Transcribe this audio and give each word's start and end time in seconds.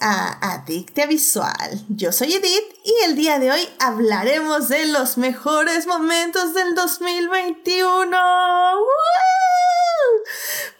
a 0.00 0.56
Adictia 0.56 1.06
Visual. 1.06 1.86
Yo 1.88 2.12
soy 2.12 2.34
Edith 2.34 2.74
y 2.84 2.92
el 3.06 3.16
día 3.16 3.38
de 3.38 3.50
hoy 3.50 3.66
hablaremos 3.78 4.68
de 4.68 4.84
los 4.84 5.16
mejores 5.16 5.86
momentos 5.86 6.52
del 6.52 6.74
2021. 6.74 8.10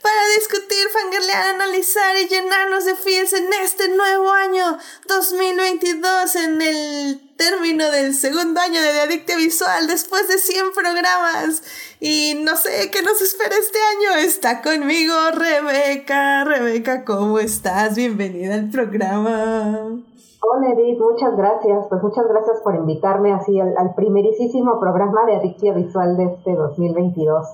Para 0.03 0.29
discutir, 0.37 0.87
fangirlear, 0.93 1.47
analizar 1.55 2.15
y 2.19 2.29
llenarnos 2.29 2.85
de 2.85 2.95
feels 2.95 3.33
en 3.33 3.51
este 3.55 3.89
nuevo 3.89 4.33
año 4.33 4.77
2022 5.07 6.35
en 6.37 6.61
el 6.61 7.30
término 7.41 7.91
del 7.91 8.13
segundo 8.13 8.61
año 8.61 8.83
de 8.83 9.01
Adictia 9.01 9.35
Visual 9.35 9.87
después 9.87 10.29
de 10.29 10.37
100 10.37 10.73
programas. 10.75 11.63
Y 11.99 12.35
no 12.45 12.55
sé 12.55 12.91
qué 12.93 13.01
nos 13.01 13.23
espera 13.23 13.55
este 13.59 13.79
año. 13.97 14.23
Está 14.23 14.61
conmigo 14.61 15.15
Rebeca. 15.33 16.45
Rebeca, 16.45 17.07
¿cómo 17.07 17.39
estás? 17.39 17.97
Bienvenida 17.97 18.57
al 18.57 18.69
programa. 18.69 20.03
Hola 20.43 20.73
Edith, 20.75 20.99
muchas 21.01 21.35
gracias. 21.35 21.87
Pues 21.89 22.03
muchas 22.03 22.29
gracias 22.29 22.61
por 22.63 22.75
invitarme 22.75 23.33
así 23.33 23.59
al, 23.59 23.75
al 23.79 23.95
primerísimo 23.95 24.79
programa 24.79 25.25
de 25.25 25.37
Adictia 25.37 25.73
Visual 25.73 26.19
de 26.19 26.25
este 26.25 26.55
2022. 26.55 27.47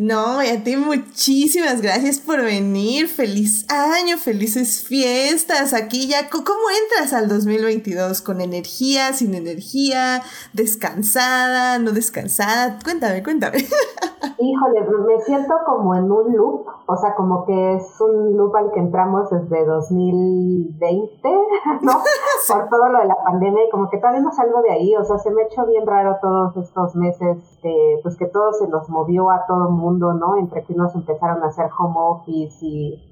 No, 0.00 0.40
y 0.44 0.46
a 0.46 0.62
ti 0.62 0.76
muchísimas 0.76 1.82
gracias 1.82 2.20
por 2.20 2.40
venir. 2.40 3.08
Feliz 3.08 3.66
año, 3.68 4.16
felices 4.16 4.86
fiestas. 4.86 5.74
Aquí 5.74 6.06
ya, 6.06 6.30
¿cómo 6.30 6.44
entras 6.84 7.12
al 7.12 7.28
2022? 7.28 8.22
¿Con 8.22 8.40
energía, 8.40 9.12
sin 9.12 9.34
energía? 9.34 10.22
¿Descansada, 10.52 11.80
no 11.80 11.90
descansada? 11.90 12.78
Cuéntame, 12.84 13.24
cuéntame. 13.24 13.58
Híjole, 14.40 14.80
me 14.82 15.20
siento 15.24 15.52
como 15.66 15.96
en 15.96 16.10
un 16.10 16.36
loop, 16.36 16.66
o 16.86 16.96
sea, 16.96 17.16
como 17.16 17.44
que 17.44 17.74
es 17.74 18.00
un 18.00 18.36
loop 18.36 18.54
al 18.54 18.70
que 18.70 18.78
entramos 18.78 19.28
desde 19.30 19.64
2020, 19.64 21.28
¿no? 21.82 21.92
Por 22.48 22.68
todo 22.68 22.88
lo 22.88 23.00
de 23.00 23.06
la 23.06 23.16
pandemia 23.24 23.64
y 23.66 23.70
como 23.70 23.90
que 23.90 23.98
todavía 23.98 24.20
no 24.20 24.32
salgo 24.32 24.62
de 24.62 24.70
ahí, 24.70 24.94
o 24.96 25.04
sea, 25.04 25.18
se 25.18 25.32
me 25.32 25.42
ha 25.42 25.46
hecho 25.46 25.66
bien 25.66 25.84
raro 25.86 26.18
todos 26.22 26.56
estos 26.56 26.94
meses, 26.94 27.58
eh, 27.64 27.98
pues 28.02 28.16
que 28.16 28.26
todo 28.26 28.52
se 28.52 28.68
nos 28.68 28.88
movió 28.88 29.30
a 29.30 29.44
todo 29.46 29.68
el 29.68 29.74
mundo, 29.88 30.12
¿no? 30.12 30.36
Entre 30.36 30.64
que 30.64 30.72
unos 30.72 30.94
empezaron 30.94 31.42
a 31.42 31.46
hacer 31.46 31.70
home 31.78 31.96
office 31.96 32.58
y, 32.60 33.02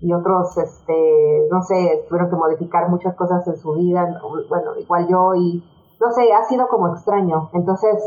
y 0.00 0.12
otros, 0.12 0.56
este, 0.58 1.48
no 1.50 1.62
sé, 1.62 2.04
tuvieron 2.08 2.30
que 2.30 2.36
modificar 2.36 2.88
muchas 2.88 3.14
cosas 3.14 3.46
en 3.46 3.56
su 3.56 3.72
vida, 3.74 4.20
bueno, 4.48 4.76
igual 4.78 5.08
yo 5.08 5.34
y, 5.34 5.64
no 6.00 6.10
sé, 6.12 6.32
ha 6.32 6.44
sido 6.44 6.68
como 6.68 6.88
extraño, 6.88 7.50
entonces 7.52 8.02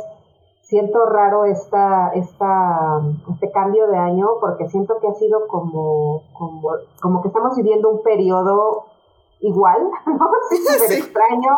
siento 0.66 1.06
raro 1.06 1.45
esta, 1.45 2.09
esta, 2.09 3.00
este 3.32 3.52
cambio 3.52 3.88
de 3.88 3.98
año 3.98 4.28
porque 4.42 4.67
siento 4.67 4.95
que 5.00 5.08
ha 5.08 5.14
sido 5.14 5.48
como, 5.48 6.23
como, 6.34 6.70
como 7.02 7.22
que 7.22 7.28
estamos 7.28 7.56
viviendo 7.56 7.89
un 7.89 8.02
periodo 8.02 8.86
igual, 9.39 9.89
¿no? 10.08 10.30
Sí, 10.50 10.58
súper 10.67 10.98
extraño. 10.98 11.52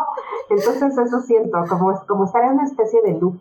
Entonces 0.49 0.97
eso 0.97 1.19
siento, 1.21 1.57
como, 1.69 1.93
como 2.07 2.25
estar 2.25 2.43
en 2.43 2.53
una 2.53 2.65
especie 2.65 3.01
de 3.01 3.13
loop. 3.13 3.39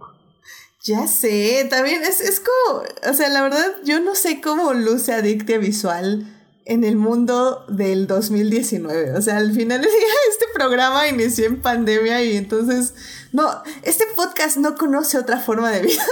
Ya 0.87 1.09
sé, 1.09 1.67
también 1.69 2.03
es, 2.05 2.21
es 2.21 2.41
como, 2.41 2.85
o 3.11 3.15
sea, 3.15 3.29
la 3.29 3.43
verdad, 3.43 3.75
yo 3.83 3.99
no 3.99 4.15
sé 4.15 4.41
cómo 4.41 4.73
luce 4.73 5.13
Adictia 5.13 5.59
Visual 5.59 6.33
en 6.65 6.85
el 6.85 6.95
mundo 6.95 7.65
del 7.69 8.07
2019. 8.07 9.15
O 9.15 9.21
sea, 9.21 9.39
al 9.39 9.53
final 9.53 9.81
del 9.81 9.91
día 9.91 10.09
este 10.31 10.45
programa 10.55 11.09
inició 11.09 11.47
en 11.47 11.61
pandemia 11.61 12.23
y 12.23 12.37
entonces, 12.37 12.95
no, 13.33 13.51
este 13.83 14.05
podcast 14.15 14.59
no 14.59 14.77
conoce 14.77 15.19
otra 15.19 15.41
forma 15.41 15.73
de 15.73 15.83
vida. 15.83 16.05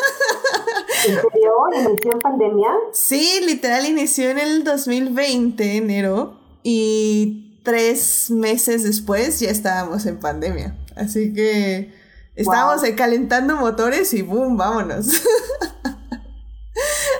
¿En 1.06 1.14
serio? 1.14 1.52
¿Inició 1.74 2.12
en 2.12 2.18
pandemia? 2.18 2.68
Sí, 2.92 3.42
literal 3.46 3.86
inició 3.86 4.30
en 4.30 4.38
el 4.38 4.64
2020, 4.64 5.76
enero, 5.76 6.36
y 6.64 7.60
tres 7.62 8.28
meses 8.30 8.82
después 8.82 9.38
ya 9.38 9.50
estábamos 9.50 10.04
en 10.06 10.18
pandemia. 10.18 10.76
Así 10.96 11.32
que 11.32 11.92
estábamos 12.34 12.82
wow. 12.82 12.96
calentando 12.96 13.56
motores 13.56 14.12
y 14.14 14.22
boom, 14.22 14.56
vámonos. 14.56 15.06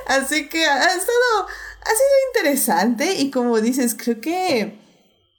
Así 0.07 0.49
que 0.49 0.65
ha 0.65 0.95
estado 0.95 1.47
ha 1.85 1.91
sido 1.91 2.45
interesante 2.45 3.15
y 3.15 3.31
como 3.31 3.61
dices, 3.61 3.95
creo 3.95 4.21
que 4.21 4.84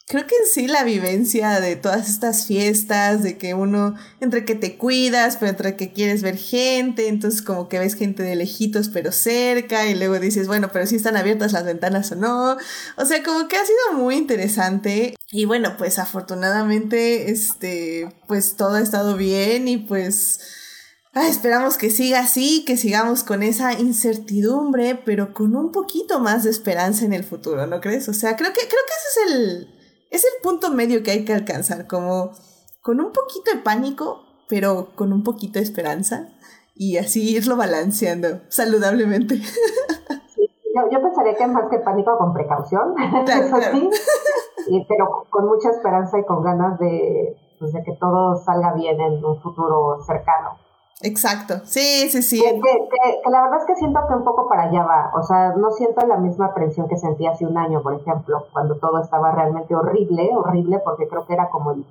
creo 0.08 0.28
que 0.28 0.36
en 0.36 0.48
sí 0.48 0.68
la 0.68 0.84
vivencia 0.84 1.60
de 1.60 1.76
todas 1.76 2.10
estas 2.10 2.46
fiestas, 2.46 3.24
de 3.24 3.38
que 3.38 3.54
uno 3.54 3.96
entre 4.20 4.46
que 4.46 4.56
te 4.56 4.78
cuidas, 4.78 5.38
pero 5.38 5.50
entre 5.50 5.76
que 5.76 5.92
quieres 5.92 6.22
ver 6.22 6.38
gente, 6.38 7.08
entonces 7.08 7.42
como 7.42 7.70
que 7.70 7.80
ves 7.80 7.96
gente 7.96 8.24
de 8.24 8.36
lejitos 8.36 8.90
pero 8.90 9.12
cerca 9.12 9.88
y 9.88 9.96
luego 9.96 10.20
dices, 10.20 10.48
bueno, 10.48 10.70
pero 10.72 10.86
si 10.86 10.96
están 10.96 11.18
abiertas 11.18 11.54
las 11.54 11.66
ventanas 11.66 12.12
o 12.12 12.16
no. 12.16 12.58
O 12.98 13.06
sea, 13.06 13.24
como 13.24 13.48
que 13.48 13.58
ha 13.58 13.66
sido 13.66 14.00
muy 14.00 14.16
interesante 14.16 15.16
y 15.32 15.46
bueno, 15.46 15.76
pues 15.78 15.98
afortunadamente 15.98 17.32
este 17.32 18.08
pues 18.28 18.56
todo 18.56 18.76
ha 18.76 18.82
estado 18.82 19.18
bien 19.18 19.68
y 19.68 19.78
pues 19.78 20.40
Ah, 21.18 21.30
esperamos 21.30 21.78
que 21.78 21.92
siga 21.92 22.20
así, 22.20 22.66
que 22.66 22.76
sigamos 22.76 23.24
con 23.24 23.42
esa 23.42 23.72
incertidumbre, 23.72 25.02
pero 25.06 25.34
con 25.34 25.56
un 25.56 25.72
poquito 25.72 26.20
más 26.20 26.44
de 26.44 26.50
esperanza 26.50 27.06
en 27.06 27.14
el 27.14 27.24
futuro, 27.24 27.66
¿no 27.68 27.80
crees? 27.80 28.10
O 28.10 28.14
sea, 28.14 28.36
creo 28.36 28.52
que, 28.52 28.60
creo 28.60 28.70
que 28.70 28.94
ese 28.98 29.08
es 29.08 29.32
el, 29.32 29.76
es 30.10 30.24
el 30.24 30.42
punto 30.42 30.72
medio 30.72 31.04
que 31.04 31.12
hay 31.12 31.26
que 31.26 31.34
alcanzar, 31.34 31.88
como 31.88 32.32
con 32.82 33.00
un 33.00 33.12
poquito 33.12 33.52
de 33.54 33.62
pánico, 33.62 34.22
pero 34.48 34.90
con 34.96 35.12
un 35.12 35.24
poquito 35.24 35.60
de 35.60 35.66
esperanza, 35.66 36.30
y 36.76 36.98
así 36.98 37.36
irlo 37.36 37.56
balanceando 37.56 38.42
saludablemente. 38.50 39.38
Sí, 39.38 40.50
yo, 40.76 40.82
yo 40.92 41.02
pensaría 41.02 41.36
que 41.36 41.48
más 41.48 41.70
que 41.70 41.80
pánico 41.80 42.18
con 42.18 42.34
precaución, 42.34 42.94
claro, 42.96 43.44
eso 43.46 43.56
claro. 43.56 43.78
sí, 43.78 43.90
y, 44.68 44.86
pero 44.86 45.26
con 45.30 45.48
mucha 45.48 45.70
esperanza 45.70 46.20
y 46.20 46.26
con 46.26 46.44
ganas 46.44 46.78
de, 46.80 47.38
pues, 47.60 47.74
de 47.74 47.84
que 47.84 47.94
todo 47.94 48.36
salga 48.36 48.74
bien 48.74 49.00
en 49.00 49.24
un 49.24 49.42
futuro 49.42 50.00
cercano. 50.06 50.65
Exacto, 51.02 51.56
sí, 51.66 52.08
sí, 52.10 52.22
sí. 52.22 52.42
Que, 52.42 52.54
que, 52.54 52.62
que, 52.62 53.30
la 53.30 53.44
verdad 53.44 53.60
es 53.60 53.66
que 53.66 53.76
siento 53.76 54.00
que 54.08 54.14
un 54.14 54.24
poco 54.24 54.48
para 54.48 54.64
allá 54.64 54.84
va, 54.84 55.12
o 55.14 55.24
sea, 55.24 55.54
no 55.56 55.72
siento 55.72 56.06
la 56.08 56.18
misma 56.18 56.54
presión 56.54 56.88
que 56.88 56.96
sentí 56.96 57.28
hace 57.28 57.46
un 57.46 57.58
año, 57.58 57.82
por 57.82 57.96
ejemplo, 57.96 58.46
cuando 58.54 58.78
todo 58.78 59.02
estaba 59.02 59.32
realmente 59.32 59.76
horrible, 59.76 60.32
horrible, 60.34 60.80
porque 60.86 61.08
creo 61.10 61.26
que 61.26 61.34
era 61.34 61.50
como 61.50 61.72
el, 61.72 61.86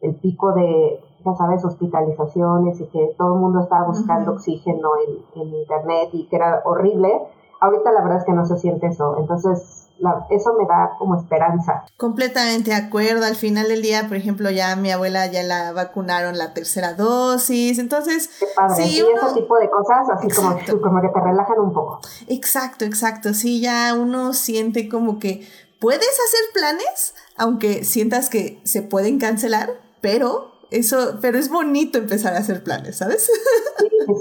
el 0.00 0.14
pico 0.14 0.52
de, 0.52 1.00
ya 1.24 1.34
sabes, 1.34 1.64
hospitalizaciones 1.64 2.80
y 2.80 2.86
que 2.86 3.14
todo 3.18 3.34
el 3.34 3.40
mundo 3.40 3.60
estaba 3.60 3.86
buscando 3.86 4.30
uh 4.30 4.34
-huh. 4.34 4.38
oxígeno 4.38 4.90
en, 5.34 5.42
en 5.42 5.54
internet 5.54 6.10
y 6.12 6.28
que 6.28 6.36
era 6.36 6.62
horrible. 6.64 7.22
Ahorita 7.60 7.90
la 7.90 8.02
verdad 8.02 8.18
es 8.18 8.24
que 8.24 8.32
no 8.32 8.44
se 8.46 8.58
siente 8.58 8.86
eso, 8.86 9.16
entonces 9.18 9.85
la, 9.98 10.26
eso 10.30 10.54
me 10.58 10.66
da 10.66 10.96
como 10.98 11.18
esperanza. 11.18 11.84
Completamente 11.96 12.70
de 12.70 12.76
acuerdo. 12.76 13.24
Al 13.24 13.36
final 13.36 13.68
del 13.68 13.82
día, 13.82 14.06
por 14.08 14.16
ejemplo, 14.16 14.50
ya 14.50 14.76
mi 14.76 14.90
abuela 14.90 15.26
ya 15.26 15.42
la 15.42 15.72
vacunaron 15.72 16.38
la 16.38 16.54
tercera 16.54 16.94
dosis. 16.94 17.78
Entonces, 17.78 18.28
Qué 18.38 18.46
padre. 18.54 18.84
sí, 18.84 19.02
uno... 19.02 19.26
ese 19.26 19.40
tipo 19.40 19.58
de 19.58 19.70
cosas, 19.70 20.08
así 20.10 20.28
como, 20.28 20.58
como 20.82 21.00
que 21.00 21.08
te 21.08 21.20
relajan 21.20 21.58
un 21.58 21.72
poco. 21.72 22.00
Exacto, 22.28 22.84
exacto. 22.84 23.34
Sí, 23.34 23.60
ya 23.60 23.94
uno 23.94 24.32
siente 24.32 24.88
como 24.88 25.18
que 25.18 25.46
puedes 25.80 26.08
hacer 26.08 26.40
planes, 26.52 27.14
aunque 27.36 27.84
sientas 27.84 28.28
que 28.28 28.60
se 28.64 28.82
pueden 28.82 29.18
cancelar, 29.18 29.70
pero 30.00 30.52
eso, 30.70 31.18
pero 31.20 31.38
es 31.38 31.48
bonito 31.48 31.98
empezar 31.98 32.34
a 32.34 32.38
hacer 32.38 32.62
planes, 32.62 32.96
¿sabes? 32.96 33.30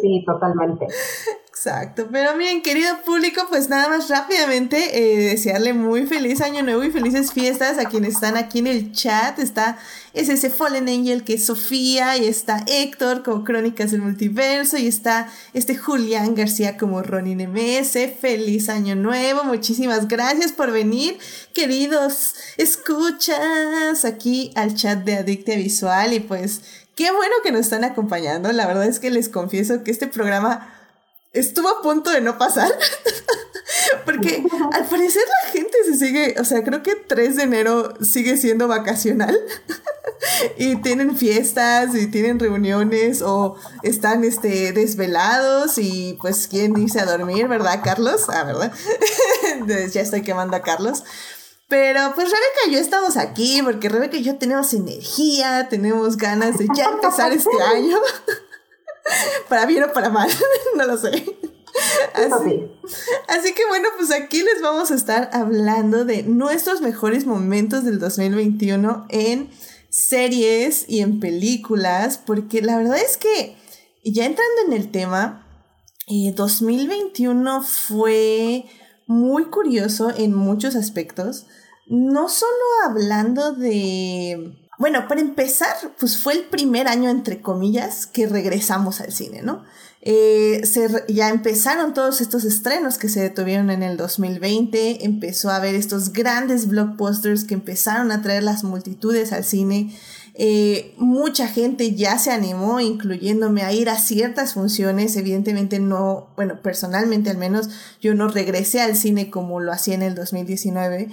Sí 0.02 0.24
totalmente. 0.26 0.88
Exacto, 1.66 2.08
pero 2.12 2.38
miren, 2.38 2.62
querido 2.62 3.02
público, 3.04 3.42
pues 3.50 3.70
nada 3.70 3.90
más 3.90 4.08
rápidamente 4.08 5.00
eh, 5.00 5.30
desearle 5.32 5.74
muy 5.74 6.06
feliz 6.06 6.40
año 6.42 6.62
nuevo 6.62 6.84
y 6.84 6.92
felices 6.92 7.34
fiestas 7.34 7.80
a 7.80 7.86
quienes 7.86 8.14
están 8.14 8.38
aquí 8.38 8.60
en 8.60 8.68
el 8.68 8.92
chat. 8.92 9.40
Está 9.40 9.80
es 10.14 10.30
ese 10.30 10.52
Fallen 10.52 10.88
Angel 10.88 11.24
que 11.24 11.34
es 11.34 11.48
Sofía, 11.48 12.18
y 12.18 12.28
está 12.28 12.64
Héctor 12.68 13.24
como 13.24 13.44
Crónicas 13.44 13.90
del 13.90 14.04
Multiverso, 14.04 14.78
y 14.78 14.86
está 14.86 15.28
este 15.54 15.76
Julián 15.76 16.36
García 16.36 16.78
como 16.78 17.02
Ronin 17.02 17.50
MS. 17.50 17.98
Feliz 18.22 18.70
año 18.70 18.96
nuevo, 18.96 19.44
muchísimas 19.44 20.08
gracias 20.08 20.52
por 20.52 20.72
venir, 20.72 21.18
queridos 21.56 22.36
escuchas 22.58 24.06
aquí 24.06 24.52
al 24.54 24.76
chat 24.76 25.04
de 25.04 25.16
Adictia 25.16 25.56
Visual 25.56 26.14
y 26.14 26.20
pues 26.20 26.62
qué 26.94 27.10
bueno 27.12 27.34
que 27.44 27.52
nos 27.52 27.62
están 27.62 27.84
acompañando. 27.84 28.52
La 28.52 28.68
verdad 28.68 28.86
es 28.86 29.00
que 29.00 29.10
les 29.10 29.30
confieso 29.30 29.84
que 29.84 29.90
este 29.90 30.06
programa 30.06 30.75
estuvo 31.36 31.70
a 31.70 31.82
punto 31.82 32.10
de 32.10 32.22
no 32.22 32.38
pasar. 32.38 32.72
Porque 34.06 34.44
al 34.72 34.86
parecer 34.86 35.24
la 35.44 35.52
gente 35.52 35.78
se 35.86 35.96
sigue, 35.96 36.36
o 36.40 36.46
sea, 36.46 36.64
creo 36.64 36.82
que 36.84 36.96
3 36.96 37.36
de 37.36 37.44
enero 37.44 37.94
sigue 38.04 38.38
siendo 38.38 38.68
vacacional. 38.68 39.38
y 40.58 40.78
tienen 40.78 41.16
fiestas 41.16 41.96
y 41.96 42.08
tienen 42.08 42.40
reuniones 42.40 43.22
o 43.22 43.56
están 43.84 44.24
este, 44.24 44.72
desvelados 44.72 45.78
y 45.78 46.18
pues 46.22 46.48
quieren 46.48 46.78
irse 46.78 47.00
a 47.00 47.06
dormir, 47.06 47.48
¿verdad, 47.48 47.82
Carlos? 47.84 48.26
Ah, 48.30 48.44
¿verdad? 48.44 48.72
ya 49.92 50.02
estoy 50.02 50.22
quemando 50.22 50.56
a 50.58 50.62
Carlos. 50.62 51.04
Pero 51.68 52.12
pues 52.14 52.30
Rebeca 52.30 52.68
y 52.68 52.72
yo 52.74 52.80
estamos 52.80 53.18
aquí 53.18 53.60
porque 53.64 53.90
Rebeca 53.90 54.18
y 54.18 54.24
yo 54.24 54.38
tenemos 54.38 54.72
energía, 54.74 55.68
tenemos 55.68 56.16
ganas 56.18 56.60
de 56.60 56.68
ya 56.76 56.86
empezar 56.86 57.32
este 57.32 57.62
año. 57.74 57.98
para 59.50 59.66
bien 59.66 59.84
o 59.84 59.94
para 59.94 60.10
mal, 60.10 60.30
no 60.76 60.86
lo 60.86 60.98
sé. 60.98 61.10
Así, 62.14 62.72
así, 63.28 63.54
que 63.54 63.66
bueno, 63.68 63.90
pues 63.98 64.10
aquí 64.12 64.42
les 64.44 64.62
vamos 64.62 64.92
a 64.92 64.96
estar 64.96 65.30
hablando 65.34 66.06
de 66.06 66.24
nuestros 66.24 66.80
mejores 66.80 67.26
momentos 67.26 67.84
del 67.84 68.00
2021 68.00 69.08
en 69.10 69.50
series 69.90 70.86
y 70.88 71.02
en 71.02 71.20
películas, 71.20 72.18
porque 72.18 72.62
la 72.62 72.78
verdad 72.78 72.98
es 72.98 73.18
que 73.18 73.58
ya 74.06 74.26
entrando 74.26 74.62
en 74.68 74.74
el 74.74 74.92
tema, 74.92 75.46
2021 76.08 77.58
eh, 77.58 77.64
fue 77.66 78.66
muy 79.08 79.46
curioso 79.46 80.14
en 80.16 80.34
muchos 80.34 80.76
aspectos, 80.76 81.48
no 81.88 82.30
solo 82.30 82.52
hablando 82.86 83.52
de... 83.52 84.62
Bueno, 84.78 85.08
para 85.08 85.22
empezar, 85.22 85.76
pues 86.00 86.18
fue 86.18 86.34
el 86.34 86.44
primer 86.46 86.88
año, 86.88 87.10
entre 87.10 87.42
comillas, 87.42 88.08
que 88.08 88.28
regresamos 88.28 89.02
al 89.02 89.12
cine, 89.12 89.42
¿no? 89.42 89.64
Eh, 90.08 90.62
ya 91.08 91.30
empezaron 91.30 91.96
todos 91.96 92.22
estos 92.22 92.44
estrenos 92.46 93.00
que 93.00 93.10
se 93.10 93.22
detuvieron 93.22 93.72
en 93.72 93.82
el 93.82 93.98
2020, 93.98 95.04
empezó 95.04 95.50
a 95.50 95.56
haber 95.56 95.74
estos 95.74 96.14
grandes 96.14 96.68
blockbusters 96.68 97.44
que 97.44 97.56
empezaron 97.56 98.12
a 98.12 98.22
traer 98.22 98.44
las 98.44 98.64
multitudes 98.64 99.32
al 99.32 99.44
cine. 99.44 99.96
Eh, 100.36 100.94
mucha 100.98 101.48
gente 101.48 101.96
ya 101.96 102.20
se 102.20 102.30
animó, 102.30 102.82
incluyéndome, 102.82 103.64
a 103.64 103.74
ir 103.74 103.90
a 103.90 103.98
ciertas 103.98 104.54
funciones. 104.54 105.16
Evidentemente 105.16 105.80
no, 105.80 106.28
bueno, 106.36 106.62
personalmente 106.62 107.32
al 107.32 107.38
menos 107.38 107.70
yo 108.00 108.14
no 108.14 108.28
regresé 108.28 108.82
al 108.82 108.96
cine 108.96 109.32
como 109.32 109.60
lo 109.60 109.72
hacía 109.72 109.96
en 109.96 110.04
el 110.04 110.14
2019, 110.14 111.10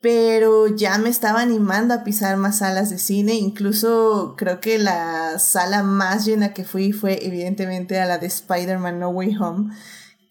pero 0.00 0.66
ya 0.68 0.96
me 0.98 1.10
estaba 1.10 1.42
animando 1.42 1.92
a 1.92 2.04
pisar 2.04 2.36
más 2.36 2.58
salas 2.58 2.90
de 2.90 2.98
cine. 2.98 3.34
Incluso 3.34 4.34
creo 4.36 4.60
que 4.60 4.78
la 4.78 5.38
sala 5.38 5.82
más 5.82 6.24
llena 6.24 6.54
que 6.54 6.64
fui 6.64 6.92
fue 6.92 7.26
evidentemente 7.26 8.00
a 8.00 8.06
la 8.06 8.18
de 8.18 8.26
Spider-Man 8.26 8.98
No 8.98 9.10
Way 9.10 9.36
Home 9.38 9.74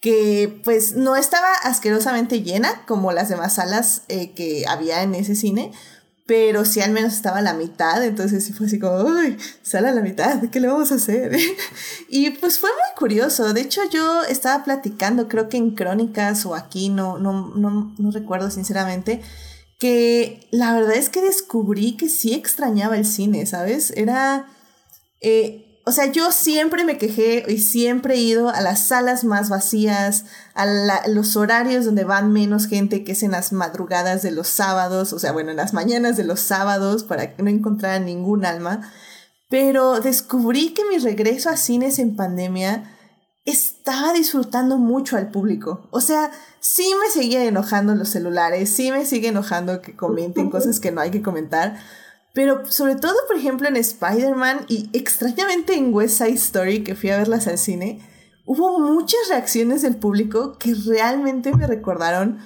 que 0.00 0.60
pues 0.64 0.96
no 0.96 1.14
estaba 1.14 1.48
asquerosamente 1.62 2.42
llena 2.42 2.84
como 2.86 3.12
las 3.12 3.28
demás 3.28 3.56
salas 3.56 4.02
eh, 4.08 4.32
que 4.32 4.64
había 4.66 5.02
en 5.02 5.14
ese 5.14 5.34
cine, 5.34 5.72
pero 6.26 6.64
sí 6.64 6.80
al 6.80 6.92
menos 6.92 7.12
estaba 7.12 7.42
la 7.42 7.52
mitad, 7.52 8.02
entonces 8.02 8.44
sí 8.44 8.54
fue 8.54 8.66
así 8.66 8.78
como, 8.78 9.02
uy, 9.02 9.36
sale 9.62 9.88
a 9.88 9.92
la 9.92 10.00
mitad, 10.00 10.40
¿qué 10.50 10.58
le 10.58 10.68
vamos 10.68 10.90
a 10.90 10.94
hacer? 10.94 11.36
y 12.08 12.30
pues 12.30 12.58
fue 12.58 12.70
muy 12.70 12.98
curioso, 12.98 13.52
de 13.52 13.60
hecho 13.60 13.82
yo 13.90 14.22
estaba 14.22 14.64
platicando, 14.64 15.28
creo 15.28 15.50
que 15.50 15.58
en 15.58 15.72
Crónicas 15.74 16.46
o 16.46 16.54
aquí, 16.54 16.88
no, 16.88 17.18
no, 17.18 17.52
no, 17.54 17.92
no 17.98 18.10
recuerdo 18.10 18.50
sinceramente, 18.50 19.20
que 19.80 20.46
la 20.50 20.74
verdad 20.74 20.94
es 20.94 21.08
que 21.08 21.22
descubrí 21.22 21.96
que 21.96 22.08
sí 22.08 22.34
extrañaba 22.34 22.96
el 22.96 23.06
cine, 23.06 23.44
¿sabes? 23.46 23.92
Era... 23.96 24.46
Eh, 25.20 25.66
o 25.86 25.92
sea, 25.92 26.12
yo 26.12 26.30
siempre 26.30 26.84
me 26.84 26.98
quejé 26.98 27.44
y 27.48 27.58
siempre 27.58 28.14
he 28.14 28.18
ido 28.18 28.50
a 28.50 28.60
las 28.60 28.86
salas 28.86 29.24
más 29.24 29.48
vacías, 29.48 30.26
a 30.54 30.66
los 31.08 31.34
horarios 31.36 31.86
donde 31.86 32.04
van 32.04 32.32
menos 32.32 32.66
gente, 32.66 33.02
que 33.02 33.12
es 33.12 33.22
en 33.22 33.32
las 33.32 33.52
madrugadas 33.52 34.22
de 34.22 34.30
los 34.30 34.46
sábados, 34.46 35.14
o 35.14 35.18
sea, 35.18 35.32
bueno, 35.32 35.50
en 35.50 35.56
las 35.56 35.72
mañanas 35.72 36.18
de 36.18 36.24
los 36.24 36.40
sábados, 36.40 37.02
para 37.02 37.34
que 37.34 37.42
no 37.42 37.48
encontrara 37.48 37.98
ningún 37.98 38.44
alma. 38.44 38.92
Pero 39.48 40.00
descubrí 40.00 40.74
que 40.74 40.84
mi 40.84 40.98
regreso 40.98 41.48
a 41.48 41.56
cines 41.56 41.98
en 41.98 42.14
pandemia 42.14 42.99
estaba 43.44 44.12
disfrutando 44.12 44.78
mucho 44.78 45.16
al 45.16 45.30
público. 45.30 45.88
O 45.90 46.00
sea, 46.00 46.30
sí 46.60 46.92
me 47.02 47.10
seguía 47.10 47.44
enojando 47.44 47.94
los 47.94 48.10
celulares, 48.10 48.70
sí 48.70 48.92
me 48.92 49.06
sigue 49.06 49.28
enojando 49.28 49.80
que 49.80 49.96
comenten 49.96 50.50
cosas 50.50 50.80
que 50.80 50.92
no 50.92 51.00
hay 51.00 51.10
que 51.10 51.22
comentar, 51.22 51.78
pero 52.32 52.70
sobre 52.70 52.96
todo, 52.96 53.14
por 53.26 53.36
ejemplo, 53.36 53.68
en 53.68 53.76
Spider-Man 53.76 54.66
y 54.68 54.88
extrañamente 54.92 55.74
en 55.74 55.92
West 55.92 56.18
Side 56.18 56.34
Story, 56.34 56.84
que 56.84 56.94
fui 56.94 57.10
a 57.10 57.18
verlas 57.18 57.46
al 57.48 57.58
cine, 57.58 58.00
hubo 58.46 58.78
muchas 58.78 59.20
reacciones 59.28 59.82
del 59.82 59.96
público 59.96 60.56
que 60.58 60.74
realmente 60.74 61.54
me 61.54 61.66
recordaron 61.66 62.38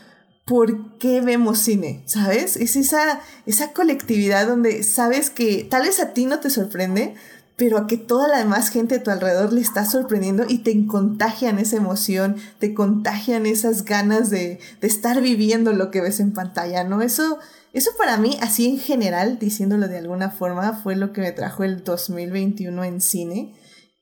por 0.46 0.98
qué 0.98 1.20
vemos 1.20 1.58
cine, 1.58 2.02
¿sabes? 2.06 2.56
Es 2.56 2.76
esa, 2.76 3.20
esa 3.46 3.72
colectividad 3.72 4.46
donde 4.46 4.82
sabes 4.82 5.30
que 5.30 5.64
tal 5.64 5.82
vez 5.82 6.00
a 6.00 6.12
ti 6.12 6.26
no 6.26 6.40
te 6.40 6.50
sorprende, 6.50 7.14
pero 7.56 7.78
a 7.78 7.86
que 7.86 7.96
toda 7.96 8.28
la 8.28 8.38
demás 8.38 8.68
gente 8.68 8.96
a 8.96 9.02
tu 9.02 9.10
alrededor 9.10 9.52
le 9.52 9.60
está 9.60 9.84
sorprendiendo 9.84 10.44
y 10.48 10.58
te 10.58 10.86
contagian 10.86 11.58
esa 11.58 11.76
emoción, 11.76 12.36
te 12.58 12.74
contagian 12.74 13.46
esas 13.46 13.84
ganas 13.84 14.30
de, 14.30 14.58
de 14.80 14.86
estar 14.88 15.20
viviendo 15.20 15.72
lo 15.72 15.90
que 15.90 16.00
ves 16.00 16.18
en 16.18 16.32
pantalla, 16.32 16.82
¿no? 16.82 17.00
Eso, 17.00 17.38
eso 17.72 17.90
para 17.96 18.16
mí, 18.16 18.36
así 18.40 18.68
en 18.68 18.78
general, 18.78 19.38
diciéndolo 19.38 19.88
de 19.88 19.98
alguna 19.98 20.30
forma, 20.30 20.80
fue 20.82 20.96
lo 20.96 21.12
que 21.12 21.20
me 21.20 21.32
trajo 21.32 21.62
el 21.62 21.84
2021 21.84 22.84
en 22.84 23.00
cine. 23.00 23.54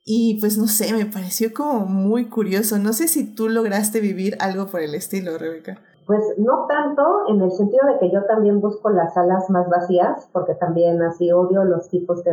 Y 0.05 0.39
pues 0.41 0.57
no 0.57 0.67
sé, 0.67 0.91
me 0.91 1.05
pareció 1.05 1.53
como 1.53 1.85
muy 1.85 2.25
curioso. 2.25 2.77
No 2.77 2.91
sé 2.91 3.07
si 3.07 3.23
tú 3.23 3.47
lograste 3.49 4.01
vivir 4.01 4.35
algo 4.39 4.67
por 4.67 4.81
el 4.81 4.95
estilo, 4.95 5.37
Rebeca. 5.37 5.81
Pues 6.05 6.33
no 6.37 6.65
tanto 6.67 7.27
en 7.29 7.41
el 7.41 7.51
sentido 7.51 7.85
de 7.87 7.99
que 7.99 8.11
yo 8.11 8.25
también 8.25 8.59
busco 8.59 8.89
las 8.89 9.13
salas 9.13 9.49
más 9.49 9.69
vacías, 9.69 10.29
porque 10.33 10.55
también 10.55 11.01
así 11.01 11.31
odio 11.31 11.63
los 11.63 11.89
tipos 11.89 12.21
que, 12.23 12.31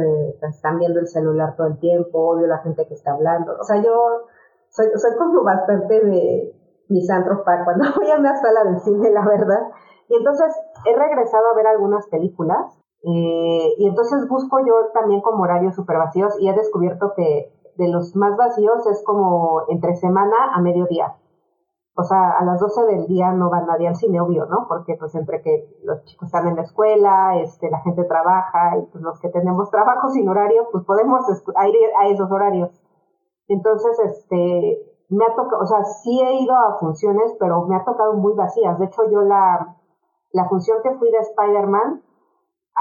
están 0.49 0.79
viendo 0.79 1.01
el 1.01 1.07
celular 1.07 1.55
todo 1.57 1.69
el 1.69 1.79
tiempo, 1.79 2.19
odio 2.19 2.47
la 2.47 2.59
gente 2.59 2.87
que 2.87 2.95
está 2.95 3.13
hablando. 3.13 3.57
O 3.61 3.65
sea, 3.65 3.83
yo 3.83 4.27
soy, 4.71 4.87
soy 4.97 5.17
como 5.17 5.43
bastante 5.45 6.01
de 6.01 6.55
misántropa 6.89 7.65
cuando 7.65 7.85
voy 7.97 8.11
a 8.11 8.19
una 8.19 8.35
sala 8.37 8.65
de 8.65 8.81
cine, 8.81 9.11
la 9.11 9.25
verdad. 9.25 9.71
Y 10.09 10.17
entonces 10.17 10.55
he 10.85 10.97
regresado 10.97 11.49
a 11.49 11.55
ver 11.55 11.69
algunas 11.69 12.07
películas 12.09 12.81
eh, 13.03 13.75
y 13.79 13.87
entonces 13.87 14.29
busco 14.29 14.59
yo 14.61 14.91
también 14.93 15.23
como 15.23 15.45
horarios 15.45 15.75
super 15.75 15.97
vacíos 15.97 16.35
y 16.39 16.49
he 16.49 16.53
descubierto 16.53 17.15
que 17.17 17.53
de 17.77 17.89
los 17.89 18.15
más 18.15 18.37
vacíos 18.37 18.87
es 18.89 19.03
como 19.05 19.63
entre 19.69 19.95
semana 19.95 20.37
a 20.53 20.61
mediodía. 20.61 21.15
O 22.01 22.05
sea, 22.05 22.39
a 22.39 22.45
las 22.47 22.59
12 22.59 22.87
del 22.87 23.07
día 23.07 23.31
no 23.33 23.51
va 23.51 23.61
nadie 23.61 23.87
al 23.87 23.95
cine, 23.95 24.23
obvio, 24.23 24.47
¿no? 24.47 24.67
Porque 24.67 24.97
pues 24.99 25.15
entre 25.15 25.43
que 25.43 25.69
los 25.85 26.03
chicos 26.05 26.29
están 26.29 26.49
en 26.49 26.57
la 26.57 26.63
escuela, 26.63 27.37
este, 27.37 27.69
la 27.69 27.81
gente 27.81 28.05
trabaja 28.05 28.79
y 28.79 28.87
pues 28.87 29.05
los 29.05 29.21
que 29.21 29.29
tenemos 29.29 29.71
trabajo 29.71 30.09
sin 30.09 30.27
horario, 30.27 30.67
pues 30.73 30.83
podemos 30.85 31.29
ir 31.29 31.91
a 32.01 32.07
esos 32.09 32.31
horarios. 32.31 32.71
Entonces, 33.49 33.99
este, 33.99 34.79
me 35.11 35.25
ha 35.27 35.35
tocado, 35.35 35.63
o 35.63 35.67
sea, 35.67 35.85
sí 35.85 36.23
he 36.23 36.43
ido 36.43 36.55
a 36.55 36.79
funciones, 36.79 37.37
pero 37.39 37.67
me 37.67 37.77
ha 37.77 37.85
tocado 37.85 38.15
muy 38.15 38.33
vacías. 38.33 38.79
De 38.79 38.87
hecho, 38.87 39.03
yo 39.11 39.21
la, 39.21 39.77
la 40.33 40.49
función 40.49 40.79
que 40.83 40.95
fui 40.95 41.11
de 41.11 41.19
Spider-Man 41.19 42.03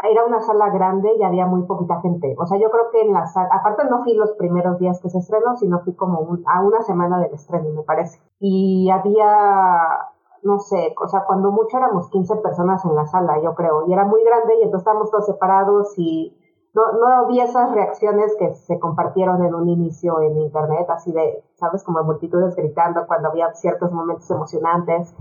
era 0.03 0.25
una 0.25 0.39
sala 0.41 0.70
grande 0.70 1.13
y 1.18 1.24
había 1.24 1.46
muy 1.46 1.63
poquita 1.63 2.00
gente. 2.01 2.36
O 2.38 2.46
sea, 2.46 2.58
yo 2.58 2.70
creo 2.70 2.89
que 2.91 3.01
en 3.01 3.13
la 3.13 3.25
sala, 3.27 3.50
aparte 3.51 3.84
no 3.89 4.03
fui 4.03 4.13
los 4.13 4.32
primeros 4.34 4.79
días 4.79 5.00
que 5.01 5.10
se 5.10 5.18
estrenó, 5.18 5.58
sino 5.58 5.79
fui 5.79 5.94
como 5.94 6.38
a 6.46 6.62
una 6.62 6.82
semana 6.82 7.20
del 7.20 7.34
estreno, 7.34 7.70
me 7.72 7.84
parece. 7.84 8.22
Y 8.39 8.89
había, 8.89 10.10
no 10.44 10.60
sé, 10.60 10.96
o 11.01 11.08
sea, 11.08 11.25
cuando 11.25 11.51
mucho 11.51 11.77
éramos 11.77 12.10
15 12.10 12.38
personas 12.38 12.84
en 12.86 12.96
la 12.96 13.06
sala, 13.08 13.41
yo 13.41 13.53
creo, 13.56 13.88
y 13.88 13.94
era 13.94 14.06
muy 14.06 14.24
grande 14.24 14.56
y 14.56 14.63
entonces 14.63 14.82
estábamos 14.82 15.12
todos 15.12 15.25
separados 15.25 15.94
y 15.98 16.36
no, 16.74 16.84
no 16.94 17.27
vi 17.27 17.41
esas 17.41 17.72
reacciones 17.72 18.36
que 18.38 18.53
se 18.53 18.79
compartieron 18.79 19.44
en 19.44 19.56
un 19.56 19.68
inicio 19.68 20.22
en 20.22 20.38
internet, 20.38 20.88
así 20.89 21.12
de, 21.12 21.44
sabes, 21.56 21.84
como 21.84 22.03
multitudes 22.03 22.56
gritando 22.56 23.06
cuando 23.08 23.29
había 23.29 23.53
ciertos 23.53 23.91
momentos 23.91 24.29
emocionantes. 24.29 25.13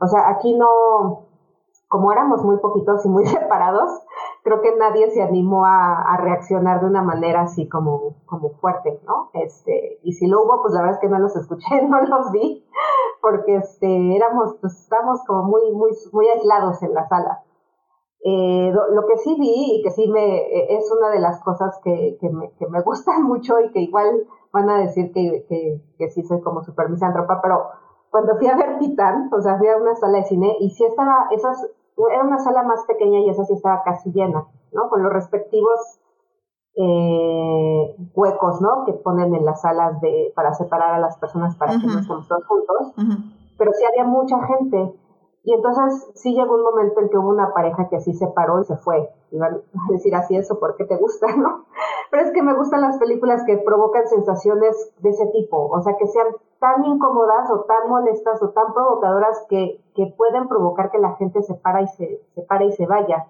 O 0.00 0.06
sea, 0.08 0.28
aquí 0.28 0.54
no, 0.54 1.26
como 1.88 2.12
éramos 2.12 2.42
muy 2.42 2.58
poquitos 2.58 3.04
y 3.04 3.08
muy 3.08 3.26
separados, 3.26 3.90
creo 4.42 4.60
que 4.60 4.76
nadie 4.76 5.10
se 5.10 5.22
animó 5.22 5.66
a, 5.66 6.16
reaccionar 6.18 6.80
de 6.80 6.86
una 6.86 7.02
manera 7.02 7.42
así 7.42 7.68
como, 7.68 8.16
como 8.26 8.50
fuerte, 8.60 9.00
¿no? 9.06 9.30
Este, 9.34 10.00
y 10.02 10.12
si 10.12 10.26
lo 10.26 10.42
hubo, 10.42 10.62
pues 10.62 10.74
la 10.74 10.80
verdad 10.80 10.96
es 10.96 11.00
que 11.00 11.08
no 11.08 11.18
los 11.18 11.36
escuché, 11.36 11.82
no 11.88 12.00
los 12.02 12.30
vi, 12.32 12.64
porque 13.20 13.56
este, 13.56 14.16
éramos, 14.16 14.56
pues 14.60 14.78
estábamos 14.80 15.20
como 15.26 15.44
muy, 15.44 15.72
muy, 15.72 15.90
muy 16.12 16.28
aislados 16.28 16.82
en 16.82 16.94
la 16.94 17.08
sala. 17.08 17.42
Eh, 18.24 18.72
lo, 18.72 19.06
que 19.06 19.18
sí 19.18 19.36
vi 19.38 19.78
y 19.78 19.82
que 19.84 19.90
sí 19.90 20.08
me, 20.08 20.38
e, 20.38 20.76
es 20.76 20.90
una 20.90 21.10
de 21.10 21.20
las 21.20 21.40
cosas 21.44 21.78
que, 21.84 22.18
me, 22.22 22.50
que 22.52 22.66
gustan 22.84 23.22
mucho 23.22 23.60
y 23.60 23.70
que 23.70 23.80
igual 23.80 24.26
van 24.52 24.68
a 24.68 24.78
decir 24.78 25.12
que, 25.12 25.44
que, 25.48 25.80
que 25.98 26.08
sí 26.08 26.22
soy 26.22 26.40
como 26.40 26.62
super 26.64 26.88
pero 27.42 27.68
cuando 28.10 28.36
fui 28.36 28.48
a 28.48 28.56
ver 28.56 28.78
Titán, 28.78 29.30
o 29.32 29.40
sea, 29.40 29.58
fui 29.58 29.68
a 29.68 29.76
una 29.76 29.94
sala 29.94 30.18
de 30.18 30.24
cine 30.24 30.56
y 30.60 30.70
sí 30.70 30.84
estaba, 30.84 31.26
esas, 31.30 31.68
era 32.10 32.22
una 32.22 32.38
sala 32.38 32.62
más 32.62 32.84
pequeña 32.86 33.20
y 33.20 33.28
esa 33.28 33.44
sí 33.44 33.52
estaba 33.52 33.82
casi 33.82 34.10
llena, 34.12 34.46
¿no? 34.72 34.88
Con 34.88 35.02
los 35.02 35.12
respectivos 35.12 36.00
eh, 36.76 37.96
huecos, 38.14 38.60
¿no? 38.60 38.84
Que 38.84 38.92
ponen 38.92 39.34
en 39.34 39.44
las 39.44 39.62
salas 39.62 40.00
de, 40.00 40.32
para 40.34 40.52
separar 40.54 40.94
a 40.94 40.98
las 40.98 41.16
personas 41.18 41.56
para 41.56 41.72
que 41.78 41.86
no 41.86 41.98
estemos 41.98 42.28
todos 42.28 42.46
juntos. 42.46 42.92
Pero 43.58 43.72
sí 43.72 43.84
había 43.84 44.04
mucha 44.04 44.38
gente. 44.46 44.94
Y 45.46 45.54
entonces 45.54 46.10
sí 46.16 46.34
llegó 46.34 46.56
un 46.56 46.64
momento 46.64 47.00
en 47.00 47.08
que 47.08 47.18
hubo 47.18 47.28
una 47.28 47.54
pareja 47.54 47.88
que 47.88 47.94
así 47.94 48.12
se 48.14 48.26
paró 48.26 48.60
y 48.60 48.64
se 48.64 48.76
fue. 48.78 49.14
Iban 49.30 49.54
a 49.54 49.92
decir 49.92 50.12
así 50.16 50.34
eso 50.34 50.58
porque 50.58 50.84
te 50.84 50.96
gusta, 50.96 51.28
¿no? 51.36 51.66
Pero 52.10 52.24
es 52.24 52.32
que 52.32 52.42
me 52.42 52.52
gustan 52.54 52.80
las 52.80 52.98
películas 52.98 53.44
que 53.46 53.56
provocan 53.58 54.08
sensaciones 54.08 54.92
de 54.98 55.10
ese 55.10 55.24
tipo. 55.26 55.68
O 55.68 55.80
sea, 55.82 55.94
que 55.96 56.08
sean 56.08 56.26
tan 56.58 56.84
incómodas 56.84 57.48
o 57.52 57.60
tan 57.60 57.88
molestas 57.88 58.42
o 58.42 58.50
tan 58.50 58.74
provocadoras 58.74 59.46
que, 59.48 59.80
que 59.94 60.12
pueden 60.18 60.48
provocar 60.48 60.90
que 60.90 60.98
la 60.98 61.14
gente 61.14 61.40
se 61.42 61.54
para 61.54 61.80
y 61.80 61.86
se, 61.86 62.20
se 62.34 62.64
y 62.64 62.72
se 62.72 62.86
vaya. 62.86 63.28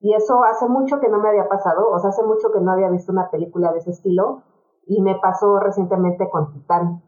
Y 0.00 0.12
eso 0.12 0.44
hace 0.44 0.68
mucho 0.68 1.00
que 1.00 1.08
no 1.08 1.18
me 1.18 1.30
había 1.30 1.48
pasado, 1.48 1.88
o 1.90 1.98
sea, 1.98 2.10
hace 2.10 2.24
mucho 2.24 2.52
que 2.52 2.60
no 2.60 2.72
había 2.72 2.90
visto 2.90 3.10
una 3.10 3.30
película 3.30 3.72
de 3.72 3.78
ese 3.78 3.92
estilo 3.92 4.42
y 4.86 5.00
me 5.00 5.14
pasó 5.14 5.58
recientemente 5.60 6.28
con 6.28 6.52
Titán. 6.52 7.02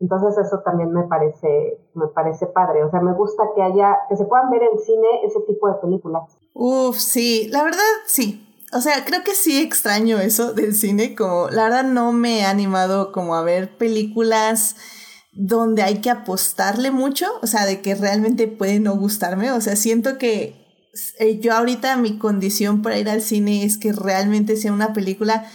Entonces 0.00 0.38
eso 0.38 0.60
también 0.64 0.92
me 0.92 1.02
parece, 1.04 1.78
me 1.94 2.06
parece 2.08 2.46
padre. 2.46 2.82
O 2.84 2.90
sea, 2.90 3.00
me 3.00 3.12
gusta 3.12 3.44
que 3.54 3.62
haya, 3.62 3.98
que 4.08 4.16
se 4.16 4.24
puedan 4.24 4.50
ver 4.50 4.62
en 4.62 4.78
cine 4.78 5.06
ese 5.24 5.40
tipo 5.46 5.68
de 5.68 5.74
películas. 5.74 6.22
Uf, 6.54 6.96
sí, 6.96 7.48
la 7.50 7.62
verdad 7.62 7.80
sí. 8.06 8.46
O 8.72 8.80
sea, 8.80 9.04
creo 9.04 9.22
que 9.24 9.34
sí 9.34 9.60
extraño 9.60 10.18
eso 10.18 10.52
del 10.54 10.74
cine, 10.74 11.14
como 11.14 11.48
la 11.50 11.64
verdad 11.64 11.84
no 11.84 12.12
me 12.12 12.40
he 12.40 12.44
animado 12.44 13.12
como 13.12 13.34
a 13.34 13.42
ver 13.42 13.76
películas 13.76 14.76
donde 15.32 15.82
hay 15.82 16.00
que 16.00 16.10
apostarle 16.10 16.90
mucho, 16.90 17.26
o 17.42 17.46
sea, 17.46 17.66
de 17.66 17.82
que 17.82 17.94
realmente 17.94 18.46
puede 18.46 18.80
no 18.80 18.96
gustarme, 18.96 19.52
o 19.52 19.60
sea, 19.60 19.76
siento 19.76 20.18
que 20.18 20.60
eh, 21.18 21.38
yo 21.40 21.54
ahorita 21.54 21.96
mi 21.96 22.18
condición 22.18 22.82
para 22.82 22.98
ir 22.98 23.08
al 23.08 23.22
cine 23.22 23.64
es 23.64 23.78
que 23.78 23.92
realmente 23.92 24.56
sea 24.56 24.72
una 24.72 24.92
película 24.92 25.46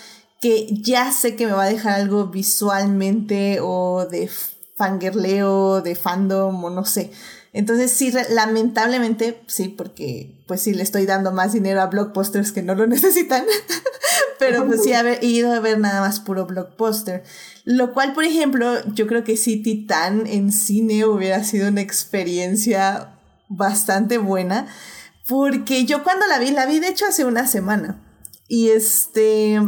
que 0.45 0.67
ya 0.69 1.11
sé 1.11 1.35
que 1.35 1.47
me 1.47 1.53
va 1.53 1.63
a 1.63 1.69
dejar 1.69 1.93
algo 1.93 2.27
visualmente 2.27 3.57
o 3.63 4.05
de 4.05 4.29
fangirleo, 4.75 5.81
de 5.81 5.95
fandom 5.95 6.63
o 6.63 6.69
no 6.69 6.85
sé. 6.85 7.09
Entonces 7.51 7.89
sí, 7.89 8.13
lamentablemente 8.29 9.41
sí, 9.47 9.69
porque 9.69 10.43
pues 10.45 10.61
sí 10.61 10.75
le 10.75 10.83
estoy 10.83 11.07
dando 11.07 11.31
más 11.31 11.53
dinero 11.53 11.81
a 11.81 11.87
blockbusters 11.87 12.51
que 12.51 12.61
no 12.61 12.75
lo 12.75 12.85
necesitan, 12.95 13.43
pero 14.37 14.67
pues 14.67 14.83
sí 14.83 14.91
he 14.93 15.25
ido 15.25 15.51
a 15.51 15.59
ver 15.61 15.79
nada 15.79 16.01
más 16.01 16.19
puro 16.19 16.45
blockbuster. 16.45 17.23
Lo 17.63 17.91
cual, 17.91 18.13
por 18.13 18.23
ejemplo, 18.23 18.71
yo 18.93 19.07
creo 19.07 19.23
que 19.23 19.37
sí 19.37 19.63
Titán 19.63 20.27
en 20.27 20.51
cine 20.51 21.05
hubiera 21.05 21.43
sido 21.43 21.69
una 21.69 21.81
experiencia 21.81 23.17
bastante 23.49 24.19
buena, 24.19 24.67
porque 25.27 25.85
yo 25.85 26.03
cuando 26.03 26.27
la 26.27 26.37
vi, 26.37 26.51
la 26.51 26.67
vi 26.67 26.77
de 26.77 26.89
hecho 26.89 27.07
hace 27.07 27.25
una 27.25 27.47
semana. 27.47 27.99
Y 28.47 28.69
este... 28.69 29.59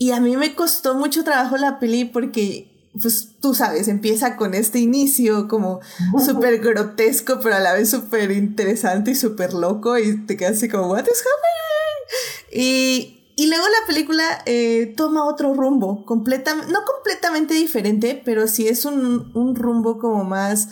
Y 0.00 0.12
a 0.12 0.20
mí 0.20 0.34
me 0.38 0.54
costó 0.54 0.94
mucho 0.94 1.24
trabajo 1.24 1.58
la 1.58 1.78
peli 1.78 2.06
porque, 2.06 2.88
pues 3.02 3.32
tú 3.38 3.54
sabes, 3.54 3.86
empieza 3.86 4.34
con 4.34 4.54
este 4.54 4.78
inicio 4.78 5.46
como 5.46 5.80
súper 6.24 6.60
grotesco, 6.60 7.38
pero 7.42 7.56
a 7.56 7.60
la 7.60 7.74
vez 7.74 7.90
súper 7.90 8.30
interesante 8.30 9.10
y 9.10 9.14
súper 9.14 9.52
loco 9.52 9.98
y 9.98 10.24
te 10.24 10.38
quedas 10.38 10.56
así 10.56 10.70
como, 10.70 10.86
¿What 10.86 11.02
is 11.02 11.20
happening? 11.20 12.50
Y, 12.50 13.34
y 13.36 13.48
luego 13.48 13.64
la 13.66 13.86
película 13.86 14.24
eh, 14.46 14.94
toma 14.96 15.26
otro 15.26 15.52
rumbo, 15.52 16.06
completamente, 16.06 16.72
no 16.72 16.78
completamente 16.86 17.52
diferente, 17.52 18.22
pero 18.24 18.48
sí 18.48 18.68
es 18.68 18.86
un, 18.86 19.30
un 19.34 19.54
rumbo 19.54 19.98
como 19.98 20.24
más 20.24 20.68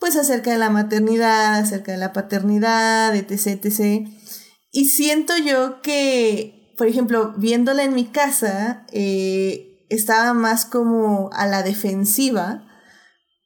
pues 0.00 0.16
acerca 0.16 0.50
de 0.50 0.58
la 0.58 0.70
maternidad, 0.70 1.54
acerca 1.54 1.92
de 1.92 1.98
la 1.98 2.12
paternidad, 2.12 3.14
etc, 3.14 3.64
etc. 3.64 4.08
Y 4.72 4.88
siento 4.88 5.36
yo 5.36 5.82
que, 5.82 6.61
por 6.76 6.86
ejemplo, 6.86 7.34
viéndola 7.36 7.84
en 7.84 7.94
mi 7.94 8.06
casa, 8.06 8.86
eh, 8.92 9.86
estaba 9.88 10.34
más 10.34 10.64
como 10.64 11.30
a 11.32 11.46
la 11.46 11.62
defensiva 11.62 12.68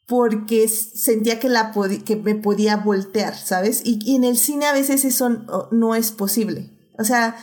porque 0.06 0.68
sentía 0.68 1.40
que, 1.40 1.48
la 1.48 1.72
que 2.04 2.16
me 2.16 2.36
podía 2.36 2.76
voltear, 2.76 3.34
¿sabes? 3.36 3.82
Y, 3.84 3.98
y 4.04 4.14
en 4.14 4.24
el 4.24 4.36
cine 4.36 4.66
a 4.66 4.72
veces 4.72 5.04
eso 5.04 5.68
no 5.72 5.96
es 5.96 6.12
posible. 6.12 6.70
O 6.96 7.04
sea, 7.04 7.36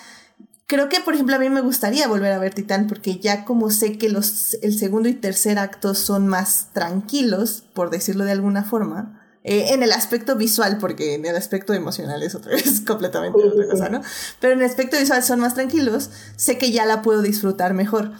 creo 0.65 0.89
que, 0.89 1.01
por 1.01 1.13
ejemplo, 1.13 1.35
a 1.35 1.39
mí 1.39 1.49
me 1.49 1.61
gustaría 1.61 2.07
volver 2.07 2.31
a 2.31 2.39
ver 2.39 2.53
Titán 2.53 2.87
porque 2.87 3.19
ya 3.19 3.43
como 3.43 3.69
sé 3.69 3.97
que 3.97 4.09
los, 4.09 4.55
el 4.61 4.77
segundo 4.77 5.09
y 5.09 5.13
tercer 5.13 5.59
acto 5.59 5.93
son 5.93 6.27
más 6.27 6.69
tranquilos, 6.73 7.63
por 7.73 7.89
decirlo 7.89 8.23
de 8.23 8.31
alguna 8.31 8.63
forma, 8.63 9.22
eh, 9.45 9.73
en 9.73 9.83
el 9.83 9.91
aspecto 9.91 10.37
visual, 10.37 10.77
porque 10.79 11.15
en 11.15 11.25
el 11.25 11.35
aspecto 11.35 11.73
emocional 11.73 12.23
es 12.23 12.33
otra 12.33 12.51
vez 12.55 12.81
completamente 12.81 13.37
otra 13.43 13.67
cosa, 13.69 13.89
¿no? 13.89 14.01
Pero 14.39 14.53
en 14.53 14.59
el 14.59 14.65
aspecto 14.65 14.97
visual 14.97 15.21
son 15.23 15.41
más 15.41 15.53
tranquilos, 15.53 16.09
sé 16.37 16.57
que 16.57 16.71
ya 16.71 16.85
la 16.85 17.01
puedo 17.01 17.21
disfrutar 17.21 17.73
mejor. 17.73 18.11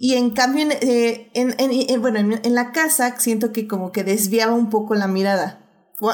Y 0.00 0.14
en 0.14 0.30
cambio, 0.30 0.62
en, 0.62 0.72
eh, 0.80 1.30
en, 1.34 2.00
bueno, 2.00 2.20
en, 2.20 2.54
la 2.54 2.70
casa 2.70 3.16
siento 3.18 3.52
que 3.52 3.66
como 3.66 3.90
que 3.90 4.04
desviaba 4.04 4.54
un 4.54 4.70
poco 4.70 4.94
la 4.94 5.08
mirada. 5.08 5.64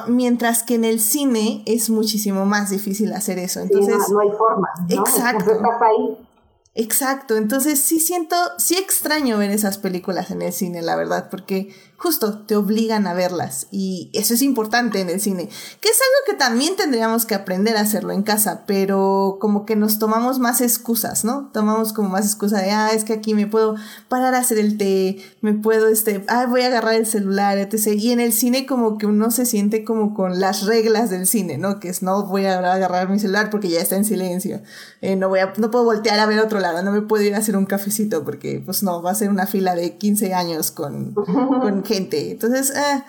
Mientras 0.08 0.62
que 0.62 0.76
en 0.76 0.86
el 0.86 0.98
cine 0.98 1.62
es 1.66 1.90
muchísimo 1.90 2.46
más 2.46 2.70
difícil 2.70 3.12
hacer 3.12 3.38
eso. 3.38 3.60
Entonces, 3.60 3.96
no, 4.08 4.20
hay 4.20 4.30
forma. 4.30 4.68
Exacto. 4.88 5.52
estás 5.52 5.82
ahí. 5.82 6.26
Exacto. 6.74 7.36
Entonces 7.36 7.80
sí 7.80 8.00
siento, 8.00 8.36
sí 8.56 8.76
extraño 8.76 9.36
ver 9.36 9.50
esas 9.50 9.76
películas 9.76 10.30
en 10.30 10.40
el 10.40 10.54
cine, 10.54 10.80
la 10.80 10.96
verdad, 10.96 11.28
porque 11.30 11.74
justo 11.96 12.40
te 12.40 12.56
obligan 12.56 13.06
a 13.06 13.14
verlas 13.14 13.66
y 13.70 14.10
eso 14.12 14.34
es 14.34 14.42
importante 14.42 15.00
en 15.00 15.08
el 15.08 15.20
cine, 15.20 15.48
que 15.80 15.88
es 15.88 15.98
algo 16.00 16.32
que 16.32 16.34
también 16.36 16.76
tendríamos 16.76 17.24
que 17.24 17.34
aprender 17.34 17.76
a 17.76 17.80
hacerlo 17.80 18.12
en 18.12 18.22
casa, 18.22 18.64
pero 18.66 19.38
como 19.40 19.64
que 19.64 19.76
nos 19.76 19.98
tomamos 19.98 20.38
más 20.38 20.60
excusas, 20.60 21.24
¿no? 21.24 21.50
Tomamos 21.52 21.92
como 21.92 22.08
más 22.08 22.26
excusa 22.26 22.60
de, 22.60 22.70
ah, 22.72 22.90
es 22.92 23.04
que 23.04 23.12
aquí 23.12 23.34
me 23.34 23.46
puedo 23.46 23.76
parar 24.08 24.34
a 24.34 24.38
hacer 24.38 24.58
el 24.58 24.76
té, 24.76 25.18
me 25.40 25.54
puedo, 25.54 25.88
este, 25.88 26.24
ah, 26.28 26.46
voy 26.48 26.62
a 26.62 26.66
agarrar 26.66 26.94
el 26.94 27.06
celular, 27.06 27.58
etc. 27.58 27.94
Y 27.96 28.10
en 28.10 28.20
el 28.20 28.32
cine 28.32 28.66
como 28.66 28.98
que 28.98 29.06
uno 29.06 29.30
se 29.30 29.46
siente 29.46 29.84
como 29.84 30.14
con 30.14 30.40
las 30.40 30.66
reglas 30.66 31.10
del 31.10 31.26
cine, 31.26 31.58
¿no? 31.58 31.80
Que 31.80 31.88
es, 31.88 32.02
no 32.02 32.26
voy 32.26 32.46
a 32.46 32.58
agarrar 32.58 33.08
mi 33.08 33.18
celular 33.18 33.50
porque 33.50 33.68
ya 33.68 33.80
está 33.80 33.96
en 33.96 34.04
silencio, 34.04 34.60
eh, 35.00 35.16
no 35.16 35.28
voy 35.28 35.40
a, 35.40 35.52
no 35.56 35.70
puedo 35.70 35.84
voltear 35.84 36.18
a 36.18 36.26
ver 36.26 36.40
otro 36.40 36.60
lado, 36.60 36.82
no 36.82 36.92
me 36.92 37.02
puedo 37.02 37.22
ir 37.22 37.34
a 37.34 37.38
hacer 37.38 37.56
un 37.56 37.66
cafecito 37.66 38.24
porque, 38.24 38.62
pues 38.64 38.82
no, 38.82 39.00
va 39.00 39.12
a 39.12 39.14
ser 39.14 39.30
una 39.30 39.46
fila 39.46 39.74
de 39.74 39.96
15 39.96 40.34
años 40.34 40.70
con, 40.70 41.14
con 41.14 41.82
entonces, 41.96 42.72
ah, 42.76 43.04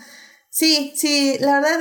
sí, 0.49 0.93
sí, 0.95 1.37
la 1.39 1.59
verdad, 1.59 1.79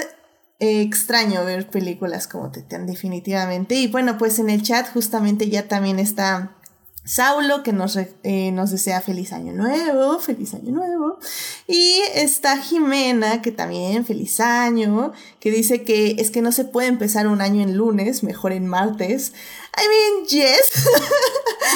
eh, 0.61 0.83
extraño 0.83 1.45
ver 1.45 1.69
películas 1.69 2.27
como 2.29 2.51
Tetean 2.51 2.87
definitivamente. 2.87 3.75
Y 3.75 3.89
bueno, 3.89 4.19
pues 4.19 4.39
en 4.39 4.51
el 4.51 4.63
chat 4.63 4.93
justamente 4.93 5.49
ya 5.49 5.69
también 5.69 5.99
está 5.99 6.57
Saulo, 7.05 7.63
que 7.63 7.75
nos, 7.75 7.97
eh, 7.97 8.51
nos 8.53 8.71
desea 8.71 9.03
feliz 9.03 9.35
año 9.35 9.53
nuevo, 9.53 10.19
feliz 10.21 10.55
año 10.55 10.73
nuevo. 10.73 11.19
Y 11.67 12.01
está 12.15 12.57
Jimena, 12.57 13.43
que 13.43 13.53
también 13.53 14.07
feliz 14.07 14.41
año, 14.41 15.13
que 15.39 15.51
dice 15.51 15.83
que 15.83 16.17
es 16.19 16.31
que 16.31 16.41
no 16.41 16.51
se 16.51 16.65
puede 16.65 16.89
empezar 16.89 17.27
un 17.27 17.43
año 17.43 17.63
en 17.63 17.77
lunes, 17.77 18.23
mejor 18.23 18.53
en 18.53 18.67
martes. 18.67 19.35
I 19.77 19.83
mean, 19.87 20.27
yes, 20.29 20.87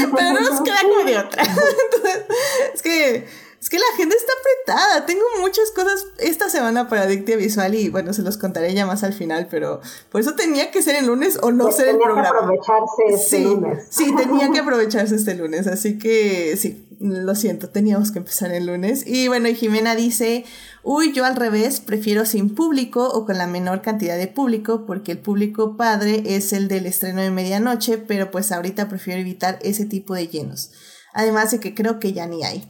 pero 0.17 0.33
no 0.33 0.41
nos 0.41 0.63
queda 0.63 0.81
como 0.83 1.05
de 1.05 1.19
otra. 1.19 1.43
es 2.75 2.81
que 2.81 3.27
es 3.69 3.71
que 3.71 3.79
la 3.79 3.97
gente 3.99 4.17
está 4.17 4.33
apretada. 4.33 5.07
Tengo 5.07 5.23
muchas 5.41 5.71
cosas 5.73 6.07
esta 6.19 6.49
semana 6.49 6.89
para 6.89 7.03
Adictia 7.03 7.37
Visual 7.37 7.75
y 7.75 7.91
bueno, 7.91 8.15
se 8.15 8.23
los 8.23 8.39
contaré 8.39 8.73
ya 8.73 8.87
más 8.87 9.05
al 9.05 9.13
final, 9.13 9.47
pero 9.51 9.83
por 10.11 10.23
eso 10.23 10.35
tenía 10.35 10.71
que 10.71 10.81
ser 10.81 10.97
el 10.97 11.07
lunes 11.07 11.39
o 11.43 11.53
no 11.53 11.65
pues 11.65 11.77
ser 11.77 11.89
el 11.89 11.99
programa. 11.99 12.31
Tenía 12.31 12.49
que 12.49 12.73
aprovecharse 12.73 13.03
este 13.09 13.37
sí, 13.37 13.45
lunes. 13.45 13.87
Sí, 13.91 14.17
tenía 14.17 14.51
que 14.51 14.59
aprovecharse 14.61 15.15
este 15.17 15.35
lunes, 15.35 15.67
así 15.67 15.99
que 15.99 16.57
sí, 16.57 16.89
lo 16.99 17.35
siento, 17.35 17.69
teníamos 17.69 18.11
que 18.11 18.21
empezar 18.21 18.53
el 18.53 18.67
lunes. 18.67 19.07
Y 19.07 19.29
bueno, 19.29 19.49
y 19.49 19.55
Jimena 19.55 19.95
dice, 19.95 20.47
uy, 20.83 21.13
yo 21.13 21.27
al 21.27 21.37
revés, 21.37 21.81
prefiero 21.81 22.25
sin 22.25 22.55
público 22.55 23.07
o 23.07 23.27
con 23.27 23.37
la 23.37 23.47
menor 23.47 23.83
cantidad 23.83 24.17
de 24.17 24.29
público, 24.29 24.87
porque 24.87 25.13
el 25.13 25.19
público 25.19 25.77
padre 25.77 26.23
es 26.25 26.55
el 26.55 26.69
del 26.69 26.87
estreno 26.87 27.21
de 27.21 27.31
medianoche, 27.31 27.99
pero 27.99 28.31
pues 28.31 28.51
ahorita 28.51 28.89
prefiero 28.89 29.21
evitar 29.21 29.59
ese 29.61 29.85
tipo 29.85 30.15
de 30.15 30.29
llenos. 30.29 30.71
Además 31.13 31.51
de 31.51 31.61
que 31.61 31.75
creo 31.75 31.99
que 31.99 32.13
ya 32.15 32.27
ni 32.27 32.45
hay. 32.45 32.67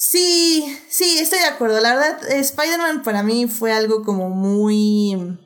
Sí, 0.00 0.78
sí, 0.88 1.18
estoy 1.18 1.40
de 1.40 1.46
acuerdo. 1.46 1.80
La 1.80 1.92
verdad, 1.96 2.30
Spider-Man 2.30 3.02
para 3.02 3.24
mí 3.24 3.48
fue 3.48 3.72
algo 3.72 4.04
como 4.04 4.30
muy 4.30 5.36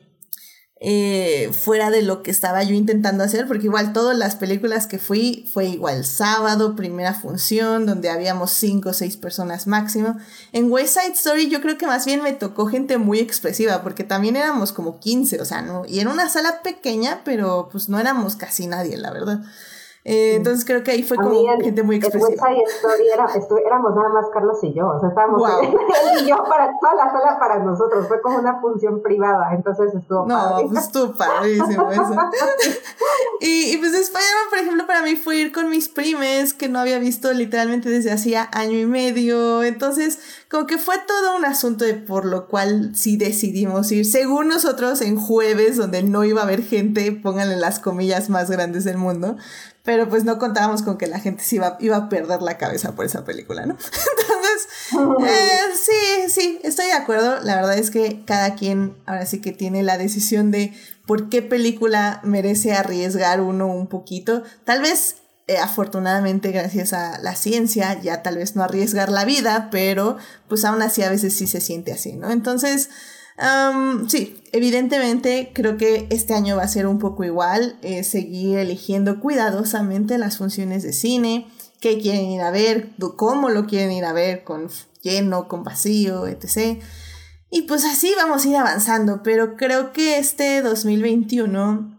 eh, 0.79 1.49
fuera 1.53 1.89
de 1.89 2.03
lo 2.03 2.21
que 2.21 2.29
estaba 2.29 2.61
yo 2.61 2.75
intentando 2.75 3.23
hacer, 3.23 3.47
porque 3.47 3.65
igual 3.65 3.93
todas 3.93 4.15
las 4.15 4.35
películas 4.35 4.85
que 4.85 4.99
fui 4.99 5.49
fue 5.51 5.65
igual 5.69 6.05
sábado, 6.05 6.75
primera 6.75 7.15
función, 7.15 7.87
donde 7.87 8.11
habíamos 8.11 8.51
cinco 8.51 8.89
o 8.89 8.93
seis 8.93 9.17
personas 9.17 9.65
máximo. 9.65 10.17
En 10.51 10.71
West 10.71 10.99
Side 10.99 11.13
Story 11.13 11.49
yo 11.49 11.59
creo 11.59 11.79
que 11.79 11.87
más 11.87 12.05
bien 12.05 12.21
me 12.21 12.33
tocó 12.33 12.67
gente 12.67 12.99
muy 12.99 13.17
expresiva, 13.17 13.81
porque 13.81 14.03
también 14.03 14.35
éramos 14.35 14.71
como 14.71 14.99
15, 14.99 15.41
o 15.41 15.45
sea, 15.45 15.63
no, 15.63 15.83
y 15.87 15.99
era 15.99 16.11
una 16.11 16.29
sala 16.29 16.61
pequeña, 16.61 17.23
pero 17.25 17.69
pues 17.71 17.89
no 17.89 17.99
éramos 17.99 18.35
casi 18.35 18.67
nadie, 18.67 18.97
la 18.97 19.11
verdad. 19.11 19.41
Eh, 20.05 20.35
entonces 20.35 20.65
creo 20.65 20.83
que 20.83 20.91
ahí 20.91 21.03
fue 21.03 21.15
como 21.15 21.31
gente 21.61 21.81
muy 21.81 21.95
expresiva. 21.95 22.29
Story 22.33 23.07
era, 23.07 23.25
éramos 23.65 23.95
nada 23.95 24.09
más 24.09 24.25
Carlos 24.33 24.57
y 24.61 24.73
yo, 24.73 24.89
o 24.89 24.99
sea, 24.99 25.09
estábamos 25.09 25.41
él 25.61 25.75
y 26.23 26.27
yo 26.27 26.43
para 26.43 26.73
toda 26.77 26.95
la 26.95 27.09
sala 27.09 27.39
para 27.39 27.59
nosotros, 27.59 28.07
fue 28.09 28.21
como 28.21 28.39
una 28.39 28.59
función 28.59 29.01
privada, 29.01 29.53
entonces 29.53 29.95
estuvo 29.95 30.25
No, 30.25 30.57
pues 30.69 30.85
estuvo 30.85 31.13
padrísimo 31.13 31.89
eso. 31.89 32.15
y, 33.39 33.73
y 33.73 33.77
pues 33.77 33.93
Spider-Man, 33.93 34.49
por 34.49 34.59
ejemplo, 34.59 34.87
para 34.87 35.03
mí 35.03 35.15
fue 35.15 35.37
ir 35.37 35.53
con 35.53 35.69
mis 35.69 35.87
primes 35.87 36.53
que 36.53 36.67
no 36.67 36.79
había 36.79 36.99
visto 36.99 37.31
literalmente 37.31 37.89
desde 37.89 38.11
hacía 38.11 38.49
año 38.51 38.77
y 38.77 38.85
medio, 38.85 39.63
entonces 39.63 40.19
como 40.53 40.67
que 40.67 40.77
fue 40.77 40.99
todo 41.07 41.35
un 41.35 41.45
asunto 41.45 41.83
de 41.83 41.95
por 41.95 42.25
lo 42.25 42.47
cual 42.47 42.91
sí 42.93 43.17
decidimos 43.17 43.91
ir, 43.91 44.05
según 44.05 44.49
nosotros, 44.49 45.01
en 45.01 45.15
jueves, 45.15 45.77
donde 45.77 46.03
no 46.03 46.23
iba 46.25 46.41
a 46.41 46.43
haber 46.43 46.63
gente, 46.63 47.11
pónganle 47.11 47.55
las 47.55 47.79
comillas 47.79 48.29
más 48.29 48.51
grandes 48.51 48.83
del 48.83 48.99
mundo, 48.99 49.35
pero 49.81 50.07
pues 50.07 50.25
no 50.25 50.37
contábamos 50.37 50.83
con 50.83 50.99
que 50.99 51.07
la 51.07 51.19
gente 51.19 51.43
se 51.43 51.55
iba, 51.55 51.75
iba 51.79 51.97
a 51.97 52.07
perder 52.07 52.43
la 52.43 52.59
cabeza 52.59 52.91
por 52.91 53.03
esa 53.03 53.25
película, 53.25 53.65
¿no? 53.65 53.75
Entonces, 54.91 55.27
eh, 55.27 55.59
sí, 55.73 56.29
sí, 56.29 56.59
estoy 56.63 56.85
de 56.85 56.93
acuerdo. 56.93 57.39
La 57.41 57.55
verdad 57.55 57.75
es 57.75 57.89
que 57.89 58.23
cada 58.23 58.53
quien 58.53 58.95
ahora 59.07 59.25
sí 59.25 59.41
que 59.41 59.53
tiene 59.53 59.81
la 59.81 59.97
decisión 59.97 60.51
de 60.51 60.71
por 61.07 61.29
qué 61.29 61.41
película 61.41 62.21
merece 62.23 62.73
arriesgar 62.73 63.41
uno 63.41 63.65
un 63.65 63.87
poquito. 63.87 64.43
Tal 64.65 64.83
vez 64.83 65.15
eh, 65.47 65.57
afortunadamente 65.57 66.51
gracias 66.51 66.93
a 66.93 67.19
la 67.19 67.35
ciencia, 67.35 67.99
ya 68.01 68.23
tal 68.23 68.37
vez 68.37 68.55
no 68.55 68.63
arriesgar 68.63 69.11
la 69.11 69.25
vida, 69.25 69.67
pero 69.71 70.17
pues 70.47 70.63
aún 70.63 70.81
así 70.81 71.01
a 71.01 71.09
veces 71.09 71.33
sí 71.33 71.47
se 71.47 71.59
siente 71.59 71.91
así, 71.91 72.13
¿no? 72.13 72.31
Entonces, 72.31 72.89
sí, 74.07 74.41
evidentemente 74.51 75.51
creo 75.53 75.75
que 75.77 76.07
este 76.11 76.33
año 76.33 76.55
va 76.55 76.63
a 76.63 76.67
ser 76.67 76.87
un 76.87 76.99
poco 76.99 77.23
igual, 77.23 77.77
eh, 77.81 78.03
seguir 78.03 78.57
eligiendo 78.57 79.19
cuidadosamente 79.19 80.17
las 80.17 80.37
funciones 80.37 80.83
de 80.83 80.93
cine, 80.93 81.47
qué 81.81 81.99
quieren 81.99 82.25
ir 82.25 82.41
a 82.41 82.51
ver, 82.51 82.91
cómo 83.17 83.49
lo 83.49 83.65
quieren 83.65 83.91
ir 83.91 84.05
a 84.05 84.13
ver, 84.13 84.43
con 84.45 84.69
lleno, 85.01 85.49
con 85.49 85.63
vacío, 85.63 86.27
etc. 86.27 86.81
Y 87.49 87.63
pues 87.63 87.83
así 87.83 88.13
vamos 88.15 88.45
a 88.45 88.47
ir 88.47 88.55
avanzando, 88.55 89.21
pero 89.23 89.57
creo 89.57 89.91
que 89.91 90.17
este 90.17 90.61
2021 90.61 91.92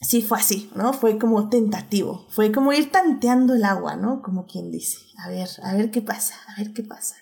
sí 0.00 0.22
fue 0.22 0.38
así, 0.38 0.70
¿no? 0.74 0.92
Fue 0.92 1.18
como 1.18 1.48
tentativo, 1.48 2.26
fue 2.30 2.52
como 2.52 2.72
ir 2.72 2.90
tanteando 2.90 3.54
el 3.54 3.64
agua, 3.64 3.96
¿no? 3.96 4.22
Como 4.22 4.46
quien 4.46 4.70
dice, 4.70 4.98
a 5.18 5.28
ver, 5.28 5.48
a 5.62 5.74
ver 5.74 5.90
qué 5.90 6.02
pasa, 6.02 6.34
a 6.48 6.60
ver 6.60 6.72
qué 6.72 6.82
pasa. 6.82 7.16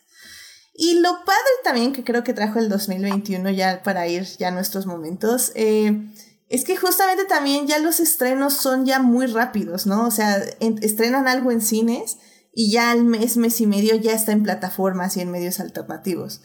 Y 0.76 0.99
lo 0.99 1.25
padre 1.25 1.50
también 1.62 1.93
que 1.93 2.02
creo 2.02 2.25
que 2.25 2.35
trajo 2.35 2.59
el 2.59 2.69
2021 2.69 3.50
ya 3.50 3.83
para 3.85 4.09
ir 4.09 4.25
ya 4.38 4.49
a 4.49 4.50
nuestros 4.50 4.87
momentos, 4.87 5.52
eh, 5.54 6.11
es 6.49 6.64
que 6.64 6.76
justamente 6.76 7.25
también 7.25 7.66
ya 7.66 7.78
los 7.78 8.00
estrenos 8.00 8.54
son 8.54 8.85
ya 8.85 8.99
muy 8.99 9.26
rápidos, 9.26 9.87
¿no? 9.87 10.07
O 10.07 10.11
sea, 10.11 10.37
estrenan 10.81 11.28
algo 11.28 11.52
en 11.52 11.61
cines 11.61 12.19
y 12.52 12.71
ya 12.71 12.90
al 12.90 13.04
mes, 13.04 13.37
mes 13.37 13.61
y 13.61 13.66
medio 13.66 13.95
ya 13.97 14.12
está 14.12 14.33
en 14.33 14.43
plataformas 14.43 15.16
y 15.16 15.21
en 15.21 15.31
medios 15.31 15.61
alternativos. 15.61 16.43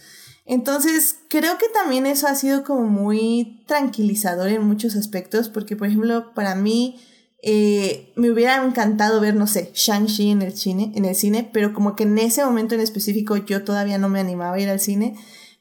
Entonces, 0.49 1.15
creo 1.29 1.59
que 1.59 1.69
también 1.69 2.07
eso 2.07 2.25
ha 2.25 2.33
sido 2.33 2.63
como 2.63 2.87
muy 2.87 3.63
tranquilizador 3.67 4.49
en 4.49 4.63
muchos 4.63 4.95
aspectos, 4.95 5.47
porque 5.47 5.75
por 5.75 5.85
ejemplo, 5.85 6.33
para 6.33 6.55
mí 6.55 6.99
eh, 7.43 8.11
me 8.15 8.31
hubiera 8.31 8.65
encantado 8.65 9.21
ver, 9.21 9.35
no 9.35 9.45
sé, 9.45 9.69
Shang-Chi 9.75 10.31
en 10.31 10.41
el 10.41 10.57
cine, 10.57 10.91
en 10.95 11.05
el 11.05 11.15
cine, 11.15 11.47
pero 11.53 11.71
como 11.71 11.95
que 11.95 12.01
en 12.01 12.17
ese 12.17 12.43
momento 12.43 12.73
en 12.73 12.81
específico 12.81 13.37
yo 13.37 13.63
todavía 13.63 13.99
no 13.99 14.09
me 14.09 14.19
animaba 14.19 14.55
a 14.55 14.59
ir 14.59 14.69
al 14.69 14.79
cine, 14.79 15.15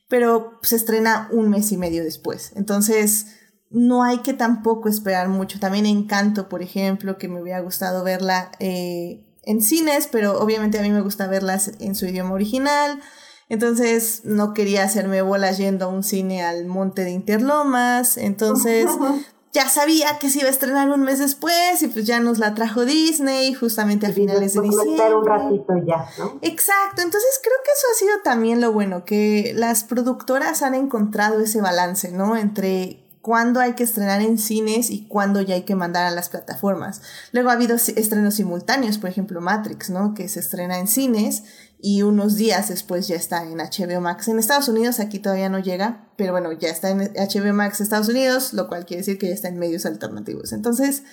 pero 0.08 0.58
se 0.62 0.76
estrena 0.76 1.28
un 1.32 1.50
mes 1.50 1.70
y 1.70 1.76
medio 1.76 2.02
después. 2.02 2.52
Entonces, 2.56 3.26
no 3.68 4.04
hay 4.04 4.20
que 4.20 4.32
tampoco 4.32 4.88
esperar 4.88 5.28
mucho. 5.28 5.60
También 5.60 5.84
Encanto, 5.84 6.48
por 6.48 6.62
ejemplo, 6.62 7.18
que 7.18 7.28
me 7.28 7.42
hubiera 7.42 7.60
gustado 7.60 8.04
verla 8.04 8.52
eh, 8.58 9.22
en 9.42 9.60
cines, 9.60 10.08
pero 10.10 10.40
obviamente 10.40 10.78
a 10.78 10.82
mí 10.82 10.88
me 10.88 11.02
gusta 11.02 11.26
verlas 11.26 11.72
en 11.78 11.94
su 11.94 12.06
idioma 12.06 12.32
original. 12.32 13.02
Entonces 13.48 14.22
no 14.24 14.52
quería 14.52 14.84
hacerme 14.84 15.22
bolas 15.22 15.58
yendo 15.58 15.86
a 15.86 15.88
un 15.88 16.02
cine 16.02 16.42
al 16.42 16.66
Monte 16.66 17.04
de 17.04 17.10
Interlomas. 17.10 18.16
Entonces 18.16 18.86
ya 19.52 19.68
sabía 19.68 20.18
que 20.18 20.28
se 20.28 20.40
iba 20.40 20.48
a 20.48 20.50
estrenar 20.50 20.90
un 20.90 21.02
mes 21.02 21.18
después 21.18 21.82
y 21.82 21.88
pues 21.88 22.06
ya 22.06 22.20
nos 22.20 22.38
la 22.38 22.54
trajo 22.54 22.84
Disney 22.84 23.54
justamente 23.54 24.06
a 24.06 24.12
finales 24.12 24.54
de 24.54 24.60
diciembre. 24.60 25.14
un 25.14 25.26
ratito 25.26 25.72
ya, 25.86 26.08
¿no? 26.18 26.38
Exacto, 26.42 27.02
entonces 27.02 27.40
creo 27.42 27.56
que 27.64 27.70
eso 27.72 27.86
ha 27.90 27.98
sido 27.98 28.22
también 28.22 28.60
lo 28.60 28.72
bueno, 28.72 29.04
que 29.04 29.52
las 29.56 29.84
productoras 29.84 30.62
han 30.62 30.74
encontrado 30.74 31.40
ese 31.40 31.60
balance, 31.60 32.12
¿no? 32.12 32.36
Entre 32.36 33.02
cuándo 33.22 33.60
hay 33.60 33.74
que 33.74 33.82
estrenar 33.82 34.22
en 34.22 34.38
cines 34.38 34.90
y 34.90 35.06
cuándo 35.06 35.40
ya 35.40 35.54
hay 35.54 35.62
que 35.62 35.74
mandar 35.74 36.04
a 36.06 36.10
las 36.10 36.28
plataformas. 36.28 37.02
Luego 37.32 37.50
ha 37.50 37.54
habido 37.54 37.76
estrenos 37.76 38.34
simultáneos, 38.34 38.98
por 38.98 39.10
ejemplo 39.10 39.40
Matrix, 39.40 39.90
¿no? 39.90 40.14
Que 40.14 40.28
se 40.28 40.40
estrena 40.40 40.78
en 40.78 40.88
cines 40.88 41.42
y 41.80 42.02
unos 42.02 42.36
días 42.36 42.68
después 42.68 43.06
ya 43.06 43.16
está 43.16 43.44
en 43.44 43.58
HBO 43.58 44.00
Max. 44.00 44.28
En 44.28 44.38
Estados 44.38 44.68
Unidos 44.68 44.98
aquí 44.98 45.20
todavía 45.20 45.48
no 45.48 45.60
llega, 45.60 46.12
pero 46.16 46.32
bueno, 46.32 46.52
ya 46.52 46.70
está 46.70 46.90
en 46.90 47.12
HBO 47.14 47.54
Max 47.54 47.80
Estados 47.80 48.08
Unidos, 48.08 48.52
lo 48.52 48.68
cual 48.68 48.84
quiere 48.84 49.02
decir 49.02 49.18
que 49.18 49.28
ya 49.28 49.34
está 49.34 49.48
en 49.48 49.58
medios 49.58 49.86
alternativos. 49.86 50.52
Entonces, 50.52 51.04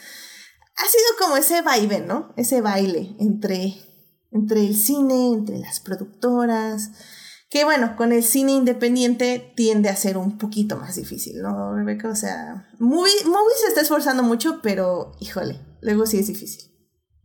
ha 0.76 0.86
sido 0.88 1.06
como 1.20 1.38
ese 1.38 1.62
baile, 1.62 2.02
¿no? 2.02 2.34
Ese 2.36 2.62
baile 2.62 3.16
entre, 3.20 3.76
entre 4.32 4.62
el 4.62 4.76
cine, 4.76 5.34
entre 5.34 5.60
las 5.60 5.80
productoras, 5.80 6.92
que 7.50 7.64
bueno, 7.64 7.96
con 7.96 8.12
el 8.12 8.24
cine 8.24 8.54
independiente 8.54 9.54
tiende 9.56 9.90
a 9.90 9.96
ser 9.96 10.18
un 10.18 10.38
poquito 10.38 10.78
más 10.78 10.96
difícil, 10.96 11.42
¿no, 11.42 11.76
Rebeca? 11.76 12.10
O 12.10 12.16
sea, 12.16 12.68
Movie, 12.80 13.24
movie 13.26 13.56
se 13.62 13.68
está 13.68 13.82
esforzando 13.82 14.24
mucho, 14.24 14.62
pero 14.62 15.12
híjole, 15.20 15.62
luego 15.82 16.08
sí 16.08 16.18
es 16.18 16.28
difícil. 16.28 16.75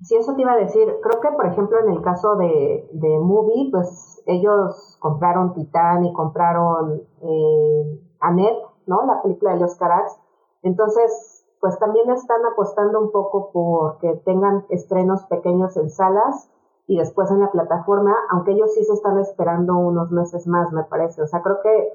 Sí, 0.02 0.16
eso 0.16 0.34
te 0.34 0.42
iba 0.42 0.52
a 0.52 0.56
decir. 0.56 0.88
Creo 1.02 1.20
que, 1.20 1.30
por 1.32 1.46
ejemplo, 1.46 1.78
en 1.80 1.90
el 1.90 2.02
caso 2.02 2.36
de, 2.36 2.88
de 2.92 3.18
Movie, 3.18 3.70
pues 3.70 4.22
ellos 4.26 4.96
compraron 5.00 5.52
Titán 5.52 6.04
y 6.04 6.12
compraron 6.12 7.02
eh, 7.20 8.00
Annette, 8.20 8.62
¿no? 8.86 9.04
La 9.04 9.22
película 9.22 9.52
de 9.52 9.60
los 9.60 9.76
Carax. 9.76 10.18
Entonces, 10.62 11.46
pues 11.60 11.78
también 11.78 12.10
están 12.10 12.40
apostando 12.46 13.00
un 13.00 13.12
poco 13.12 13.50
por 13.52 13.98
que 13.98 14.14
tengan 14.24 14.64
estrenos 14.70 15.24
pequeños 15.26 15.76
en 15.76 15.90
salas 15.90 16.50
y 16.86 16.96
después 16.96 17.30
en 17.30 17.40
la 17.40 17.50
plataforma, 17.50 18.16
aunque 18.30 18.52
ellos 18.52 18.72
sí 18.74 18.82
se 18.84 18.94
están 18.94 19.18
esperando 19.18 19.76
unos 19.76 20.10
meses 20.10 20.46
más, 20.46 20.72
me 20.72 20.84
parece. 20.84 21.22
O 21.22 21.26
sea, 21.26 21.42
creo 21.42 21.60
que, 21.62 21.92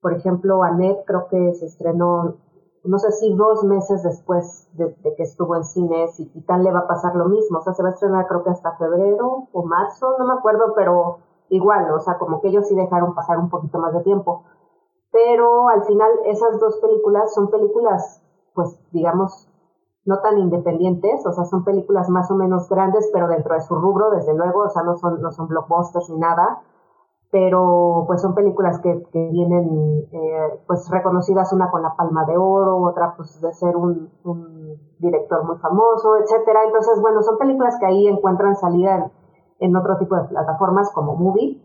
por 0.00 0.14
ejemplo, 0.14 0.62
Annette 0.62 1.04
creo 1.06 1.28
que 1.28 1.52
se 1.52 1.66
estrenó 1.66 2.38
no 2.84 2.98
sé 2.98 3.12
si 3.12 3.34
dos 3.34 3.64
meses 3.64 4.02
después 4.02 4.68
de, 4.72 4.94
que 5.16 5.22
estuvo 5.22 5.56
en 5.56 5.64
cines 5.64 6.18
y 6.18 6.26
Titán 6.26 6.64
le 6.64 6.72
va 6.72 6.80
a 6.80 6.86
pasar 6.86 7.14
lo 7.14 7.26
mismo, 7.26 7.58
o 7.58 7.62
sea, 7.62 7.74
se 7.74 7.82
va 7.82 7.90
a 7.90 7.92
estrenar 7.92 8.26
creo 8.26 8.42
que 8.42 8.50
hasta 8.50 8.76
febrero 8.76 9.48
o 9.52 9.62
marzo, 9.62 10.16
no 10.18 10.26
me 10.26 10.32
acuerdo, 10.32 10.72
pero 10.74 11.18
igual, 11.50 11.90
o 11.92 12.00
sea, 12.00 12.16
como 12.18 12.40
que 12.40 12.48
ellos 12.48 12.66
sí 12.68 12.74
dejaron 12.74 13.14
pasar 13.14 13.38
un 13.38 13.50
poquito 13.50 13.78
más 13.78 13.92
de 13.92 14.00
tiempo. 14.00 14.44
Pero 15.12 15.68
al 15.68 15.84
final 15.84 16.10
esas 16.24 16.58
dos 16.60 16.78
películas 16.78 17.34
son 17.34 17.50
películas, 17.50 18.22
pues 18.54 18.78
digamos, 18.92 19.48
no 20.04 20.20
tan 20.20 20.38
independientes, 20.38 21.26
o 21.26 21.32
sea, 21.32 21.44
son 21.44 21.64
películas 21.64 22.08
más 22.08 22.30
o 22.30 22.34
menos 22.34 22.68
grandes, 22.68 23.10
pero 23.12 23.28
dentro 23.28 23.54
de 23.54 23.60
su 23.60 23.74
rubro, 23.74 24.10
desde 24.10 24.34
luego, 24.34 24.60
o 24.60 24.70
sea, 24.70 24.82
no 24.82 24.96
son, 24.96 25.20
no 25.20 25.30
son 25.32 25.48
blockbusters 25.48 26.08
ni 26.10 26.18
nada, 26.18 26.62
pero 27.30 28.04
pues 28.08 28.20
son 28.20 28.34
películas 28.34 28.80
que, 28.80 29.02
que 29.12 29.28
vienen 29.30 30.08
eh, 30.10 30.60
pues 30.66 30.88
reconocidas 30.90 31.52
una 31.52 31.70
con 31.70 31.82
la 31.82 31.94
Palma 31.94 32.24
de 32.24 32.36
Oro, 32.36 32.78
otra 32.78 33.14
pues 33.16 33.40
de 33.40 33.52
ser 33.52 33.76
un, 33.76 34.10
un, 34.24 34.60
director 34.98 35.44
muy 35.44 35.56
famoso, 35.58 36.16
etcétera. 36.18 36.64
Entonces, 36.66 37.00
bueno, 37.00 37.22
son 37.22 37.38
películas 37.38 37.78
que 37.78 37.86
ahí 37.86 38.06
encuentran 38.06 38.54
salida 38.56 39.10
en, 39.58 39.76
otro 39.76 39.96
tipo 39.96 40.14
de 40.16 40.24
plataformas 40.24 40.92
como 40.92 41.16
Movie, 41.16 41.62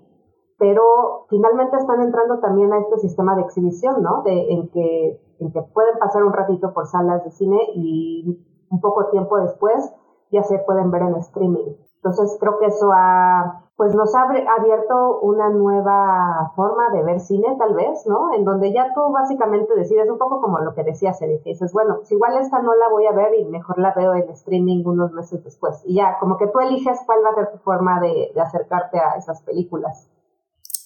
pero 0.57 1.25
finalmente 1.29 1.75
están 1.75 2.01
entrando 2.01 2.39
también 2.39 2.71
a 2.71 2.79
este 2.79 2.99
sistema 2.99 3.35
de 3.35 3.41
exhibición, 3.41 4.01
¿no? 4.01 4.21
De, 4.23 4.53
en, 4.53 4.69
que, 4.69 5.19
en 5.39 5.51
que 5.51 5.61
pueden 5.73 5.97
pasar 5.99 6.23
un 6.23 6.31
ratito 6.31 6.73
por 6.73 6.85
salas 6.85 7.25
de 7.25 7.31
cine 7.31 7.59
y 7.73 8.39
un 8.69 8.79
poco 8.79 9.09
tiempo 9.09 9.37
después 9.37 9.93
ya 10.31 10.43
se 10.43 10.59
pueden 10.59 10.91
ver 10.91 11.01
en 11.01 11.15
streaming. 11.15 11.75
Entonces 11.95 12.37
creo 12.39 12.57
que 12.59 12.67
eso 12.67 12.91
ha 12.93 13.64
pues 13.75 13.93
nos 13.93 14.15
ha 14.15 14.21
abierto 14.21 15.19
una 15.21 15.49
nueva 15.49 16.53
forma 16.55 16.89
de 16.91 17.03
ver 17.03 17.19
cine, 17.19 17.55
tal 17.59 17.73
vez, 17.73 18.05
¿no? 18.05 18.33
En 18.33 18.45
donde 18.45 18.71
ya 18.71 18.93
tú 18.93 19.01
básicamente 19.11 19.75
decides 19.75 20.09
un 20.09 20.17
poco 20.17 20.39
como 20.39 20.59
lo 20.59 20.73
que 20.73 20.83
decías, 20.83 21.21
Eric, 21.21 21.43
que 21.43 21.49
dices, 21.49 21.73
bueno, 21.73 21.97
pues 21.97 22.11
igual 22.11 22.37
esta 22.37 22.61
no 22.61 22.73
la 22.73 22.87
voy 22.89 23.05
a 23.05 23.11
ver 23.11 23.33
y 23.37 23.43
mejor 23.45 23.77
la 23.79 23.93
veo 23.93 24.13
en 24.13 24.29
streaming 24.29 24.85
unos 24.85 25.11
meses 25.11 25.43
después. 25.43 25.81
Y 25.85 25.95
ya, 25.95 26.17
como 26.19 26.37
que 26.37 26.47
tú 26.47 26.59
eliges 26.59 26.99
cuál 27.05 27.19
va 27.25 27.31
a 27.31 27.35
ser 27.35 27.51
tu 27.51 27.57
forma 27.57 27.99
de, 27.99 28.31
de 28.33 28.41
acercarte 28.41 28.97
a 28.97 29.17
esas 29.17 29.41
películas. 29.41 30.07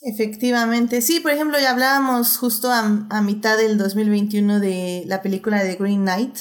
Efectivamente, 0.02 1.02
sí, 1.02 1.20
por 1.20 1.32
ejemplo, 1.32 1.58
ya 1.60 1.72
hablábamos 1.72 2.40
justo 2.40 2.70
a, 2.72 2.84
a 3.10 3.22
mitad 3.22 3.58
del 3.58 3.78
2021 3.78 4.60
de 4.60 5.04
la 5.06 5.22
película 5.22 5.62
de 5.62 5.76
Green 5.76 6.02
Knight, 6.02 6.38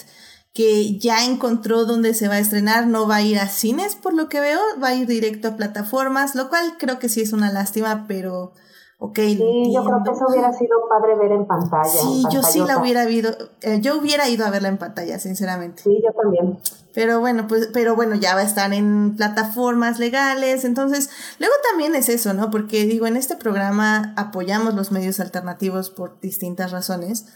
que 0.58 0.98
ya 0.98 1.24
encontró 1.24 1.84
dónde 1.84 2.14
se 2.14 2.26
va 2.26 2.34
a 2.34 2.38
estrenar, 2.40 2.88
no 2.88 3.06
va 3.06 3.16
a 3.16 3.22
ir 3.22 3.38
a 3.38 3.46
cines 3.46 3.94
por 3.94 4.12
lo 4.12 4.28
que 4.28 4.40
veo, 4.40 4.58
va 4.82 4.88
a 4.88 4.94
ir 4.96 5.06
directo 5.06 5.46
a 5.46 5.56
plataformas, 5.56 6.34
lo 6.34 6.48
cual 6.48 6.74
creo 6.80 6.98
que 6.98 7.08
sí 7.08 7.20
es 7.20 7.32
una 7.32 7.52
lástima, 7.52 8.06
pero 8.08 8.54
ok. 8.98 9.18
Sí, 9.20 9.72
yo 9.72 9.84
creo 9.84 10.02
que 10.02 10.10
eso 10.10 10.24
hubiera 10.28 10.52
sido 10.52 10.88
padre 10.88 11.14
ver 11.14 11.30
en 11.30 11.46
pantalla. 11.46 11.88
Sí, 11.88 12.24
yo 12.32 12.42
sí 12.42 12.58
la 12.66 12.76
hubiera 12.78 13.08
ido, 13.08 13.30
eh, 13.60 13.78
yo 13.80 14.00
hubiera 14.00 14.28
ido 14.28 14.44
a 14.46 14.50
verla 14.50 14.66
en 14.66 14.78
pantalla, 14.78 15.20
sinceramente. 15.20 15.84
Sí, 15.84 16.02
yo 16.04 16.12
también. 16.20 16.58
Pero 16.92 17.20
bueno, 17.20 17.46
pues, 17.46 17.68
pero 17.72 17.94
bueno, 17.94 18.16
ya 18.16 18.34
va 18.34 18.40
a 18.40 18.44
estar 18.44 18.74
en 18.74 19.14
plataformas 19.16 20.00
legales, 20.00 20.64
entonces, 20.64 21.08
luego 21.38 21.54
también 21.70 21.94
es 21.94 22.08
eso, 22.08 22.34
¿no? 22.34 22.50
Porque 22.50 22.84
digo, 22.84 23.06
en 23.06 23.16
este 23.16 23.36
programa 23.36 24.12
apoyamos 24.16 24.74
los 24.74 24.90
medios 24.90 25.20
alternativos 25.20 25.90
por 25.90 26.18
distintas 26.18 26.72
razones 26.72 27.26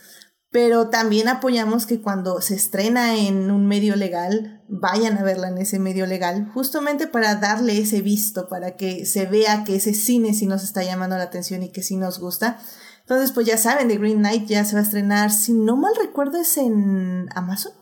pero 0.52 0.90
también 0.90 1.28
apoyamos 1.28 1.86
que 1.86 2.02
cuando 2.02 2.42
se 2.42 2.54
estrena 2.54 3.16
en 3.16 3.50
un 3.50 3.66
medio 3.66 3.96
legal, 3.96 4.62
vayan 4.68 5.16
a 5.16 5.22
verla 5.22 5.48
en 5.48 5.56
ese 5.56 5.78
medio 5.78 6.06
legal, 6.06 6.50
justamente 6.52 7.06
para 7.06 7.36
darle 7.36 7.78
ese 7.78 8.02
visto, 8.02 8.48
para 8.48 8.76
que 8.76 9.06
se 9.06 9.24
vea 9.24 9.64
que 9.64 9.76
ese 9.76 9.94
cine 9.94 10.34
sí 10.34 10.46
nos 10.46 10.62
está 10.62 10.84
llamando 10.84 11.16
la 11.16 11.24
atención 11.24 11.62
y 11.62 11.70
que 11.70 11.82
sí 11.82 11.96
nos 11.96 12.18
gusta. 12.18 12.58
Entonces, 13.00 13.32
pues 13.32 13.46
ya 13.46 13.56
saben, 13.56 13.88
The 13.88 13.96
Green 13.96 14.18
Knight 14.18 14.46
ya 14.46 14.64
se 14.66 14.74
va 14.74 14.80
a 14.80 14.84
estrenar, 14.84 15.32
si 15.32 15.54
no 15.54 15.76
mal 15.76 15.94
recuerdo, 15.98 16.38
es 16.38 16.58
en 16.58 17.28
Amazon. 17.34 17.72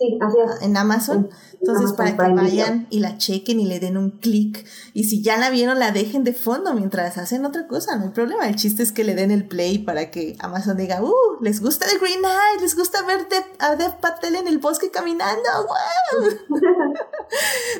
Sí, 0.00 0.18
así 0.22 0.36
es. 0.38 0.62
En 0.62 0.78
Amazon. 0.78 1.28
Entonces, 1.60 1.92
para 1.92 2.16
que 2.16 2.32
vayan 2.32 2.86
y 2.88 3.00
la 3.00 3.18
chequen 3.18 3.60
y 3.60 3.66
le 3.66 3.80
den 3.80 3.98
un 3.98 4.12
clic. 4.12 4.64
Y 4.94 5.04
si 5.04 5.22
ya 5.22 5.36
la 5.36 5.50
vieron, 5.50 5.78
la 5.78 5.90
dejen 5.90 6.24
de 6.24 6.32
fondo 6.32 6.72
mientras 6.72 7.18
hacen 7.18 7.44
otra 7.44 7.66
cosa. 7.66 7.96
No 7.96 8.04
hay 8.04 8.08
problema. 8.08 8.48
El 8.48 8.56
chiste 8.56 8.82
es 8.82 8.92
que 8.92 9.04
le 9.04 9.14
den 9.14 9.30
el 9.30 9.46
play 9.46 9.76
para 9.76 10.10
que 10.10 10.36
Amazon 10.38 10.78
diga, 10.78 11.02
uh, 11.02 11.12
les 11.42 11.60
gusta 11.60 11.84
The 11.84 11.98
Green 11.98 12.20
Knight, 12.20 12.62
les 12.62 12.74
gusta 12.74 13.02
ver 13.02 13.26
a 13.58 13.76
Dev 13.76 14.00
Patel 14.00 14.36
en 14.36 14.48
el 14.48 14.56
bosque 14.56 14.90
caminando. 14.90 15.42
¡Wow! 15.68 16.30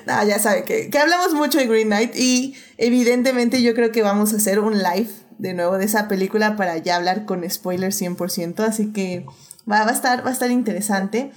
no, 0.06 0.24
ya 0.24 0.38
saben 0.38 0.64
que, 0.64 0.90
que 0.90 0.98
hablamos 0.98 1.32
mucho 1.32 1.56
de 1.56 1.66
Green 1.68 1.86
Knight 1.86 2.14
y 2.16 2.54
evidentemente 2.76 3.62
yo 3.62 3.74
creo 3.74 3.92
que 3.92 4.02
vamos 4.02 4.34
a 4.34 4.36
hacer 4.36 4.60
un 4.60 4.76
live 4.76 5.08
de 5.38 5.54
nuevo 5.54 5.78
de 5.78 5.86
esa 5.86 6.06
película 6.06 6.54
para 6.56 6.76
ya 6.76 6.96
hablar 6.96 7.24
con 7.24 7.48
spoilers 7.48 7.98
100%. 7.98 8.60
Así 8.60 8.92
que 8.92 9.24
va, 9.70 9.84
va, 9.84 9.90
a, 9.90 9.94
estar, 9.94 10.22
va 10.22 10.28
a 10.28 10.34
estar 10.34 10.50
interesante. 10.50 11.32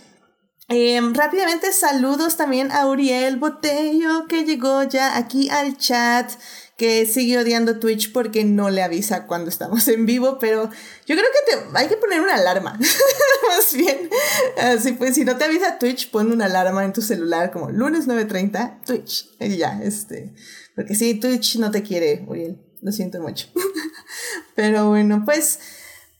Em, 0.75 1.13
rápidamente 1.13 1.71
saludos 1.71 2.35
también 2.35 2.71
a 2.71 2.87
Uriel 2.87 3.37
Botello 3.37 4.25
que 4.27 4.43
llegó 4.43 4.81
ya 4.81 5.15
aquí 5.17 5.47
al 5.51 5.77
chat 5.77 6.31
que 6.77 7.05
sigue 7.05 7.37
odiando 7.37 7.77
Twitch 7.77 8.11
porque 8.11 8.43
no 8.43 8.71
le 8.71 8.81
avisa 8.81 9.27
cuando 9.27 9.51
estamos 9.51 9.87
en 9.87 10.07
vivo, 10.07 10.39
pero 10.39 10.71
yo 11.05 11.15
creo 11.15 11.27
que 11.31 11.51
te, 11.51 11.77
hay 11.77 11.87
que 11.87 11.97
poner 11.97 12.21
una 12.21 12.33
alarma, 12.33 12.79
más 13.49 13.73
bien. 13.75 14.09
Así 14.57 14.93
pues, 14.93 15.13
si 15.13 15.23
no 15.23 15.37
te 15.37 15.43
avisa 15.43 15.77
Twitch, 15.77 16.09
pon 16.09 16.31
una 16.31 16.45
alarma 16.45 16.83
en 16.83 16.91
tu 16.91 17.03
celular 17.03 17.51
como 17.51 17.69
lunes 17.69 18.07
9.30, 18.07 18.83
Twitch, 18.83 19.29
y 19.39 19.57
ya, 19.57 19.79
este, 19.83 20.33
porque 20.75 20.95
sí, 20.95 21.13
Twitch 21.13 21.57
no 21.57 21.69
te 21.69 21.83
quiere, 21.83 22.25
Uriel, 22.27 22.57
lo 22.81 22.91
siento 22.91 23.21
mucho. 23.21 23.47
pero 24.55 24.89
bueno, 24.89 25.21
pues... 25.23 25.59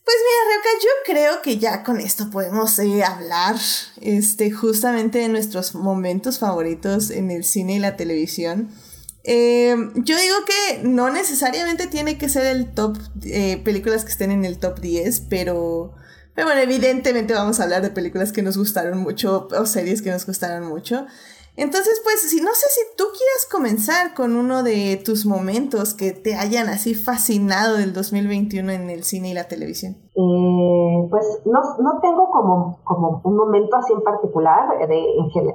Pues 0.06 0.18
mira, 0.20 0.56
Reuka, 0.56 0.70
yo 0.84 0.90
creo 1.06 1.42
que 1.42 1.58
ya 1.58 1.84
con 1.84 2.00
esto 2.02 2.30
podemos 2.30 2.78
eh, 2.80 3.04
hablar 3.04 3.56
este, 4.02 4.52
justamente 4.52 5.20
de 5.20 5.30
nuestros 5.30 5.76
momentos 5.76 6.40
favoritos 6.40 7.10
en 7.10 7.32
el 7.32 7.46
cine 7.46 7.76
y 7.76 7.80
la 7.80 7.96
televisión. 7.96 8.70
Eh, 9.24 9.74
yo 9.96 10.18
digo 10.18 10.36
que 10.46 10.84
no 10.84 11.10
necesariamente 11.10 11.88
tiene 11.88 12.18
que 12.18 12.28
ser 12.28 12.46
el 12.48 12.74
top, 12.74 12.98
eh, 13.24 13.62
películas 13.64 14.04
que 14.04 14.12
estén 14.12 14.32
en 14.32 14.44
el 14.44 14.60
top 14.60 14.82
10, 14.82 15.22
pero, 15.30 15.94
pero 16.36 16.48
bueno, 16.48 16.60
evidentemente 16.60 17.34
vamos 17.34 17.62
a 17.62 17.64
hablar 17.64 17.82
de 17.82 17.90
películas 17.90 18.34
que 18.34 18.42
nos 18.42 18.58
gustaron 18.58 18.98
mucho 18.98 19.48
o 19.58 19.66
series 19.66 20.02
que 20.02 20.12
nos 20.12 20.26
gustaron 20.26 20.68
mucho. 20.68 21.08
Entonces, 21.56 22.02
pues, 22.04 22.22
si 22.22 22.42
no 22.42 22.52
sé 22.54 22.66
si 22.70 22.82
tú 22.98 23.04
quieres 23.16 23.48
comenzar 23.52 24.16
con 24.16 24.36
uno 24.36 24.64
de 24.64 25.00
tus 25.06 25.28
momentos 25.28 25.94
que 25.94 26.12
te 26.12 26.36
hayan 26.36 26.68
así 26.68 26.96
fascinado 26.96 27.78
del 27.78 27.94
2021 27.94 28.72
en 28.72 28.90
el 28.90 29.04
cine 29.04 29.30
y 29.30 29.34
la 29.36 29.48
televisión. 29.48 29.94
Eh, 30.16 31.08
pues 31.12 31.44
no, 31.46 31.60
no 31.80 32.00
tengo 32.02 32.32
como, 32.32 32.80
como 32.84 33.22
un 33.24 33.38
momento 33.38 33.76
así 33.76 33.94
en 33.94 34.02
particular, 34.02 34.88
de, 34.88 35.06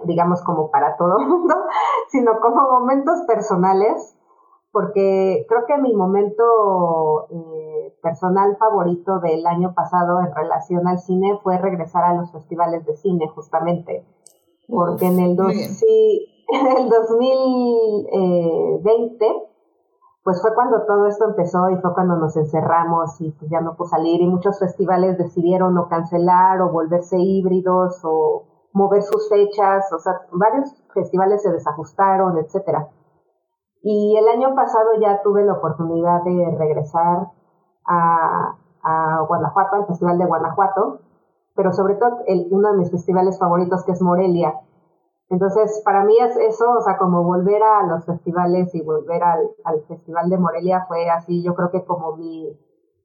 digamos 0.05 0.41
como 0.43 0.71
para 0.71 0.97
todo 0.97 1.19
el 1.19 1.27
mundo, 1.27 1.55
sino 2.11 2.39
como 2.41 2.79
momentos 2.79 3.23
personales, 3.27 4.17
porque 4.71 5.47
creo 5.49 5.67
que 5.67 5.79
mi 5.79 5.97
momento 5.97 7.27
eh, 7.31 7.97
personal 8.03 8.57
favorito 8.57 9.19
del 9.19 9.45
año 9.49 9.75
pasado 9.75 10.21
en 10.21 10.33
relación 10.33 10.87
al 10.87 11.01
cine 11.01 11.41
fue 11.43 11.59
regresar 11.59 12.05
a 12.05 12.15
los 12.15 12.31
festivales 12.31 12.87
de 12.87 12.97
cine, 12.97 13.27
justamente 13.35 14.07
porque 14.69 15.07
en 15.07 15.19
el, 15.19 15.31
en 16.49 16.67
el 16.77 16.89
2020 16.89 19.49
pues 20.29 20.43
fue 20.43 20.55
cuando 20.55 20.85
todo 20.85 21.07
esto 21.07 21.25
empezó 21.25 21.71
y 21.71 21.79
fue 21.79 21.95
cuando 21.95 22.17
nos 22.17 22.37
encerramos 22.37 23.19
y 23.19 23.31
pues 23.31 23.51
ya 23.51 23.63
no 23.63 23.77
pudo 23.77 23.89
salir 23.89 24.21
y 24.21 24.27
muchos 24.27 24.59
festivales 24.59 25.17
decidieron 25.17 25.79
o 25.79 25.89
cancelar 25.89 26.61
o 26.61 26.71
volverse 26.71 27.17
híbridos 27.19 27.99
o 28.05 28.45
mover 28.75 29.03
sus 29.03 29.27
fechas, 29.31 29.91
o 29.91 29.99
sea, 29.99 30.21
varios 30.33 30.85
festivales 30.93 31.43
se 31.43 31.51
desajustaron, 31.51 32.37
etcétera. 32.37 32.91
Y 33.83 34.19
el 34.19 34.29
año 34.29 34.55
pasado 34.55 34.91
ya 35.01 35.23
tuve 35.23 35.45
la 35.45 35.55
oportunidad 35.55 36.23
de 36.25 36.55
regresar 36.59 37.29
a, 37.87 38.59
a 38.83 39.25
Guanajuato, 39.27 39.77
al 39.77 39.87
Festival 39.87 40.19
de 40.19 40.27
Guanajuato, 40.27 41.01
pero 41.59 41.73
sobre 41.73 41.97
todo 41.97 42.21
el, 42.29 42.47
uno 42.53 42.71
de 42.71 42.79
mis 42.79 42.91
festivales 42.93 43.37
favoritos 43.37 43.85
que 43.85 43.91
es 43.91 44.01
Morelia. 44.01 44.55
Entonces, 45.29 45.83
para 45.85 46.05
mí 46.05 46.15
es 46.21 46.37
eso, 46.37 46.71
o 46.71 46.81
sea, 46.83 46.97
como 46.99 47.25
volver 47.25 47.61
a 47.61 47.85
los 47.85 48.07
festivales 48.07 48.73
y 48.77 48.81
volver 48.81 49.25
al, 49.25 49.51
al 49.65 49.83
Festival 49.89 50.31
de 50.31 50.39
Morelia 50.39 50.85
fue 50.87 51.11
así, 51.11 51.43
yo 51.43 51.57
creo 51.57 51.73
que 51.73 51.85
como 51.85 52.17
mi, 52.17 52.57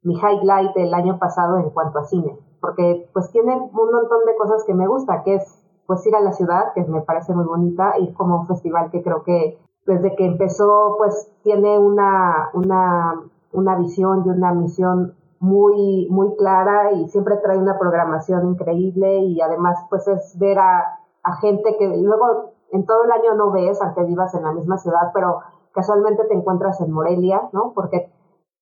mi 0.04 0.14
highlight 0.14 0.76
del 0.76 0.94
año 0.94 1.18
pasado 1.18 1.58
en 1.58 1.72
cuanto 1.72 1.98
a 1.98 2.06
cine, 2.06 2.38
porque 2.62 3.10
pues 3.12 3.32
tiene 3.32 3.56
un 3.56 3.72
montón 3.72 4.20
de 4.28 4.36
cosas 4.38 4.64
que 4.66 4.76
me 4.76 4.88
gusta, 4.88 5.24
que 5.24 5.34
es 5.34 5.66
pues 5.88 6.06
ir 6.06 6.16
a 6.16 6.22
la 6.22 6.32
ciudad, 6.32 6.74
que 6.76 6.84
me 6.84 7.02
parece 7.02 7.34
muy 7.34 7.46
bonita, 7.46 7.98
ir 7.98 8.14
como 8.14 8.42
un 8.42 8.48
festival 8.48 8.92
que 8.92 9.02
creo 9.02 9.24
que 9.24 9.58
desde 9.88 10.16
que 10.16 10.28
empezó 10.28 10.94
pues 11.00 11.28
tiene 11.42 11.80
una, 11.80 12.52
una, 12.54 13.20
una 13.52 13.76
visión 13.78 14.24
y 14.28 14.30
una 14.30 14.54
misión 14.54 15.16
muy, 15.44 16.08
muy 16.10 16.38
clara 16.38 16.94
y 16.94 17.10
siempre 17.10 17.36
trae 17.36 17.58
una 17.58 17.78
programación 17.78 18.52
increíble 18.52 19.18
y 19.24 19.42
además 19.42 19.76
pues 19.90 20.08
es 20.08 20.40
ver 20.40 20.58
a, 20.58 21.00
gente 21.42 21.76
que 21.78 21.98
luego 21.98 22.54
en 22.72 22.86
todo 22.86 23.04
el 23.04 23.12
año 23.12 23.34
no 23.36 23.52
ves, 23.52 23.82
aunque 23.82 24.04
vivas 24.04 24.34
en 24.36 24.44
la 24.44 24.54
misma 24.54 24.78
ciudad, 24.78 25.12
pero 25.14 25.40
casualmente 25.74 26.24
te 26.26 26.34
encuentras 26.34 26.80
en 26.80 26.92
Morelia, 26.92 27.50
¿no? 27.52 27.74
Porque 27.76 28.10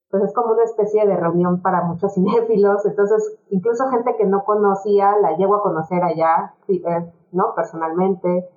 pues 0.09 0.23
es 0.23 0.33
como 0.33 0.53
una 0.53 0.63
especie 0.63 1.05
de 1.05 1.15
reunión 1.15 1.61
para 1.61 1.83
muchos 1.83 2.13
cinéfilos, 2.15 2.83
entonces 2.83 3.39
incluso 3.51 3.87
gente 3.89 4.15
que 4.17 4.25
no 4.25 4.43
conocía 4.43 5.15
la 5.21 5.37
llego 5.37 5.55
a 5.55 5.61
conocer 5.61 6.03
allá, 6.03 6.55
eh, 6.67 7.13
¿no? 7.31 7.53
Personalmente, 7.55 8.49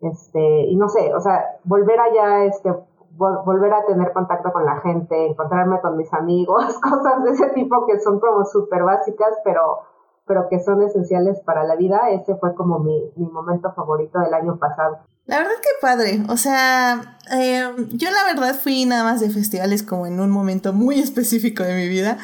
este, 0.00 0.66
y 0.66 0.76
no 0.76 0.88
sé, 0.88 1.12
o 1.16 1.20
sea, 1.20 1.58
volver 1.64 1.98
allá, 1.98 2.44
este, 2.44 2.72
volver 3.16 3.72
a 3.72 3.84
tener 3.86 4.12
contacto 4.12 4.52
con 4.52 4.64
la 4.64 4.80
gente, 4.80 5.26
encontrarme 5.26 5.80
con 5.80 5.96
mis 5.96 6.12
amigos, 6.12 6.64
cosas 6.82 7.24
de 7.24 7.30
ese 7.32 7.48
tipo 7.50 7.86
que 7.86 7.98
son 8.00 8.20
como 8.20 8.44
súper 8.44 8.82
básicas, 8.82 9.34
pero, 9.44 9.80
pero 10.26 10.48
que 10.48 10.60
son 10.60 10.82
esenciales 10.82 11.40
para 11.40 11.64
la 11.64 11.76
vida. 11.76 12.10
Ese 12.10 12.36
fue 12.36 12.54
como 12.54 12.78
mi, 12.78 13.10
mi 13.16 13.26
momento 13.26 13.72
favorito 13.72 14.18
del 14.18 14.34
año 14.34 14.58
pasado. 14.58 14.98
La 15.26 15.38
verdad 15.38 15.54
que 15.60 15.68
padre, 15.80 16.22
o 16.28 16.36
sea, 16.36 17.18
eh, 17.32 17.64
yo 17.94 18.10
la 18.10 18.32
verdad 18.32 18.54
fui 18.54 18.84
nada 18.84 19.02
más 19.02 19.20
de 19.20 19.28
festivales 19.28 19.82
como 19.82 20.06
en 20.06 20.20
un 20.20 20.30
momento 20.30 20.72
muy 20.72 20.98
específico 21.00 21.64
de 21.64 21.74
mi 21.74 21.88
vida, 21.88 22.18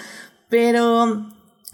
pero 0.49 1.07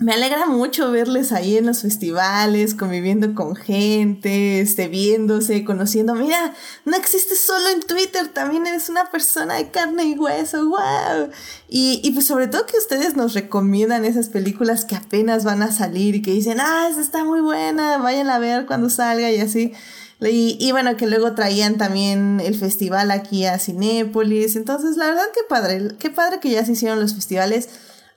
me 0.00 0.12
alegra 0.12 0.46
mucho 0.46 0.92
verles 0.92 1.32
ahí 1.32 1.56
en 1.56 1.66
los 1.66 1.82
festivales, 1.82 2.74
conviviendo 2.74 3.34
con 3.34 3.56
gente, 3.56 4.60
este, 4.60 4.86
viéndose, 4.86 5.64
conociendo. 5.64 6.14
Mira, 6.14 6.54
no 6.84 6.96
existes 6.96 7.40
solo 7.40 7.68
en 7.70 7.80
Twitter, 7.80 8.28
también 8.28 8.64
eres 8.68 8.88
una 8.88 9.10
persona 9.10 9.54
de 9.54 9.70
carne 9.70 10.04
y 10.04 10.16
hueso, 10.16 10.68
wow. 10.68 11.30
Y, 11.68 12.00
y 12.04 12.12
pues 12.12 12.26
sobre 12.26 12.46
todo 12.46 12.64
que 12.64 12.78
ustedes 12.78 13.16
nos 13.16 13.34
recomiendan 13.34 14.04
esas 14.04 14.28
películas 14.28 14.84
que 14.84 14.94
apenas 14.94 15.42
van 15.42 15.62
a 15.62 15.72
salir 15.72 16.14
y 16.14 16.22
que 16.22 16.30
dicen, 16.30 16.60
ah, 16.60 16.86
esa 16.88 17.00
está 17.00 17.24
muy 17.24 17.40
buena, 17.40 17.98
vayan 17.98 18.30
a 18.30 18.38
ver 18.38 18.66
cuando 18.66 18.90
salga 18.90 19.32
y 19.32 19.40
así. 19.40 19.72
Y, 20.20 20.56
y, 20.60 20.72
bueno, 20.72 20.96
que 20.96 21.06
luego 21.08 21.34
traían 21.34 21.76
también 21.76 22.40
el 22.40 22.56
festival 22.56 23.10
aquí 23.12 23.46
a 23.46 23.58
Cinépolis. 23.58 24.56
Entonces, 24.56 24.96
la 24.96 25.06
verdad, 25.06 25.26
qué 25.32 25.40
padre, 25.48 25.88
qué 25.98 26.10
padre 26.10 26.40
que 26.40 26.50
ya 26.50 26.64
se 26.64 26.72
hicieron 26.72 26.98
los 26.98 27.14
festivales 27.14 27.68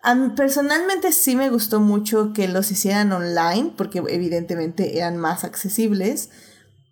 a 0.03 0.15
mí 0.15 0.29
personalmente 0.35 1.11
sí 1.11 1.35
me 1.35 1.49
gustó 1.49 1.79
mucho 1.79 2.33
que 2.33 2.47
los 2.47 2.71
hicieran 2.71 3.11
online, 3.11 3.73
porque 3.77 3.99
evidentemente 3.99 4.97
eran 4.97 5.17
más 5.17 5.43
accesibles. 5.43 6.29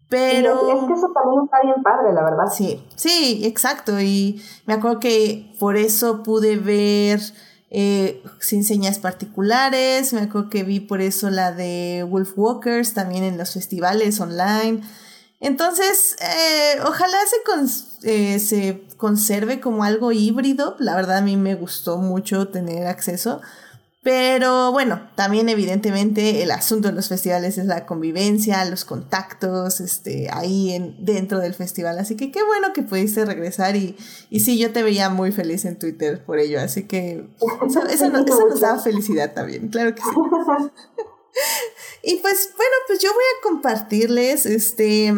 Pero. 0.09 0.53
es 0.75 0.87
que 0.87 0.93
eso 0.93 1.11
también 1.13 1.43
está 1.43 1.61
bien 1.63 1.83
padre, 1.83 2.13
la 2.13 2.23
verdad. 2.23 2.51
Sí, 2.51 2.83
sí, 2.95 3.41
exacto. 3.45 3.99
Y 3.99 4.43
me 4.65 4.73
acuerdo 4.75 4.99
que 4.99 5.55
por 5.59 5.77
eso 5.77 6.23
pude 6.23 6.57
ver 6.57 7.19
eh, 7.69 8.23
sin 8.39 8.63
señas 8.63 8.97
particulares. 8.99 10.13
Me 10.13 10.21
acuerdo 10.21 10.49
que 10.49 10.63
vi 10.63 10.79
por 10.79 11.01
eso 11.01 11.29
la 11.29 11.51
de 11.51 12.05
Wolf 12.09 12.33
Walkers 12.35 12.93
también 12.93 13.23
en 13.23 13.37
los 13.37 13.53
festivales 13.53 14.19
online. 14.19 14.81
Entonces, 15.39 16.15
eh, 16.21 16.79
ojalá 16.85 17.17
se, 17.27 17.43
eh, 18.03 18.39
se 18.39 18.83
conserve 18.97 19.59
como 19.59 19.83
algo 19.83 20.11
híbrido. 20.11 20.75
La 20.79 20.95
verdad 20.95 21.17
a 21.17 21.21
mí 21.21 21.37
me 21.37 21.55
gustó 21.55 21.97
mucho 21.97 22.47
tener 22.47 22.87
acceso. 22.87 23.41
Pero 24.01 24.71
bueno, 24.71 25.09
también 25.15 25.49
evidentemente 25.49 26.41
el 26.41 26.51
asunto 26.51 26.87
de 26.87 26.93
los 26.93 27.09
festivales 27.09 27.57
es 27.57 27.65
la 27.65 27.85
convivencia, 27.85 28.63
los 28.63 28.85
contactos, 28.85 29.81
este, 29.81 30.29
ahí 30.31 30.71
en, 30.71 31.03
dentro 31.03 31.39
del 31.39 31.53
festival. 31.53 31.99
Así 31.99 32.15
que 32.15 32.31
qué 32.31 32.41
bueno 32.41 32.71
que 32.71 32.81
pudiste 32.81 33.25
regresar 33.25 33.75
y, 33.75 33.97
y 34.29 34.39
sí, 34.39 34.57
yo 34.57 34.71
te 34.71 34.83
veía 34.83 35.09
muy 35.09 35.33
feliz 35.33 35.65
en 35.65 35.77
Twitter 35.77 36.23
por 36.23 36.39
ello. 36.39 36.61
Así 36.61 36.83
que 36.83 37.27
eso, 37.67 37.85
eso, 37.87 38.09
nos, 38.09 38.25
eso 38.25 38.47
nos 38.47 38.61
da 38.61 38.79
felicidad 38.79 39.33
también, 39.33 39.67
claro 39.67 39.93
que 39.93 40.01
sí. 40.01 40.09
y 42.03 42.15
pues 42.17 42.53
bueno, 42.55 42.75
pues 42.87 42.99
yo 42.99 43.09
voy 43.13 43.23
a 43.23 43.43
compartirles, 43.43 44.45
este, 44.45 45.13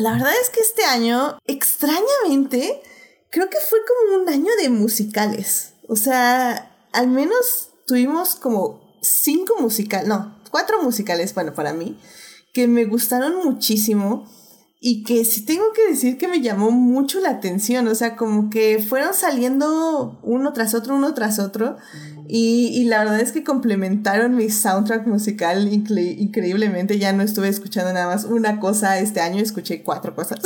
la 0.00 0.12
verdad 0.12 0.32
es 0.42 0.50
que 0.50 0.60
este 0.60 0.84
año, 0.84 1.38
extrañamente, 1.46 2.82
creo 3.30 3.48
que 3.48 3.58
fue 3.58 3.78
como 3.86 4.22
un 4.22 4.28
año 4.28 4.50
de 4.60 4.68
musicales. 4.70 5.74
O 5.88 5.96
sea, 5.96 6.74
al 6.92 7.08
menos 7.08 7.70
tuvimos 7.86 8.34
como 8.34 8.98
cinco 9.02 9.56
musicales, 9.60 10.08
no, 10.08 10.36
cuatro 10.50 10.82
musicales, 10.82 11.34
bueno, 11.34 11.54
para 11.54 11.72
mí. 11.72 11.98
que 12.52 12.66
me 12.66 12.84
gustaron 12.84 13.36
muchísimo 13.44 14.28
y 14.80 15.04
que 15.04 15.24
sí 15.24 15.44
tengo 15.44 15.72
que 15.72 15.88
decir 15.90 16.18
que 16.18 16.26
me 16.26 16.40
llamó 16.40 16.72
mucho 16.72 17.20
la 17.20 17.30
atención, 17.30 17.86
o 17.86 17.94
sea, 17.94 18.16
como 18.16 18.50
que 18.50 18.82
fueron 18.82 19.14
saliendo 19.14 20.18
uno 20.24 20.52
tras 20.52 20.74
otro, 20.74 20.96
uno 20.96 21.14
tras 21.14 21.38
otro, 21.38 21.76
y, 22.30 22.68
y 22.68 22.84
la 22.84 22.98
verdad 22.98 23.20
es 23.20 23.32
que 23.32 23.42
complementaron 23.42 24.36
mi 24.36 24.50
soundtrack 24.50 25.06
musical 25.06 25.72
increíblemente, 25.72 26.98
ya 26.98 27.12
no 27.12 27.22
estuve 27.22 27.48
escuchando 27.48 27.92
nada 27.92 28.06
más 28.06 28.24
una 28.24 28.60
cosa 28.60 28.98
este 28.98 29.20
año, 29.20 29.42
escuché 29.42 29.82
cuatro 29.82 30.14
cosas. 30.14 30.40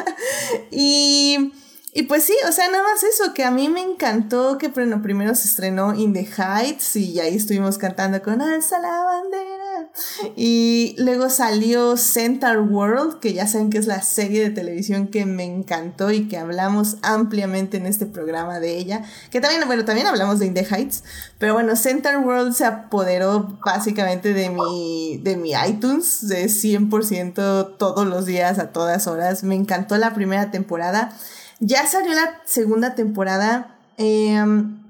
y... 0.70 1.52
Y 1.98 2.02
pues 2.02 2.24
sí, 2.24 2.34
o 2.46 2.52
sea, 2.52 2.70
nada 2.70 2.82
más 2.82 3.02
eso, 3.04 3.32
que 3.32 3.42
a 3.42 3.50
mí 3.50 3.70
me 3.70 3.80
encantó 3.80 4.58
que 4.58 4.68
bueno, 4.68 5.00
primero 5.00 5.34
se 5.34 5.48
estrenó 5.48 5.94
In 5.94 6.12
the 6.12 6.28
Heights 6.36 6.94
y 6.96 7.18
ahí 7.20 7.34
estuvimos 7.34 7.78
cantando 7.78 8.20
con 8.20 8.42
Alza 8.42 8.78
la 8.80 9.02
bandera. 9.02 9.65
Y 10.36 10.94
luego 10.98 11.30
salió 11.30 11.96
Center 11.96 12.58
World, 12.58 13.20
que 13.20 13.32
ya 13.32 13.46
saben 13.46 13.70
que 13.70 13.78
es 13.78 13.86
la 13.86 14.02
serie 14.02 14.42
de 14.42 14.50
televisión 14.50 15.08
que 15.08 15.24
me 15.26 15.44
encantó 15.44 16.10
y 16.10 16.28
que 16.28 16.38
hablamos 16.38 16.96
ampliamente 17.02 17.76
en 17.76 17.86
este 17.86 18.06
programa 18.06 18.60
de 18.60 18.76
ella. 18.76 19.04
Que 19.30 19.40
también, 19.40 19.62
bueno, 19.66 19.84
también 19.84 20.06
hablamos 20.06 20.38
de 20.38 20.46
In 20.46 20.54
the 20.54 20.64
Heights, 20.64 21.04
pero 21.38 21.54
bueno, 21.54 21.76
Center 21.76 22.18
World 22.18 22.54
se 22.54 22.64
apoderó 22.64 23.58
básicamente 23.64 24.34
de 24.34 24.50
mi, 24.50 25.20
de 25.22 25.36
mi 25.36 25.52
iTunes 25.52 26.26
de 26.28 26.46
100% 26.46 27.76
todos 27.78 28.06
los 28.06 28.26
días, 28.26 28.58
a 28.58 28.72
todas 28.72 29.06
horas. 29.06 29.42
Me 29.42 29.54
encantó 29.54 29.96
la 29.96 30.14
primera 30.14 30.50
temporada. 30.50 31.16
Ya 31.60 31.86
salió 31.86 32.12
la 32.12 32.42
segunda 32.44 32.94
temporada. 32.94 33.78
Em, 33.96 34.82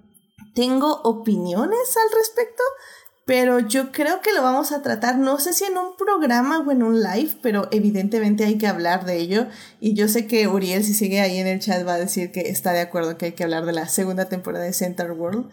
tengo 0.54 1.02
opiniones 1.02 1.96
al 1.96 2.18
respecto, 2.18 2.62
pero 3.26 3.58
yo 3.58 3.90
creo 3.90 4.20
que 4.20 4.32
lo 4.32 4.40
vamos 4.40 4.70
a 4.70 4.82
tratar, 4.82 5.18
no 5.18 5.40
sé 5.40 5.52
si 5.52 5.64
en 5.64 5.76
un 5.76 5.96
programa 5.96 6.60
o 6.60 6.70
en 6.70 6.84
un 6.84 7.02
live, 7.02 7.32
pero 7.42 7.66
evidentemente 7.72 8.44
hay 8.44 8.56
que 8.56 8.68
hablar 8.68 9.04
de 9.04 9.16
ello. 9.16 9.48
Y 9.80 9.94
yo 9.94 10.06
sé 10.06 10.28
que 10.28 10.46
Uriel, 10.46 10.84
si 10.84 10.94
sigue 10.94 11.20
ahí 11.20 11.38
en 11.38 11.48
el 11.48 11.58
chat, 11.58 11.84
va 11.84 11.94
a 11.94 11.98
decir 11.98 12.30
que 12.30 12.42
está 12.42 12.72
de 12.72 12.80
acuerdo 12.80 13.18
que 13.18 13.26
hay 13.26 13.32
que 13.32 13.42
hablar 13.42 13.66
de 13.66 13.72
la 13.72 13.88
segunda 13.88 14.26
temporada 14.28 14.64
de 14.64 14.72
Center 14.72 15.10
World. 15.10 15.50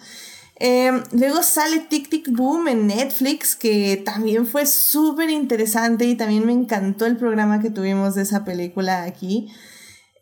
Em, 0.58 1.04
luego 1.14 1.42
sale 1.42 1.80
Tic 1.80 2.10
Tic 2.10 2.30
Boom 2.30 2.68
en 2.68 2.86
Netflix, 2.86 3.56
que 3.56 3.98
también 3.98 4.46
fue 4.46 4.68
súper 4.68 5.32
interesante 5.32 6.06
y 6.06 6.16
también 6.16 6.46
me 6.46 6.54
encantó 6.54 7.08
el 7.08 7.18
programa 7.18 7.60
que 7.60 7.72
tuvimos 7.72 8.14
de 8.14 8.22
esa 8.22 8.46
película 8.46 9.02
aquí. 9.02 9.52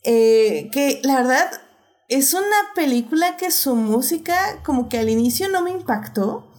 Eh, 0.06 0.70
que 0.72 1.02
la 1.04 1.18
verdad 1.18 1.52
es 2.08 2.34
una 2.34 2.74
película 2.76 3.36
que 3.36 3.52
su 3.52 3.76
música 3.76 4.62
como 4.64 4.88
que 4.88 5.00
al 5.00 5.10
inicio 5.10 5.50
no 5.50 5.62
me 5.62 5.72
impactó, 5.72 6.51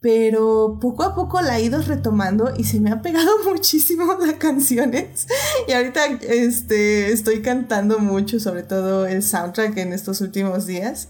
pero 0.00 0.78
poco 0.80 1.02
a 1.02 1.14
poco 1.14 1.40
la 1.40 1.58
he 1.58 1.64
ido 1.64 1.82
retomando 1.82 2.52
y 2.56 2.64
se 2.64 2.80
me 2.80 2.90
ha 2.90 3.02
pegado 3.02 3.30
muchísimo 3.44 4.16
las 4.20 4.34
canciones. 4.34 5.26
Y 5.66 5.72
ahorita 5.72 6.06
este, 6.28 7.12
estoy 7.12 7.42
cantando 7.42 7.98
mucho, 7.98 8.38
sobre 8.40 8.62
todo 8.62 9.06
el 9.06 9.22
soundtrack 9.22 9.76
en 9.78 9.92
estos 9.92 10.20
últimos 10.20 10.66
días. 10.66 11.08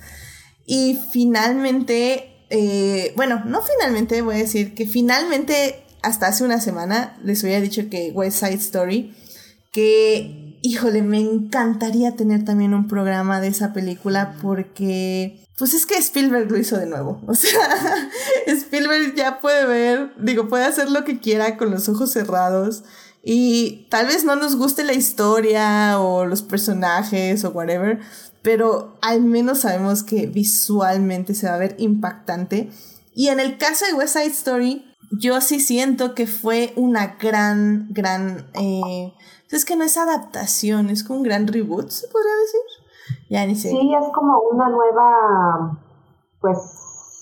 Y 0.66 0.98
finalmente, 1.12 2.44
eh, 2.51 3.12
bueno, 3.16 3.42
no 3.44 3.61
finalmente, 3.62 4.22
voy 4.22 4.37
a 4.37 4.38
decir 4.38 4.74
que 4.74 4.87
finalmente, 4.87 5.83
hasta 6.03 6.27
hace 6.27 6.44
una 6.44 6.61
semana, 6.61 7.18
les 7.24 7.42
había 7.44 7.61
dicho 7.61 7.88
que 7.90 8.11
West 8.12 8.40
Side 8.40 8.55
Story, 8.55 9.14
que 9.72 10.48
híjole, 10.62 11.03
me 11.03 11.20
encantaría 11.20 12.16
tener 12.16 12.44
también 12.44 12.74
un 12.74 12.88
programa 12.88 13.40
de 13.40 13.48
esa 13.48 13.72
película 13.72 14.37
porque, 14.42 15.40
pues 15.59 15.75
es 15.75 15.87
que 15.87 15.97
Spielberg 15.97 16.51
lo 16.51 16.57
hizo 16.57 16.77
de 16.77 16.87
nuevo. 16.87 17.21
O 17.27 17.35
sea, 17.35 18.09
Spielberg 18.47 19.14
ya 19.16 19.40
puede 19.40 19.66
ver, 19.66 20.12
digo, 20.16 20.49
puede 20.49 20.64
hacer 20.64 20.90
lo 20.90 21.05
que 21.05 21.18
quiera 21.18 21.57
con 21.57 21.71
los 21.71 21.88
ojos 21.88 22.12
cerrados. 22.12 22.85
Y 23.25 23.88
tal 23.90 24.07
vez 24.07 24.25
no 24.25 24.37
nos 24.37 24.57
guste 24.57 24.85
la 24.85 24.92
historia 24.94 26.01
o 26.01 26.25
los 26.25 26.42
personajes 26.42 27.44
o 27.44 27.51
whatever, 27.51 27.99
pero 28.42 28.97
al 29.03 29.23
menos 29.23 29.61
sabemos 29.61 30.05
que 30.05 30.27
visualmente 30.27 31.35
se 31.35 31.49
va 31.49 31.55
a 31.55 31.59
ver 31.59 31.75
impactante. 31.79 32.71
Y 33.14 33.29
en 33.29 33.40
el 33.40 33.59
caso 33.59 33.85
de 33.85 33.94
West 33.94 34.16
Side 34.16 34.27
Story, 34.29 34.85
yo 35.11 35.40
sí 35.40 35.59
siento 35.59 36.14
que 36.14 36.29
fue 36.29 36.73
una 36.77 37.16
gran, 37.21 37.88
gran 37.90 38.47
eh, 38.55 39.12
es 39.51 39.64
que 39.64 39.77
no 39.77 39.85
es 39.85 39.97
adaptación, 39.97 40.88
es 40.90 41.03
como 41.03 41.18
un 41.18 41.25
gran 41.25 41.49
reboot, 41.49 41.90
se 41.90 42.07
podría 42.07 42.33
decir. 42.44 42.88
Ya 43.29 43.47
ni 43.47 43.55
sé. 43.55 43.71
Sí, 43.71 43.94
es 43.94 44.12
como 44.14 44.40
una 44.53 44.68
nueva, 44.68 45.79
pues 46.40 46.59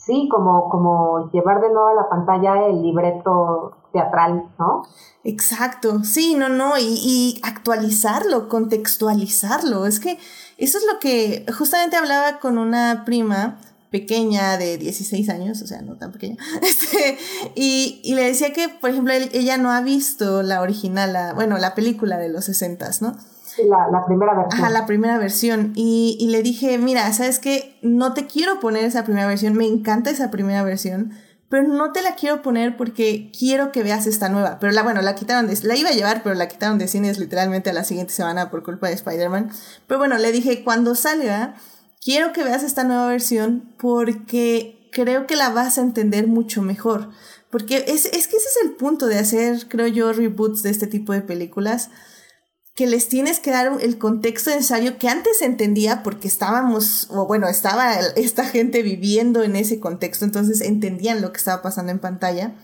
sí, 0.07 0.29
como, 0.31 0.69
como 0.69 1.31
llevar 1.33 1.61
de 1.61 1.69
nuevo 1.69 1.89
a 1.89 1.95
la 1.95 2.09
pantalla 2.09 2.67
el 2.67 2.83
libreto 2.83 3.77
teatral, 3.93 4.51
¿no? 4.59 4.83
Exacto, 5.25 6.05
sí, 6.05 6.35
no, 6.37 6.49
no, 6.49 6.79
y, 6.79 6.85
y 6.85 7.41
actualizarlo, 7.43 8.49
contextualizarlo. 8.49 9.87
Es 9.87 9.99
que 9.99 10.19
eso 10.59 10.79
es 10.79 10.85
lo 10.93 10.99
que 11.01 11.45
justamente 11.57 11.97
hablaba 11.97 12.39
con 12.39 12.59
una 12.59 13.05
prima 13.05 13.59
pequeña 13.91 14.59
de 14.59 14.79
16 14.79 15.29
años, 15.31 15.63
o 15.63 15.67
sea, 15.67 15.83
no 15.83 15.97
tan 15.97 16.13
pequeña, 16.13 16.37
este, 16.63 17.19
y, 17.55 18.01
y, 18.05 18.15
le 18.15 18.25
decía 18.25 18.53
que, 18.53 18.69
por 18.69 18.91
ejemplo, 18.91 19.13
ella 19.15 19.57
no 19.57 19.71
ha 19.71 19.81
visto 19.81 20.43
la 20.43 20.61
original, 20.61 21.13
la, 21.13 21.33
bueno, 21.35 21.57
la 21.59 21.75
película 21.75 22.19
de 22.19 22.29
los 22.29 22.45
60, 22.45 22.91
¿no? 23.01 23.17
La, 23.65 23.89
la, 23.91 24.05
primera 24.05 24.35
versión. 24.35 24.61
Ajá, 24.61 24.71
la 24.71 24.87
primera 24.87 25.19
versión. 25.19 25.73
Y, 25.75 26.17
y 26.21 26.29
le 26.29 26.43
dije, 26.43 26.79
mira, 26.79 27.13
¿sabes 27.13 27.39
qué? 27.39 27.79
No 27.83 28.13
te 28.15 28.27
quiero 28.27 28.61
poner 28.61 28.85
esa 28.85 29.05
primera 29.05 29.27
versión, 29.27 29.55
me 29.55 29.67
encanta 29.67 30.11
esa 30.11 30.31
primera 30.31 30.63
versión, 30.63 31.13
pero 31.49 31.63
no 31.69 31.93
te 31.93 32.03
la 32.03 32.17
quiero 32.17 32.43
poner 32.43 32.77
porque 32.77 33.31
quiero 33.37 33.73
que 33.73 33.83
veas 33.83 34.07
esta 34.07 34.29
nueva. 34.29 34.59
Pero 34.59 34.73
la, 34.73 34.83
bueno, 34.83 35.01
la 35.03 35.15
quitaron 35.15 35.47
de, 35.47 35.59
la 35.63 35.77
iba 35.77 35.91
a 35.91 35.95
llevar, 35.95 36.23
pero 36.23 36.35
la 36.35 36.49
quitaron 36.49 36.79
de 36.79 36.89
cines 36.89 37.19
literalmente 37.19 37.71
a 37.71 37.73
la 37.73 37.85
siguiente 37.85 38.13
semana 38.13 38.51
por 38.51 38.63
culpa 38.63 38.89
de 38.89 38.95
Spider-Man. 38.95 39.51
Pero 39.87 39.99
bueno, 39.99 40.19
le 40.19 40.33
dije, 40.33 40.65
cuando 40.65 40.95
salga, 40.95 41.55
quiero 42.03 42.33
que 42.33 42.43
veas 42.43 42.63
esta 42.63 42.85
nueva 42.85 43.07
versión 43.07 43.75
porque 43.79 44.89
creo 44.93 45.27
que 45.27 45.37
la 45.37 45.51
vas 45.51 45.79
a 45.79 45.83
entender 45.83 46.27
mucho 46.27 46.63
mejor. 46.63 47.11
Porque 47.51 47.85
es, 47.87 48.07
es 48.07 48.27
que 48.27 48.37
ese 48.37 48.49
es 48.49 48.59
el 48.65 48.73
punto 48.73 49.07
de 49.07 49.19
hacer, 49.19 49.69
creo 49.69 49.87
yo, 49.87 50.13
reboots 50.13 50.63
de 50.63 50.71
este 50.71 50.89
tipo 50.89 51.13
de 51.13 51.23
películas 51.23 51.91
que 52.77 52.87
les 52.87 53.09
tienes 53.09 53.41
que 53.41 53.51
dar 53.51 53.73
el 53.81 53.99
contexto 53.99 54.51
necesario 54.51 54.99
que 54.99 55.09
antes 55.09 55.43
entendía 55.43 56.05
porque 56.05 56.29
estábamos, 56.29 57.09
o 57.11 57.27
bueno, 57.27 57.49
estaba 57.49 57.95
esta 58.15 58.45
gente 58.45 58.83
viviendo 58.83 59.43
en 59.43 59.57
ese 59.57 59.81
contexto, 59.81 60.25
entonces 60.25 60.61
entendían 60.61 61.21
lo 61.23 61.33
que 61.33 61.39
estaba 61.39 61.63
pasando 61.63 61.91
en 61.91 61.99
pantalla 61.99 62.55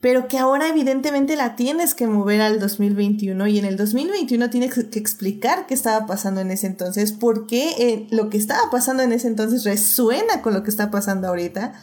pero 0.00 0.28
que 0.28 0.38
ahora 0.38 0.68
evidentemente 0.68 1.36
la 1.36 1.56
tienes 1.56 1.94
que 1.94 2.06
mover 2.06 2.40
al 2.40 2.58
2021 2.58 3.46
y 3.48 3.58
en 3.58 3.66
el 3.66 3.76
2021 3.76 4.48
tienes 4.48 4.72
que 4.72 4.98
explicar 4.98 5.66
qué 5.66 5.74
estaba 5.74 6.06
pasando 6.06 6.40
en 6.40 6.50
ese 6.50 6.66
entonces, 6.66 7.12
por 7.12 7.46
qué 7.46 7.74
eh, 7.78 8.06
lo 8.10 8.30
que 8.30 8.38
estaba 8.38 8.70
pasando 8.70 9.02
en 9.02 9.12
ese 9.12 9.28
entonces 9.28 9.64
resuena 9.64 10.40
con 10.40 10.54
lo 10.54 10.62
que 10.62 10.70
está 10.70 10.90
pasando 10.90 11.28
ahorita. 11.28 11.74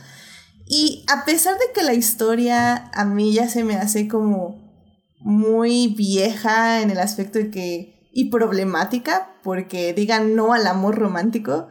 Y 0.66 1.06
a 1.08 1.26
pesar 1.26 1.54
de 1.60 1.66
que 1.76 1.84
la 1.84 1.94
historia 1.94 2.90
a 2.92 3.06
mí 3.06 3.34
ya 3.34 3.50
se 3.50 3.64
me 3.64 3.76
hace 3.76 4.08
como 4.08 4.67
muy 5.28 5.88
vieja 5.88 6.82
en 6.82 6.90
el 6.90 7.00
aspecto 7.00 7.38
de 7.38 7.52
que 7.52 8.10
y 8.14 8.30
problemática, 8.30 9.36
porque 9.44 9.94
digan 9.94 10.36
no 10.36 10.54
al 10.54 10.66
amor 10.66 10.96
romántico, 10.96 11.68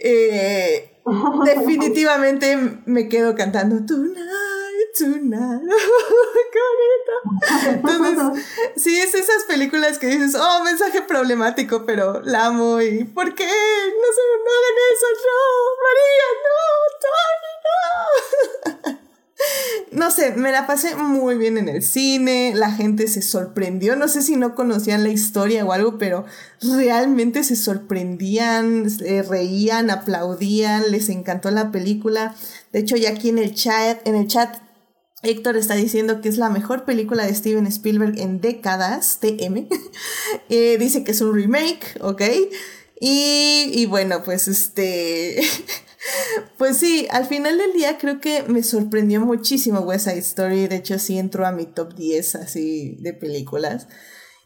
eh, 0.00 1.00
definitivamente 1.44 2.58
me 2.84 3.08
quedo 3.08 3.36
cantando 3.36 3.86
Tonight 3.86 4.18
tonight. 4.98 5.62
¡Qué 6.52 6.58
bonito! 6.70 7.12
Entonces, 7.88 8.44
sí, 8.76 9.00
es 9.00 9.14
esas 9.14 9.44
películas 9.44 9.98
que 9.98 10.06
dices, 10.06 10.34
oh, 10.38 10.62
mensaje 10.64 11.02
problemático, 11.02 11.84
pero 11.84 12.20
la 12.22 12.46
amo 12.46 12.80
y 12.80 13.04
¿por 13.04 13.34
qué? 13.34 13.44
No 13.44 13.50
se 13.50 14.22
no 14.44 14.50
hagan 14.50 14.76
eso, 14.92 15.06
no, 15.26 15.40
María, 15.84 16.28
no, 16.44 16.60
Tony, 17.04 17.52
no. 17.64 18.80
No 20.04 20.10
sé, 20.10 20.32
me 20.32 20.52
la 20.52 20.66
pasé 20.66 20.96
muy 20.96 21.38
bien 21.38 21.56
en 21.56 21.66
el 21.66 21.82
cine, 21.82 22.52
la 22.54 22.70
gente 22.70 23.08
se 23.08 23.22
sorprendió, 23.22 23.96
no 23.96 24.06
sé 24.06 24.20
si 24.20 24.36
no 24.36 24.54
conocían 24.54 25.02
la 25.02 25.08
historia 25.08 25.64
o 25.64 25.72
algo, 25.72 25.96
pero 25.96 26.26
realmente 26.60 27.42
se 27.42 27.56
sorprendían, 27.56 28.86
reían, 29.26 29.88
aplaudían, 29.88 30.90
les 30.90 31.08
encantó 31.08 31.50
la 31.50 31.72
película. 31.72 32.36
De 32.70 32.80
hecho, 32.80 32.96
ya 32.96 33.12
aquí 33.12 33.30
en 33.30 33.38
el 33.38 33.54
chat, 33.54 34.06
en 34.06 34.14
el 34.14 34.26
chat 34.26 34.58
Héctor 35.22 35.56
está 35.56 35.74
diciendo 35.74 36.20
que 36.20 36.28
es 36.28 36.36
la 36.36 36.50
mejor 36.50 36.84
película 36.84 37.24
de 37.24 37.34
Steven 37.34 37.66
Spielberg 37.66 38.20
en 38.20 38.42
décadas, 38.42 39.20
TM. 39.20 39.68
Eh, 40.50 40.76
dice 40.78 41.02
que 41.02 41.12
es 41.12 41.22
un 41.22 41.34
remake, 41.34 41.96
¿ok? 42.02 42.20
Y, 43.00 43.70
y 43.72 43.86
bueno, 43.86 44.22
pues 44.22 44.48
este... 44.48 45.40
pues 46.58 46.78
sí, 46.78 47.06
al 47.10 47.26
final 47.26 47.58
del 47.58 47.72
día 47.72 47.98
creo 47.98 48.20
que 48.20 48.42
me 48.44 48.62
sorprendió 48.62 49.20
muchísimo 49.20 49.80
West 49.80 50.06
Side 50.06 50.18
Story. 50.18 50.66
De 50.66 50.76
hecho, 50.76 50.98
sí 50.98 51.18
entró 51.18 51.46
a 51.46 51.52
mi 51.52 51.66
top 51.66 51.94
10 51.94 52.34
así 52.36 52.96
de 53.00 53.12
películas. 53.12 53.88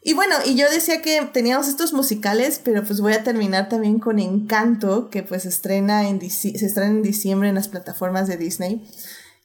Y 0.01 0.13
bueno, 0.13 0.35
y 0.45 0.55
yo 0.55 0.69
decía 0.69 1.01
que 1.01 1.21
teníamos 1.33 1.67
estos 1.67 1.91
musicales, 1.91 2.61
pero 2.63 2.83
pues 2.83 3.01
voy 3.01 3.13
a 3.13 3.23
terminar 3.23 3.67
también 3.67 3.99
con 3.99 4.19
Encanto, 4.19 5.09
que 5.09 5.23
pues 5.23 5.45
estrena 5.45 6.07
en 6.07 6.21
se 6.29 6.49
estrena 6.49 6.89
en 6.89 7.01
diciembre 7.01 7.49
en 7.49 7.55
las 7.55 7.67
plataformas 7.67 8.27
de 8.27 8.37
Disney. 8.37 8.89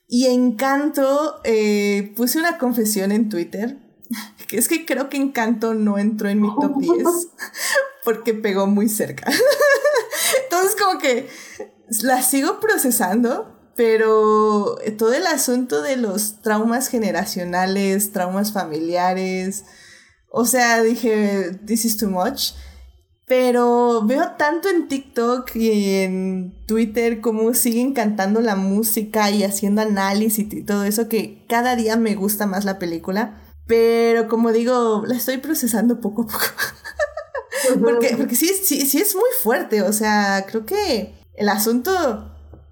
Y 0.06 0.26
Encanto, 0.26 1.40
eh, 1.44 2.12
puse 2.14 2.38
una 2.38 2.58
confesión 2.58 3.10
en 3.10 3.28
Twitter, 3.28 3.78
que 4.48 4.58
es 4.58 4.68
que 4.68 4.86
creo 4.86 5.08
que 5.08 5.16
Encanto 5.16 5.74
no 5.74 5.98
entró 5.98 6.28
en 6.28 6.40
mi 6.40 6.48
top 6.54 6.78
10 6.78 7.02
porque 8.04 8.32
pegó 8.34 8.68
muy 8.68 8.88
cerca. 8.88 9.30
Entonces 10.44 10.76
como 10.80 11.00
que 11.00 11.28
la 12.02 12.22
sigo 12.22 12.60
procesando, 12.60 13.54
pero 13.76 14.76
todo 14.98 15.12
el 15.12 15.26
asunto 15.26 15.82
de 15.82 15.96
los 15.96 16.40
traumas 16.42 16.88
generacionales, 16.88 18.12
traumas 18.12 18.52
familiares, 18.52 19.64
o 20.36 20.46
sea, 20.46 20.82
dije, 20.82 21.52
this 21.64 21.84
is 21.84 21.96
too 21.96 22.10
much. 22.10 22.54
Pero 23.26 24.02
veo 24.04 24.32
tanto 24.36 24.68
en 24.68 24.88
TikTok 24.88 25.54
y 25.54 26.02
en 26.02 26.66
Twitter 26.66 27.20
cómo 27.20 27.54
siguen 27.54 27.94
cantando 27.94 28.40
la 28.40 28.56
música 28.56 29.30
y 29.30 29.44
haciendo 29.44 29.80
análisis 29.80 30.52
y 30.52 30.62
todo 30.62 30.84
eso 30.84 31.08
que 31.08 31.46
cada 31.48 31.74
día 31.76 31.96
me 31.96 32.16
gusta 32.16 32.46
más 32.46 32.64
la 32.64 32.78
película. 32.78 33.40
Pero 33.66 34.28
como 34.28 34.52
digo, 34.52 35.04
la 35.06 35.14
estoy 35.14 35.38
procesando 35.38 36.00
poco 36.00 36.22
a 36.22 36.26
poco. 36.26 36.44
porque 37.80 38.14
porque 38.16 38.34
sí, 38.34 38.48
sí, 38.48 38.86
sí 38.86 38.98
es 38.98 39.14
muy 39.14 39.30
fuerte. 39.40 39.82
O 39.82 39.92
sea, 39.92 40.44
creo 40.46 40.66
que 40.66 41.14
el 41.36 41.48
asunto 41.48 42.30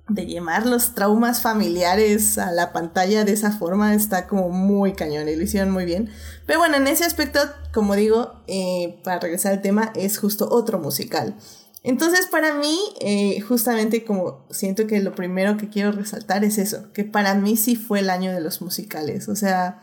de 0.08 0.26
llevar 0.26 0.66
los 0.66 0.94
traumas 0.94 1.42
familiares 1.42 2.36
a 2.38 2.52
la 2.52 2.72
pantalla 2.72 3.24
de 3.24 3.32
esa 3.32 3.52
forma 3.52 3.94
está 3.94 4.26
como 4.26 4.50
muy 4.50 4.92
cañón 4.92 5.28
y 5.28 5.36
lo 5.36 5.42
hicieron 5.42 5.70
muy 5.70 5.84
bien. 5.84 6.10
Pero 6.46 6.58
bueno, 6.58 6.76
en 6.76 6.86
ese 6.86 7.04
aspecto, 7.04 7.40
como 7.72 7.94
digo, 7.94 8.42
eh, 8.46 9.00
para 9.04 9.20
regresar 9.20 9.52
al 9.52 9.62
tema, 9.62 9.92
es 9.94 10.18
justo 10.18 10.48
otro 10.50 10.78
musical. 10.78 11.36
Entonces, 11.84 12.26
para 12.26 12.54
mí, 12.54 12.78
eh, 13.00 13.40
justamente 13.40 14.04
como 14.04 14.46
siento 14.50 14.86
que 14.86 15.00
lo 15.00 15.14
primero 15.14 15.56
que 15.56 15.68
quiero 15.68 15.90
resaltar 15.90 16.44
es 16.44 16.58
eso, 16.58 16.92
que 16.92 17.04
para 17.04 17.34
mí 17.34 17.56
sí 17.56 17.74
fue 17.74 18.00
el 18.00 18.10
año 18.10 18.32
de 18.32 18.40
los 18.40 18.62
musicales. 18.62 19.28
O 19.28 19.34
sea, 19.34 19.82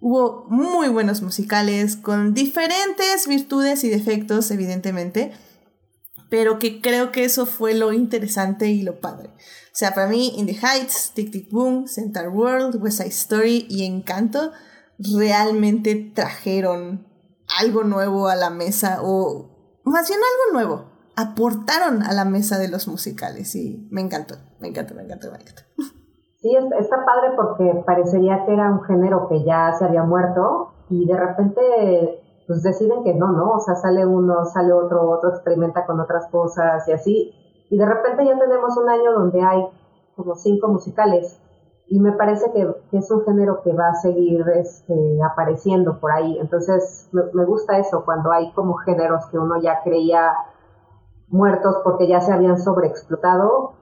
hubo 0.00 0.46
muy 0.50 0.88
buenos 0.88 1.22
musicales 1.22 1.96
con 1.96 2.34
diferentes 2.34 3.26
virtudes 3.26 3.82
y 3.84 3.88
defectos, 3.88 4.50
evidentemente, 4.50 5.32
pero 6.30 6.58
que 6.58 6.80
creo 6.80 7.12
que 7.12 7.24
eso 7.24 7.46
fue 7.46 7.74
lo 7.74 7.92
interesante 7.92 8.68
y 8.68 8.82
lo 8.82 9.00
padre. 9.00 9.28
O 9.28 9.78
sea, 9.78 9.94
para 9.94 10.08
mí, 10.08 10.34
In 10.36 10.46
the 10.46 10.54
Heights, 10.54 11.12
Tic 11.14 11.30
Tic 11.30 11.50
Boom, 11.50 11.86
Center 11.86 12.28
World, 12.28 12.82
West 12.82 12.98
Side 12.98 13.10
Story 13.10 13.66
y 13.68 13.84
Encanto 13.84 14.52
realmente 14.98 16.12
trajeron 16.14 17.06
algo 17.60 17.84
nuevo 17.84 18.28
a 18.28 18.36
la 18.36 18.50
mesa 18.50 18.98
o 19.02 19.80
más 19.84 20.08
bien 20.08 20.20
algo 20.20 20.58
nuevo, 20.58 20.90
aportaron 21.16 22.02
a 22.02 22.12
la 22.12 22.24
mesa 22.24 22.58
de 22.58 22.68
los 22.68 22.88
musicales 22.88 23.54
y 23.56 23.88
me 23.90 24.00
encantó, 24.00 24.36
me 24.60 24.68
encantó, 24.68 24.94
me 24.94 25.02
encantó, 25.02 25.30
me 25.30 25.38
encantó. 25.38 25.62
Sí, 26.40 26.56
está 26.78 27.04
padre 27.04 27.34
porque 27.36 27.82
parecería 27.84 28.44
que 28.46 28.52
era 28.52 28.70
un 28.70 28.84
género 28.84 29.28
que 29.28 29.44
ya 29.44 29.74
se 29.76 29.84
había 29.84 30.04
muerto 30.04 30.74
y 30.88 31.06
de 31.06 31.16
repente 31.16 32.22
pues 32.48 32.62
deciden 32.62 33.04
que 33.04 33.14
no, 33.14 33.30
¿no? 33.30 33.52
O 33.52 33.60
sea, 33.60 33.76
sale 33.76 34.06
uno, 34.06 34.46
sale 34.46 34.72
otro, 34.72 35.10
otro 35.10 35.28
experimenta 35.30 35.84
con 35.86 36.00
otras 36.00 36.26
cosas 36.30 36.88
y 36.88 36.92
así. 36.92 37.34
Y 37.68 37.76
de 37.76 37.84
repente 37.84 38.24
ya 38.24 38.38
tenemos 38.38 38.76
un 38.78 38.88
año 38.88 39.12
donde 39.12 39.42
hay 39.42 39.64
como 40.16 40.34
cinco 40.34 40.68
musicales 40.68 41.38
y 41.86 42.00
me 42.00 42.12
parece 42.12 42.50
que, 42.52 42.74
es 42.92 43.10
un 43.10 43.24
género 43.24 43.62
que 43.62 43.72
va 43.72 43.88
a 43.88 43.94
seguir 43.94 44.44
este, 44.54 44.94
apareciendo 45.22 46.00
por 46.00 46.10
ahí. 46.10 46.38
Entonces 46.38 47.08
me, 47.12 47.44
gusta 47.44 47.78
eso, 47.78 48.04
cuando 48.04 48.32
hay 48.32 48.50
como 48.52 48.74
géneros 48.76 49.26
que 49.26 49.38
uno 49.38 49.60
ya 49.60 49.82
creía 49.82 50.32
muertos 51.28 51.76
porque 51.84 52.08
ya 52.08 52.22
se 52.22 52.32
habían 52.32 52.58
sobreexplotado, 52.58 53.72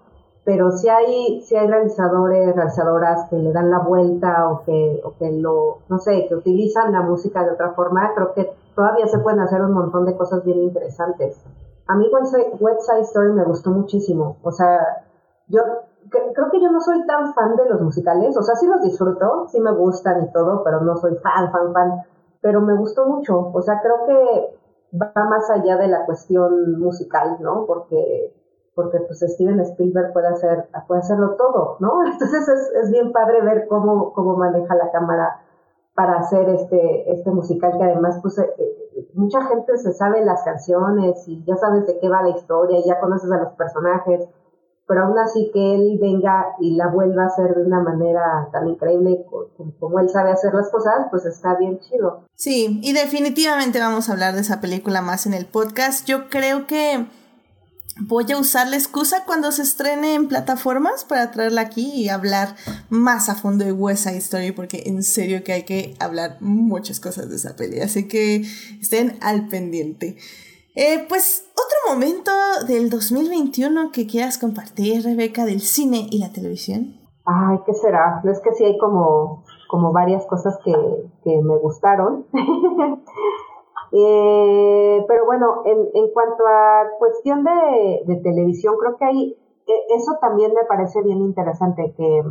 pero 0.46 0.70
si 0.70 0.88
hay, 0.88 1.44
hay 1.58 1.66
realizadores, 1.66 2.54
realizadoras 2.54 3.28
que 3.28 3.36
le 3.36 3.52
dan 3.52 3.68
la 3.68 3.80
vuelta 3.80 4.48
o 4.48 4.62
que, 4.62 5.00
o 5.02 5.16
que 5.18 5.32
lo, 5.32 5.78
no 5.88 5.98
sé, 5.98 6.26
que 6.28 6.36
utilizan 6.36 6.92
la 6.92 7.02
música 7.02 7.44
de 7.44 7.50
otra 7.50 7.72
forma, 7.72 8.12
creo 8.14 8.32
que 8.32 8.52
todavía 8.76 9.08
se 9.08 9.18
pueden 9.18 9.40
hacer 9.40 9.60
un 9.60 9.72
montón 9.72 10.04
de 10.04 10.16
cosas 10.16 10.44
bien 10.44 10.62
interesantes. 10.62 11.44
A 11.88 11.96
mí 11.96 12.08
Side 12.08 13.00
Story 13.00 13.32
me 13.32 13.42
gustó 13.42 13.72
muchísimo, 13.72 14.36
o 14.44 14.52
sea, 14.52 14.78
yo 15.48 15.62
creo 16.10 16.50
que 16.52 16.62
yo 16.62 16.70
no 16.70 16.80
soy 16.80 17.04
tan 17.06 17.34
fan 17.34 17.56
de 17.56 17.68
los 17.68 17.80
musicales, 17.80 18.36
o 18.36 18.42
sea, 18.42 18.54
sí 18.54 18.68
los 18.68 18.82
disfruto, 18.82 19.48
sí 19.48 19.60
me 19.60 19.72
gustan 19.72 20.22
y 20.22 20.32
todo, 20.32 20.62
pero 20.62 20.80
no 20.80 20.96
soy 20.96 21.16
fan, 21.16 21.50
fan, 21.50 21.72
fan, 21.72 22.02
pero 22.40 22.60
me 22.60 22.76
gustó 22.76 23.04
mucho, 23.06 23.50
o 23.52 23.62
sea, 23.62 23.80
creo 23.82 24.06
que 24.06 24.56
va 24.96 25.24
más 25.24 25.50
allá 25.50 25.76
de 25.76 25.88
la 25.88 26.06
cuestión 26.06 26.78
musical, 26.78 27.38
¿no? 27.40 27.64
Porque, 27.66 28.32
porque 28.76 29.00
pues 29.00 29.18
Steven 29.18 29.58
Spielberg 29.58 30.12
puede 30.12 30.28
hacer, 30.28 30.68
puede 30.86 31.00
hacerlo 31.00 31.34
todo, 31.34 31.78
¿no? 31.80 32.04
Entonces 32.12 32.46
es, 32.46 32.84
es 32.84 32.90
bien 32.92 33.10
padre 33.10 33.42
ver 33.42 33.66
cómo, 33.66 34.12
cómo 34.12 34.36
maneja 34.36 34.76
la 34.76 34.92
cámara 34.92 35.40
para 35.94 36.18
hacer 36.18 36.48
este, 36.50 37.10
este 37.10 37.30
musical 37.30 37.72
que 37.78 37.84
además 37.84 38.18
pues 38.22 38.38
eh, 38.38 38.54
eh, 38.58 39.08
mucha 39.14 39.42
gente 39.46 39.78
se 39.78 39.94
sabe 39.94 40.24
las 40.24 40.44
canciones 40.44 41.26
y 41.26 41.42
ya 41.44 41.56
sabes 41.56 41.86
de 41.86 41.98
qué 41.98 42.08
va 42.08 42.22
la 42.22 42.36
historia 42.36 42.78
y 42.78 42.84
ya 42.86 43.00
conoces 43.00 43.32
a 43.32 43.38
los 43.38 43.54
personajes 43.54 44.28
pero 44.86 45.04
aún 45.04 45.18
así 45.18 45.50
que 45.52 45.74
él 45.74 45.98
venga 46.00 46.54
y 46.60 46.76
la 46.76 46.88
vuelva 46.88 47.24
a 47.24 47.26
hacer 47.26 47.54
de 47.54 47.62
una 47.62 47.80
manera 47.80 48.48
tan 48.52 48.68
increíble 48.68 49.24
como, 49.80 49.98
él 49.98 50.08
sabe 50.08 50.30
hacer 50.30 50.54
las 50.54 50.70
cosas, 50.70 51.06
pues 51.10 51.26
está 51.26 51.56
bien 51.56 51.80
chido. 51.80 52.24
Sí, 52.34 52.80
y 52.82 52.92
definitivamente 52.92 53.80
vamos 53.80 54.08
a 54.08 54.12
hablar 54.12 54.34
de 54.34 54.42
esa 54.42 54.60
película 54.60 55.02
más 55.02 55.26
en 55.26 55.34
el 55.34 55.46
podcast. 55.46 56.06
Yo 56.06 56.28
creo 56.28 56.68
que 56.68 57.06
voy 58.00 58.30
a 58.32 58.38
usar 58.38 58.68
la 58.68 58.76
excusa 58.76 59.24
cuando 59.24 59.50
se 59.52 59.62
estrene 59.62 60.14
en 60.14 60.28
plataformas 60.28 61.04
para 61.04 61.30
traerla 61.30 61.62
aquí 61.62 61.92
y 61.94 62.08
hablar 62.08 62.56
más 62.90 63.28
a 63.28 63.34
fondo 63.34 63.64
de 63.64 63.72
West 63.72 64.04
Side 64.04 64.18
Story, 64.18 64.52
porque 64.52 64.84
en 64.86 65.02
serio 65.02 65.42
que 65.44 65.52
hay 65.52 65.62
que 65.64 65.94
hablar 65.98 66.36
muchas 66.40 67.00
cosas 67.00 67.28
de 67.28 67.36
esa 67.36 67.56
peli, 67.56 67.80
así 67.80 68.08
que 68.08 68.42
estén 68.80 69.18
al 69.22 69.48
pendiente. 69.48 70.16
Eh, 70.74 71.06
pues 71.08 71.46
otro 71.52 71.94
momento 71.94 72.30
del 72.68 72.90
2021 72.90 73.92
que 73.92 74.06
quieras 74.06 74.36
compartir, 74.36 75.02
Rebeca, 75.04 75.46
del 75.46 75.60
cine 75.62 76.06
y 76.10 76.18
la 76.18 76.32
televisión. 76.32 77.00
Ay, 77.24 77.58
¿qué 77.64 77.72
será? 77.72 78.20
Es 78.30 78.40
que 78.40 78.52
sí 78.52 78.64
hay 78.64 78.76
como, 78.78 79.44
como 79.68 79.92
varias 79.92 80.26
cosas 80.26 80.58
que, 80.64 80.72
que 81.24 81.40
me 81.40 81.56
gustaron. 81.58 82.26
eh, 83.92 85.04
pero 85.06 85.26
bueno, 85.26 85.62
en, 85.64 85.88
en, 85.94 86.10
cuanto 86.12 86.46
a 86.46 86.84
cuestión 86.98 87.44
de, 87.44 88.20
televisión, 88.22 88.76
creo 88.78 88.96
que 88.96 89.04
hay, 89.04 89.38
e, 89.66 89.94
eso 89.94 90.16
también 90.20 90.52
me 90.54 90.64
parece 90.64 91.02
bien 91.02 91.20
interesante, 91.22 91.94
que 91.96 92.22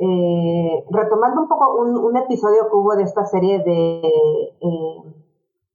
eh, 0.00 0.84
retomando 0.90 1.42
un 1.42 1.48
poco 1.48 1.74
un, 1.74 2.16
episodio 2.16 2.68
que 2.68 2.76
hubo 2.76 2.96
de 2.96 3.04
esta 3.04 3.24
serie 3.26 3.58
de... 3.60 4.00
Eh, 4.60 5.14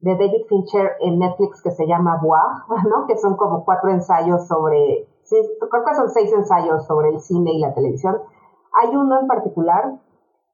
de 0.05 0.15
David 0.15 0.45
Fincher 0.47 0.91
en 0.99 1.17
Netflix 1.17 1.63
que 1.63 1.71
se 1.71 1.87
llama 1.87 2.19
Bois, 2.21 2.85
¿no? 2.89 3.07
Que 3.07 3.17
son 3.17 3.35
como 3.37 3.65
cuatro 3.65 3.89
ensayos 3.89 4.47
sobre, 4.47 5.07
creo 5.27 5.83
que 5.83 5.95
son 5.95 6.09
seis 6.09 6.31
ensayos 6.31 6.85
sobre 6.85 7.09
el 7.09 7.19
cine 7.21 7.53
y 7.53 7.59
la 7.59 7.73
televisión. 7.73 8.21
Hay 8.73 8.95
uno 8.95 9.19
en 9.19 9.25
particular 9.25 9.99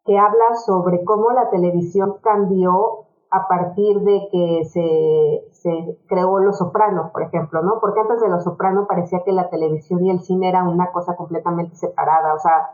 que 0.06 0.18
habla 0.18 0.56
sobre 0.66 1.04
cómo 1.04 1.32
la 1.32 1.50
televisión 1.50 2.18
cambió 2.22 3.08
a 3.32 3.48
partir 3.48 4.02
de 4.02 4.28
que 4.32 4.66
se, 4.66 5.48
se 5.52 5.98
creó 6.08 6.40
Los 6.40 6.58
Soprano, 6.58 7.12
por 7.14 7.24
ejemplo, 7.24 7.62
¿no? 7.62 7.80
Porque 7.80 8.02
antes 8.02 8.22
de 8.22 8.30
Los 8.30 8.44
Soprano 8.44 8.86
parecía 8.88 9.24
que 9.24 9.32
la 9.32 9.50
televisión 9.50 10.04
y 10.04 10.12
el 10.12 10.20
cine 10.20 10.50
eran 10.50 10.68
una 10.68 10.92
cosa 10.92 11.16
completamente 11.16 11.76
separada, 11.76 12.34
o 12.34 12.40
sea, 12.40 12.72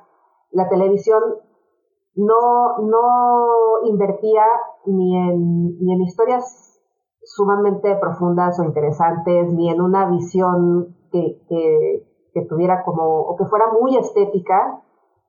la 0.51 0.67
televisión 0.67 1.21
no, 2.15 2.79
no 2.79 3.87
invertía 3.87 4.43
ni 4.85 5.15
en, 5.15 5.77
ni 5.79 5.93
en 5.93 6.01
historias 6.01 6.81
sumamente 7.23 7.95
profundas 7.97 8.59
o 8.59 8.63
interesantes, 8.63 9.53
ni 9.53 9.69
en 9.69 9.81
una 9.81 10.09
visión 10.09 10.95
que, 11.11 11.39
que, 11.47 12.03
tuviera 12.49 12.83
como, 12.83 13.21
o 13.21 13.35
que 13.35 13.45
fuera 13.45 13.65
muy 13.81 13.97
estética, 13.97 14.83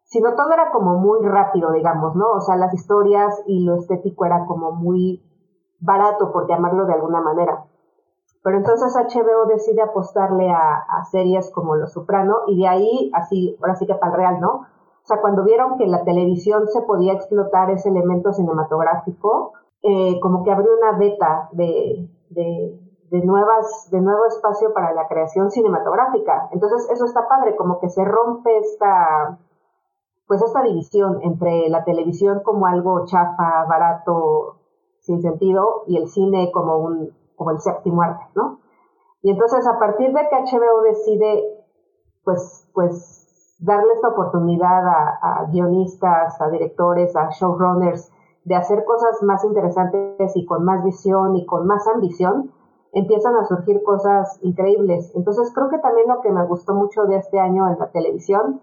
sino 0.09 0.35
todo 0.35 0.53
era 0.53 0.71
como 0.71 0.97
muy 0.97 1.25
rápido, 1.27 1.71
digamos, 1.73 2.16
¿no? 2.16 2.33
O 2.33 2.40
sea, 2.40 2.57
las 2.57 2.73
historias 2.73 3.42
y 3.47 3.64
lo 3.64 3.77
estético 3.77 4.25
era 4.25 4.47
como 4.47 4.73
muy 4.73 5.23
barato, 5.81 6.33
por 6.33 6.49
llamarlo 6.49 6.87
de 6.87 6.94
alguna 6.94 7.21
manera. 7.21 7.64
Pero 8.42 8.57
entonces 8.57 8.94
HBO 8.97 9.47
decide 9.47 9.83
apostarle 9.83 10.51
a, 10.51 11.05
series 11.11 11.51
como 11.53 11.76
Los 11.76 11.93
Soprano 11.93 12.39
y 12.47 12.62
de 12.62 12.68
ahí, 12.68 13.11
así, 13.14 13.57
ahora 13.61 13.74
sí 13.74 13.87
que 13.87 13.95
para 13.95 14.12
el 14.12 14.18
real, 14.18 14.41
¿no? 14.41 14.51
O 14.51 15.07
sea, 15.09 15.20
cuando 15.20 15.45
vieron 15.45 15.76
que 15.76 15.87
la 15.87 16.03
televisión 16.05 16.66
se 16.68 16.80
podía 16.82 17.12
explotar 17.12 17.70
ese 17.70 17.91
elemento 17.91 18.32
cinematográfico, 18.32 19.53
eh, 19.82 20.18
como 20.20 20.43
que 20.43 20.53
abrió 20.53 20.70
una 20.76 20.99
beta 20.99 21.51
de, 21.53 22.09
de, 22.30 23.24
nuevas, 23.24 23.89
de 23.91 24.01
nuevo 24.01 24.24
espacio 24.26 24.72
para 24.72 24.93
la 24.95 25.07
creación 25.07 25.51
cinematográfica. 25.51 26.49
Entonces 26.53 26.89
eso 26.91 27.05
está 27.05 27.28
padre, 27.28 27.57
como 27.57 27.78
que 27.78 27.91
se 27.91 28.05
rompe 28.05 28.57
esta, 28.59 29.39
pues 30.29 30.43
esta 30.43 30.62
división 30.62 31.20
entre 31.22 31.70
la 31.70 31.85
televisión 31.85 32.43
como 32.45 32.66
algo 32.66 33.07
chafa, 33.07 33.64
barato, 33.66 34.59
sin 35.01 35.22
sentido, 35.22 35.85
y 35.87 35.97
el 35.97 36.07
cine 36.07 36.53
como 36.53 36.76
un, 36.76 37.16
como 37.35 37.51
el 37.51 37.61
séptimo 37.61 38.03
arte, 38.03 38.24
¿no? 38.35 38.61
Y 39.22 39.31
entonces 39.31 39.66
a 39.66 39.79
partir 39.79 40.12
de 40.12 40.29
que 40.29 40.37
HBO 40.37 40.83
decide, 40.83 41.45
pues, 42.24 42.68
pues, 42.74 43.57
darle 43.59 43.93
esta 43.95 44.09
oportunidad 44.09 44.87
a, 44.87 45.47
guionistas, 45.51 46.41
a 46.41 46.49
directores, 46.51 47.16
a 47.16 47.31
showrunners 47.31 48.12
de 48.45 48.55
hacer 48.55 48.85
cosas 48.85 49.22
más 49.22 49.43
interesantes 49.45 50.37
y 50.37 50.45
con 50.45 50.64
más 50.64 50.85
visión 50.85 51.37
y 51.37 51.47
con 51.47 51.66
más 51.66 51.89
ambición, 51.89 52.53
empiezan 52.93 53.35
a 53.37 53.45
surgir 53.47 53.83
cosas 53.83 54.39
increíbles. 54.43 55.11
Entonces 55.14 55.53
creo 55.55 55.68
que 55.70 55.79
también 55.79 56.07
lo 56.07 56.20
que 56.20 56.31
me 56.31 56.47
gustó 56.47 56.74
mucho 56.74 57.05
de 57.07 57.16
este 57.16 57.41
año 57.41 57.66
en 57.66 57.79
la 57.79 57.91
televisión 57.91 58.61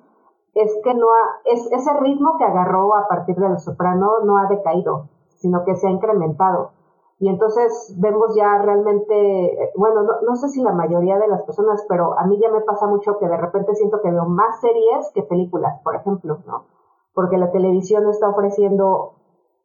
es 0.56 0.74
que 0.84 0.94
no 0.94 1.08
ha, 1.08 1.42
es, 1.46 1.70
ese 1.72 1.94
ritmo 2.00 2.38
que 2.38 2.46
agarró 2.46 2.96
a 2.96 3.08
partir 3.08 3.36
del 3.36 3.60
soprano 3.60 4.20
no 4.24 4.38
ha 4.38 4.48
decaído, 4.48 5.10
sino 5.36 5.64
que 5.66 5.76
se 5.76 5.88
ha 5.88 5.92
incrementado. 5.92 6.72
Y 7.20 7.30
entonces 7.30 7.96
vemos 7.98 8.36
ya 8.36 8.58
realmente, 8.58 9.72
bueno, 9.76 10.04
no, 10.04 10.36
sé 10.36 10.50
si 10.50 10.62
la 10.62 10.74
mayoría 10.74 11.18
de 11.18 11.28
las 11.28 11.44
personas, 11.44 11.86
pero 11.88 12.18
a 12.18 12.26
mí 12.26 12.40
ya 12.42 12.50
me 12.50 12.62
pasa 12.62 12.88
mucho 12.88 13.18
que 13.20 13.28
de 13.28 13.38
repente 13.38 13.76
siento 13.76 14.02
que 14.02 14.12
veo 14.12 14.26
más 14.26 14.60
series 14.60 15.12
que 15.14 15.24
películas, 15.24 15.80
por 15.84 15.96
ejemplo, 15.96 16.40
¿no? 16.46 16.66
Porque 17.14 17.38
la 17.38 17.52
televisión 17.52 18.10
está 18.10 18.30
ofreciendo 18.30 19.14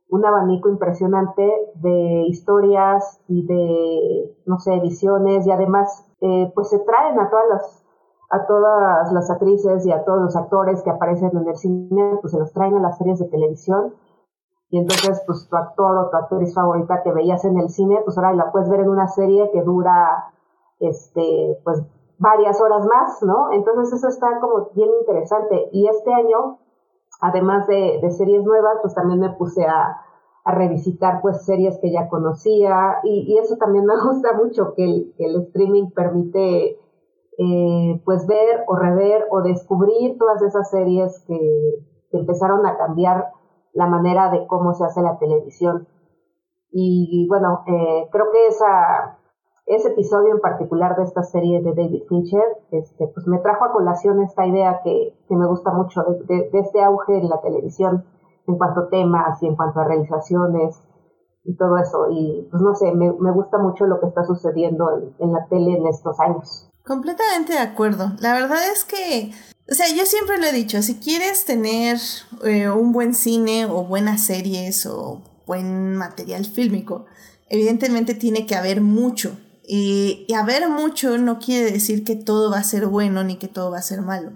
un 0.08 0.24
abanico 0.24 0.68
impresionante 0.68 1.52
de 1.74 2.24
historias 2.26 3.20
y 3.28 3.46
de, 3.46 4.36
no 4.46 4.58
sé, 4.58 4.78
visiones 4.80 5.46
y 5.46 5.50
además, 5.50 6.08
eh, 6.20 6.52
pues 6.54 6.68
se 6.68 6.80
traen 6.80 7.18
a 7.18 7.30
todas 7.30 7.48
las 7.48 7.79
a 8.30 8.46
todas 8.46 9.12
las 9.12 9.28
actrices 9.28 9.84
y 9.84 9.92
a 9.92 10.04
todos 10.04 10.22
los 10.22 10.36
actores 10.36 10.82
que 10.82 10.90
aparecen 10.90 11.36
en 11.36 11.48
el 11.48 11.56
cine, 11.56 12.18
pues 12.20 12.32
se 12.32 12.38
los 12.38 12.52
traen 12.52 12.76
a 12.76 12.80
las 12.80 12.96
series 12.96 13.18
de 13.18 13.26
televisión. 13.26 13.94
Y 14.70 14.78
entonces 14.78 15.20
pues 15.26 15.48
tu 15.48 15.56
actor 15.56 15.96
o 15.96 16.10
tu 16.10 16.16
actriz 16.16 16.54
favorita 16.54 17.02
que 17.02 17.12
veías 17.12 17.44
en 17.44 17.58
el 17.58 17.68
cine, 17.70 18.00
pues 18.04 18.16
ahora 18.16 18.32
la 18.34 18.52
puedes 18.52 18.70
ver 18.70 18.80
en 18.80 18.88
una 18.88 19.08
serie 19.08 19.50
que 19.52 19.62
dura 19.62 20.32
este 20.78 21.60
pues 21.64 21.82
varias 22.18 22.60
horas 22.60 22.86
más, 22.86 23.20
¿no? 23.22 23.50
Entonces 23.50 23.94
eso 23.94 24.06
está 24.06 24.38
como 24.40 24.70
bien 24.74 24.90
interesante. 25.00 25.68
Y 25.72 25.88
este 25.88 26.14
año 26.14 26.58
además 27.20 27.66
de, 27.66 27.98
de 28.00 28.10
series 28.12 28.44
nuevas 28.44 28.78
pues 28.80 28.94
también 28.94 29.18
me 29.18 29.30
puse 29.30 29.66
a, 29.66 30.02
a 30.44 30.54
revisitar 30.54 31.20
pues 31.20 31.44
series 31.44 31.78
que 31.80 31.90
ya 31.90 32.08
conocía. 32.08 33.00
Y, 33.02 33.32
y 33.32 33.38
eso 33.38 33.56
también 33.56 33.86
me 33.86 33.94
gusta 34.04 34.34
mucho 34.34 34.74
que 34.74 34.84
el, 34.84 35.14
que 35.16 35.26
el 35.26 35.42
streaming 35.42 35.90
permite 35.90 36.78
eh, 37.42 38.02
pues 38.04 38.26
ver 38.26 38.64
o 38.66 38.76
rever 38.76 39.26
o 39.30 39.40
descubrir 39.40 40.18
todas 40.18 40.42
esas 40.42 40.68
series 40.68 41.24
que, 41.26 41.38
que 42.10 42.18
empezaron 42.18 42.66
a 42.66 42.76
cambiar 42.76 43.32
la 43.72 43.86
manera 43.86 44.30
de 44.30 44.46
cómo 44.46 44.74
se 44.74 44.84
hace 44.84 45.00
la 45.00 45.18
televisión. 45.18 45.88
Y, 46.70 47.26
bueno, 47.28 47.64
eh, 47.66 48.08
creo 48.12 48.26
que 48.30 48.46
esa, 48.46 49.18
ese 49.64 49.88
episodio 49.88 50.34
en 50.34 50.40
particular 50.40 50.96
de 50.96 51.04
esta 51.04 51.22
serie 51.22 51.62
de 51.62 51.72
David 51.72 52.02
Fincher, 52.08 52.44
este, 52.72 53.08
pues 53.08 53.26
me 53.26 53.38
trajo 53.38 53.64
a 53.64 53.72
colación 53.72 54.20
esta 54.22 54.46
idea 54.46 54.82
que, 54.84 55.18
que 55.26 55.34
me 55.34 55.46
gusta 55.46 55.72
mucho 55.72 56.02
de, 56.28 56.50
este 56.52 56.82
auge 56.82 57.18
en 57.18 57.30
la 57.30 57.40
televisión 57.40 58.04
en 58.46 58.58
cuanto 58.58 58.80
a 58.80 58.88
temas 58.90 59.42
y 59.42 59.46
en 59.46 59.56
cuanto 59.56 59.80
a 59.80 59.84
realizaciones 59.84 60.80
y 61.44 61.56
todo 61.56 61.78
eso. 61.78 62.06
Y 62.10 62.46
pues 62.50 62.62
no 62.62 62.74
sé, 62.74 62.92
me, 62.94 63.10
me 63.18 63.32
gusta 63.32 63.56
mucho 63.58 63.86
lo 63.86 63.98
que 63.98 64.06
está 64.06 64.24
sucediendo 64.24 64.90
en, 64.90 65.14
en 65.18 65.32
la 65.32 65.46
tele 65.48 65.78
en 65.78 65.86
estos 65.86 66.20
años. 66.20 66.69
Completamente 66.84 67.52
de 67.52 67.58
acuerdo. 67.58 68.16
La 68.20 68.34
verdad 68.34 68.60
es 68.72 68.84
que 68.84 69.32
o 69.70 69.74
sea, 69.74 69.86
yo 69.88 70.04
siempre 70.04 70.38
lo 70.38 70.46
he 70.46 70.52
dicho, 70.52 70.82
si 70.82 70.96
quieres 70.96 71.44
tener 71.44 71.96
eh, 72.44 72.68
un 72.68 72.90
buen 72.90 73.14
cine 73.14 73.66
o 73.66 73.84
buenas 73.84 74.24
series 74.24 74.84
o 74.84 75.22
buen 75.46 75.94
material 75.94 76.44
fílmico, 76.44 77.06
evidentemente 77.48 78.14
tiene 78.14 78.46
que 78.46 78.56
haber 78.56 78.80
mucho. 78.80 79.38
Y, 79.62 80.24
y, 80.26 80.34
haber 80.34 80.68
mucho 80.68 81.16
no 81.18 81.38
quiere 81.38 81.70
decir 81.70 82.02
que 82.02 82.16
todo 82.16 82.50
va 82.50 82.58
a 82.58 82.64
ser 82.64 82.86
bueno 82.86 83.22
ni 83.22 83.36
que 83.36 83.46
todo 83.46 83.70
va 83.70 83.78
a 83.78 83.82
ser 83.82 84.02
malo. 84.02 84.32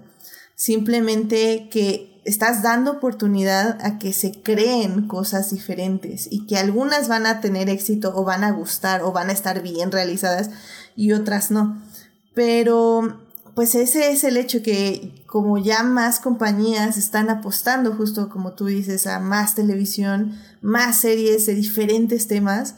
Simplemente 0.55 1.67
que 1.69 2.21
estás 2.23 2.63
dando 2.63 2.91
oportunidad 2.91 3.77
a 3.85 3.99
que 3.99 4.13
se 4.13 4.41
creen 4.41 5.05
cosas 5.05 5.51
diferentes 5.51 6.29
y 6.31 6.47
que 6.47 6.57
algunas 6.57 7.09
van 7.09 7.25
a 7.25 7.41
tener 7.41 7.69
éxito 7.69 8.13
o 8.15 8.23
van 8.23 8.45
a 8.45 8.51
gustar 8.51 9.01
o 9.01 9.11
van 9.11 9.29
a 9.29 9.33
estar 9.33 9.61
bien 9.61 9.91
realizadas 9.91 10.49
y 10.95 11.11
otras 11.11 11.51
no. 11.51 11.81
Pero 12.35 13.19
pues 13.55 13.73
ese 13.73 14.11
es 14.11 14.23
el 14.25 14.37
hecho 14.37 14.61
que 14.61 15.23
como 15.25 15.57
ya 15.57 15.81
más 15.81 16.19
compañías 16.19 16.97
están 16.97 17.29
apostando, 17.29 17.93
justo 17.93 18.29
como 18.29 18.53
tú 18.53 18.65
dices, 18.65 19.07
a 19.07 19.19
más 19.19 19.55
televisión, 19.55 20.37
más 20.61 20.97
series 20.97 21.45
de 21.45 21.55
diferentes 21.55 22.27
temas, 22.27 22.75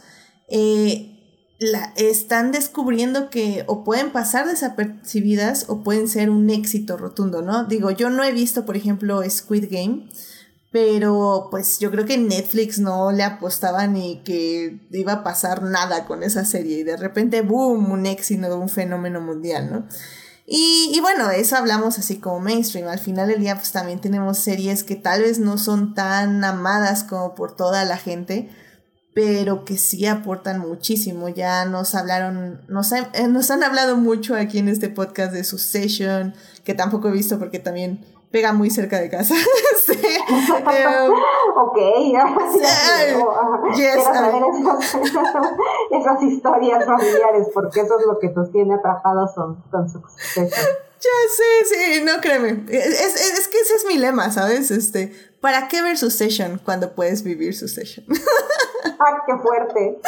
eh, 0.48 1.16
la, 1.58 1.92
están 1.96 2.52
descubriendo 2.52 3.28
que 3.28 3.64
o 3.66 3.82
pueden 3.82 4.12
pasar 4.12 4.46
desapercibidas 4.46 5.66
o 5.68 5.82
pueden 5.82 6.06
ser 6.06 6.30
un 6.30 6.48
éxito 6.48 6.96
rotundo, 6.96 7.42
¿no? 7.42 7.64
Digo, 7.64 7.90
yo 7.90 8.08
no 8.08 8.22
he 8.22 8.32
visto, 8.32 8.64
por 8.64 8.76
ejemplo, 8.76 9.20
Squid 9.28 9.66
Game, 9.68 10.08
pero 10.70 11.48
pues 11.50 11.78
yo 11.78 11.90
creo 11.90 12.04
que 12.04 12.18
Netflix 12.18 12.78
no 12.78 13.10
le 13.10 13.22
apostaba 13.22 13.86
ni 13.86 14.22
que 14.22 14.78
iba 14.90 15.12
a 15.14 15.24
pasar 15.24 15.62
nada 15.62 16.04
con 16.04 16.22
esa 16.22 16.44
serie 16.44 16.78
y 16.78 16.82
de 16.82 16.96
repente, 16.96 17.40
boom, 17.40 17.90
un 17.90 18.04
éxito, 18.04 18.58
un 18.58 18.68
fenómeno 18.68 19.20
mundial, 19.20 19.70
¿no? 19.70 19.86
Y, 20.50 20.92
y, 20.94 21.00
bueno, 21.00 21.30
eso 21.30 21.56
hablamos 21.56 21.98
así 21.98 22.16
como 22.16 22.40
mainstream. 22.40 22.88
Al 22.88 22.98
final 22.98 23.28
del 23.28 23.40
día, 23.40 23.56
pues 23.56 23.70
también 23.70 24.00
tenemos 24.00 24.38
series 24.38 24.82
que 24.82 24.96
tal 24.96 25.20
vez 25.20 25.38
no 25.38 25.58
son 25.58 25.92
tan 25.94 26.42
amadas 26.42 27.04
como 27.04 27.34
por 27.34 27.54
toda 27.54 27.84
la 27.84 27.98
gente, 27.98 28.48
pero 29.14 29.66
que 29.66 29.76
sí 29.76 30.06
aportan 30.06 30.58
muchísimo. 30.58 31.28
Ya 31.28 31.66
nos 31.66 31.94
hablaron, 31.94 32.62
nos, 32.66 32.92
eh, 32.92 33.04
nos 33.28 33.50
han 33.50 33.62
hablado 33.62 33.98
mucho 33.98 34.36
aquí 34.36 34.58
en 34.58 34.70
este 34.70 34.88
podcast 34.88 35.34
de 35.34 35.44
Succession, 35.44 36.34
que 36.64 36.72
tampoco 36.72 37.08
he 37.08 37.12
visto 37.12 37.38
porque 37.38 37.58
también 37.58 38.06
pega 38.30 38.52
muy 38.52 38.70
cerca 38.70 38.98
de 39.00 39.10
casa. 39.10 39.34
sí. 39.86 39.92
um, 40.28 41.12
ok, 41.56 41.78
yes, 43.74 44.04
saber 44.04 44.42
esas, 44.52 44.96
esas, 45.90 46.22
historias 46.22 46.84
familiares, 46.84 47.48
porque 47.52 47.80
eso 47.80 47.98
es 47.98 48.06
lo 48.06 48.18
que 48.18 48.30
nos 48.30 48.50
tiene 48.50 48.74
atrapados 48.74 49.32
con, 49.34 49.56
con 49.70 49.88
suceso. 49.88 50.68
Ya 51.00 51.10
sé, 51.36 51.74
sí, 51.74 52.00
no 52.04 52.20
créeme. 52.20 52.64
Es, 52.68 52.86
es, 52.86 53.38
es, 53.38 53.48
que 53.48 53.60
ese 53.60 53.74
es 53.74 53.84
mi 53.86 53.98
lema, 53.98 54.32
¿sabes? 54.32 54.70
Este, 54.72 55.12
¿para 55.40 55.68
qué 55.68 55.80
ver 55.80 55.96
Succession 55.96 56.60
cuando 56.64 56.94
puedes 56.94 57.22
vivir 57.22 57.54
Succession? 57.54 58.04
¡Ah, 58.84 59.22
qué 59.26 59.34
fuerte! 59.40 59.98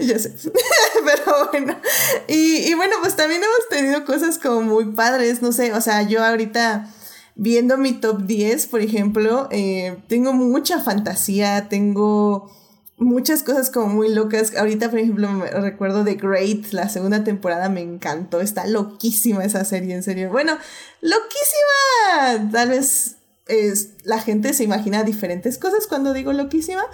ya 0.00 0.18
sé. 0.18 0.34
Pero 1.04 1.48
bueno. 1.50 1.78
Y, 2.26 2.70
y 2.70 2.74
bueno, 2.74 2.96
pues 3.02 3.16
también 3.16 3.42
hemos 3.42 3.68
tenido 3.68 4.04
cosas 4.06 4.38
como 4.38 4.62
muy 4.62 4.92
padres, 4.92 5.42
no 5.42 5.52
sé, 5.52 5.72
o 5.74 5.80
sea, 5.80 6.02
yo 6.02 6.24
ahorita 6.24 6.88
viendo 7.34 7.76
mi 7.76 7.92
top 7.92 8.22
10, 8.22 8.66
por 8.68 8.80
ejemplo, 8.80 9.48
eh, 9.50 9.98
tengo 10.08 10.32
mucha 10.32 10.80
fantasía, 10.80 11.68
tengo 11.68 12.50
muchas 12.96 13.42
cosas 13.42 13.70
como 13.70 13.88
muy 13.88 14.12
locas. 14.12 14.56
Ahorita, 14.56 14.90
por 14.90 14.98
ejemplo, 14.98 15.28
me 15.30 15.50
recuerdo 15.50 16.04
de 16.04 16.14
Great, 16.14 16.72
la 16.72 16.88
segunda 16.88 17.24
temporada 17.24 17.68
me 17.68 17.80
encantó. 17.80 18.40
Está 18.40 18.66
loquísima 18.66 19.44
esa 19.44 19.64
serie, 19.64 19.94
en 19.94 20.02
serio. 20.02 20.30
Bueno, 20.30 20.56
loquísima. 21.00 22.50
Tal 22.52 22.68
vez 22.70 23.16
es, 23.46 23.90
la 24.04 24.20
gente 24.20 24.52
se 24.54 24.64
imagina 24.64 25.04
diferentes 25.04 25.58
cosas 25.58 25.86
cuando 25.86 26.12
digo 26.12 26.32
loquísima. 26.32 26.84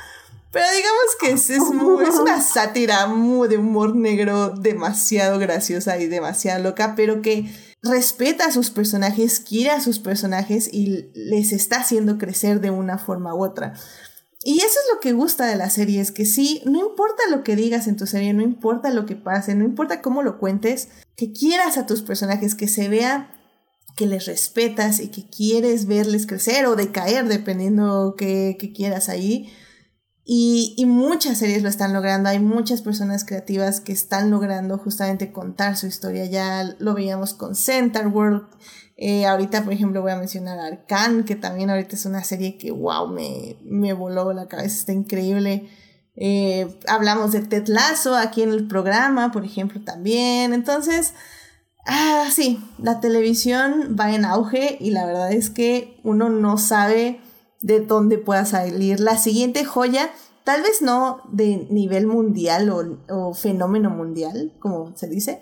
Pero 0.52 0.66
digamos 0.74 1.16
que 1.20 1.30
es, 1.30 1.48
es, 1.50 1.60
una 1.60 2.42
sátira 2.42 3.06
muy 3.06 3.46
de 3.46 3.58
humor 3.58 3.94
negro 3.94 4.50
demasiado 4.50 5.38
graciosa 5.38 5.96
y 5.98 6.08
demasiado 6.08 6.60
loca, 6.60 6.94
pero 6.96 7.22
que 7.22 7.48
respeta 7.82 8.46
a 8.46 8.52
sus 8.52 8.70
personajes, 8.70 9.38
quiere 9.38 9.70
a 9.70 9.80
sus 9.80 10.00
personajes 10.00 10.68
y 10.72 11.10
les 11.14 11.52
está 11.52 11.76
haciendo 11.76 12.18
crecer 12.18 12.60
de 12.60 12.70
una 12.70 12.98
forma 12.98 13.32
u 13.32 13.44
otra. 13.44 13.74
Y 14.42 14.58
eso 14.58 14.66
es 14.68 14.94
lo 14.94 15.00
que 15.00 15.12
gusta 15.12 15.46
de 15.46 15.56
la 15.56 15.68
serie, 15.68 16.00
es 16.00 16.12
que 16.12 16.24
sí, 16.24 16.62
no 16.64 16.80
importa 16.80 17.22
lo 17.30 17.42
que 17.42 17.56
digas 17.56 17.86
en 17.86 17.96
tu 17.96 18.06
serie, 18.06 18.32
no 18.32 18.42
importa 18.42 18.90
lo 18.90 19.04
que 19.04 19.14
pase, 19.14 19.54
no 19.54 19.64
importa 19.64 20.00
cómo 20.00 20.22
lo 20.22 20.38
cuentes, 20.38 20.88
que 21.14 21.32
quieras 21.32 21.76
a 21.76 21.84
tus 21.84 22.00
personajes, 22.00 22.54
que 22.54 22.66
se 22.66 22.88
vea 22.88 23.34
que 23.96 24.06
les 24.06 24.24
respetas 24.24 24.98
y 25.00 25.08
que 25.08 25.28
quieres 25.28 25.86
verles 25.86 26.26
crecer 26.26 26.64
o 26.64 26.74
decaer, 26.74 27.28
dependiendo 27.28 28.14
que, 28.16 28.56
que 28.58 28.72
quieras 28.72 29.10
ahí. 29.10 29.52
Y, 30.24 30.74
y, 30.78 30.86
muchas 30.86 31.38
series 31.38 31.62
lo 31.62 31.68
están 31.68 31.92
logrando, 31.92 32.30
hay 32.30 32.38
muchas 32.38 32.80
personas 32.80 33.24
creativas 33.24 33.80
que 33.80 33.92
están 33.92 34.30
logrando 34.30 34.78
justamente 34.78 35.32
contar 35.32 35.76
su 35.76 35.86
historia. 35.86 36.24
Ya 36.24 36.76
lo 36.78 36.94
veíamos 36.94 37.34
con 37.34 37.54
Center 37.54 38.06
World, 38.06 38.46
eh, 39.02 39.24
ahorita, 39.24 39.64
por 39.64 39.72
ejemplo, 39.72 40.02
voy 40.02 40.12
a 40.12 40.16
mencionar 40.16 40.58
Arcan, 40.58 41.24
que 41.24 41.34
también 41.34 41.70
ahorita 41.70 41.96
es 41.96 42.04
una 42.04 42.22
serie 42.22 42.58
que, 42.58 42.70
wow, 42.70 43.08
me, 43.08 43.56
me 43.64 43.94
voló 43.94 44.34
la 44.34 44.46
cabeza, 44.46 44.76
está 44.76 44.92
increíble. 44.92 45.70
Eh, 46.16 46.78
hablamos 46.86 47.32
de 47.32 47.40
Ted 47.40 47.66
Lasso 47.68 48.14
aquí 48.14 48.42
en 48.42 48.50
el 48.50 48.68
programa, 48.68 49.32
por 49.32 49.46
ejemplo, 49.46 49.80
también. 49.82 50.52
Entonces, 50.52 51.14
ah, 51.86 52.28
sí, 52.30 52.62
la 52.76 53.00
televisión 53.00 53.96
va 53.98 54.14
en 54.14 54.26
auge 54.26 54.76
y 54.78 54.90
la 54.90 55.06
verdad 55.06 55.32
es 55.32 55.48
que 55.48 55.98
uno 56.04 56.28
no 56.28 56.58
sabe 56.58 57.22
de 57.62 57.80
dónde 57.80 58.18
pueda 58.18 58.44
salir 58.44 59.00
la 59.00 59.16
siguiente 59.16 59.64
joya. 59.64 60.10
Tal 60.44 60.60
vez 60.60 60.82
no 60.82 61.22
de 61.32 61.66
nivel 61.70 62.06
mundial 62.06 62.68
o, 62.68 62.98
o 63.08 63.32
fenómeno 63.32 63.88
mundial, 63.88 64.52
como 64.60 64.94
se 64.94 65.08
dice, 65.08 65.40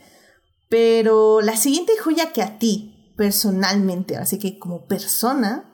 pero 0.69 1.41
la 1.41 1.57
siguiente 1.57 1.95
joya 1.99 2.33
que 2.33 2.43
a 2.43 2.61
ti 2.61 2.95
personalmente, 3.19 4.17
así 4.17 4.39
que 4.39 4.61
como 4.61 4.87
persona, 4.87 5.65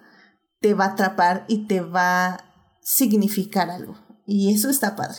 te 0.61 0.73
va 0.73 0.87
a 0.87 0.93
atrapar 0.93 1.45
y 1.47 1.69
te 1.69 1.83
va 1.83 2.27
a 2.27 2.41
significar 2.81 3.69
algo. 3.69 3.95
Y 4.27 4.55
eso 4.55 4.71
está 4.71 4.97
padre. 4.97 5.19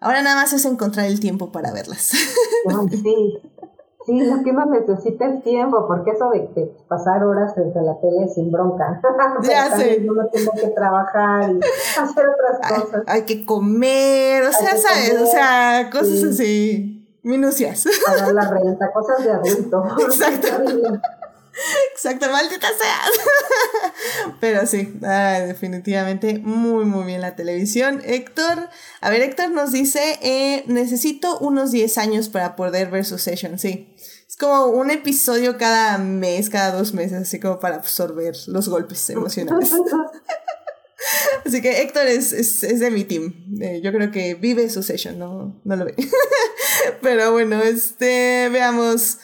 Ahora 0.00 0.20
nada 0.20 0.36
más 0.36 0.52
es 0.52 0.66
encontrar 0.66 1.06
el 1.06 1.18
tiempo 1.18 1.50
para 1.50 1.72
verlas. 1.72 2.02
sí, 2.90 3.38
sí, 4.04 4.20
lo 4.20 4.42
que 4.44 4.50
uno 4.50 4.66
necesita 4.66 5.28
es 5.28 5.42
tiempo, 5.42 5.86
porque 5.88 6.10
eso 6.10 6.28
de, 6.28 6.76
pasar 6.88 7.24
horas 7.24 7.54
frente 7.54 7.78
a 7.78 7.82
la 7.82 7.98
tele 8.00 8.28
sin 8.28 8.52
bronca. 8.52 9.00
Ya 9.42 9.74
sé. 9.74 10.04
Uno 10.06 10.28
tiene 10.30 10.50
que 10.60 10.68
trabajar 10.68 11.52
y 11.52 11.58
hacer 11.98 12.26
otras 12.28 12.82
cosas. 12.82 13.02
Hay, 13.06 13.22
que 13.22 13.46
comer, 13.46 14.42
o 14.42 14.52
sea, 14.52 14.76
¿sabes? 14.76 15.22
o 15.22 15.26
sea, 15.26 15.88
cosas 15.90 16.22
así. 16.22 16.98
Minucias. 17.22 17.86
Pagar 18.06 18.34
la 18.34 18.50
renta, 18.50 18.92
cosas 18.92 19.24
de 19.24 19.30
adulto. 19.30 19.84
Exacto. 20.00 20.48
Exacto, 21.92 22.30
maldita 22.30 22.68
sea. 22.68 24.32
Pero 24.40 24.66
sí, 24.66 24.92
definitivamente 25.00 26.38
muy, 26.38 26.84
muy 26.84 27.04
bien 27.04 27.20
la 27.20 27.36
televisión. 27.36 28.02
Héctor, 28.04 28.68
a 29.00 29.10
ver, 29.10 29.22
Héctor 29.22 29.50
nos 29.50 29.72
dice, 29.72 30.18
eh, 30.22 30.64
necesito 30.66 31.38
unos 31.38 31.72
10 31.72 31.98
años 31.98 32.28
para 32.28 32.56
poder 32.56 32.90
ver 32.90 33.04
su 33.04 33.18
session, 33.18 33.58
sí. 33.58 33.94
Es 34.28 34.36
como 34.36 34.66
un 34.66 34.90
episodio 34.90 35.58
cada 35.58 35.98
mes, 35.98 36.50
cada 36.50 36.72
dos 36.72 36.94
meses, 36.94 37.22
así 37.22 37.40
como 37.40 37.58
para 37.58 37.76
absorber 37.76 38.34
los 38.46 38.68
golpes 38.68 39.10
emocionales. 39.10 39.72
Así 41.44 41.62
que 41.62 41.80
Héctor 41.80 42.06
es, 42.06 42.32
es, 42.32 42.80
de 42.80 42.90
mi 42.90 43.04
team. 43.04 43.34
Eh, 43.60 43.80
yo 43.82 43.92
creo 43.92 44.10
que 44.10 44.34
vive 44.34 44.68
su 44.68 44.82
session, 44.82 45.18
no, 45.18 45.60
no 45.64 45.76
lo 45.76 45.86
ve. 45.86 45.94
Pero 47.02 47.32
bueno, 47.32 47.62
este, 47.62 48.48
veamos. 48.50 49.18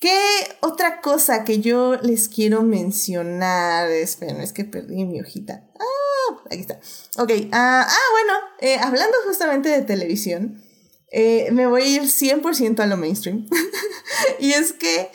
¿Qué 0.00 0.18
otra 0.60 1.02
cosa 1.02 1.44
que 1.44 1.60
yo 1.60 1.96
les 1.96 2.28
quiero 2.28 2.62
mencionar? 2.62 3.90
Esperen, 3.90 4.40
es 4.40 4.54
que 4.54 4.64
perdí 4.64 5.04
mi 5.04 5.20
hojita. 5.20 5.68
Ah, 5.78 6.36
aquí 6.46 6.60
está. 6.60 6.80
Ok, 7.18 7.30
ah, 7.52 7.86
ah 7.86 8.10
bueno, 8.12 8.32
eh, 8.60 8.78
hablando 8.80 9.14
justamente 9.26 9.68
de 9.68 9.82
televisión, 9.82 10.64
eh, 11.12 11.50
me 11.52 11.66
voy 11.66 11.82
a 11.82 11.86
ir 11.86 12.02
100% 12.04 12.80
a 12.80 12.86
lo 12.86 12.96
mainstream. 12.96 13.46
y 14.40 14.52
es 14.52 14.72
que, 14.72 15.10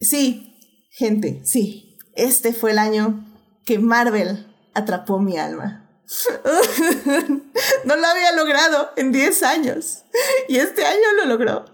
sí, 0.00 0.56
gente, 0.90 1.40
sí, 1.44 1.96
este 2.16 2.52
fue 2.52 2.72
el 2.72 2.80
año 2.80 3.24
que 3.64 3.78
Marvel 3.78 4.52
atrapó 4.74 5.20
mi 5.20 5.38
alma. 5.38 5.85
no 7.84 7.96
lo 7.96 8.06
había 8.06 8.32
logrado 8.32 8.90
en 8.96 9.10
10 9.10 9.42
años 9.42 10.04
y 10.48 10.56
este 10.56 10.84
año 10.86 11.12
lo 11.16 11.26
logró. 11.26 11.64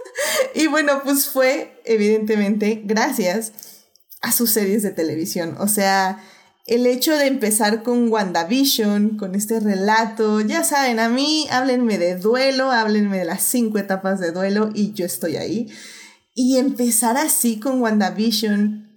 y 0.54 0.66
bueno, 0.68 1.02
pues 1.04 1.28
fue 1.28 1.80
evidentemente 1.84 2.82
gracias 2.84 3.52
a 4.22 4.32
sus 4.32 4.50
series 4.50 4.82
de 4.82 4.90
televisión. 4.90 5.56
O 5.58 5.68
sea, 5.68 6.24
el 6.66 6.86
hecho 6.86 7.14
de 7.16 7.26
empezar 7.26 7.82
con 7.82 8.10
WandaVision, 8.10 9.18
con 9.18 9.34
este 9.34 9.60
relato, 9.60 10.40
ya 10.40 10.64
saben, 10.64 10.98
a 10.98 11.10
mí 11.10 11.46
háblenme 11.50 11.98
de 11.98 12.16
duelo, 12.16 12.70
háblenme 12.70 13.18
de 13.18 13.26
las 13.26 13.42
cinco 13.42 13.78
etapas 13.78 14.18
de 14.18 14.32
duelo 14.32 14.70
y 14.74 14.94
yo 14.94 15.04
estoy 15.04 15.36
ahí. 15.36 15.68
Y 16.34 16.56
empezar 16.56 17.18
así 17.18 17.60
con 17.60 17.82
WandaVision, 17.82 18.90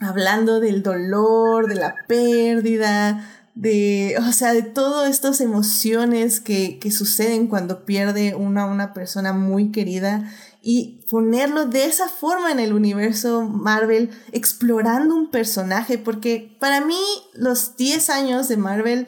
hablando 0.00 0.60
del 0.60 0.82
dolor, 0.82 1.66
de 1.66 1.76
la 1.76 1.94
pérdida, 2.06 3.43
de, 3.54 4.16
o 4.18 4.32
sea, 4.32 4.52
de 4.52 4.62
todas 4.62 5.10
estas 5.10 5.40
emociones 5.40 6.40
que, 6.40 6.78
que 6.78 6.90
suceden 6.90 7.46
cuando 7.46 7.84
pierde 7.84 8.34
una, 8.34 8.66
una 8.66 8.92
persona 8.92 9.32
muy 9.32 9.70
querida 9.70 10.30
y 10.60 11.04
ponerlo 11.10 11.66
de 11.66 11.84
esa 11.84 12.08
forma 12.08 12.50
en 12.50 12.58
el 12.58 12.72
universo 12.72 13.42
Marvel, 13.42 14.10
explorando 14.32 15.14
un 15.14 15.30
personaje, 15.30 15.98
porque 15.98 16.56
para 16.58 16.80
mí 16.80 16.98
los 17.34 17.76
10 17.76 18.10
años 18.10 18.48
de 18.48 18.56
Marvel 18.56 19.06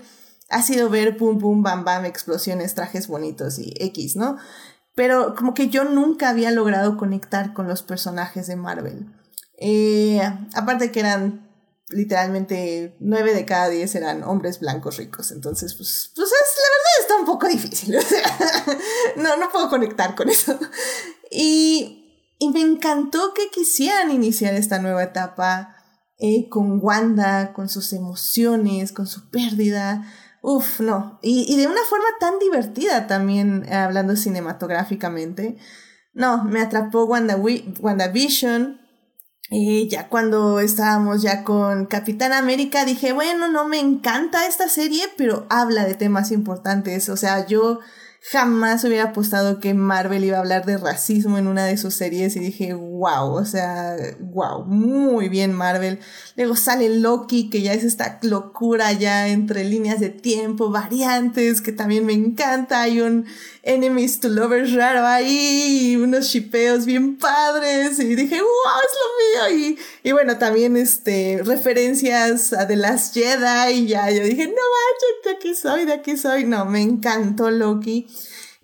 ha 0.51 0.63
sido 0.63 0.91
ver 0.91 1.17
pum 1.17 1.39
pum 1.39 1.63
bam 1.63 1.85
bam, 1.85 2.05
explosiones, 2.05 2.75
trajes 2.75 3.09
bonitos 3.09 3.59
y 3.59 3.73
X, 3.81 4.17
¿no? 4.17 4.37
Pero 4.95 5.35
como 5.35 5.55
que 5.55 5.69
yo 5.69 5.85
nunca 5.85 6.29
había 6.29 6.51
logrado 6.51 6.97
conectar 6.97 7.53
con 7.53 7.67
los 7.67 7.83
personajes 7.83 8.47
de 8.47 8.57
Marvel. 8.57 9.07
Eh, 9.59 10.21
aparte 10.55 10.93
que 10.93 11.01
eran 11.01 11.46
literalmente 11.89 12.97
nueve 12.99 13.33
de 13.33 13.45
cada 13.45 13.69
diez 13.69 13.95
eran 13.95 14.25
hombres 14.25 14.61
blancos 14.61 14.97
ricos. 14.97 15.31
Entonces, 15.31 15.75
pues, 15.75 16.13
pues 16.15 16.29
es, 16.29 16.57
la 16.57 16.69
verdad 16.77 17.01
está 17.01 17.17
un 17.17 17.27
poco 17.27 17.49
difícil. 17.49 17.97
No, 19.17 19.37
no 19.37 19.51
puedo 19.51 19.71
conectar 19.71 20.15
con 20.15 20.29
eso. 20.29 20.59
Y, 21.31 22.35
y 22.39 22.51
me 22.51 22.61
encantó 22.61 23.33
que 23.35 23.49
quisieran 23.49 24.11
iniciar 24.11 24.55
esta 24.55 24.79
nueva 24.79 25.03
etapa 25.05 25.75
eh, 26.19 26.49
con 26.51 26.81
Wanda, 26.83 27.53
con 27.55 27.69
sus 27.69 27.93
emociones, 27.93 28.93
con 28.93 29.07
su 29.07 29.31
pérdida. 29.31 30.13
Uf, 30.43 30.81
no. 30.81 31.19
Y, 31.23 31.53
y 31.53 31.57
de 31.57 31.67
una 31.67 31.83
forma 31.89 32.09
tan 32.21 32.39
divertida 32.39 33.07
también, 33.07 33.73
hablando 33.73 34.17
cinematográficamente. 34.17 35.57
No, 36.13 36.45
me 36.45 36.61
atrapó 36.61 37.05
Wanda, 37.05 37.37
WandaVision 37.37 38.86
y 39.49 39.89
ya 39.89 40.09
cuando 40.09 40.59
estábamos 40.59 41.23
ya 41.23 41.45
con 41.45 41.87
Capitán 41.87 42.33
América 42.33 42.85
dije, 42.85 43.13
bueno, 43.13 43.49
no 43.49 43.67
me 43.69 43.79
encanta 43.79 44.47
esta 44.47 44.69
serie, 44.69 45.05
pero 45.17 45.47
habla 45.51 45.85
de 45.85 45.95
temas 45.95 46.33
importantes. 46.33 47.09
O 47.09 47.17
sea, 47.17 47.47
yo 47.47 47.79
jamás 48.29 48.83
hubiera 48.83 49.05
apostado 49.05 49.61
que 49.61 49.73
Marvel 49.73 50.25
iba 50.25 50.37
a 50.37 50.41
hablar 50.41 50.67
de 50.67 50.79
racismo 50.79 51.39
en 51.39 51.47
una 51.47 51.65
de 51.65 51.77
sus 51.77 51.95
series 51.95 52.35
y 52.35 52.41
dije, 52.41 52.75
wow, 52.75 53.33
o 53.33 53.45
sea, 53.45 53.97
wow, 54.19 54.65
muy 54.65 55.29
bien 55.29 55.53
Marvel. 55.53 56.01
Luego 56.35 56.57
sale 56.57 56.89
Loki, 56.89 57.49
que 57.51 57.63
ya 57.63 57.73
es 57.73 57.85
esta 57.85 58.19
locura 58.23 58.93
ya 58.93 59.29
entre 59.29 59.65
líneas 59.65 60.01
de 60.01 60.09
tiempo, 60.09 60.71
variantes, 60.71 61.61
que 61.61 61.71
también 61.71 62.05
me 62.05 62.15
encanta. 62.15 62.81
Hay 62.81 63.01
un 63.01 63.27
enemies 63.63 64.19
to 64.19 64.29
lovers 64.29 64.73
raro 64.73 65.07
ahí, 65.07 65.97
unos 65.97 66.27
shipeos 66.27 66.85
bien 66.85 67.19
padres 67.19 67.99
y 68.01 68.17
dije, 68.17 68.41
wow, 68.41 68.81
es 68.83 69.51
lo 69.51 69.55
mío. 69.55 69.77
Y, 70.03 70.09
y 70.09 70.13
bueno, 70.13 70.37
también 70.37 70.77
este, 70.77 71.43
referencias 71.45 72.53
a 72.53 72.67
The 72.67 72.77
Last 72.77 73.15
Jedi 73.15 73.73
y 73.73 73.87
ya 73.87 74.11
yo 74.11 74.25
dije, 74.25 74.47
no 74.47 74.53
manches, 74.53 75.25
de 75.25 75.31
aquí 75.31 75.55
soy, 75.55 75.85
de 75.85 75.93
aquí 75.93 76.17
soy. 76.17 76.45
No, 76.45 76.65
me 76.65 76.83
encantó 76.83 77.51
Loki. 77.53 78.09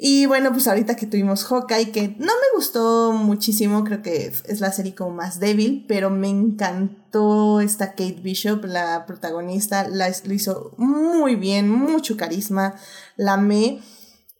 Y 0.04 0.26
bueno, 0.26 0.50
pues 0.50 0.66
ahorita 0.66 0.96
que 0.96 1.06
tuvimos 1.06 1.44
Hawkeye, 1.44 1.92
que 1.92 2.08
no 2.18 2.26
me 2.26 2.56
gustó 2.56 3.12
muchísimo, 3.12 3.84
creo 3.84 4.02
que 4.02 4.32
es 4.48 4.60
la 4.60 4.72
serie 4.72 4.96
como 4.96 5.12
más 5.12 5.38
débil, 5.38 5.84
pero 5.86 6.10
me 6.10 6.28
encantó 6.28 7.60
esta 7.60 7.90
Kate 7.90 8.18
Bishop, 8.20 8.64
la 8.64 9.06
protagonista, 9.06 9.88
la, 9.88 10.12
lo 10.24 10.34
hizo 10.34 10.74
muy 10.76 11.36
bien, 11.36 11.70
mucho 11.70 12.16
carisma, 12.16 12.74
la 13.16 13.34
amé. 13.34 13.78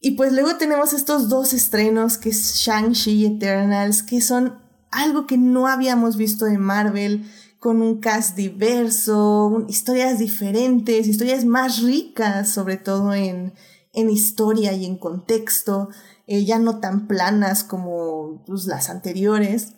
Y 0.00 0.16
pues 0.16 0.32
luego 0.32 0.56
tenemos 0.56 0.92
estos 0.92 1.28
dos 1.28 1.52
estrenos, 1.52 2.18
que 2.18 2.30
es 2.30 2.56
Shang-Chi 2.56 3.12
y 3.12 3.26
Eternals, 3.26 4.02
que 4.02 4.20
son 4.20 4.58
algo 4.90 5.28
que 5.28 5.38
no 5.38 5.68
habíamos 5.68 6.16
visto 6.16 6.44
de 6.44 6.58
Marvel, 6.58 7.24
con 7.60 7.82
un 7.82 8.00
cast 8.00 8.34
diverso, 8.34 9.64
historias 9.68 10.18
diferentes, 10.18 11.06
historias 11.06 11.44
más 11.44 11.80
ricas, 11.82 12.48
sobre 12.48 12.78
todo 12.78 13.14
en 13.14 13.52
en 13.93 14.11
historia 14.11 14.72
y 14.72 14.86
en 14.86 14.97
contexto, 14.97 15.88
eh, 16.26 16.45
ya 16.45 16.59
no 16.59 16.80
tan 16.80 17.07
planas 17.07 17.64
como 17.64 18.43
pues, 18.47 18.66
las 18.66 18.90
anteriores. 18.90 19.74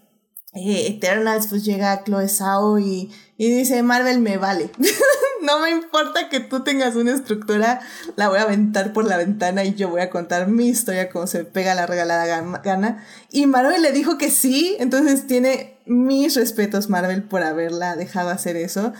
Eh, 0.54 0.86
Eternals 0.86 1.48
pues 1.48 1.64
llega 1.64 2.04
Chloe 2.04 2.28
Zhao 2.28 2.78
y, 2.78 3.10
y 3.36 3.50
dice, 3.50 3.82
Marvel 3.82 4.20
me 4.20 4.36
vale. 4.36 4.70
no 5.44 5.60
me 5.60 5.70
importa 5.70 6.28
que 6.28 6.40
tú 6.40 6.62
tengas 6.64 6.96
una 6.96 7.12
estructura, 7.12 7.80
la 8.16 8.28
voy 8.28 8.38
a 8.38 8.42
aventar 8.42 8.92
por 8.92 9.06
la 9.06 9.16
ventana 9.16 9.64
y 9.64 9.74
yo 9.74 9.88
voy 9.88 10.00
a 10.00 10.10
contar 10.10 10.48
mi 10.48 10.68
historia 10.68 11.10
como 11.10 11.26
se 11.26 11.44
pega 11.44 11.74
la 11.74 11.86
regalada 11.86 12.26
gana. 12.62 13.04
Y 13.30 13.46
Marvel 13.46 13.82
le 13.82 13.92
dijo 13.92 14.18
que 14.18 14.30
sí, 14.30 14.76
entonces 14.78 15.26
tiene 15.26 15.78
mis 15.86 16.34
respetos 16.34 16.88
Marvel 16.88 17.24
por 17.24 17.42
haberla 17.42 17.96
dejado 17.96 18.30
hacer 18.30 18.56
eso. 18.56 18.92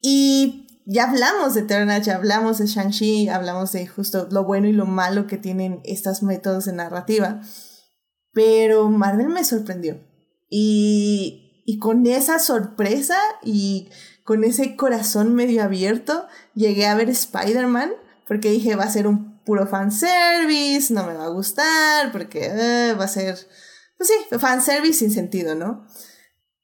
Y 0.00 0.65
ya 0.86 1.10
hablamos 1.10 1.54
de 1.54 1.60
Eternal, 1.60 2.00
ya 2.02 2.14
hablamos 2.14 2.58
de 2.58 2.66
Shang-Chi, 2.66 3.28
hablamos 3.28 3.72
de 3.72 3.86
justo 3.86 4.28
lo 4.30 4.44
bueno 4.44 4.68
y 4.68 4.72
lo 4.72 4.86
malo 4.86 5.26
que 5.26 5.36
tienen 5.36 5.80
estos 5.84 6.22
métodos 6.22 6.64
de 6.64 6.72
narrativa. 6.72 7.42
Pero 8.32 8.88
Marvel 8.88 9.28
me 9.28 9.44
sorprendió. 9.44 10.00
Y, 10.48 11.62
y 11.66 11.78
con 11.78 12.06
esa 12.06 12.38
sorpresa 12.38 13.18
y 13.42 13.90
con 14.22 14.44
ese 14.44 14.76
corazón 14.76 15.34
medio 15.34 15.64
abierto, 15.64 16.26
llegué 16.54 16.86
a 16.86 16.94
ver 16.94 17.10
Spider-Man 17.10 17.90
porque 18.26 18.50
dije 18.50 18.76
va 18.76 18.84
a 18.84 18.90
ser 18.90 19.06
un 19.06 19.40
puro 19.44 19.66
fanservice, 19.66 20.92
no 20.92 21.06
me 21.06 21.14
va 21.14 21.24
a 21.24 21.30
gustar, 21.30 22.12
porque 22.12 22.46
eh, 22.46 22.94
va 22.94 23.04
a 23.04 23.08
ser, 23.08 23.38
pues 23.96 24.08
sí, 24.08 24.38
fanservice 24.38 24.98
sin 24.98 25.12
sentido, 25.12 25.54
¿no? 25.54 25.86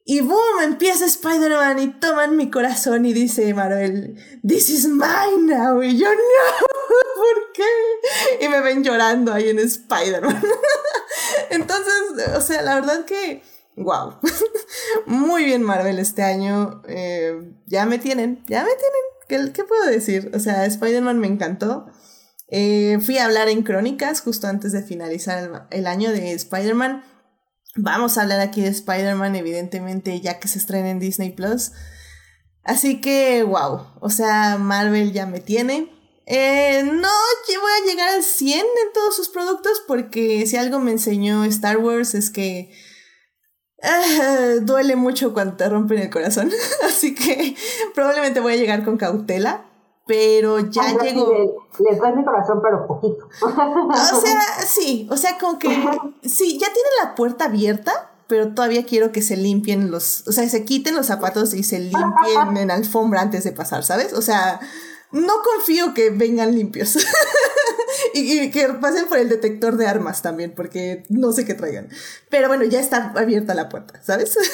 Y 0.04 0.20
boom, 0.20 0.62
empieza 0.62 1.06
Spider-Man 1.06 1.78
y 1.78 1.88
toman 2.00 2.36
mi 2.36 2.50
corazón 2.50 3.06
y 3.06 3.12
dice 3.12 3.54
Marvel, 3.54 4.16
this 4.46 4.68
is 4.68 4.88
mine 4.88 5.54
now. 5.54 5.80
Y 5.82 5.96
yo, 5.96 6.08
no, 6.08 6.66
¿por 7.16 7.52
qué? 7.54 8.44
Y 8.44 8.48
me 8.48 8.60
ven 8.60 8.82
llorando 8.82 9.32
ahí 9.32 9.48
en 9.48 9.60
Spider-Man. 9.60 10.42
Entonces, 11.50 11.94
o 12.36 12.40
sea, 12.40 12.62
la 12.62 12.74
verdad 12.74 13.04
que 13.04 13.42
wow. 13.76 14.18
Muy 15.06 15.44
bien 15.44 15.62
Marvel 15.62 15.98
este 15.98 16.22
año. 16.22 16.82
Eh, 16.86 17.52
ya 17.66 17.86
me 17.86 17.98
tienen, 17.98 18.44
ya 18.46 18.64
me 18.64 18.70
tienen. 18.70 19.46
¿Qué, 19.46 19.52
qué 19.52 19.64
puedo 19.64 19.84
decir? 19.86 20.30
O 20.34 20.38
sea, 20.38 20.66
Spider-Man 20.66 21.18
me 21.18 21.26
encantó. 21.26 21.86
Eh, 22.48 22.98
fui 23.00 23.18
a 23.18 23.24
hablar 23.24 23.48
en 23.48 23.62
Crónicas 23.62 24.20
justo 24.20 24.46
antes 24.46 24.72
de 24.72 24.82
finalizar 24.82 25.38
el, 25.38 25.78
el 25.78 25.86
año 25.86 26.10
de 26.10 26.32
Spider-Man. 26.32 27.04
Vamos 27.74 28.18
a 28.18 28.22
hablar 28.22 28.40
aquí 28.40 28.60
de 28.60 28.68
Spider-Man, 28.68 29.36
evidentemente, 29.36 30.20
ya 30.20 30.38
que 30.38 30.48
se 30.48 30.58
estrena 30.58 30.90
en 30.90 30.98
Disney 30.98 31.30
Plus. 31.30 31.72
Así 32.64 33.00
que, 33.00 33.42
wow. 33.42 33.86
O 34.00 34.10
sea, 34.10 34.58
Marvel 34.58 35.12
ya 35.12 35.26
me 35.26 35.40
tiene. 35.40 35.90
Eh, 36.26 36.82
no 36.84 37.08
voy 37.62 37.70
a 37.72 37.90
llegar 37.90 38.08
al 38.10 38.22
100 38.22 38.58
en 38.58 38.92
todos 38.92 39.16
sus 39.16 39.28
productos 39.28 39.82
porque 39.86 40.46
si 40.46 40.56
algo 40.56 40.78
me 40.78 40.92
enseñó 40.92 41.44
Star 41.44 41.78
Wars 41.78 42.14
es 42.14 42.30
que 42.30 42.72
ah, 43.82 44.54
duele 44.62 44.96
mucho 44.96 45.32
cuando 45.32 45.56
te 45.56 45.68
rompen 45.68 45.98
el 45.98 46.10
corazón. 46.10 46.50
Así 46.86 47.14
que 47.14 47.56
probablemente 47.94 48.40
voy 48.40 48.54
a 48.54 48.56
llegar 48.56 48.84
con 48.84 48.96
cautela. 48.96 49.66
Pero 50.06 50.58
ya 50.58 50.98
llego. 50.98 51.66
Les 51.78 51.98
duele 51.98 52.18
el 52.18 52.24
corazón, 52.24 52.60
pero 52.62 52.86
poquito. 52.86 53.28
o 53.40 54.20
sea, 54.20 54.40
sí. 54.66 55.08
O 55.10 55.16
sea, 55.16 55.38
como 55.38 55.58
que. 55.58 55.68
Sí, 56.22 56.58
ya 56.58 56.66
tiene 56.72 56.88
la 57.02 57.14
puerta 57.14 57.46
abierta 57.46 58.08
pero 58.32 58.54
todavía 58.54 58.86
quiero 58.86 59.12
que 59.12 59.20
se 59.20 59.36
limpien 59.36 59.90
los, 59.90 60.26
o 60.26 60.32
sea, 60.32 60.48
se 60.48 60.64
quiten 60.64 60.94
los 60.94 61.04
zapatos 61.04 61.52
y 61.52 61.64
se 61.64 61.80
limpien 61.80 62.56
en 62.56 62.70
alfombra 62.70 63.20
antes 63.20 63.44
de 63.44 63.52
pasar, 63.52 63.84
¿sabes? 63.84 64.14
O 64.14 64.22
sea, 64.22 64.58
no 65.10 65.34
confío 65.42 65.92
que 65.92 66.08
vengan 66.08 66.54
limpios. 66.54 66.96
y, 68.14 68.50
que 68.50 68.68
pasen 68.80 69.08
por 69.08 69.18
el 69.18 69.28
detector 69.28 69.76
de 69.76 69.86
armas 69.86 70.22
también, 70.22 70.54
porque 70.54 71.04
no 71.08 71.32
sé 71.32 71.44
qué 71.44 71.54
traigan. 71.54 71.88
Pero 72.30 72.48
bueno, 72.48 72.64
ya 72.64 72.80
está 72.80 73.12
abierta 73.16 73.54
la 73.54 73.68
puerta, 73.68 74.00
¿sabes? 74.02 74.36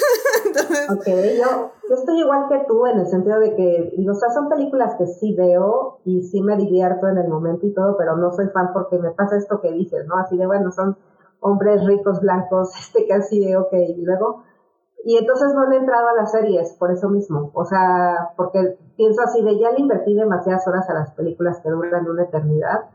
Ok, 0.91 1.07
yo, 1.07 1.72
yo, 1.89 1.95
estoy 1.95 2.20
igual 2.20 2.47
que 2.49 2.64
tú 2.66 2.86
en 2.86 2.99
el 2.99 3.07
sentido 3.07 3.39
de 3.39 3.55
que, 3.55 3.93
o 4.09 4.14
sea, 4.14 4.30
son 4.30 4.49
películas 4.49 4.95
que 4.99 5.07
sí 5.07 5.34
veo 5.34 6.01
y 6.05 6.22
sí 6.22 6.43
me 6.43 6.57
divierto 6.57 7.07
en 7.07 7.18
el 7.18 7.28
momento 7.28 7.66
y 7.66 7.74
todo, 7.74 7.97
pero 7.97 8.16
no 8.16 8.32
soy 8.32 8.49
fan 8.49 8.72
porque 8.72 8.99
me 8.99 9.11
pasa 9.11 9.36
esto 9.36 9.61
que 9.61 9.72
dices, 9.72 10.07
¿no? 10.07 10.16
Así 10.18 10.36
de, 10.36 10.47
bueno, 10.47 10.72
son 10.72 10.97
hombres 11.41 11.84
ricos, 11.84 12.20
blancos, 12.20 12.70
este 12.80 13.07
casi 13.07 13.45
de, 13.45 13.57
ok, 13.57 13.72
y 13.72 14.03
luego 14.05 14.43
y 15.05 15.16
entonces 15.16 15.55
no 15.55 15.66
le 15.68 15.76
he 15.76 15.78
entrado 15.78 16.09
a 16.09 16.14
las 16.14 16.32
series 16.32 16.72
por 16.74 16.91
eso 16.91 17.09
mismo. 17.09 17.51
O 17.55 17.64
sea, 17.64 18.30
porque 18.36 18.76
pienso 18.97 19.22
así 19.22 19.43
de 19.43 19.59
ya 19.59 19.70
le 19.70 19.80
invertí 19.80 20.14
demasiadas 20.14 20.66
horas 20.66 20.89
a 20.91 20.95
las 20.95 21.12
películas 21.12 21.61
que 21.61 21.70
duran 21.70 22.09
una 22.09 22.24
eternidad. 22.24 22.91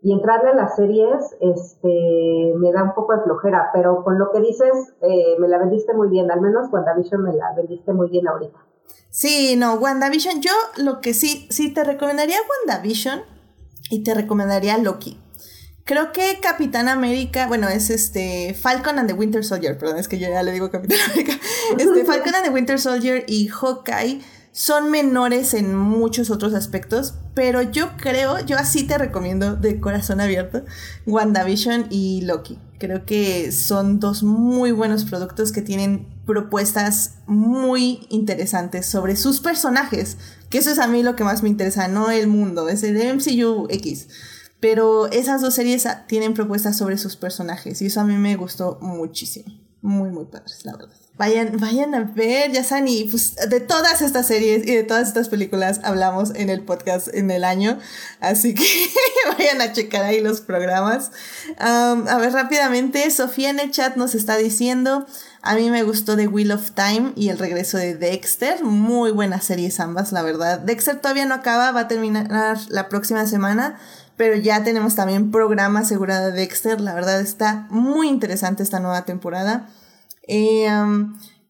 Y 0.00 0.12
entrarle 0.12 0.50
a 0.50 0.54
las 0.54 0.76
series 0.76 1.36
este, 1.40 2.54
me 2.56 2.72
da 2.72 2.84
un 2.84 2.94
poco 2.94 3.16
de 3.16 3.22
flojera, 3.22 3.70
pero 3.72 4.04
con 4.04 4.18
lo 4.18 4.30
que 4.30 4.40
dices, 4.40 4.94
eh, 5.02 5.36
me 5.40 5.48
la 5.48 5.58
vendiste 5.58 5.92
muy 5.92 6.08
bien. 6.08 6.30
Al 6.30 6.40
menos 6.40 6.72
WandaVision 6.72 7.22
me 7.22 7.34
la 7.34 7.52
vendiste 7.56 7.92
muy 7.92 8.08
bien 8.08 8.28
ahorita. 8.28 8.58
Sí, 9.10 9.56
no, 9.56 9.74
WandaVision, 9.74 10.40
yo 10.40 10.52
lo 10.76 11.00
que 11.00 11.14
sí, 11.14 11.48
sí 11.50 11.72
te 11.72 11.82
recomendaría 11.82 12.36
WandaVision 12.66 13.22
y 13.90 14.04
te 14.04 14.14
recomendaría 14.14 14.78
Loki. 14.78 15.18
Creo 15.84 16.12
que 16.12 16.38
Capitán 16.42 16.86
América, 16.88 17.48
bueno, 17.48 17.66
es 17.68 17.88
este 17.88 18.52
Falcon 18.52 18.98
and 18.98 19.08
the 19.08 19.14
Winter 19.14 19.42
Soldier, 19.42 19.78
perdón, 19.78 19.96
es 19.96 20.06
que 20.06 20.18
yo 20.18 20.28
ya 20.28 20.42
le 20.42 20.52
digo 20.52 20.70
Capitán 20.70 20.98
América. 21.10 21.32
Este 21.78 22.04
Falcon 22.04 22.34
and 22.34 22.44
the 22.44 22.50
Winter 22.50 22.78
Soldier 22.78 23.24
y 23.26 23.48
Hawkeye 23.48 24.20
son 24.52 24.90
menores 24.90 25.54
en 25.54 25.74
muchos 25.74 26.30
otros 26.30 26.54
aspectos, 26.54 27.14
pero 27.34 27.62
yo 27.62 27.96
creo, 27.96 28.44
yo 28.44 28.56
así 28.56 28.86
te 28.86 28.98
recomiendo 28.98 29.56
de 29.56 29.80
corazón 29.80 30.20
abierto 30.20 30.64
WandaVision 31.06 31.86
y 31.90 32.22
Loki. 32.22 32.58
Creo 32.78 33.04
que 33.04 33.52
son 33.52 34.00
dos 34.00 34.22
muy 34.22 34.70
buenos 34.70 35.04
productos 35.04 35.52
que 35.52 35.62
tienen 35.62 36.06
propuestas 36.26 37.14
muy 37.26 38.06
interesantes 38.08 38.86
sobre 38.86 39.16
sus 39.16 39.40
personajes, 39.40 40.16
que 40.50 40.58
eso 40.58 40.70
es 40.70 40.78
a 40.78 40.86
mí 40.86 41.02
lo 41.02 41.16
que 41.16 41.24
más 41.24 41.42
me 41.42 41.48
interesa, 41.48 41.88
no 41.88 42.10
el 42.10 42.28
mundo, 42.28 42.68
es 42.68 42.82
el 42.82 42.96
MCU 42.96 43.66
X. 43.70 44.08
Pero 44.60 45.06
esas 45.06 45.40
dos 45.40 45.54
series 45.54 45.86
tienen 46.08 46.34
propuestas 46.34 46.76
sobre 46.76 46.98
sus 46.98 47.16
personajes 47.16 47.80
y 47.80 47.86
eso 47.86 48.00
a 48.00 48.04
mí 48.04 48.16
me 48.16 48.36
gustó 48.36 48.78
muchísimo. 48.80 49.54
Muy, 49.80 50.10
muy 50.10 50.24
padres, 50.24 50.64
la 50.64 50.76
verdad. 50.76 50.96
Vayan, 51.18 51.58
vayan 51.58 51.96
a 51.96 52.04
ver, 52.04 52.52
ya 52.52 52.62
saben, 52.62 52.86
y 52.86 53.02
pues 53.04 53.34
de 53.34 53.58
todas 53.58 54.02
estas 54.02 54.28
series 54.28 54.64
y 54.64 54.76
de 54.76 54.84
todas 54.84 55.08
estas 55.08 55.28
películas 55.28 55.80
hablamos 55.82 56.32
en 56.36 56.48
el 56.48 56.62
podcast 56.62 57.08
en 57.12 57.32
el 57.32 57.42
año, 57.42 57.76
así 58.20 58.54
que 58.54 58.64
vayan 59.36 59.60
a 59.60 59.72
checar 59.72 60.04
ahí 60.04 60.20
los 60.20 60.40
programas. 60.40 61.10
a 61.58 62.18
ver, 62.20 62.32
rápidamente, 62.32 63.10
Sofía 63.10 63.50
en 63.50 63.58
el 63.58 63.72
chat 63.72 63.96
nos 63.96 64.14
está 64.14 64.36
diciendo, 64.36 65.06
a 65.42 65.56
mí 65.56 65.70
me 65.70 65.82
gustó 65.82 66.16
The 66.16 66.28
Wheel 66.28 66.52
of 66.52 66.70
Time 66.70 67.12
y 67.16 67.30
el 67.30 67.38
regreso 67.38 67.78
de 67.78 67.96
Dexter, 67.96 68.62
muy 68.62 69.10
buenas 69.10 69.44
series 69.44 69.80
ambas, 69.80 70.12
la 70.12 70.22
verdad. 70.22 70.60
Dexter 70.60 71.00
todavía 71.00 71.26
no 71.26 71.34
acaba, 71.34 71.72
va 71.72 71.80
a 71.80 71.88
terminar 71.88 72.58
la 72.68 72.88
próxima 72.88 73.26
semana, 73.26 73.76
pero 74.16 74.36
ya 74.36 74.62
tenemos 74.62 74.94
también 74.94 75.32
programa 75.32 75.80
asegurado 75.80 76.26
de 76.26 76.32
Dexter. 76.32 76.80
La 76.80 76.94
verdad 76.94 77.20
está 77.20 77.66
muy 77.70 78.08
interesante 78.08 78.62
esta 78.62 78.78
nueva 78.78 79.04
temporada. 79.04 79.68
Eh, 80.28 80.68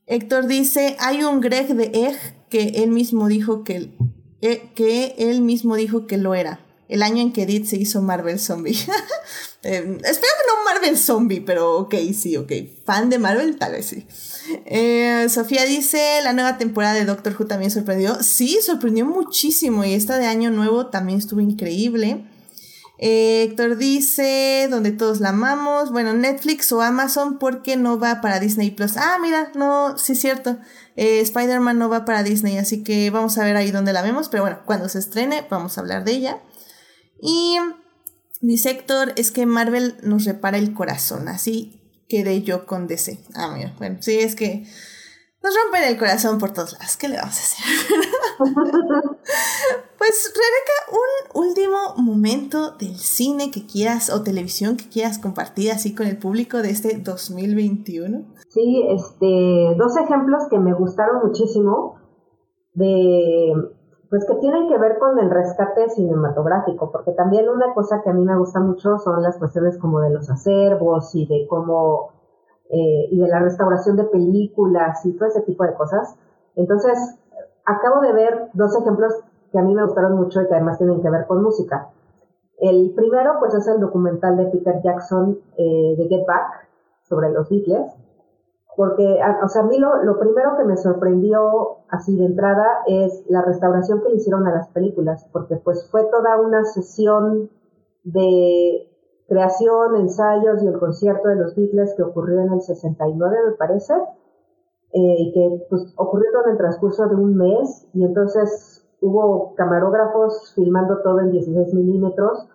Héctor 0.07 0.47
dice, 0.47 0.97
hay 1.01 1.22
un 1.22 1.41
Greg 1.41 1.74
de 1.74 1.91
Egg 1.93 2.16
que 2.49 2.83
él 2.83 2.91
mismo 2.91 3.29
dijo 3.29 3.64
que, 3.64 3.93
eh, 4.41 4.70
que 4.74 5.14
él 5.18 5.43
mismo 5.43 5.76
dijo 5.76 6.07
que 6.07 6.16
lo 6.16 6.35
era. 6.35 6.64
El 6.89 7.03
año 7.03 7.20
en 7.20 7.35
que 7.35 7.43
Edith 7.43 7.66
se 7.66 7.76
hizo 7.76 8.01
Marvel 8.01 8.39
Zombie. 8.39 8.72
eh, 9.62 9.99
espero 10.05 10.33
que 10.33 10.47
no 10.49 10.64
Marvel 10.64 10.97
Zombie, 10.97 11.43
pero 11.43 11.76
ok, 11.81 11.95
sí, 12.14 12.39
ok. 12.39 12.51
Fan 12.87 13.11
de 13.11 13.18
Marvel, 13.18 13.59
tal 13.59 13.72
vez 13.72 13.85
sí. 13.85 14.07
Sofía 15.29 15.64
dice, 15.66 16.20
la 16.24 16.33
nueva 16.33 16.57
temporada 16.57 16.95
de 16.95 17.05
Doctor 17.05 17.37
Who 17.39 17.47
también 17.47 17.70
sorprendió. 17.70 18.22
Sí, 18.22 18.61
sorprendió 18.62 19.05
muchísimo 19.05 19.85
y 19.85 19.93
esta 19.93 20.18
de 20.18 20.26
año 20.26 20.51
nuevo 20.51 20.87
también 20.87 21.18
estuvo 21.18 21.41
increíble. 21.41 22.24
Eh, 23.01 23.44
Héctor 23.44 23.76
dice, 23.76 24.66
donde 24.68 24.90
todos 24.90 25.20
la 25.20 25.28
amamos, 25.28 25.92
bueno, 25.92 26.14
Netflix 26.14 26.72
o 26.72 26.82
Amazon, 26.82 27.38
porque 27.38 27.76
no 27.76 27.99
va 27.99 28.20
para 28.20 28.40
Disney 28.40 28.72
Plus. 28.72 28.96
Ah, 28.96 29.18
mira, 29.22 29.53
no, 29.55 29.96
sí 29.96 30.12
es 30.12 30.20
cierto. 30.20 30.59
Eh, 30.96 31.20
Spider-Man 31.20 31.78
no 31.78 31.88
va 31.88 32.05
para 32.05 32.24
Disney, 32.24 32.59
así 32.59 32.82
que 32.82 33.11
vamos 33.11 33.38
a 33.38 33.44
ver 33.44 33.57
ahí 33.57 33.70
donde 33.70 33.92
la 33.92 34.03
vemos, 34.03 34.28
pero 34.28 34.42
bueno, 34.42 34.59
cuando 34.64 34.88
se 34.88 34.99
estrene 34.99 35.46
vamos 35.49 35.78
a 35.78 35.80
hablar 35.80 36.05
de 36.05 36.12
ella. 36.12 36.42
Y 37.22 37.57
dice 38.40 38.70
Héctor, 38.70 39.12
es 39.16 39.30
que 39.30 39.46
Marvel 39.46 39.96
nos 40.03 40.24
repara 40.24 40.59
el 40.59 40.74
corazón, 40.74 41.28
así 41.28 42.05
quedé 42.09 42.42
yo 42.42 42.66
con 42.66 42.88
DC. 42.88 43.20
Ah, 43.34 43.53
mira, 43.55 43.74
bueno, 43.78 43.99
sí, 44.01 44.18
es 44.18 44.34
que 44.34 44.66
nos 45.40 45.55
rompen 45.55 45.84
el 45.84 45.99
corazón 45.99 46.38
por 46.38 46.53
todos 46.53 46.72
lados. 46.72 46.96
¿Qué 46.96 47.09
le 47.09 47.16
vamos 47.16 47.36
a 47.36 47.40
hacer? 47.40 47.64
pues, 49.99 50.33
Rebeca, 50.35 50.99
un 51.37 51.47
último 51.47 51.76
momento 51.97 52.72
del 52.72 52.97
cine 52.97 53.51
que 53.51 53.66
quieras 53.66 54.11
o 54.11 54.22
televisión 54.22 54.76
que 54.76 54.89
quieras 54.89 55.18
compartir 55.18 55.70
así 55.70 55.95
con 55.95 56.07
el 56.07 56.18
público 56.18 56.59
de 56.59 56.70
este 56.70 56.99
2021. 56.99 58.24
Sí, 58.49 58.85
este, 58.89 59.76
dos 59.76 59.97
ejemplos 59.97 60.45
que 60.51 60.59
me 60.59 60.74
gustaron 60.74 61.26
muchísimo 61.26 61.97
de 62.74 63.53
pues 64.11 64.24
que 64.26 64.37
tienen 64.37 64.68
que 64.68 64.79
ver 64.79 64.99
con 64.99 65.18
el 65.18 65.31
rescate 65.31 65.91
cinematográfico, 65.91 66.91
porque 66.91 67.12
también 67.12 67.49
una 67.49 67.74
cosa 67.74 68.01
que 68.03 68.09
a 68.09 68.14
mí 68.14 68.24
me 68.24 68.39
gusta 68.39 68.59
mucho 68.61 68.97
son 68.99 69.22
las 69.22 69.37
cuestiones 69.37 69.76
como 69.79 70.01
de 70.01 70.11
los 70.11 70.31
acervos 70.31 71.14
y 71.14 71.26
de 71.26 71.47
cómo 71.47 72.12
eh, 72.70 73.09
y 73.11 73.20
de 73.20 73.29
la 73.29 73.41
restauración 73.41 73.97
de 73.97 74.05
películas 74.05 75.05
y 75.05 75.12
todo 75.16 75.29
ese 75.29 75.43
tipo 75.43 75.64
de 75.64 75.74
cosas. 75.74 76.16
Entonces, 76.55 77.18
acabo 77.69 78.01
de 78.01 78.12
ver 78.12 78.49
dos 78.55 78.75
ejemplos 78.77 79.14
que 79.53 79.59
a 79.59 79.62
mí 79.62 79.75
me 79.75 79.85
gustaron 79.85 80.16
mucho 80.16 80.41
y 80.41 80.47
que 80.47 80.55
además 80.55 80.79
tienen 80.79 81.03
que 81.03 81.11
ver 81.11 81.27
con 81.27 81.43
música. 81.43 81.91
El 82.59 82.93
primero, 82.95 83.35
pues, 83.39 83.55
es 83.55 83.69
el 83.69 83.79
documental 83.79 84.37
de 84.37 84.47
Peter 84.47 84.81
Jackson 84.83 85.39
eh, 85.57 85.95
de 85.97 86.09
Get 86.09 86.27
Back 86.27 86.69
sobre 87.03 87.31
los 87.31 87.49
Beatles, 87.49 87.93
porque, 88.77 89.21
o 89.43 89.49
sea, 89.49 89.62
a 89.62 89.66
mí 89.66 89.79
lo, 89.79 90.03
lo, 90.05 90.19
primero 90.19 90.57
que 90.57 90.64
me 90.64 90.77
sorprendió 90.77 91.79
así 91.89 92.16
de 92.16 92.27
entrada 92.27 92.64
es 92.87 93.25
la 93.29 93.43
restauración 93.43 94.03
que 94.03 94.11
le 94.11 94.16
hicieron 94.16 94.47
a 94.47 94.53
las 94.53 94.69
películas, 94.69 95.29
porque 95.33 95.57
pues 95.57 95.89
fue 95.91 96.05
toda 96.05 96.41
una 96.41 96.64
sesión 96.64 97.51
de 98.05 98.89
creación, 99.29 99.97
ensayos 99.97 100.62
y 100.62 100.66
el 100.69 100.79
concierto 100.79 101.29
de 101.29 101.37
los 101.37 101.55
Beatles 101.55 101.95
que 101.97 102.03
ocurrió 102.03 102.41
en 102.41 102.53
el 102.53 102.62
69, 102.62 103.37
me 103.49 103.53
parece, 103.53 103.95
eh, 104.93 105.16
y 105.18 105.32
que 105.32 105.66
pues, 105.68 105.95
ocurrió 105.97 106.28
en 106.45 106.53
el 106.53 106.59
transcurso 106.59 107.09
de 107.09 107.16
un 107.16 107.36
mes, 107.36 107.89
y 107.93 108.05
entonces 108.05 108.86
hubo 109.01 109.55
camarógrafos 109.55 110.53
filmando 110.55 111.03
todo 111.03 111.20
en 111.20 111.30
16 111.30 111.74
milímetros, 111.74 112.49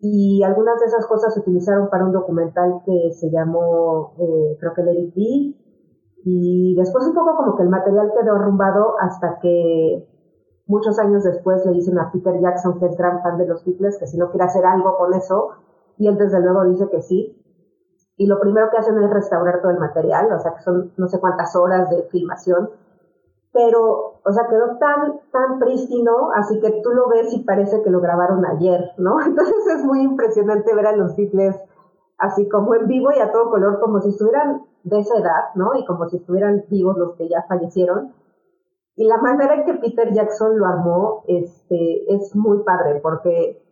y 0.00 0.42
algunas 0.42 0.78
de 0.80 0.86
esas 0.86 1.06
cosas 1.06 1.34
se 1.34 1.40
utilizaron 1.40 1.88
para 1.88 2.04
un 2.04 2.12
documental 2.12 2.82
que 2.84 3.12
se 3.12 3.30
llamó, 3.30 4.12
eh, 4.18 4.56
creo 4.60 4.74
que 4.74 4.82
Let 4.82 5.12
It 5.14 5.56
y 6.28 6.74
después 6.74 7.06
un 7.06 7.14
poco 7.14 7.36
como 7.36 7.56
que 7.56 7.62
el 7.62 7.68
material 7.68 8.12
quedó 8.12 8.34
arrumbado 8.34 8.94
hasta 8.98 9.38
que 9.38 10.04
muchos 10.66 10.98
años 10.98 11.22
después 11.22 11.64
le 11.64 11.72
dicen 11.72 11.96
a 12.00 12.10
Peter 12.10 12.40
Jackson, 12.40 12.80
que 12.80 12.86
es 12.86 12.96
gran 12.96 13.22
fan 13.22 13.38
de 13.38 13.46
los 13.46 13.64
Beatles, 13.64 13.96
que 13.98 14.08
si 14.08 14.18
no 14.18 14.30
quiere 14.30 14.44
hacer 14.44 14.66
algo 14.66 14.96
con 14.96 15.14
eso, 15.14 15.50
y 15.98 16.08
él 16.08 16.18
desde 16.18 16.40
luego 16.40 16.64
dice 16.64 16.88
que 16.90 17.00
sí. 17.00 17.40
Y 18.16 18.26
lo 18.26 18.40
primero 18.40 18.70
que 18.70 18.78
hacen 18.78 19.02
es 19.02 19.10
restaurar 19.10 19.60
todo 19.60 19.72
el 19.72 19.78
material, 19.78 20.32
o 20.32 20.38
sea 20.38 20.54
que 20.54 20.62
son 20.62 20.92
no 20.96 21.08
sé 21.08 21.20
cuántas 21.20 21.54
horas 21.54 21.90
de 21.90 22.04
filmación, 22.04 22.70
pero, 23.52 24.20
o 24.22 24.32
sea, 24.32 24.48
quedó 24.48 24.76
tan, 24.76 25.20
tan 25.32 25.58
prístino, 25.58 26.30
así 26.34 26.60
que 26.60 26.82
tú 26.82 26.90
lo 26.90 27.08
ves 27.08 27.32
y 27.32 27.42
parece 27.42 27.82
que 27.82 27.88
lo 27.88 28.02
grabaron 28.02 28.44
ayer, 28.44 28.90
¿no? 28.98 29.18
Entonces 29.26 29.66
es 29.78 29.84
muy 29.84 30.02
impresionante 30.02 30.74
ver 30.74 30.86
a 30.86 30.96
los 30.96 31.16
Beatles 31.16 31.56
así 32.18 32.48
como 32.48 32.74
en 32.74 32.86
vivo 32.86 33.10
y 33.12 33.20
a 33.20 33.32
todo 33.32 33.50
color, 33.50 33.80
como 33.80 34.00
si 34.00 34.10
estuvieran 34.10 34.62
de 34.84 34.98
esa 34.98 35.16
edad, 35.18 35.54
¿no? 35.54 35.74
Y 35.74 35.86
como 35.86 36.06
si 36.08 36.18
estuvieran 36.18 36.64
vivos 36.68 36.98
los 36.98 37.14
que 37.14 37.28
ya 37.28 37.44
fallecieron. 37.48 38.12
Y 38.94 39.06
la 39.06 39.18
manera 39.18 39.54
en 39.54 39.64
que 39.64 39.74
Peter 39.74 40.12
Jackson 40.12 40.58
lo 40.58 40.66
armó 40.66 41.24
este, 41.26 42.14
es 42.14 42.34
muy 42.36 42.62
padre, 42.62 43.00
porque 43.02 43.65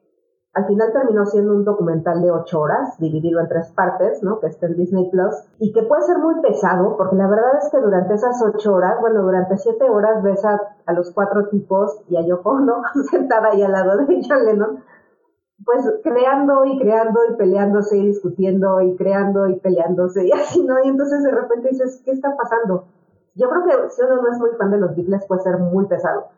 al 0.55 0.67
final 0.67 0.93
terminó 0.93 1.27
siendo 1.27 1.53
un 1.53 1.65
documental 1.65 2.23
de 2.23 2.31
ocho 2.31 2.61
horas, 2.61 2.97
dividido 2.99 3.41
en 3.41 3.49
tres 3.49 3.73
partes, 3.73 4.23
¿no? 4.23 4.39
Que 4.39 4.47
está 4.47 4.67
en 4.67 4.77
Disney 4.77 5.11
Plus, 5.11 5.35
y 5.59 5.73
que 5.73 5.83
puede 5.83 6.03
ser 6.03 6.19
muy 6.19 6.41
pesado, 6.41 6.97
porque 6.97 7.17
la 7.17 7.27
verdad 7.27 7.59
es 7.61 7.71
que 7.71 7.81
durante 7.81 8.15
esas 8.15 8.41
ocho 8.41 8.75
horas, 8.75 9.01
bueno, 9.01 9.23
durante 9.23 9.57
siete 9.57 9.91
horas 9.91 10.23
ves 10.23 10.45
a, 10.45 10.61
los 10.93 11.11
cuatro 11.11 11.49
tipos 11.49 12.01
y 12.09 12.17
a 12.17 12.23
Yoko, 12.23 12.61
¿no? 12.61 12.83
Sentada 13.11 13.49
ahí 13.51 13.63
al 13.63 13.73
lado 13.73 13.97
de 13.97 14.23
John 14.29 14.45
Lennon, 14.45 14.85
pues 15.65 15.93
creando 16.05 16.65
y 16.65 16.79
creando 16.79 17.21
y 17.31 17.37
peleándose 17.37 17.99
y 17.99 18.07
discutiendo 18.07 18.81
y 18.81 18.97
creando 18.97 19.49
y 19.49 19.59
peleándose 19.59 20.25
y 20.25 20.33
así, 20.33 20.65
¿no? 20.65 20.77
Y 20.85 20.89
entonces 20.89 21.25
de 21.25 21.33
repente 21.33 21.71
dices, 21.71 22.01
¿qué 22.05 22.13
está 22.13 22.37
pasando? 22.37 22.85
Yo 23.35 23.49
creo 23.49 23.65
que 23.65 23.91
si 23.91 24.03
uno 24.03 24.23
no 24.23 24.31
es 24.31 24.39
muy 24.39 24.51
fan 24.57 24.71
de 24.71 24.79
los 24.79 24.95
Beatles 24.95 25.27
puede 25.27 25.43
ser 25.43 25.59
muy 25.59 25.87
pesado. 25.87 26.29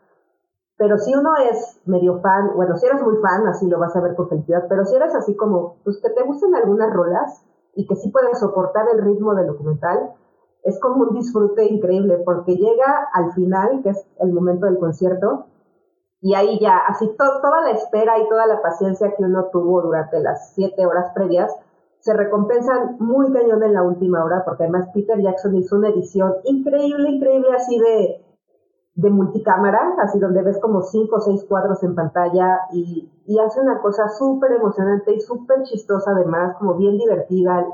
Pero 0.77 0.97
si 0.99 1.13
uno 1.15 1.31
es 1.51 1.81
medio 1.85 2.19
fan, 2.19 2.51
bueno, 2.55 2.77
si 2.77 2.85
eres 2.85 3.01
muy 3.01 3.17
fan, 3.17 3.47
así 3.47 3.67
lo 3.67 3.79
vas 3.79 3.95
a 3.95 4.01
ver 4.01 4.15
con 4.15 4.29
felicidad, 4.29 4.65
pero 4.69 4.85
si 4.85 4.95
eres 4.95 5.15
así 5.15 5.35
como, 5.35 5.77
pues 5.83 5.99
que 6.01 6.09
te 6.11 6.23
gustan 6.23 6.53
algunas 6.53 6.93
rolas 6.93 7.43
y 7.73 7.87
que 7.87 7.95
sí 7.95 8.09
puedes 8.09 8.39
soportar 8.39 8.85
el 8.93 9.03
ritmo 9.03 9.33
del 9.33 9.47
documental, 9.47 10.11
es 10.63 10.79
como 10.79 11.05
un 11.05 11.13
disfrute 11.15 11.65
increíble 11.65 12.21
porque 12.23 12.55
llega 12.55 13.07
al 13.13 13.33
final, 13.33 13.81
que 13.81 13.89
es 13.89 14.07
el 14.19 14.31
momento 14.33 14.67
del 14.67 14.77
concierto, 14.77 15.47
y 16.21 16.35
ahí 16.35 16.59
ya, 16.59 16.77
así 16.87 17.09
toda 17.17 17.61
la 17.61 17.71
espera 17.71 18.19
y 18.19 18.27
toda 18.27 18.45
la 18.47 18.61
paciencia 18.61 19.15
que 19.15 19.23
uno 19.23 19.45
tuvo 19.51 19.81
durante 19.81 20.19
las 20.19 20.53
siete 20.53 20.85
horas 20.85 21.11
previas, 21.13 21.55
se 21.99 22.13
recompensan 22.13 22.97
muy 22.99 23.31
cañón 23.33 23.63
en 23.63 23.73
la 23.73 23.83
última 23.83 24.23
hora, 24.23 24.43
porque 24.45 24.63
además 24.63 24.89
Peter 24.93 25.19
Jackson 25.21 25.55
hizo 25.55 25.75
una 25.75 25.89
edición 25.89 26.35
increíble, 26.43 27.09
increíble 27.09 27.49
así 27.55 27.79
de 27.79 28.26
de 28.97 29.11
multicámara, 29.11 29.93
así 30.01 30.17
donde 30.17 30.41
ves 30.41 30.57
como 30.59 30.81
cinco 30.81 31.17
o 31.17 31.19
seis 31.21 31.45
cuadros 31.47 31.83
en 31.83 31.93
pantalla 31.93 32.61
y, 32.73 33.07
hace 33.45 33.61
una 33.61 33.79
cosa 33.79 34.09
súper 34.09 34.53
emocionante 34.53 35.13
y 35.13 35.19
súper 35.19 35.61
chistosa 35.63 36.11
además, 36.11 36.55
como 36.57 36.73
bien 36.73 36.97
divertida. 36.97 37.67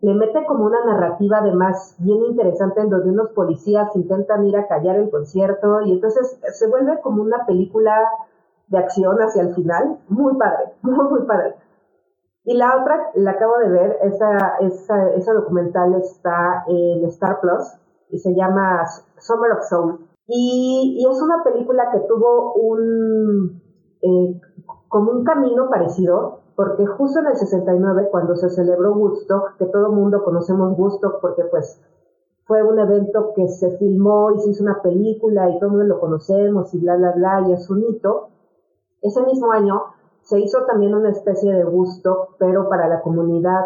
Le 0.00 0.14
mete 0.14 0.44
como 0.44 0.66
una 0.66 0.84
narrativa 0.84 1.38
además 1.38 1.96
bien 1.98 2.22
interesante 2.26 2.82
en 2.82 2.90
donde 2.90 3.08
unos 3.10 3.30
policías 3.30 3.96
intentan 3.96 4.44
ir 4.44 4.56
a 4.58 4.66
callar 4.68 4.96
el 4.96 5.10
concierto 5.10 5.80
y 5.80 5.92
entonces 5.92 6.38
se 6.52 6.68
vuelve 6.68 7.00
como 7.00 7.22
una 7.22 7.46
película 7.46 7.96
de 8.68 8.76
acción 8.76 9.16
hacia 9.16 9.42
el 9.42 9.54
final, 9.54 9.98
muy 10.08 10.36
padre, 10.36 10.74
muy, 10.82 11.08
muy 11.08 11.22
padre. 11.22 11.54
Y 12.44 12.54
la 12.54 12.76
otra, 12.76 13.10
la 13.14 13.30
acabo 13.30 13.56
de 13.58 13.70
ver, 13.70 13.98
esa, 14.02 14.56
esa, 14.60 15.10
esa 15.12 15.32
documental 15.32 15.94
está 15.94 16.64
en 16.66 17.06
Star 17.06 17.40
Plus 17.40 17.78
y 18.10 18.18
se 18.18 18.34
llama 18.34 18.84
Summer 19.18 19.52
of 19.52 19.64
Soul. 19.64 20.06
Y, 20.28 21.06
es 21.08 21.22
una 21.22 21.44
película 21.44 21.90
que 21.92 22.00
tuvo 22.00 22.54
un, 22.54 23.62
eh, 24.02 24.40
como 24.88 25.12
un 25.12 25.24
camino 25.24 25.68
parecido, 25.70 26.40
porque 26.56 26.86
justo 26.86 27.20
en 27.20 27.26
el 27.26 27.36
69, 27.36 28.08
cuando 28.10 28.34
se 28.34 28.48
celebró 28.50 28.94
Woodstock, 28.94 29.56
que 29.56 29.66
todo 29.66 29.86
el 29.86 29.92
mundo 29.92 30.24
conocemos 30.24 30.76
Woodstock 30.76 31.20
porque 31.20 31.44
pues 31.44 31.80
fue 32.44 32.62
un 32.62 32.78
evento 32.78 33.32
que 33.34 33.46
se 33.48 33.76
filmó 33.78 34.32
y 34.32 34.40
se 34.40 34.50
hizo 34.50 34.64
una 34.64 34.80
película 34.82 35.50
y 35.50 35.58
todo 35.58 35.70
el 35.70 35.76
mundo 35.76 35.94
lo 35.94 36.00
conocemos 36.00 36.72
y 36.74 36.78
bla, 36.78 36.96
bla, 36.96 37.12
bla, 37.12 37.44
y 37.48 37.52
es 37.52 37.68
un 37.70 37.84
hito. 37.84 38.28
Ese 39.02 39.22
mismo 39.22 39.52
año 39.52 39.82
se 40.22 40.40
hizo 40.40 40.64
también 40.66 40.94
una 40.94 41.10
especie 41.10 41.52
de 41.52 41.64
Woodstock, 41.64 42.36
pero 42.38 42.68
para 42.68 42.88
la 42.88 43.00
comunidad 43.02 43.64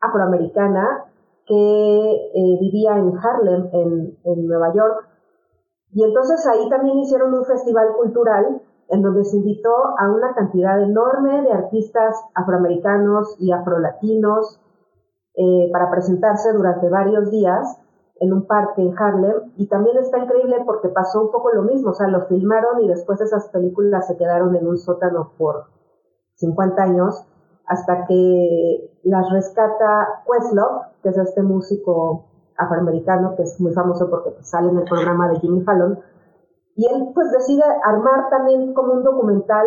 afroamericana 0.00 1.04
que 1.46 1.54
eh, 1.54 2.58
vivía 2.60 2.96
en 2.96 3.18
Harlem, 3.18 3.68
en 3.72 4.46
Nueva 4.46 4.72
York, 4.72 5.08
y 5.94 6.02
entonces 6.02 6.44
ahí 6.46 6.68
también 6.68 6.98
hicieron 6.98 7.32
un 7.32 7.44
festival 7.44 7.94
cultural 7.96 8.60
en 8.88 9.00
donde 9.00 9.24
se 9.24 9.36
invitó 9.36 9.70
a 9.96 10.10
una 10.10 10.34
cantidad 10.34 10.82
enorme 10.82 11.42
de 11.42 11.52
artistas 11.52 12.16
afroamericanos 12.34 13.36
y 13.38 13.52
afrolatinos 13.52 14.60
eh, 15.36 15.70
para 15.72 15.90
presentarse 15.92 16.52
durante 16.52 16.88
varios 16.88 17.30
días 17.30 17.80
en 18.16 18.32
un 18.32 18.46
parque 18.46 18.82
en 18.82 18.92
Harlem. 18.98 19.52
Y 19.56 19.68
también 19.68 19.96
está 19.98 20.18
increíble 20.18 20.62
porque 20.66 20.88
pasó 20.88 21.22
un 21.22 21.30
poco 21.30 21.52
lo 21.52 21.62
mismo, 21.62 21.90
o 21.90 21.94
sea, 21.94 22.08
lo 22.08 22.26
filmaron 22.26 22.82
y 22.82 22.88
después 22.88 23.20
esas 23.20 23.48
películas 23.50 24.08
se 24.08 24.16
quedaron 24.16 24.54
en 24.56 24.66
un 24.66 24.76
sótano 24.76 25.32
por 25.38 25.66
50 26.34 26.82
años 26.82 27.24
hasta 27.66 28.04
que 28.06 28.98
las 29.04 29.30
rescata 29.30 30.22
Questlove, 30.26 30.86
que 31.04 31.10
es 31.10 31.18
este 31.18 31.42
músico 31.42 32.26
afroamericano 32.56 33.34
que 33.36 33.42
es 33.42 33.60
muy 33.60 33.72
famoso 33.72 34.08
porque 34.10 34.34
sale 34.42 34.70
en 34.70 34.78
el 34.78 34.84
programa 34.84 35.28
de 35.28 35.40
Jimmy 35.40 35.62
Fallon. 35.62 35.98
Y 36.76 36.86
él 36.86 37.10
pues 37.14 37.30
decide 37.30 37.62
armar 37.84 38.28
también 38.30 38.74
como 38.74 38.94
un 38.94 39.04
documental 39.04 39.66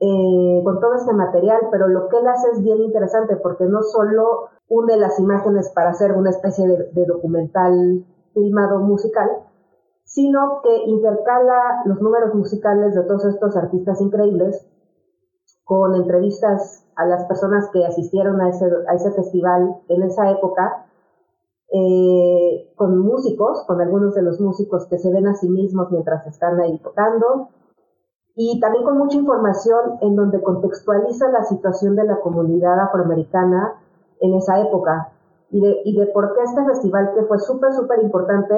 eh, 0.00 0.60
con 0.64 0.80
todo 0.80 0.94
este 0.94 1.12
material, 1.12 1.68
pero 1.70 1.88
lo 1.88 2.08
que 2.08 2.18
él 2.18 2.26
hace 2.26 2.50
es 2.50 2.62
bien 2.62 2.80
interesante 2.82 3.36
porque 3.36 3.64
no 3.64 3.82
solo 3.82 4.48
une 4.68 4.96
las 4.96 5.18
imágenes 5.20 5.70
para 5.70 5.90
hacer 5.90 6.12
una 6.12 6.30
especie 6.30 6.66
de, 6.66 6.90
de 6.92 7.06
documental 7.06 8.04
filmado 8.34 8.80
musical, 8.80 9.30
sino 10.04 10.60
que 10.62 10.84
intercala 10.84 11.82
los 11.84 12.00
números 12.00 12.34
musicales 12.34 12.94
de 12.94 13.02
todos 13.04 13.24
estos 13.24 13.56
artistas 13.56 14.00
increíbles 14.00 14.66
con 15.64 15.96
entrevistas 15.96 16.86
a 16.94 17.04
las 17.06 17.24
personas 17.24 17.68
que 17.72 17.84
asistieron 17.84 18.40
a 18.40 18.50
ese, 18.50 18.66
a 18.88 18.94
ese 18.94 19.10
festival 19.12 19.76
en 19.88 20.02
esa 20.04 20.30
época 20.30 20.86
eh, 21.78 22.72
con 22.74 22.98
músicos, 22.98 23.64
con 23.66 23.82
algunos 23.82 24.14
de 24.14 24.22
los 24.22 24.40
músicos 24.40 24.86
que 24.86 24.98
se 24.98 25.12
ven 25.12 25.26
a 25.26 25.34
sí 25.34 25.46
mismos 25.46 25.90
mientras 25.90 26.26
están 26.26 26.58
ahí 26.58 26.78
tocando, 26.78 27.50
y 28.34 28.58
también 28.60 28.84
con 28.84 28.96
mucha 28.96 29.18
información 29.18 29.98
en 30.00 30.16
donde 30.16 30.42
contextualiza 30.42 31.28
la 31.28 31.44
situación 31.44 31.94
de 31.94 32.04
la 32.04 32.20
comunidad 32.20 32.80
afroamericana 32.80 33.74
en 34.20 34.34
esa 34.34 34.58
época. 34.60 35.12
Y 35.50 35.60
de, 35.60 35.82
y 35.84 36.12
por 36.14 36.34
qué 36.34 36.44
este 36.44 36.64
festival 36.64 37.12
que 37.14 37.24
fue 37.24 37.38
súper, 37.40 37.74
súper 37.74 38.02
importante 38.02 38.54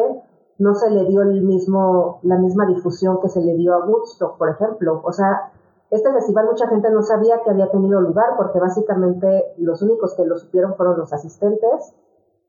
no 0.59 0.75
se 0.75 0.91
le 0.91 1.05
dio 1.07 1.23
la 1.25 2.39
misma 2.39 2.67
difusión 2.67 3.21
que 3.21 3.29
se 3.29 3.41
le 3.41 3.55
dio 3.55 3.75
a 3.75 3.85
Woodstock, 3.85 4.39
por 4.39 4.51
ejemplo. 4.51 5.01
O 5.05 5.13
sea, 5.13 5.53
este 5.91 6.13
festival 6.13 6.47
mucha 6.47 6.69
gente 6.69 6.89
no 6.91 7.03
sabía 7.03 7.43
que 7.43 7.51
había 7.51 7.71
tenido 7.71 8.01
lugar 8.01 8.35
porque 8.37 8.61
básicamente 8.61 9.55
los 9.57 9.83
únicos 9.83 10.15
que 10.15 10.25
lo 10.25 10.39
supieron 10.39 10.77
fueron 10.77 10.99
los 10.99 11.13
asistentes 11.13 11.95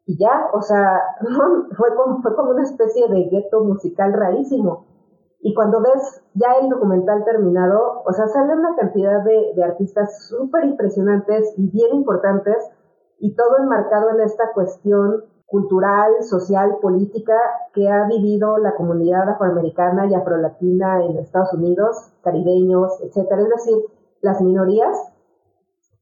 y 0.10 0.18
ya, 0.18 0.50
o 0.54 0.62
sea, 0.64 1.04
fue 1.78 1.96
como, 1.96 2.24
fue 2.24 2.36
como 2.36 2.50
una 2.50 2.64
especie 2.64 3.08
de 3.10 3.30
gueto 3.30 3.64
musical 3.64 4.12
rarísimo. 4.12 4.88
Y 5.40 5.54
cuando 5.54 5.82
ves 5.82 6.24
ya 6.34 6.54
el 6.60 6.68
documental 6.68 7.24
terminado, 7.24 8.02
o 8.04 8.12
sea, 8.12 8.28
sale 8.28 8.56
una 8.56 8.76
cantidad 8.76 9.24
de, 9.24 9.64
artistas 9.64 10.28
súper 10.28 10.66
impresionantes 10.66 11.54
y 11.58 11.70
bien 11.70 11.94
importantes, 11.94 12.58
y 13.20 13.36
todo 13.36 13.60
enmarcado 13.60 14.10
en 14.16 14.22
esta 14.22 14.52
cuestión 14.52 15.26
cultural, 15.46 16.12
social, 16.22 16.78
política 16.82 17.38
que 17.74 17.88
ha 17.88 18.08
vivido 18.08 18.58
la 18.58 18.74
comunidad 18.76 19.30
afroamericana 19.30 20.08
y 20.08 20.16
afrolatina 20.16 21.06
en 21.06 21.20
Estados 21.20 21.54
Unidos, 21.54 22.12
caribeños, 22.24 23.00
etcétera, 23.04 23.44
es 23.44 23.50
decir, 23.50 23.76
las 24.22 24.42
minorías, 24.42 24.98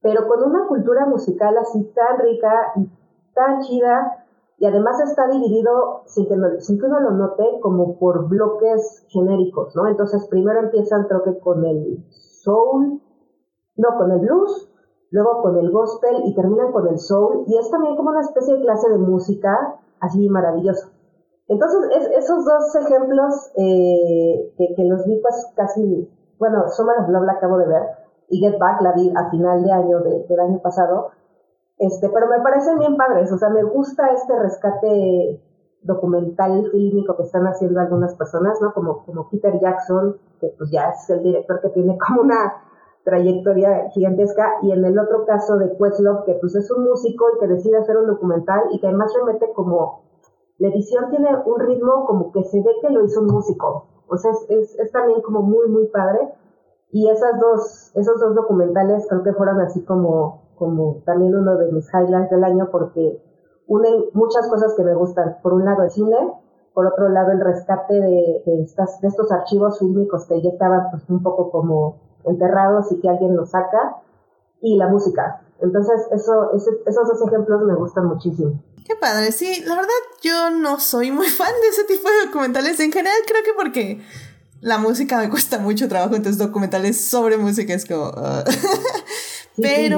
pero 0.01 0.29
con 0.29 0.43
una 0.43 0.65
cultura 0.67 1.05
musical 1.07 1.57
así 1.57 1.83
tan 1.93 2.19
rica 2.19 2.71
y 2.77 2.89
tan 3.37 3.61
chida 3.61 4.25
y 4.57 4.65
además 4.65 4.99
está 5.01 5.27
dividido, 5.27 6.01
sin 6.07 6.27
que, 6.27 6.35
sin 6.61 6.79
que 6.79 6.85
uno 6.87 6.99
lo 6.99 7.11
note, 7.11 7.43
como 7.61 7.99
por 7.99 8.27
bloques 8.27 9.05
genéricos, 9.09 9.75
¿no? 9.75 9.87
Entonces 9.87 10.27
primero 10.29 10.59
empiezan 10.59 11.05
creo 11.07 11.23
que 11.23 11.39
con 11.39 11.63
el 11.63 12.03
soul, 12.09 12.99
no, 13.75 13.97
con 13.97 14.11
el 14.11 14.19
blues, 14.19 14.69
luego 15.11 15.43
con 15.43 15.57
el 15.57 15.71
gospel 15.71 16.23
y 16.25 16.33
terminan 16.33 16.71
con 16.71 16.87
el 16.87 16.97
soul 16.97 17.43
y 17.45 17.55
es 17.55 17.69
también 17.69 17.95
como 17.95 18.09
una 18.09 18.21
especie 18.21 18.55
de 18.55 18.61
clase 18.61 18.89
de 18.89 18.97
música 18.97 19.79
así 19.99 20.27
maravillosa. 20.27 20.89
Entonces, 21.47 22.09
esos 22.17 22.43
dos 22.43 22.75
ejemplos 22.75 23.51
eh, 23.55 24.53
que, 24.57 24.83
los 24.83 25.05
vi 25.05 25.21
pues 25.21 25.53
casi, 25.55 26.09
bueno, 26.39 26.67
Summer 26.69 26.97
of 26.99 27.09
Love 27.09 27.25
la 27.25 27.33
acabo 27.33 27.57
de 27.57 27.67
ver 27.67 27.83
y 28.29 28.39
Get 28.39 28.57
Back 28.59 28.81
la 28.81 28.93
vi 28.93 29.13
a 29.15 29.29
final 29.29 29.63
de 29.63 29.71
año 29.71 29.99
del 30.01 30.39
año 30.39 30.59
pasado 30.61 31.11
este, 31.77 32.09
pero 32.09 32.27
me 32.27 32.39
parecen 32.41 32.79
bien 32.79 32.97
padres, 32.97 33.31
o 33.31 33.37
sea, 33.37 33.49
me 33.49 33.63
gusta 33.63 34.07
este 34.07 34.37
rescate 34.37 35.41
documental 35.83 36.69
fílmico 36.71 37.15
que 37.15 37.23
están 37.23 37.45
haciendo 37.45 37.79
algunas 37.79 38.15
personas, 38.15 38.59
¿no? 38.61 38.73
Como, 38.73 39.05
como 39.05 39.29
Peter 39.29 39.59
Jackson, 39.59 40.17
que 40.39 40.53
pues 40.57 40.71
ya 40.71 40.89
es 40.89 41.09
el 41.09 41.23
director 41.23 41.61
que 41.61 41.69
tiene 41.69 41.97
como 41.97 42.21
una 42.21 42.63
trayectoria 43.03 43.89
gigantesca, 43.91 44.57
y 44.63 44.71
en 44.71 44.83
el 44.83 44.99
otro 44.99 45.25
caso 45.25 45.57
de 45.57 45.77
Questlove, 45.77 46.25
que 46.25 46.33
pues 46.41 46.55
es 46.55 46.69
un 46.71 46.83
músico 46.83 47.25
y 47.35 47.39
que 47.39 47.47
decide 47.47 47.77
hacer 47.77 47.95
un 47.95 48.07
documental 48.07 48.63
y 48.71 48.81
que 48.81 48.87
además 48.87 49.13
remete 49.17 49.53
como, 49.53 50.01
la 50.57 50.67
edición 50.67 51.09
tiene 51.09 51.29
un 51.45 51.59
ritmo 51.59 52.05
como 52.05 52.31
que 52.33 52.43
se 52.43 52.61
ve 52.61 52.71
que 52.81 52.89
lo 52.89 53.05
hizo 53.05 53.21
un 53.21 53.27
músico, 53.27 53.85
o 54.07 54.17
sea, 54.17 54.31
es, 54.49 54.77
es, 54.77 54.91
también 54.91 55.21
como 55.21 55.41
muy, 55.41 55.69
muy 55.69 55.87
padre, 55.87 56.19
y 56.91 57.09
esas 57.09 57.39
dos, 57.39 57.91
esos 57.95 58.19
dos 58.19 58.35
documentales 58.35 59.05
creo 59.09 59.23
que 59.23 59.33
fueron 59.33 59.59
así 59.61 59.83
como, 59.83 60.43
como 60.55 61.01
también 61.05 61.35
uno 61.35 61.57
de 61.57 61.71
mis 61.71 61.87
highlights 61.93 62.29
del 62.29 62.43
año 62.43 62.69
porque 62.71 63.21
unen 63.67 64.05
muchas 64.13 64.47
cosas 64.47 64.73
que 64.75 64.83
me 64.83 64.95
gustan. 64.95 65.37
Por 65.43 65.53
un 65.53 65.65
lado 65.65 65.83
el 65.83 65.91
cine, 65.91 66.17
por 66.73 66.87
otro 66.87 67.09
lado 67.09 67.31
el 67.31 67.41
rescate 67.41 67.93
de, 67.93 68.43
de, 68.45 68.61
estas, 68.63 69.01
de 69.01 69.09
estos 69.09 69.31
archivos 69.31 69.79
fílmicos 69.79 70.25
que 70.27 70.41
ya 70.41 70.49
estaban 70.49 70.89
pues, 70.91 71.03
un 71.09 71.21
poco 71.21 71.51
como 71.51 71.99
enterrados 72.23 72.91
y 72.91 72.99
que 72.99 73.09
alguien 73.09 73.35
los 73.35 73.51
saca, 73.51 74.01
y 74.61 74.77
la 74.77 74.87
música. 74.87 75.41
Entonces, 75.59 75.95
eso, 76.11 76.51
esos 76.53 77.07
dos 77.07 77.27
ejemplos 77.27 77.61
me 77.63 77.75
gustan 77.75 78.05
muchísimo. 78.05 78.61
Qué 78.85 78.95
padre, 78.95 79.31
sí, 79.31 79.63
la 79.65 79.75
verdad 79.75 79.89
yo 80.21 80.49
no 80.51 80.79
soy 80.79 81.11
muy 81.11 81.27
fan 81.37 81.51
de 81.61 81.67
ese 81.67 81.83
tipo 81.83 82.07
de 82.07 82.27
documentales. 82.27 82.79
En 82.79 82.91
general 82.91 83.17
creo 83.25 83.43
que 83.43 83.53
porque 83.53 84.01
la 84.67 84.77
música 84.77 85.17
me 85.17 85.29
cuesta 85.29 85.59
mucho 85.59 85.87
trabajo, 85.87 86.15
entonces 86.15 86.37
documentales 86.37 87.03
sobre 87.09 87.37
música 87.37 87.73
es 87.73 87.85
como... 87.85 88.11
Uh. 89.57 89.61
Pero... 89.63 89.97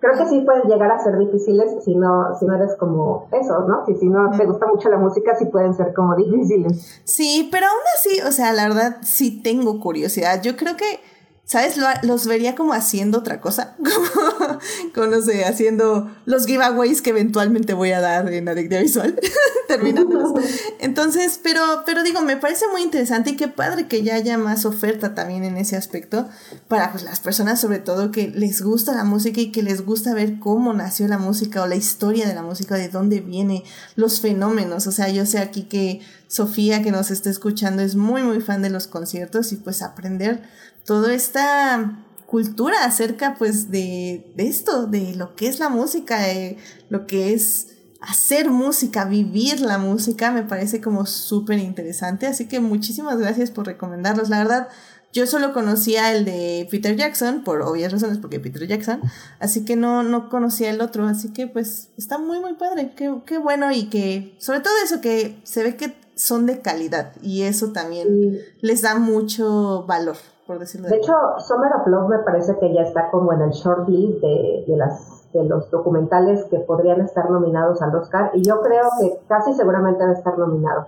creo, 0.00 0.16
que 0.16 0.26
sí 0.26 0.40
pueden 0.40 0.62
llegar 0.62 0.90
a 0.90 0.98
ser 0.98 1.18
difíciles 1.18 1.70
si 1.84 1.94
no, 1.94 2.34
si 2.38 2.46
no 2.46 2.54
eres 2.54 2.74
como 2.78 3.28
eso, 3.30 3.60
¿no? 3.68 3.84
Si, 3.84 3.94
si 3.94 4.08
no 4.08 4.30
te 4.30 4.46
gusta 4.46 4.66
mucho 4.66 4.88
la 4.88 4.96
música, 4.96 5.34
sí 5.36 5.44
pueden 5.44 5.74
ser 5.74 5.92
como 5.92 6.16
difíciles. 6.16 7.02
Sí, 7.04 7.46
pero 7.52 7.66
aún 7.66 7.82
así, 7.94 8.22
o 8.26 8.32
sea, 8.32 8.54
la 8.54 8.68
verdad 8.68 8.96
sí 9.02 9.42
tengo 9.42 9.80
curiosidad. 9.80 10.40
Yo 10.42 10.56
creo 10.56 10.78
que 10.78 11.00
¿Sabes? 11.46 11.76
los 12.02 12.26
vería 12.26 12.56
como 12.56 12.72
haciendo 12.72 13.18
otra 13.18 13.40
cosa. 13.40 13.76
Como, 14.94 15.06
no 15.06 15.22
sé, 15.22 15.44
haciendo 15.44 16.10
los 16.24 16.46
giveaways 16.46 17.02
que 17.02 17.10
eventualmente 17.10 17.72
voy 17.72 17.92
a 17.92 18.00
dar 18.00 18.32
en 18.32 18.48
Adictia 18.48 18.80
Visual. 18.80 19.18
terminándolos. 19.66 20.32
Entonces, 20.80 21.38
pero, 21.42 21.60
pero 21.84 22.02
digo, 22.02 22.22
me 22.22 22.36
parece 22.36 22.66
muy 22.68 22.82
interesante 22.82 23.30
y 23.30 23.36
qué 23.36 23.48
padre 23.48 23.88
que 23.88 24.02
ya 24.02 24.14
haya 24.14 24.38
más 24.38 24.64
oferta 24.64 25.14
también 25.14 25.44
en 25.44 25.56
ese 25.56 25.76
aspecto 25.76 26.28
para 26.68 26.92
pues, 26.92 27.04
las 27.04 27.20
personas, 27.20 27.60
sobre 27.60 27.78
todo, 27.78 28.10
que 28.10 28.28
les 28.28 28.62
gusta 28.62 28.94
la 28.94 29.04
música 29.04 29.40
y 29.40 29.52
que 29.52 29.62
les 29.62 29.84
gusta 29.84 30.14
ver 30.14 30.38
cómo 30.38 30.72
nació 30.72 31.08
la 31.08 31.18
música 31.18 31.62
o 31.62 31.66
la 31.66 31.76
historia 31.76 32.26
de 32.26 32.34
la 32.34 32.42
música, 32.42 32.76
de 32.76 32.88
dónde 32.88 33.20
viene, 33.20 33.64
los 33.94 34.20
fenómenos. 34.20 34.86
O 34.86 34.92
sea, 34.92 35.08
yo 35.08 35.26
sé 35.26 35.38
aquí 35.38 35.64
que 35.64 36.00
Sofía, 36.28 36.82
que 36.82 36.90
nos 36.90 37.10
está 37.10 37.30
escuchando, 37.30 37.82
es 37.82 37.94
muy, 37.94 38.22
muy 38.22 38.40
fan 38.40 38.62
de 38.62 38.70
los 38.70 38.86
conciertos 38.86 39.52
y 39.52 39.56
pues 39.56 39.82
aprender 39.82 40.42
toda 40.86 41.12
esta 41.12 42.04
cultura 42.26 42.84
acerca 42.84 43.34
pues 43.34 43.70
de, 43.70 44.32
esto, 44.36 44.86
de 44.86 45.14
lo 45.14 45.36
que 45.36 45.48
es 45.48 45.58
la 45.58 45.68
música, 45.68 46.20
de 46.20 46.56
lo 46.88 47.06
que 47.06 47.32
es 47.32 47.68
hacer 48.00 48.50
música, 48.50 49.04
vivir 49.04 49.60
la 49.60 49.78
música, 49.78 50.30
me 50.30 50.42
parece 50.42 50.80
como 50.80 51.06
súper 51.06 51.58
interesante. 51.58 52.26
Así 52.26 52.46
que 52.46 52.60
muchísimas 52.60 53.18
gracias 53.18 53.50
por 53.50 53.66
recomendarlos. 53.66 54.28
La 54.28 54.38
verdad, 54.38 54.68
yo 55.12 55.26
solo 55.26 55.52
conocía 55.52 56.12
el 56.12 56.24
de 56.24 56.68
Peter 56.70 56.96
Jackson, 56.96 57.42
por 57.42 57.62
obvias 57.62 57.92
razones, 57.92 58.18
porque 58.18 58.38
Peter 58.38 58.66
Jackson, 58.66 59.00
así 59.40 59.64
que 59.64 59.74
no, 59.76 60.02
no 60.02 60.28
conocía 60.28 60.70
el 60.70 60.80
otro, 60.80 61.06
así 61.06 61.32
que 61.32 61.46
pues 61.46 61.88
está 61.96 62.18
muy, 62.18 62.38
muy 62.38 62.54
padre, 62.54 62.92
qué, 62.94 63.12
qué 63.24 63.38
bueno 63.38 63.72
y 63.72 63.86
que, 63.86 64.36
sobre 64.38 64.60
todo 64.60 64.74
eso, 64.84 65.00
que 65.00 65.40
se 65.44 65.62
ve 65.62 65.76
que 65.76 65.96
son 66.14 66.46
de 66.46 66.60
calidad 66.60 67.12
y 67.22 67.42
eso 67.42 67.72
también 67.72 68.40
les 68.60 68.82
da 68.82 68.96
mucho 68.96 69.84
valor 69.86 70.16
por 70.46 70.58
decirlo 70.58 70.88
de, 70.88 70.96
hecho, 70.96 71.12
Summer 71.38 71.72
of 71.72 71.86
Love 71.86 72.08
me 72.08 72.18
parece 72.20 72.56
que 72.58 72.72
ya 72.72 72.82
está 72.82 73.10
como 73.10 73.32
en 73.32 73.42
el 73.42 73.50
short 73.50 73.88
list 73.88 74.20
de, 74.20 74.64
de, 74.66 74.76
las, 74.76 75.30
de 75.32 75.44
los 75.44 75.70
documentales 75.70 76.44
que 76.44 76.58
podrían 76.60 77.00
estar 77.00 77.30
nominados 77.30 77.82
al 77.82 77.94
Oscar 77.94 78.30
y 78.34 78.42
yo 78.42 78.60
creo 78.60 78.88
que 79.00 79.18
casi 79.28 79.54
seguramente 79.54 80.04
va 80.04 80.10
a 80.10 80.14
estar 80.14 80.38
nominado. 80.38 80.86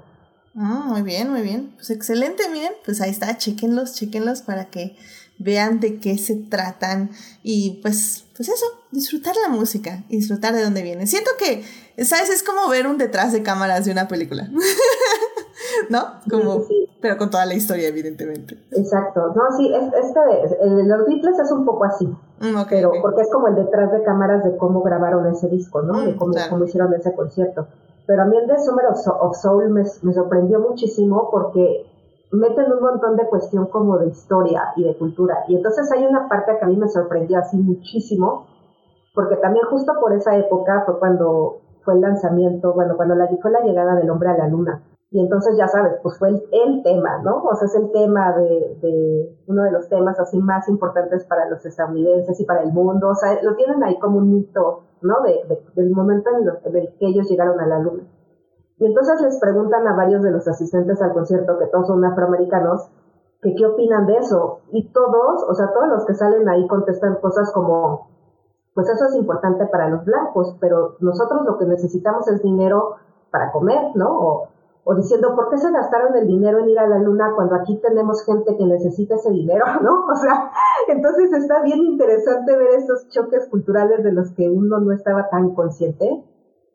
Ah, 0.56 0.84
muy 0.86 1.02
bien, 1.02 1.30
muy 1.30 1.42
bien. 1.42 1.72
Pues 1.76 1.90
excelente, 1.90 2.48
miren, 2.50 2.72
pues 2.84 3.00
ahí 3.00 3.10
está, 3.10 3.36
chequenlos, 3.36 3.94
chequenlos 3.94 4.42
para 4.42 4.66
que 4.66 4.96
vean 5.38 5.78
de 5.78 6.00
qué 6.00 6.18
se 6.18 6.34
tratan 6.34 7.10
y 7.42 7.78
pues, 7.82 8.24
pues 8.36 8.48
eso, 8.48 8.66
disfrutar 8.90 9.36
la 9.42 9.48
música 9.48 10.04
y 10.08 10.16
disfrutar 10.16 10.54
de 10.54 10.62
dónde 10.62 10.82
viene. 10.82 11.06
Siento 11.06 11.30
que, 11.38 11.64
¿sabes? 12.04 12.28
Es 12.30 12.42
como 12.42 12.68
ver 12.68 12.86
un 12.86 12.98
detrás 12.98 13.32
de 13.32 13.42
cámaras 13.42 13.84
de 13.84 13.92
una 13.92 14.08
película. 14.08 14.50
¿No? 15.90 15.98
Como, 16.30 16.62
pero 17.00 17.16
con 17.16 17.30
toda 17.30 17.46
la 17.46 17.54
historia, 17.54 17.88
evidentemente. 17.88 18.58
Exacto. 18.72 19.32
No, 19.34 19.56
sí, 19.56 19.72
este 19.72 20.20
de, 20.20 20.56
el 20.62 20.76
de 20.76 20.84
los 20.84 21.06
Beatles 21.06 21.38
es 21.38 21.50
un 21.52 21.64
poco 21.64 21.84
así. 21.84 22.06
Mm, 22.06 22.56
pero 22.68 22.92
porque 23.02 23.22
es 23.22 23.30
como 23.30 23.48
el 23.48 23.56
detrás 23.56 23.92
de 23.92 24.02
cámaras 24.02 24.44
de 24.44 24.56
cómo 24.56 24.82
grabaron 24.82 25.26
ese 25.26 25.48
disco, 25.48 25.82
¿no? 25.82 26.00
de 26.00 26.12
mm, 26.12 26.16
cómo, 26.16 26.32
cómo, 26.50 26.64
hicieron 26.64 26.92
ese 26.94 27.14
concierto. 27.14 27.66
Pero 28.06 28.22
a 28.22 28.24
mí 28.24 28.36
el 28.36 28.46
de 28.46 28.58
Summer 28.58 28.86
of 28.86 29.36
Soul 29.36 29.68
me, 29.70 29.82
me 30.02 30.12
sorprendió 30.14 30.60
muchísimo 30.60 31.28
porque 31.30 31.86
meten 32.32 32.72
un 32.72 32.80
montón 32.80 33.16
de 33.16 33.26
cuestión 33.26 33.66
como 33.66 33.98
de 33.98 34.08
historia 34.08 34.72
y 34.76 34.84
de 34.84 34.96
cultura. 34.96 35.44
Y 35.48 35.56
entonces 35.56 35.90
hay 35.92 36.06
una 36.06 36.28
parte 36.28 36.56
que 36.58 36.64
a 36.64 36.68
mí 36.68 36.76
me 36.76 36.88
sorprendió 36.88 37.38
así 37.38 37.56
muchísimo, 37.56 38.46
porque 39.14 39.36
también 39.36 39.66
justo 39.66 39.92
por 40.00 40.12
esa 40.12 40.36
época 40.36 40.82
fue 40.86 40.98
cuando 40.98 41.60
fue 41.84 41.94
el 41.94 42.00
lanzamiento, 42.00 42.74
bueno, 42.74 42.96
cuando 42.96 43.14
la, 43.14 43.28
fue 43.40 43.50
la 43.50 43.60
llegada 43.60 43.94
del 43.96 44.10
hombre 44.10 44.30
a 44.30 44.36
la 44.36 44.48
luna. 44.48 44.82
Y 45.10 45.20
entonces 45.20 45.56
ya 45.56 45.66
sabes, 45.68 45.94
pues 46.02 46.18
fue 46.18 46.28
el, 46.28 46.82
tema, 46.82 47.22
¿no? 47.22 47.42
O 47.42 47.54
sea, 47.54 47.66
es 47.66 47.74
el 47.76 47.90
tema 47.92 48.36
de, 48.36 48.76
de, 48.82 49.38
uno 49.46 49.62
de 49.62 49.70
los 49.70 49.88
temas 49.88 50.20
así 50.20 50.38
más 50.38 50.68
importantes 50.68 51.24
para 51.24 51.48
los 51.48 51.64
estadounidenses 51.64 52.38
y 52.38 52.44
para 52.44 52.62
el 52.62 52.72
mundo. 52.72 53.08
O 53.08 53.14
sea, 53.14 53.42
lo 53.42 53.56
tienen 53.56 53.82
ahí 53.82 53.98
como 53.98 54.18
un 54.18 54.30
mito, 54.30 54.82
¿no? 55.00 55.22
De, 55.22 55.40
del 55.74 55.90
momento 55.92 56.28
en 56.30 56.76
el 56.76 56.94
que 56.98 57.06
ellos 57.06 57.26
llegaron 57.28 57.58
a 57.58 57.66
la 57.66 57.78
luna. 57.78 58.02
Y 58.78 58.84
entonces 58.84 59.20
les 59.22 59.38
preguntan 59.40 59.86
a 59.88 59.96
varios 59.96 60.22
de 60.22 60.30
los 60.30 60.46
asistentes 60.46 61.00
al 61.00 61.12
concierto, 61.14 61.58
que 61.58 61.66
todos 61.66 61.86
son 61.86 62.04
afroamericanos, 62.04 62.90
que 63.40 63.54
qué 63.54 63.66
opinan 63.66 64.06
de 64.06 64.18
eso. 64.18 64.60
Y 64.72 64.92
todos, 64.92 65.42
o 65.48 65.54
sea, 65.54 65.72
todos 65.72 65.88
los 65.88 66.04
que 66.04 66.14
salen 66.14 66.48
ahí 66.48 66.66
contestan 66.68 67.16
cosas 67.16 67.50
como, 67.52 68.08
pues 68.74 68.88
eso 68.90 69.06
es 69.06 69.16
importante 69.16 69.66
para 69.66 69.88
los 69.88 70.04
blancos, 70.04 70.54
pero 70.60 70.96
nosotros 71.00 71.46
lo 71.46 71.56
que 71.56 71.64
necesitamos 71.64 72.28
es 72.28 72.42
dinero 72.42 72.96
para 73.30 73.50
comer, 73.52 73.96
¿no? 73.96 74.18
O, 74.18 74.48
o 74.84 74.94
diciendo, 74.94 75.34
¿por 75.34 75.50
qué 75.50 75.58
se 75.58 75.70
gastaron 75.70 76.16
el 76.16 76.26
dinero 76.26 76.60
en 76.60 76.70
ir 76.70 76.78
a 76.78 76.88
la 76.88 76.98
luna 76.98 77.32
cuando 77.34 77.56
aquí 77.56 77.78
tenemos 77.80 78.24
gente 78.24 78.56
que 78.56 78.64
necesita 78.64 79.16
ese 79.16 79.30
dinero, 79.30 79.64
¿no? 79.82 80.06
O 80.06 80.16
sea, 80.16 80.50
entonces 80.88 81.32
está 81.32 81.62
bien 81.62 81.80
interesante 81.84 82.56
ver 82.56 82.70
estos 82.76 83.08
choques 83.08 83.48
culturales 83.48 84.02
de 84.02 84.12
los 84.12 84.32
que 84.32 84.48
uno 84.48 84.80
no 84.80 84.92
estaba 84.92 85.28
tan 85.28 85.54
consciente 85.54 86.24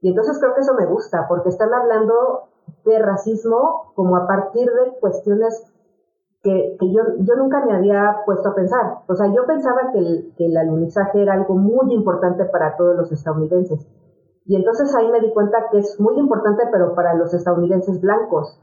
y 0.03 0.09
entonces 0.09 0.37
creo 0.37 0.53
que 0.53 0.59
eso 0.59 0.73
me 0.73 0.85
gusta, 0.85 1.27
porque 1.29 1.47
están 1.47 1.73
hablando 1.73 2.49
de 2.83 2.99
racismo 2.99 3.93
como 3.95 4.17
a 4.17 4.27
partir 4.27 4.69
de 4.69 4.99
cuestiones 4.99 5.63
que, 6.43 6.75
que 6.77 6.91
yo, 6.91 7.01
yo 7.19 7.35
nunca 7.37 7.65
me 7.65 7.73
había 7.73 8.17
puesto 8.25 8.49
a 8.49 8.53
pensar. 8.53 8.97
O 9.07 9.15
sea, 9.15 9.27
yo 9.27 9.45
pensaba 9.47 9.93
que 9.93 9.99
el, 9.99 10.33
que 10.37 10.47
el 10.47 10.57
alunizaje 10.57 11.21
era 11.21 11.33
algo 11.35 11.55
muy 11.55 11.93
importante 11.93 12.43
para 12.43 12.75
todos 12.75 12.97
los 12.97 13.13
estadounidenses. 13.13 13.87
Y 14.45 14.55
entonces 14.55 14.93
ahí 14.95 15.09
me 15.09 15.21
di 15.21 15.31
cuenta 15.31 15.69
que 15.71 15.79
es 15.79 15.99
muy 15.99 16.17
importante, 16.17 16.63
pero 16.71 16.93
para 16.95 17.13
los 17.13 17.33
estadounidenses 17.33 18.01
blancos, 18.01 18.59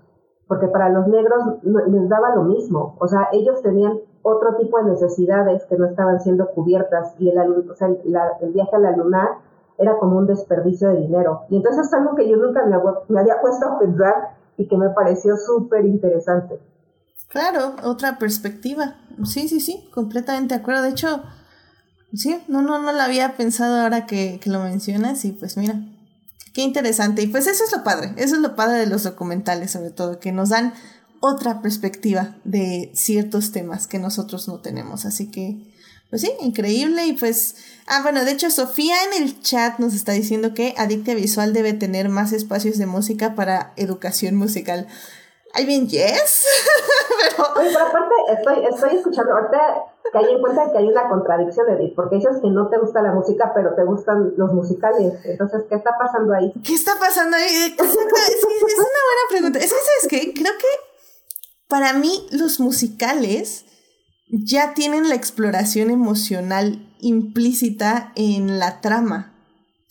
porque 0.46 0.68
para 0.68 0.88
los 0.90 1.06
negros 1.06 1.42
les 1.62 2.08
daba 2.08 2.34
lo 2.34 2.44
mismo. 2.44 2.96
O 2.98 3.06
sea, 3.06 3.28
ellos 3.32 3.62
tenían 3.62 3.98
otro 4.22 4.56
tipo 4.56 4.78
de 4.78 4.90
necesidades 4.90 5.64
que 5.66 5.76
no 5.76 5.86
estaban 5.86 6.20
siendo 6.20 6.48
cubiertas 6.50 7.14
y 7.18 7.30
el, 7.30 7.70
o 7.70 7.74
sea, 7.74 7.88
el 7.88 8.52
viaje 8.52 8.76
a 8.76 8.78
la 8.78 8.96
luna 8.96 9.40
era 9.80 9.96
como 9.98 10.18
un 10.18 10.26
desperdicio 10.26 10.90
de 10.90 10.98
dinero. 10.98 11.42
Y 11.48 11.56
entonces 11.56 11.86
es 11.86 11.94
algo 11.94 12.14
que 12.14 12.28
yo 12.28 12.36
nunca 12.36 12.64
me, 12.66 13.18
había 13.18 13.40
puesto 13.40 13.66
a 13.66 13.78
pensar 13.78 14.36
y 14.58 14.68
que 14.68 14.76
me 14.76 14.90
pareció 14.90 15.36
súper 15.36 15.86
interesante. 15.86 16.60
Claro, 17.28 17.76
otra 17.84 18.18
perspectiva. 18.18 18.96
Sí, 19.24 19.48
sí, 19.48 19.58
sí, 19.58 19.88
completamente 19.94 20.54
de 20.54 20.60
acuerdo. 20.60 20.82
De 20.82 20.90
hecho, 20.90 21.22
sí, 22.14 22.38
no, 22.48 22.62
no, 22.62 22.78
no 22.78 22.92
la 22.92 23.04
había 23.04 23.36
pensado 23.36 23.80
ahora 23.80 24.06
que, 24.06 24.38
que 24.42 24.50
lo 24.50 24.60
mencionas 24.60 25.24
y 25.24 25.32
pues 25.32 25.56
mira, 25.56 25.80
qué 26.52 26.62
interesante. 26.62 27.22
Y 27.22 27.26
pues 27.26 27.46
eso 27.46 27.64
es 27.64 27.72
lo 27.72 27.84
padre, 27.84 28.12
eso 28.16 28.36
es 28.36 28.40
lo 28.40 28.56
padre 28.56 28.78
de 28.78 28.86
los 28.86 29.02
documentales 29.02 29.70
sobre 29.70 29.90
todo, 29.90 30.20
que 30.20 30.32
nos 30.32 30.50
dan 30.50 30.74
otra 31.20 31.60
perspectiva 31.62 32.36
de 32.44 32.90
ciertos 32.94 33.52
temas 33.52 33.86
que 33.86 33.98
nosotros 33.98 34.48
no 34.48 34.60
tenemos. 34.60 35.04
Así 35.04 35.30
que 35.30 35.70
pues 36.10 36.22
sí, 36.22 36.32
increíble. 36.40 37.06
Y 37.06 37.12
pues, 37.12 37.54
ah, 37.86 38.02
bueno, 38.02 38.24
de 38.24 38.32
hecho, 38.32 38.50
Sofía 38.50 38.96
en 39.04 39.22
el 39.22 39.40
chat 39.40 39.78
nos 39.78 39.94
está 39.94 40.12
diciendo 40.12 40.54
que 40.54 40.74
Adictia 40.76 41.14
Visual 41.14 41.52
debe 41.52 41.72
tener 41.72 42.08
más 42.08 42.32
espacios 42.32 42.78
de 42.78 42.86
música 42.86 43.36
para 43.36 43.72
educación 43.76 44.34
musical. 44.34 44.88
I 45.56 45.64
mean, 45.64 45.88
yes. 45.88 46.46
pero... 47.36 47.48
Oye, 47.56 47.70
pero 47.72 47.86
aparte, 47.86 48.14
estoy, 48.36 48.66
estoy 48.66 48.96
escuchando, 48.98 49.32
ahorita 49.32 49.58
caí 50.12 50.32
en 50.32 50.40
cuenta 50.40 50.70
que 50.72 50.78
hay 50.78 50.88
una 50.88 51.08
contradicción, 51.08 51.68
Edith, 51.70 51.94
porque 51.94 52.16
dices 52.16 52.38
que 52.40 52.48
no 52.50 52.68
te 52.68 52.78
gusta 52.78 53.02
la 53.02 53.12
música, 53.12 53.52
pero 53.54 53.74
te 53.74 53.84
gustan 53.84 54.34
los 54.36 54.52
musicales. 54.52 55.14
Entonces, 55.24 55.64
¿qué 55.68 55.76
está 55.76 55.96
pasando 55.98 56.34
ahí? 56.34 56.52
¿Qué 56.64 56.74
está 56.74 56.98
pasando 56.98 57.36
ahí? 57.36 57.48
sí, 57.48 57.76
es 57.76 57.78
una 57.84 59.00
buena 59.08 59.24
pregunta. 59.30 59.58
Es 59.58 59.72
que, 59.72 59.78
¿sabes 59.78 60.08
qué? 60.08 60.32
Creo 60.34 60.52
que 60.58 60.66
para 61.68 61.92
mí 61.92 62.26
los 62.32 62.60
musicales 62.60 63.64
ya 64.28 64.74
tienen 64.74 65.08
la 65.08 65.14
exploración 65.14 65.90
emocional 65.90 66.86
implícita 67.00 68.12
en 68.16 68.58
la 68.58 68.80
trama. 68.80 69.32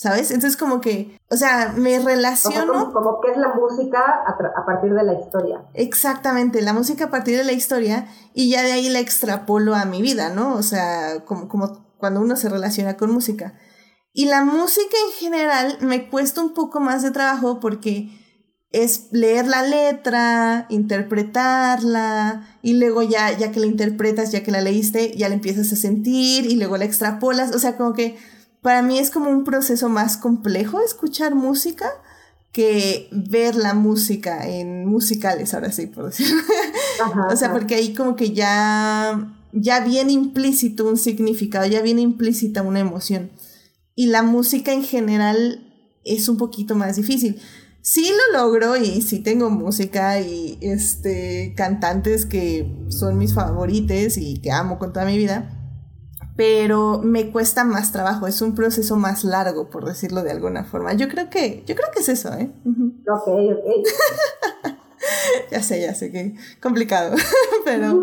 ¿Sabes? 0.01 0.31
Entonces 0.31 0.55
como 0.55 0.79
que, 0.79 1.19
o 1.29 1.35
sea, 1.35 1.73
me 1.75 1.99
relaciono... 1.99 2.93
Como, 2.93 3.19
que 3.19 3.31
es 3.31 3.37
la 3.37 3.53
música 3.53 3.99
a, 4.25 4.65
partir 4.65 4.93
de 4.93 5.03
la 5.03 5.13
historia. 5.13 5.65
Exactamente, 5.73 6.61
la 6.61 6.71
música 6.71 7.05
a 7.05 7.09
partir 7.09 7.35
de 7.35 7.43
la 7.43 7.51
historia 7.51 8.07
y 8.33 8.49
ya 8.49 8.63
de 8.63 8.71
ahí 8.71 8.87
la 8.87 8.99
extrapolo 8.99 9.75
a 9.75 9.83
mi 9.83 10.01
vida, 10.01 10.29
¿no? 10.29 10.55
O 10.55 10.63
sea, 10.63 11.25
como, 11.25 11.49
como 11.49 11.97
cuando 11.97 12.21
uno 12.21 12.37
se 12.37 12.47
relaciona 12.47 12.95
con 12.95 13.11
música. 13.11 13.55
Y 14.13 14.27
la 14.27 14.45
música 14.45 14.95
en 15.05 15.11
general 15.19 15.77
me 15.81 16.09
cuesta 16.09 16.41
un 16.41 16.53
poco 16.53 16.79
más 16.79 17.03
de 17.03 17.11
trabajo 17.11 17.59
porque 17.59 18.09
es 18.71 19.09
leer 19.11 19.47
la 19.47 19.63
letra, 19.63 20.65
interpretarla, 20.69 22.47
y 22.61 22.75
luego 22.79 23.01
ya, 23.01 23.37
ya 23.37 23.51
que 23.51 23.59
la 23.59 23.65
interpretas, 23.65 24.31
ya 24.31 24.43
que 24.43 24.51
la 24.51 24.61
leíste, 24.61 25.11
ya 25.17 25.27
la 25.27 25.35
empiezas 25.35 25.73
a 25.73 25.75
sentir 25.75 26.45
y 26.45 26.55
luego 26.55 26.77
la 26.77 26.85
extrapolas. 26.85 27.53
O 27.53 27.59
sea, 27.59 27.75
como 27.75 27.93
que 27.93 28.17
para 28.62 28.82
mí 28.82 28.99
es 28.99 29.10
como 29.10 29.30
un 29.30 29.43
proceso 29.43 29.89
más 29.89 30.18
complejo 30.18 30.82
escuchar 30.82 31.36
música 31.36 31.89
que 32.51 33.07
ver 33.12 33.55
la 33.55 33.74
música 33.74 34.47
en 34.47 34.86
musicales, 34.86 35.53
ahora 35.53 35.72
sí, 35.72 35.88
por 35.88 36.05
decirlo. 36.05 36.41
o 37.32 37.36
sea, 37.36 37.51
porque 37.51 37.76
ahí 37.76 37.93
como 37.93 38.16
que 38.16 38.32
ya, 38.32 39.34
ya 39.53 39.80
viene 39.82 40.14
implícito 40.14 40.88
un 40.88 40.97
significado, 40.97 41.66
ya 41.68 41.82
viene 41.82 42.01
implícita 42.01 42.62
una 42.64 42.80
emoción. 42.80 43.32
Y 43.95 44.07
la 44.07 44.24
música 44.24 44.74
en 44.74 44.84
general 44.84 45.66
es 46.03 46.28
un 46.28 46.38
poquito 46.38 46.76
más 46.76 46.95
difícil. 46.95 47.39
Sí 47.82 48.10
lo 48.34 48.39
logro 48.39 48.76
y 48.76 49.01
sí 49.01 49.20
tengo 49.20 49.49
música 49.49 50.20
y 50.20 50.57
este 50.62 51.53
cantantes 51.55 52.26
que 52.26 52.76
son 52.89 53.18
mis 53.18 53.34
favorites 53.34 54.18
y 54.18 54.39
que 54.41 54.51
amo 54.51 54.80
con 54.80 54.91
toda 54.91 55.05
mi 55.05 55.18
vida 55.18 55.59
pero 56.39 57.01
me 57.03 57.31
cuesta 57.31 57.65
más 57.65 57.91
trabajo, 57.91 58.25
es 58.25 58.41
un 58.41 58.55
proceso 58.55 58.95
más 58.95 59.25
largo, 59.25 59.69
por 59.69 59.83
decirlo 59.83 60.23
de 60.23 60.31
alguna 60.31 60.63
forma. 60.63 60.93
Yo 60.93 61.09
creo 61.09 61.29
que, 61.29 61.65
yo 61.67 61.75
creo 61.75 61.89
que 61.93 61.99
es 61.99 62.07
eso, 62.07 62.33
¿eh? 62.33 62.49
Ok, 62.65 63.27
ok. 63.27 64.71
ya 65.51 65.61
sé, 65.61 65.81
ya 65.81 65.93
sé 65.93 66.13
que 66.13 66.35
complicado, 66.61 67.13
pero, 67.65 68.01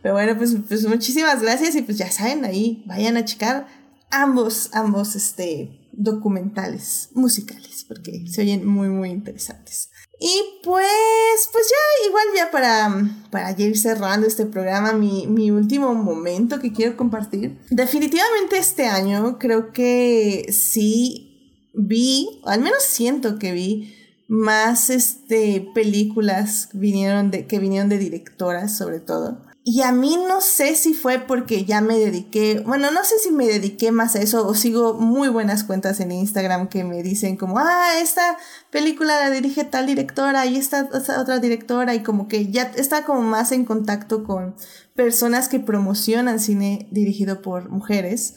pero 0.00 0.14
bueno, 0.14 0.38
pues, 0.38 0.54
pues 0.68 0.86
muchísimas 0.86 1.42
gracias 1.42 1.74
y 1.74 1.82
pues 1.82 1.98
ya 1.98 2.08
saben, 2.12 2.44
ahí 2.44 2.84
vayan 2.86 3.16
a 3.16 3.24
checar 3.24 3.66
ambos, 4.08 4.70
ambos, 4.72 5.16
este, 5.16 5.90
documentales 5.90 7.08
musicales, 7.12 7.84
porque 7.88 8.24
se 8.28 8.42
oyen 8.42 8.64
muy, 8.64 8.88
muy 8.88 9.10
interesantes. 9.10 9.90
Y 10.20 10.60
pues, 10.62 11.48
pues 11.52 11.70
ya, 11.70 12.08
igual 12.08 12.24
ya 12.36 12.50
para, 12.50 13.10
para 13.30 13.50
ir 13.60 13.76
cerrando 13.76 14.26
este 14.26 14.46
programa, 14.46 14.92
mi, 14.92 15.26
mi 15.26 15.50
último 15.50 15.94
momento 15.94 16.60
que 16.60 16.72
quiero 16.72 16.96
compartir. 16.96 17.58
Definitivamente 17.70 18.58
este 18.58 18.86
año 18.86 19.38
creo 19.38 19.72
que 19.72 20.46
sí 20.52 21.70
vi, 21.74 22.40
o 22.44 22.48
al 22.48 22.60
menos 22.60 22.82
siento 22.82 23.38
que 23.38 23.52
vi, 23.52 23.94
más 24.28 24.90
este, 24.90 25.68
películas 25.74 26.70
vinieron 26.72 27.30
de, 27.30 27.46
que 27.46 27.58
vinieron 27.58 27.88
de 27.88 27.98
directoras 27.98 28.76
sobre 28.76 29.00
todo. 29.00 29.42
Y 29.66 29.80
a 29.80 29.92
mí 29.92 30.18
no 30.28 30.42
sé 30.42 30.74
si 30.74 30.92
fue 30.92 31.20
porque 31.20 31.64
ya 31.64 31.80
me 31.80 31.98
dediqué, 31.98 32.60
bueno, 32.66 32.90
no 32.90 33.02
sé 33.02 33.18
si 33.18 33.30
me 33.30 33.46
dediqué 33.46 33.92
más 33.92 34.14
a 34.14 34.20
eso 34.20 34.46
o 34.46 34.54
sigo 34.54 34.92
muy 34.92 35.30
buenas 35.30 35.64
cuentas 35.64 36.00
en 36.00 36.12
Instagram 36.12 36.68
que 36.68 36.84
me 36.84 37.02
dicen 37.02 37.38
como, 37.38 37.58
ah, 37.58 37.98
esta 37.98 38.36
película 38.70 39.18
la 39.18 39.30
dirige 39.30 39.64
tal 39.64 39.86
directora 39.86 40.44
y 40.44 40.56
esta, 40.56 40.90
otra 40.92 41.38
directora 41.38 41.94
y 41.94 42.02
como 42.02 42.28
que 42.28 42.50
ya 42.50 42.64
está 42.76 43.06
como 43.06 43.22
más 43.22 43.52
en 43.52 43.64
contacto 43.64 44.24
con 44.24 44.54
personas 44.94 45.48
que 45.48 45.60
promocionan 45.60 46.40
cine 46.40 46.86
dirigido 46.90 47.40
por 47.40 47.70
mujeres. 47.70 48.34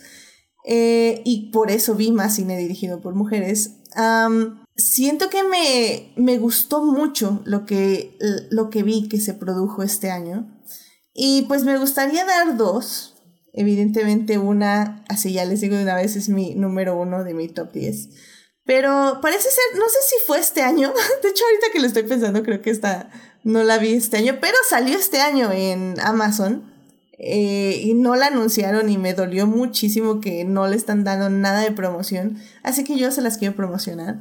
Eh, 0.65 1.23
y 1.25 1.51
por 1.51 1.71
eso 1.71 1.95
vi 1.95 2.11
más 2.11 2.35
cine 2.35 2.57
dirigido 2.57 3.01
por 3.01 3.15
mujeres. 3.15 3.81
siento 4.77 5.29
que 5.29 5.43
me, 5.43 6.13
me 6.15 6.37
gustó 6.37 6.85
mucho 6.85 7.41
lo 7.43 7.65
que, 7.65 8.17
lo 8.49 8.69
que 8.69 8.83
vi 8.83 9.09
que 9.09 9.19
se 9.19 9.33
produjo 9.33 9.83
este 9.83 10.09
año. 10.09 10.53
Y 11.19 11.41
pues 11.47 11.63
me 11.63 11.79
gustaría 11.79 12.23
dar 12.25 12.57
dos. 12.57 13.15
Evidentemente 13.51 14.37
una, 14.37 15.03
así 15.09 15.33
ya 15.33 15.45
les 15.45 15.61
digo 15.61 15.75
de 15.75 15.81
una 15.81 15.95
vez, 15.95 16.15
es 16.15 16.29
mi 16.29 16.53
número 16.53 16.95
uno 16.95 17.23
de 17.23 17.33
mi 17.33 17.47
top 17.47 17.71
10. 17.71 18.09
Pero 18.65 19.17
parece 19.19 19.49
ser, 19.49 19.79
no 19.79 19.85
sé 19.89 19.97
si 20.07 20.15
fue 20.27 20.37
este 20.37 20.61
año. 20.61 20.93
De 21.23 21.29
hecho, 21.29 21.43
ahorita 21.43 21.67
que 21.73 21.79
lo 21.79 21.87
estoy 21.87 22.03
pensando, 22.03 22.43
creo 22.43 22.61
que 22.61 22.69
esta 22.69 23.09
no 23.43 23.63
la 23.63 23.79
vi 23.79 23.95
este 23.95 24.17
año, 24.17 24.37
pero 24.39 24.55
salió 24.69 24.95
este 24.95 25.19
año 25.19 25.51
en 25.51 25.99
Amazon. 26.01 26.71
Eh, 27.17 27.81
y 27.83 27.95
no 27.95 28.15
la 28.15 28.27
anunciaron 28.27 28.87
y 28.87 28.99
me 28.99 29.15
dolió 29.15 29.47
muchísimo 29.47 30.21
que 30.21 30.43
no 30.43 30.67
le 30.67 30.75
están 30.75 31.03
dando 31.03 31.31
nada 31.31 31.61
de 31.61 31.71
promoción. 31.71 32.37
Así 32.61 32.83
que 32.83 32.95
yo 32.95 33.09
se 33.09 33.23
las 33.23 33.39
quiero 33.39 33.55
promocionar. 33.55 34.19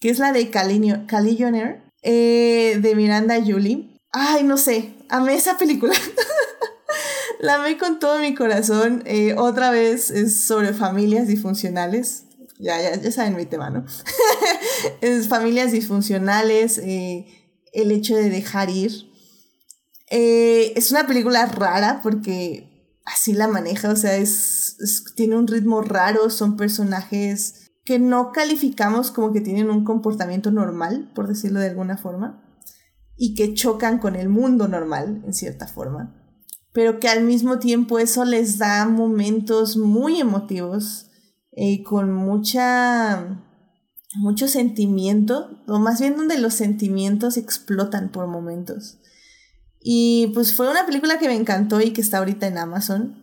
Que 0.00 0.10
es 0.10 0.18
la 0.18 0.32
de 0.32 0.50
Caligionaire 0.50 1.82
eh, 2.02 2.80
de 2.82 2.96
Miranda 2.96 3.40
Julie. 3.40 3.91
Ay, 4.12 4.44
no 4.44 4.58
sé, 4.58 4.94
amé 5.08 5.34
esa 5.34 5.56
película. 5.56 5.94
la 7.40 7.54
amé 7.54 7.78
con 7.78 7.98
todo 7.98 8.18
mi 8.18 8.34
corazón. 8.34 9.02
Eh, 9.06 9.34
otra 9.38 9.70
vez 9.70 10.10
es 10.10 10.44
sobre 10.44 10.74
familias 10.74 11.26
disfuncionales. 11.26 12.24
Ya, 12.58 12.80
ya, 12.80 12.94
ya 12.94 13.10
saben 13.10 13.36
mi 13.36 13.46
tema, 13.46 13.70
¿no? 13.70 13.86
es 15.00 15.28
familias 15.28 15.72
disfuncionales, 15.72 16.76
eh, 16.78 17.26
el 17.72 17.90
hecho 17.90 18.14
de 18.14 18.28
dejar 18.28 18.68
ir. 18.68 19.10
Eh, 20.10 20.74
es 20.76 20.90
una 20.90 21.06
película 21.06 21.46
rara 21.46 22.00
porque 22.02 23.00
así 23.06 23.32
la 23.32 23.48
maneja, 23.48 23.90
o 23.90 23.96
sea, 23.96 24.14
es, 24.16 24.76
tiene 25.16 25.36
un 25.36 25.46
ritmo 25.46 25.80
raro, 25.80 26.28
son 26.28 26.58
personajes 26.58 27.70
que 27.84 27.98
no 27.98 28.30
calificamos 28.30 29.10
como 29.10 29.32
que 29.32 29.40
tienen 29.40 29.70
un 29.70 29.84
comportamiento 29.84 30.50
normal, 30.50 31.10
por 31.14 31.28
decirlo 31.28 31.60
de 31.60 31.70
alguna 31.70 31.96
forma 31.96 32.41
y 33.24 33.36
que 33.36 33.54
chocan 33.54 34.00
con 34.00 34.16
el 34.16 34.28
mundo 34.28 34.66
normal, 34.66 35.22
en 35.24 35.32
cierta 35.32 35.68
forma, 35.68 36.12
pero 36.72 36.98
que 36.98 37.06
al 37.08 37.22
mismo 37.22 37.60
tiempo 37.60 38.00
eso 38.00 38.24
les 38.24 38.58
da 38.58 38.84
momentos 38.88 39.76
muy 39.76 40.18
emotivos, 40.18 41.06
eh, 41.52 41.84
con 41.84 42.12
mucha, 42.12 43.40
mucho 44.16 44.48
sentimiento, 44.48 45.62
o 45.68 45.78
más 45.78 46.00
bien 46.00 46.16
donde 46.16 46.36
los 46.36 46.54
sentimientos 46.54 47.36
explotan 47.36 48.10
por 48.10 48.26
momentos. 48.26 48.98
Y 49.80 50.32
pues 50.34 50.56
fue 50.56 50.68
una 50.68 50.84
película 50.84 51.20
que 51.20 51.28
me 51.28 51.36
encantó 51.36 51.80
y 51.80 51.92
que 51.92 52.00
está 52.00 52.18
ahorita 52.18 52.48
en 52.48 52.58
Amazon. 52.58 53.22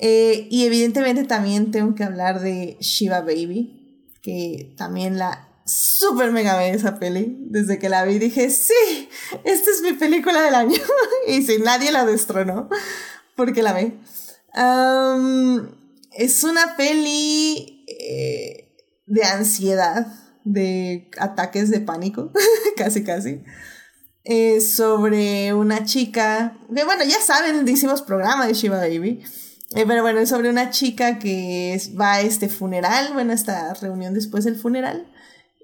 Eh, 0.00 0.48
y 0.50 0.64
evidentemente 0.64 1.24
también 1.24 1.70
tengo 1.72 1.94
que 1.94 2.04
hablar 2.04 2.40
de 2.40 2.78
Shiva 2.80 3.20
Baby, 3.20 4.08
que 4.22 4.74
también 4.78 5.18
la 5.18 5.46
súper 5.66 6.30
mega 6.32 6.56
ve 6.56 6.70
esa 6.70 6.98
peli. 6.98 7.36
Desde 7.40 7.78
que 7.78 7.88
la 7.88 8.04
vi 8.04 8.18
dije, 8.18 8.48
sí, 8.50 9.08
esta 9.44 9.70
es 9.70 9.82
mi 9.82 9.92
película 9.92 10.40
del 10.40 10.54
año. 10.54 10.80
y 11.28 11.42
si 11.42 11.58
nadie 11.58 11.92
la 11.92 12.06
destronó, 12.06 12.68
porque 13.34 13.62
la 13.62 13.72
ve. 13.72 13.98
es 16.12 16.44
una 16.44 16.76
peli 16.76 17.84
eh, 17.88 18.72
de 19.06 19.24
ansiedad, 19.24 20.06
de 20.44 21.10
ataques 21.18 21.70
de 21.70 21.80
pánico, 21.80 22.32
casi 22.76 23.02
casi. 23.02 23.42
sobre 24.60 25.52
una 25.52 25.84
chica, 25.84 26.56
que 26.74 26.84
bueno, 26.84 27.04
ya 27.04 27.20
saben, 27.20 27.66
hicimos 27.68 28.02
programa 28.02 28.46
de 28.46 28.54
Shiva 28.54 28.78
Baby. 28.78 29.24
Eh, 29.74 29.84
pero 29.84 30.02
bueno, 30.02 30.20
es 30.20 30.28
sobre 30.28 30.48
una 30.48 30.70
chica 30.70 31.18
que 31.18 31.76
va 32.00 32.14
a 32.14 32.20
este 32.20 32.48
funeral, 32.48 33.12
bueno, 33.14 33.32
esta 33.32 33.74
reunión 33.74 34.14
después 34.14 34.44
del 34.44 34.54
funeral 34.54 35.08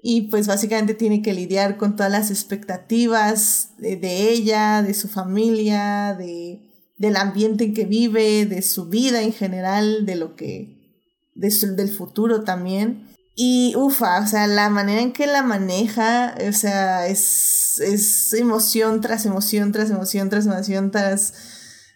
y 0.05 0.23
pues 0.23 0.47
básicamente 0.47 0.93
tiene 0.93 1.21
que 1.21 1.33
lidiar 1.33 1.77
con 1.77 1.95
todas 1.95 2.11
las 2.11 2.29
expectativas 2.29 3.69
de, 3.77 4.29
ella, 4.29 4.83
de 4.83 4.93
su 4.93 5.07
familia, 5.07 6.13
de, 6.19 6.59
del 6.97 7.15
ambiente 7.15 7.63
en 7.63 7.73
que 7.73 7.85
vive, 7.85 8.45
de 8.45 8.61
su 8.63 8.89
vida 8.89 9.21
en 9.21 9.31
general, 9.31 10.05
de 10.05 10.15
lo 10.17 10.35
que, 10.35 10.99
del 11.35 11.89
futuro 11.89 12.43
también. 12.43 13.07
Y 13.33 13.75
ufa, 13.77 14.19
o 14.19 14.27
sea, 14.27 14.45
la 14.45 14.69
manera 14.69 15.01
en 15.01 15.13
que 15.13 15.25
la 15.25 15.41
maneja, 15.41 16.35
o 16.49 16.51
sea, 16.51 17.07
es, 17.07 17.79
es 17.79 18.33
emoción 18.33 18.99
tras 18.99 19.25
emoción, 19.25 19.71
tras 19.71 19.89
emoción, 19.89 20.29
tras 20.29 20.45
emoción, 20.45 20.91
tras 20.91 21.33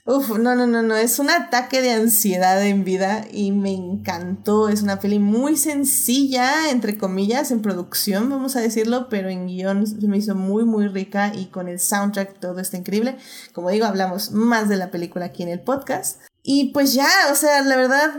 Uf, 0.09 0.29
no, 0.39 0.55
no, 0.55 0.65
no, 0.65 0.81
no, 0.83 0.95
es 0.95 1.19
un 1.19 1.29
ataque 1.29 1.81
de 1.81 1.91
ansiedad 1.91 2.65
en 2.65 2.85
vida 2.85 3.25
y 3.29 3.51
me 3.51 3.73
encantó. 3.73 4.69
Es 4.69 4.81
una 4.81 5.01
peli 5.01 5.19
muy 5.19 5.57
sencilla, 5.57 6.71
entre 6.71 6.97
comillas, 6.97 7.51
en 7.51 7.61
producción, 7.61 8.29
vamos 8.29 8.55
a 8.55 8.61
decirlo, 8.61 9.09
pero 9.09 9.27
en 9.27 9.47
guion 9.47 9.85
se 9.85 10.07
me 10.07 10.17
hizo 10.17 10.33
muy, 10.33 10.63
muy 10.63 10.87
rica 10.87 11.33
y 11.35 11.47
con 11.47 11.67
el 11.67 11.81
soundtrack 11.81 12.39
todo 12.39 12.61
está 12.61 12.77
increíble. 12.77 13.17
Como 13.51 13.69
digo, 13.69 13.85
hablamos 13.85 14.31
más 14.31 14.69
de 14.69 14.77
la 14.77 14.91
película 14.91 15.25
aquí 15.25 15.43
en 15.43 15.49
el 15.49 15.59
podcast. 15.59 16.21
Y 16.41 16.71
pues 16.71 16.93
ya, 16.93 17.09
o 17.29 17.35
sea, 17.35 17.61
la 17.63 17.75
verdad, 17.75 18.11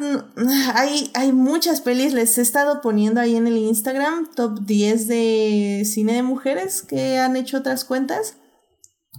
hay, 0.75 1.11
hay 1.15 1.33
muchas 1.33 1.81
pelis, 1.81 2.13
les 2.13 2.37
he 2.37 2.43
estado 2.43 2.83
poniendo 2.83 3.19
ahí 3.19 3.35
en 3.35 3.47
el 3.47 3.57
Instagram 3.57 4.29
top 4.35 4.61
10 4.61 5.09
de 5.09 5.85
cine 5.87 6.13
de 6.13 6.23
mujeres 6.23 6.83
que 6.83 7.17
han 7.17 7.35
hecho 7.35 7.57
otras 7.57 7.87
cuentas 7.87 8.37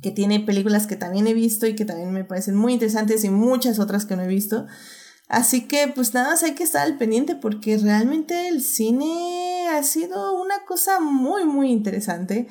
que 0.02 0.12
tiene 0.12 0.40
películas 0.40 0.88
que 0.88 0.96
también 0.96 1.28
he 1.28 1.34
visto 1.34 1.68
y 1.68 1.76
que 1.76 1.86
también 1.86 2.12
me 2.12 2.24
parecen 2.24 2.56
muy 2.56 2.74
interesantes 2.74 3.24
y 3.24 3.30
muchas 3.30 3.80
otras 3.80 4.06
que 4.06 4.16
no 4.16 4.24
he 4.24 4.28
visto. 4.28 4.68
Así 5.28 5.68
que 5.68 5.88
pues 5.94 6.14
nada 6.14 6.30
más 6.30 6.44
hay 6.44 6.56
que 6.56 6.64
estar 6.64 6.82
al 6.82 6.98
pendiente 6.98 7.36
porque 7.36 7.78
realmente 7.78 8.48
el 8.48 8.64
cine 8.64 9.68
ha 9.70 9.84
sido 9.84 10.42
una 10.42 10.66
cosa 10.66 11.00
muy 11.00 11.46
muy 11.46 11.72
interesante. 11.72 12.48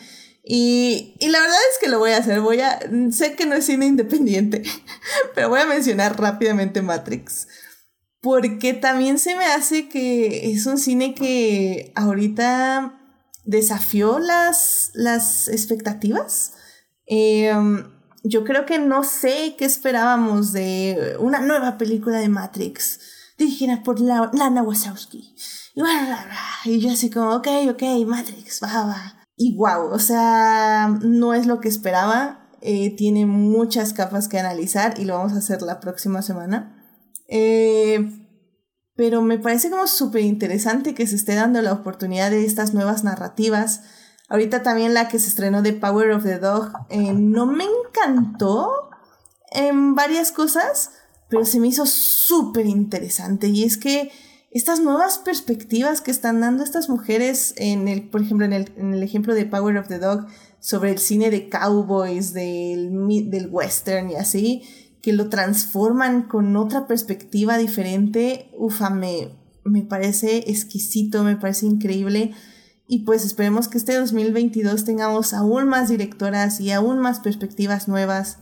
Y, 0.50 1.14
y, 1.18 1.28
la 1.28 1.40
verdad 1.40 1.58
es 1.72 1.78
que 1.78 1.90
lo 1.90 1.98
voy 1.98 2.12
a 2.12 2.18
hacer. 2.18 2.40
Voy 2.40 2.60
a. 2.60 2.78
Sé 3.10 3.34
que 3.34 3.44
no 3.44 3.54
es 3.54 3.66
cine 3.66 3.84
independiente, 3.84 4.62
pero 5.34 5.50
voy 5.50 5.60
a 5.60 5.66
mencionar 5.66 6.18
rápidamente 6.18 6.80
Matrix. 6.80 7.48
Porque 8.20 8.72
también 8.72 9.18
se 9.18 9.34
me 9.34 9.44
hace 9.44 9.88
que 9.88 10.50
es 10.50 10.64
un 10.64 10.78
cine 10.78 11.14
que 11.14 11.92
ahorita 11.96 12.98
desafió 13.44 14.18
las, 14.18 14.90
las 14.94 15.48
expectativas. 15.48 16.52
Em, 17.08 17.84
yo 18.22 18.44
creo 18.44 18.66
que 18.66 18.78
no 18.78 19.02
sé 19.02 19.54
qué 19.56 19.64
esperábamos 19.64 20.52
de 20.52 21.16
una 21.18 21.40
nueva 21.40 21.78
película 21.78 22.18
de 22.18 22.28
Matrix 22.28 23.00
dirigida 23.38 23.82
por 23.82 24.00
Lana 24.00 24.62
Wachowski. 24.62 25.34
Y, 26.64 26.80
yo 26.80 26.90
así 26.90 27.08
como, 27.08 27.36
ok, 27.36 27.48
ok, 27.70 27.82
Matrix, 28.06 28.60
va, 28.62 28.84
va. 28.84 29.26
Y 29.36 29.56
wow, 29.56 29.92
o 29.92 29.98
sea, 30.00 30.88
no 31.02 31.34
es 31.34 31.46
lo 31.46 31.60
que 31.60 31.68
esperaba. 31.68 32.50
Eh, 32.60 32.96
tiene 32.96 33.24
muchas 33.24 33.92
capas 33.92 34.26
que 34.26 34.38
analizar 34.40 34.98
y 34.98 35.04
lo 35.04 35.16
vamos 35.16 35.32
a 35.34 35.38
hacer 35.38 35.62
la 35.62 35.78
próxima 35.78 36.22
semana. 36.22 36.74
Eh, 37.28 38.26
pero 38.96 39.22
me 39.22 39.38
parece 39.38 39.70
como 39.70 39.86
súper 39.86 40.22
interesante 40.22 40.92
que 40.92 41.06
se 41.06 41.14
esté 41.14 41.36
dando 41.36 41.62
la 41.62 41.72
oportunidad 41.72 42.32
de 42.32 42.44
estas 42.44 42.74
nuevas 42.74 43.04
narrativas. 43.04 43.82
Ahorita 44.28 44.62
también 44.62 44.94
la 44.94 45.08
que 45.08 45.18
se 45.18 45.28
estrenó 45.28 45.62
de 45.62 45.72
Power 45.72 46.10
of 46.10 46.22
the 46.22 46.38
Dog 46.38 46.72
eh, 46.90 47.12
no 47.14 47.46
me 47.46 47.64
encantó 47.64 48.90
en 49.50 49.94
varias 49.94 50.32
cosas, 50.32 50.90
pero 51.28 51.44
se 51.44 51.60
me 51.60 51.68
hizo 51.68 51.86
súper 51.86 52.66
interesante. 52.66 53.48
Y 53.48 53.64
es 53.64 53.78
que 53.78 54.10
estas 54.50 54.80
nuevas 54.80 55.18
perspectivas 55.18 56.00
que 56.00 56.10
están 56.10 56.40
dando 56.40 56.62
estas 56.62 56.88
mujeres, 56.88 57.54
en 57.56 57.88
el, 57.88 58.08
por 58.08 58.22
ejemplo, 58.22 58.46
en 58.46 58.52
el, 58.52 58.72
en 58.76 58.94
el 58.94 59.02
ejemplo 59.02 59.34
de 59.34 59.46
Power 59.46 59.76
of 59.78 59.88
the 59.88 59.98
Dog, 59.98 60.26
sobre 60.60 60.90
el 60.90 60.98
cine 60.98 61.30
de 61.30 61.48
cowboys, 61.48 62.32
del, 62.32 62.90
del 63.30 63.48
western 63.50 64.10
y 64.10 64.16
así, 64.16 64.62
que 65.02 65.12
lo 65.12 65.28
transforman 65.28 66.22
con 66.22 66.56
otra 66.56 66.86
perspectiva 66.86 67.56
diferente, 67.56 68.50
ufa, 68.56 68.90
me, 68.90 69.30
me 69.64 69.82
parece 69.82 70.50
exquisito, 70.50 71.22
me 71.24 71.36
parece 71.36 71.66
increíble. 71.66 72.32
Y 72.88 73.04
pues 73.04 73.24
esperemos 73.24 73.68
que 73.68 73.78
este 73.78 73.94
2022 73.94 74.84
tengamos 74.84 75.34
aún 75.34 75.68
más 75.68 75.88
directoras 75.88 76.58
y 76.58 76.72
aún 76.72 76.98
más 76.98 77.20
perspectivas 77.20 77.86
nuevas 77.86 78.38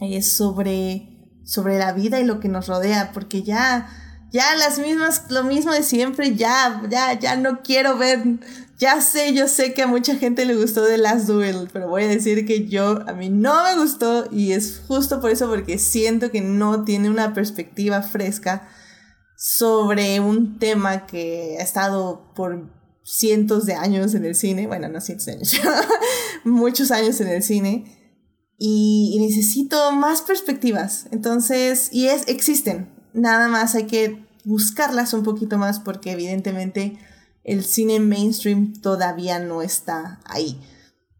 eh, 0.00 0.22
sobre, 0.22 1.28
sobre 1.44 1.78
la 1.78 1.92
vida 1.92 2.20
y 2.20 2.24
lo 2.24 2.40
que 2.40 2.48
nos 2.48 2.68
rodea, 2.68 3.10
porque 3.12 3.42
ya, 3.42 3.88
ya 4.32 4.54
las 4.54 4.78
mismas, 4.78 5.24
lo 5.30 5.42
mismo 5.42 5.72
de 5.72 5.82
siempre, 5.82 6.36
ya, 6.36 6.80
ya, 6.88 7.18
ya 7.18 7.36
no 7.36 7.62
quiero 7.62 7.98
ver 7.98 8.38
ya 8.78 9.00
sé, 9.00 9.32
yo 9.32 9.48
sé 9.48 9.72
que 9.72 9.82
a 9.82 9.86
mucha 9.86 10.16
gente 10.16 10.44
le 10.44 10.54
gustó 10.54 10.84
The 10.84 10.98
Last 10.98 11.26
Duel, 11.26 11.68
pero 11.72 11.88
voy 11.88 12.04
a 12.04 12.08
decir 12.08 12.46
que 12.46 12.68
yo, 12.68 13.02
a 13.08 13.14
mí 13.14 13.30
no 13.30 13.64
me 13.64 13.74
gustó 13.76 14.28
y 14.30 14.52
es 14.52 14.82
justo 14.86 15.20
por 15.20 15.30
eso 15.30 15.48
porque 15.48 15.78
siento 15.78 16.30
que 16.30 16.42
no 16.42 16.84
tiene 16.84 17.08
una 17.08 17.32
perspectiva 17.32 18.02
fresca 18.02 18.68
sobre 19.34 20.20
un 20.20 20.58
tema 20.58 21.06
que 21.06 21.56
ha 21.58 21.62
estado 21.62 22.32
por 22.34 22.70
cientos 23.06 23.66
de 23.66 23.74
años 23.74 24.14
en 24.14 24.24
el 24.24 24.34
cine, 24.34 24.66
bueno, 24.66 24.88
no 24.88 25.00
cientos 25.00 25.26
de 25.26 25.32
años, 25.34 25.54
muchos 26.44 26.90
años 26.90 27.20
en 27.20 27.28
el 27.28 27.42
cine. 27.42 27.84
Y, 28.58 29.18
necesito 29.20 29.92
más 29.92 30.22
perspectivas. 30.22 31.06
Entonces, 31.12 31.90
y 31.92 32.06
es, 32.08 32.26
existen. 32.26 32.88
Nada 33.12 33.48
más 33.48 33.74
hay 33.74 33.84
que 33.84 34.26
buscarlas 34.44 35.12
un 35.12 35.22
poquito 35.22 35.58
más 35.58 35.78
porque 35.78 36.12
evidentemente 36.12 36.98
el 37.44 37.64
cine 37.64 38.00
mainstream 38.00 38.72
todavía 38.80 39.38
no 39.38 39.62
está 39.62 40.20
ahí. 40.24 40.60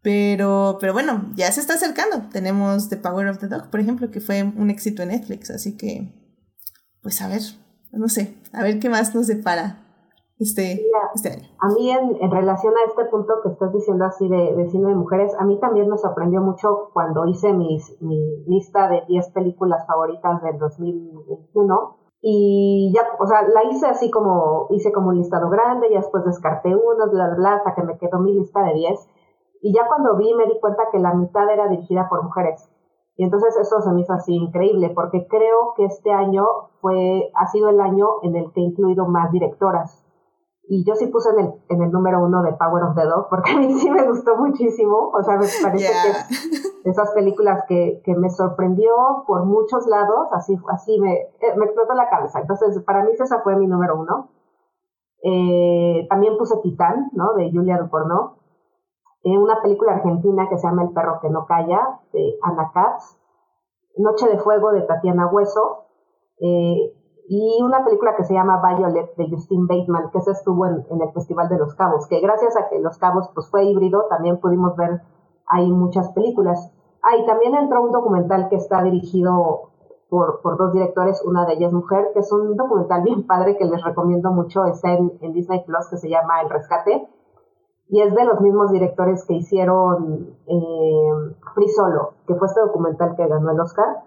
Pero, 0.01 0.77
pero 0.81 0.93
bueno, 0.93 1.31
ya 1.35 1.51
se 1.51 1.61
está 1.61 1.75
acercando. 1.75 2.27
Tenemos 2.31 2.89
The 2.89 2.97
Power 2.97 3.27
of 3.27 3.39
the 3.39 3.47
Dog, 3.47 3.69
por 3.69 3.79
ejemplo, 3.79 4.09
que 4.09 4.19
fue 4.19 4.43
un 4.43 4.69
éxito 4.69 5.03
en 5.03 5.09
Netflix. 5.09 5.51
Así 5.51 5.77
que, 5.77 6.11
pues 7.01 7.21
a 7.21 7.27
ver, 7.27 7.41
no 7.91 8.09
sé, 8.09 8.33
a 8.51 8.63
ver 8.63 8.79
qué 8.79 8.89
más 8.89 9.13
nos 9.13 9.27
depara 9.27 9.86
este, 10.39 10.85
este 11.15 11.29
año. 11.29 11.49
A 11.59 11.67
mí, 11.69 11.91
en, 11.91 12.31
relación 12.31 12.73
a 12.73 12.89
este 12.89 13.05
punto 13.05 13.41
que 13.43 13.49
estás 13.49 13.73
diciendo 13.73 14.05
así 14.05 14.27
de, 14.27 14.55
de, 14.55 14.69
cine 14.69 14.89
de 14.89 14.95
mujeres, 14.95 15.33
a 15.39 15.45
mí 15.45 15.59
también 15.59 15.89
me 15.89 15.97
sorprendió 15.97 16.41
mucho 16.41 16.89
cuando 16.93 17.25
hice 17.25 17.53
mis, 17.53 18.01
mi 18.01 18.43
lista 18.47 18.87
de 18.89 19.03
10 19.07 19.31
películas 19.31 19.85
favoritas 19.87 20.41
del 20.43 20.57
2021 20.59 22.07
y 22.21 22.91
ya, 22.93 23.01
o 23.19 23.27
sea, 23.27 23.43
la 23.43 23.63
hice 23.71 23.85
así 23.85 24.09
como, 24.09 24.67
hice 24.71 24.91
como 24.91 25.09
un 25.09 25.17
listado 25.17 25.49
grande, 25.49 25.87
y 25.89 25.95
después 25.95 26.25
descarté 26.25 26.75
uno, 26.75 27.09
bla, 27.09 27.27
bla, 27.27 27.35
bla, 27.35 27.53
hasta 27.55 27.75
que 27.75 27.83
me 27.83 27.97
quedó 27.97 28.19
mi 28.19 28.33
lista 28.33 28.63
de 28.63 28.73
10. 28.73 29.09
Y 29.61 29.73
ya 29.73 29.87
cuando 29.87 30.17
vi 30.17 30.33
me 30.33 30.45
di 30.45 30.59
cuenta 30.59 30.89
que 30.91 30.99
la 30.99 31.13
mitad 31.13 31.49
era 31.49 31.67
dirigida 31.67 32.07
por 32.09 32.23
mujeres. 32.23 32.69
Y 33.15 33.23
entonces 33.23 33.55
eso 33.57 33.81
se 33.81 33.91
me 33.91 34.01
hizo 34.01 34.13
así 34.13 34.35
increíble, 34.35 34.91
porque 34.93 35.27
creo 35.27 35.73
que 35.75 35.85
este 35.85 36.11
año 36.11 36.45
fue, 36.81 37.31
ha 37.35 37.47
sido 37.47 37.69
el 37.69 37.81
año 37.81 38.07
en 38.23 38.35
el 38.35 38.51
que 38.51 38.61
he 38.61 38.63
incluido 38.63 39.07
más 39.07 39.31
directoras. 39.31 40.03
Y 40.69 40.83
yo 40.83 40.95
sí 40.95 41.07
puse 41.07 41.29
en 41.29 41.39
el, 41.39 41.53
en 41.69 41.81
el 41.81 41.91
número 41.91 42.21
uno 42.21 42.43
de 42.43 42.51
Power 42.53 42.83
of 42.83 42.95
the 42.95 43.05
Dog, 43.05 43.29
porque 43.29 43.51
a 43.51 43.57
mí 43.57 43.73
sí 43.79 43.89
me 43.89 44.05
gustó 44.05 44.35
muchísimo. 44.35 45.11
O 45.13 45.23
sea, 45.23 45.37
me 45.37 45.45
parece 45.63 45.91
que 45.91 46.09
es 46.09 46.83
de 46.83 46.91
esas 46.91 47.11
películas 47.11 47.63
que, 47.67 48.01
que, 48.03 48.15
me 48.15 48.29
sorprendió 48.29 48.93
por 49.25 49.45
muchos 49.45 49.87
lados, 49.87 50.27
así, 50.33 50.57
así 50.69 50.99
me, 50.99 51.13
eh, 51.13 51.55
me 51.55 51.65
explotó 51.65 51.93
la 51.93 52.09
cabeza. 52.09 52.41
Entonces, 52.41 52.81
para 52.83 53.03
mí 53.03 53.11
esa 53.17 53.39
fue 53.41 53.55
mi 53.55 53.67
número 53.67 53.97
uno. 53.97 54.29
Eh, 55.23 56.05
también 56.09 56.37
puse 56.37 56.57
Titán, 56.61 57.09
¿no? 57.13 57.33
De 57.33 57.49
Julia 57.51 57.77
Duporno. 57.77 58.37
Eh, 59.23 59.37
una 59.37 59.61
película 59.61 59.93
argentina 59.93 60.47
que 60.49 60.57
se 60.57 60.67
llama 60.67 60.83
El 60.83 60.91
perro 60.91 61.19
que 61.21 61.29
no 61.29 61.45
calla, 61.45 61.99
de 62.13 62.37
Ana 62.41 62.71
Katz. 62.73 63.17
Noche 63.97 64.27
de 64.27 64.37
Fuego 64.37 64.71
de 64.71 64.81
Tatiana 64.81 65.27
Hueso. 65.27 65.85
Eh, 66.39 66.93
y 67.29 67.61
una 67.61 67.83
película 67.83 68.15
que 68.15 68.23
se 68.23 68.33
llama 68.33 68.61
Violet 68.61 69.13
de 69.15 69.29
Justin 69.29 69.67
Bateman, 69.67 70.11
que 70.11 70.21
se 70.21 70.31
estuvo 70.31 70.65
en, 70.65 70.85
el 70.89 71.11
Festival 71.13 71.49
de 71.49 71.57
Los 71.57 71.75
Cabos, 71.75 72.07
que 72.07 72.21
gracias 72.21 72.55
a 72.55 72.69
que 72.69 72.79
Los 72.79 72.97
Cabos 72.97 73.29
pues 73.35 73.49
fue 73.49 73.65
híbrido, 73.65 74.05
también 74.09 74.39
pudimos 74.39 74.77
ver 74.77 75.01
ahí 75.45 75.69
muchas 75.69 76.09
películas. 76.13 76.71
Ah, 77.03 77.17
y 77.17 77.25
también 77.25 77.53
entró 77.55 77.83
un 77.83 77.91
documental 77.91 78.47
que 78.49 78.55
está 78.55 78.81
dirigido 78.81 79.71
por, 80.09 80.41
por 80.41 80.57
dos 80.57 80.71
directores, 80.71 81.21
una 81.25 81.45
de 81.45 81.53
ellas 81.53 81.73
mujer, 81.73 82.11
que 82.13 82.19
es 82.19 82.31
un 82.31 82.55
documental 82.55 83.03
bien 83.03 83.27
padre 83.27 83.57
que 83.57 83.65
les 83.65 83.83
recomiendo 83.83 84.31
mucho, 84.31 84.65
está 84.65 84.93
en, 84.93 85.17
en 85.19 85.33
Disney 85.33 85.65
Plus, 85.65 85.89
que 85.89 85.97
se 85.97 86.09
llama 86.09 86.41
El 86.41 86.49
Rescate, 86.49 87.09
y 87.89 88.01
es 88.01 88.15
de 88.15 88.23
los 88.23 88.39
mismos 88.39 88.71
directores 88.71 89.25
que 89.25 89.33
hicieron 89.33 90.33
eh, 90.47 91.35
Free 91.53 91.69
Solo, 91.69 92.13
que 92.25 92.35
fue 92.35 92.47
este 92.47 92.61
documental 92.61 93.15
que 93.17 93.27
ganó 93.27 93.51
el 93.51 93.59
Oscar. 93.59 94.03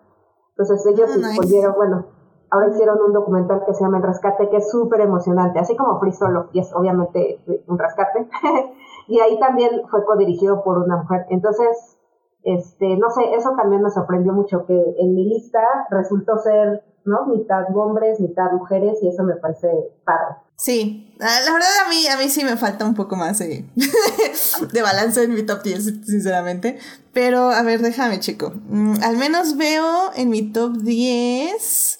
Entonces 0.51 0.87
ellos 0.87 1.14
escogieron, 1.16 1.75
bueno, 1.77 2.05
ahora 2.51 2.69
hicieron 2.69 2.99
un 3.01 3.13
documental 3.13 3.63
que 3.65 3.75
se 3.75 3.83
llama 3.83 3.99
El 3.99 4.05
Rescate, 4.05 4.49
que 4.51 4.59
es 4.59 4.71
súper 4.71 5.01
emocionante, 5.01 5.59
así 5.59 5.77
como 5.77 5.99
Free 6.01 6.13
Solo, 6.13 6.51
y 6.53 6.61
es 6.61 6.71
obviamente 6.75 7.41
un 7.67 7.79
rescate. 7.79 8.29
y 9.09 9.21
ahí 9.21 9.39
también 9.39 9.83
fue 9.91 10.05
codirigido 10.05 10.63
por 10.63 10.79
una 10.79 10.99
mujer. 10.99 11.27
Entonces, 11.31 11.97
este, 12.43 12.97
no 12.97 13.11
sé, 13.11 13.35
eso 13.35 13.55
también 13.57 13.83
me 13.83 13.91
sorprendió 13.91 14.33
mucho, 14.33 14.67
que 14.67 14.75
en 14.75 15.14
mi 15.14 15.29
lista 15.29 15.61
resultó 15.91 16.39
ser, 16.39 16.83
¿no? 17.05 17.27
Mitad 17.27 17.64
hombres, 17.75 18.21
mitad 18.21 18.51
mujeres, 18.53 18.99
y 19.03 19.09
eso 19.09 19.22
me 19.22 19.37
parece 19.37 19.68
padre. 20.05 20.37
Sí, 20.57 21.14
la 21.18 21.27
verdad 21.27 21.68
a 21.87 21.89
mí, 21.89 22.07
a 22.07 22.18
mí 22.18 22.29
sí 22.29 22.45
me 22.45 22.57
falta 22.57 22.85
un 22.85 22.95
poco 22.95 23.17
más 23.17 23.39
de, 23.39 23.64
balance 24.83 25.22
en 25.22 25.35
mi 25.35 25.43
top 25.47 25.63
10, 25.63 26.05
sinceramente. 26.05 26.79
Pero, 27.14 27.51
a 27.51 27.63
ver, 27.63 27.81
déjame, 27.81 28.18
chico. 28.18 28.53
Mm, 28.68 28.97
al 29.03 29.17
menos 29.17 29.57
veo 29.57 30.11
en 30.14 30.29
mi 30.29 30.53
top 30.53 30.77
10 30.77 32.00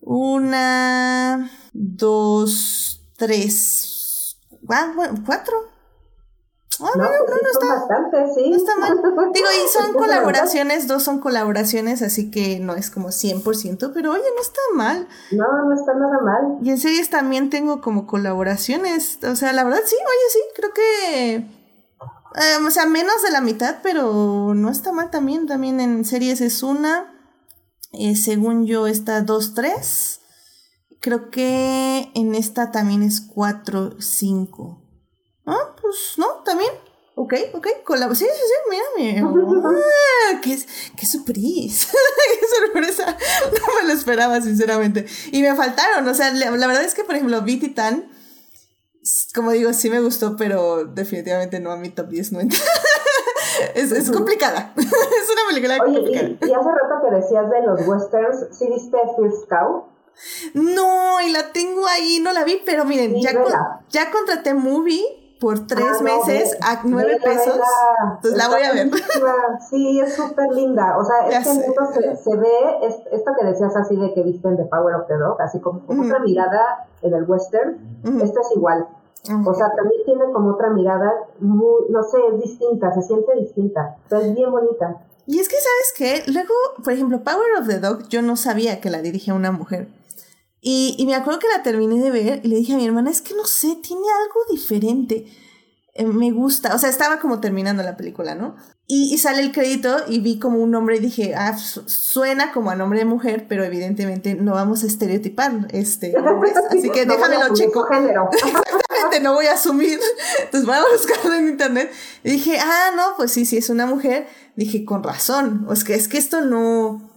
una, 0.00 1.50
dos, 1.72 3.00
tres, 3.16 4.38
cuatro. 5.24 5.76
Ah, 6.78 6.90
no, 6.94 7.04
no, 7.04 7.10
no, 7.10 7.36
no 7.42 7.50
está, 7.50 7.66
bastante, 7.74 8.34
sí. 8.34 8.50
no 8.50 8.56
está 8.56 8.76
mal. 8.76 9.00
Digo, 9.32 9.46
y 9.46 9.68
son 9.72 9.94
colaboraciones, 9.94 10.86
dos 10.86 11.02
son 11.02 11.20
colaboraciones, 11.20 12.02
así 12.02 12.30
que 12.30 12.60
no 12.60 12.74
es 12.74 12.90
como 12.90 13.08
100%, 13.08 13.92
pero 13.94 14.12
oye, 14.12 14.24
no 14.34 14.42
está 14.42 14.60
mal. 14.74 15.08
No, 15.30 15.46
no 15.64 15.74
está 15.74 15.94
nada 15.94 16.18
mal. 16.22 16.58
Y 16.62 16.70
en 16.70 16.78
series 16.78 17.08
también 17.08 17.48
tengo 17.48 17.80
como 17.80 18.06
colaboraciones, 18.06 19.18
o 19.24 19.36
sea, 19.36 19.54
la 19.54 19.64
verdad 19.64 19.80
sí, 19.86 19.96
oye, 19.96 20.30
sí, 20.32 20.40
creo 20.54 20.72
que... 20.74 21.56
Eh, 22.36 22.56
o 22.66 22.70
sea, 22.70 22.84
menos 22.84 23.22
de 23.22 23.30
la 23.30 23.40
mitad, 23.40 23.76
pero 23.82 24.52
no 24.54 24.68
está 24.68 24.92
mal 24.92 25.10
también. 25.10 25.46
También 25.46 25.80
en 25.80 26.04
series 26.04 26.42
es 26.42 26.62
una. 26.62 27.15
Eh, 27.98 28.16
según 28.16 28.66
yo, 28.66 28.86
está 28.86 29.24
2-3. 29.24 30.20
Creo 31.00 31.30
que 31.30 32.10
en 32.14 32.34
esta 32.34 32.70
también 32.72 33.02
es 33.02 33.28
4-5. 33.28 34.82
Ah, 35.46 35.76
pues 35.80 36.14
no, 36.16 36.42
también. 36.44 36.70
ok, 37.14 37.34
ok, 37.54 37.68
colab 37.84 38.14
sí, 38.14 38.24
sí, 38.24 38.30
sí, 38.30 38.54
mira, 38.70 38.84
mira. 38.96 39.22
Ah, 40.28 40.40
qué, 40.42 40.58
qué 40.96 41.06
surprise, 41.06 41.86
qué 42.40 42.46
sorpresa. 42.64 43.16
No 43.52 43.74
me 43.80 43.88
lo 43.88 43.94
esperaba, 43.94 44.40
sinceramente. 44.40 45.06
Y 45.30 45.42
me 45.42 45.54
faltaron, 45.54 46.06
o 46.08 46.14
sea, 46.14 46.32
la, 46.32 46.50
verdad 46.50 46.82
es 46.82 46.94
que, 46.94 47.04
por 47.04 47.14
ejemplo, 47.14 47.40
vi 47.42 47.58
Titán, 47.58 48.10
como 49.34 49.52
digo, 49.52 49.72
sí 49.72 49.88
me 49.88 50.00
gustó, 50.00 50.36
pero 50.36 50.84
definitivamente 50.84 51.60
no 51.60 51.70
a 51.70 51.76
mi 51.76 51.90
top 51.90 52.08
10 52.08 52.32
no 52.32 52.40
entra. 52.40 52.58
es, 53.74 53.92
es 53.92 54.10
complicada. 54.10 54.72
es 54.76 54.86
una 54.86 55.42
película 55.48 55.78
Oye, 55.82 55.94
complicada. 55.94 56.28
Y, 56.28 56.50
y, 56.50 56.54
hace 56.54 56.68
rato 56.70 57.02
que 57.04 57.14
decías 57.14 57.50
de 57.50 57.62
los 57.62 57.86
westerns, 57.86 58.46
¿sí 58.52 58.68
viste 58.68 58.98
First 59.16 59.48
Cow? 59.48 59.84
No, 60.54 61.20
y 61.20 61.30
la 61.30 61.52
tengo 61.52 61.86
ahí, 61.86 62.20
no 62.22 62.32
la 62.32 62.44
vi, 62.44 62.62
pero 62.64 62.84
miren, 62.84 63.14
sí, 63.14 63.22
ya, 63.22 63.34
con, 63.34 63.52
ya 63.90 64.10
contraté 64.10 64.54
Movie 64.54 65.26
por 65.40 65.66
tres 65.66 65.98
ah, 66.00 66.02
meses 66.02 66.56
a 66.62 66.80
nueve 66.84 67.18
pesos. 67.22 67.60
Entonces 68.14 68.38
la 68.38 68.48
voy 68.48 68.62
a 68.62 68.72
ver. 68.72 68.90
Sí, 69.68 70.00
es 70.00 70.14
súper 70.14 70.50
linda. 70.52 70.96
O 70.98 71.04
sea, 71.04 71.28
es 71.28 71.38
que 71.38 71.54
se, 71.54 72.16
se, 72.16 72.36
ve 72.36 72.48
es, 72.82 72.96
esto 73.12 73.32
que 73.38 73.46
decías 73.46 73.76
así 73.76 73.96
de 73.96 74.14
que 74.14 74.22
viste 74.22 74.48
en 74.48 74.56
The 74.56 74.64
Power 74.64 74.94
of 74.94 75.06
the 75.06 75.14
Dog, 75.14 75.40
así 75.40 75.60
como, 75.60 75.84
como 75.86 76.04
otra 76.04 76.20
mirada 76.20 76.88
en 77.02 77.14
el 77.14 77.24
western. 77.24 77.78
Esta 78.22 78.40
es 78.40 78.56
igual. 78.56 78.88
O 79.44 79.54
sea, 79.54 79.72
también 79.74 80.02
tiene 80.04 80.24
como 80.32 80.54
otra 80.54 80.70
mirada, 80.70 81.12
muy, 81.40 81.90
no 81.90 82.02
sé, 82.02 82.18
es 82.32 82.40
distinta, 82.42 82.92
se 82.92 83.02
siente 83.02 83.34
distinta, 83.38 83.96
pero 84.08 84.22
es 84.22 84.34
bien 84.34 84.50
bonita. 84.50 85.02
Y 85.26 85.40
es 85.40 85.48
que, 85.48 85.56
¿sabes 85.56 86.24
qué? 86.24 86.30
Luego, 86.32 86.54
por 86.82 86.92
ejemplo, 86.92 87.22
Power 87.24 87.60
of 87.60 87.66
the 87.66 87.80
Dog, 87.80 88.08
yo 88.08 88.22
no 88.22 88.36
sabía 88.36 88.80
que 88.80 88.90
la 88.90 89.02
dirigía 89.02 89.34
una 89.34 89.50
mujer. 89.50 89.88
Y, 90.60 90.94
y, 90.98 91.06
me 91.06 91.14
acuerdo 91.14 91.40
que 91.40 91.48
la 91.48 91.62
terminé 91.62 92.02
de 92.02 92.10
ver 92.10 92.40
y 92.42 92.48
le 92.48 92.56
dije 92.56 92.74
a 92.74 92.76
mi 92.76 92.86
hermana, 92.86 93.10
es 93.10 93.20
que 93.20 93.34
no 93.34 93.44
sé, 93.44 93.76
tiene 93.82 94.02
algo 94.02 94.40
diferente. 94.50 95.26
Eh, 95.94 96.04
me 96.04 96.30
gusta, 96.30 96.74
o 96.74 96.78
sea, 96.78 96.90
estaba 96.90 97.20
como 97.20 97.40
terminando 97.40 97.82
la 97.82 97.96
película, 97.96 98.34
¿no? 98.34 98.56
Y, 98.86 99.14
y, 99.14 99.18
sale 99.18 99.40
el 99.40 99.52
crédito 99.52 99.96
y 100.06 100.20
vi 100.20 100.38
como 100.38 100.58
un 100.58 100.70
nombre 100.70 100.96
y 100.96 101.00
dije, 101.00 101.34
ah, 101.34 101.56
suena 101.56 102.52
como 102.52 102.70
a 102.70 102.76
nombre 102.76 102.98
de 102.98 103.04
mujer, 103.04 103.46
pero 103.48 103.64
evidentemente 103.64 104.34
no 104.34 104.52
vamos 104.52 104.84
a 104.84 104.86
estereotipar 104.86 105.68
este 105.70 106.12
nombres, 106.12 106.54
así 106.70 106.90
que 106.90 107.06
déjamelo 107.06 107.52
chico. 107.54 107.84
Género. 107.84 108.28
Exactamente, 109.06 109.20
no 109.24 109.34
voy 109.34 109.46
a 109.46 109.54
asumir. 109.54 109.98
Entonces 110.44 110.66
voy 110.66 110.76
a 110.76 110.84
buscarlo 110.92 111.34
en 111.34 111.48
internet. 111.48 111.90
Y 112.24 112.30
dije, 112.32 112.58
ah, 112.58 112.90
no, 112.96 113.02
pues 113.16 113.32
sí, 113.32 113.46
sí 113.46 113.56
es 113.56 113.70
una 113.70 113.86
mujer. 113.86 114.26
Dije, 114.56 114.84
con 114.84 115.02
razón. 115.02 115.66
O 115.68 115.72
es 115.72 115.84
que, 115.84 115.94
es 115.94 116.08
que 116.08 116.18
esto 116.18 116.40
no. 116.40 117.12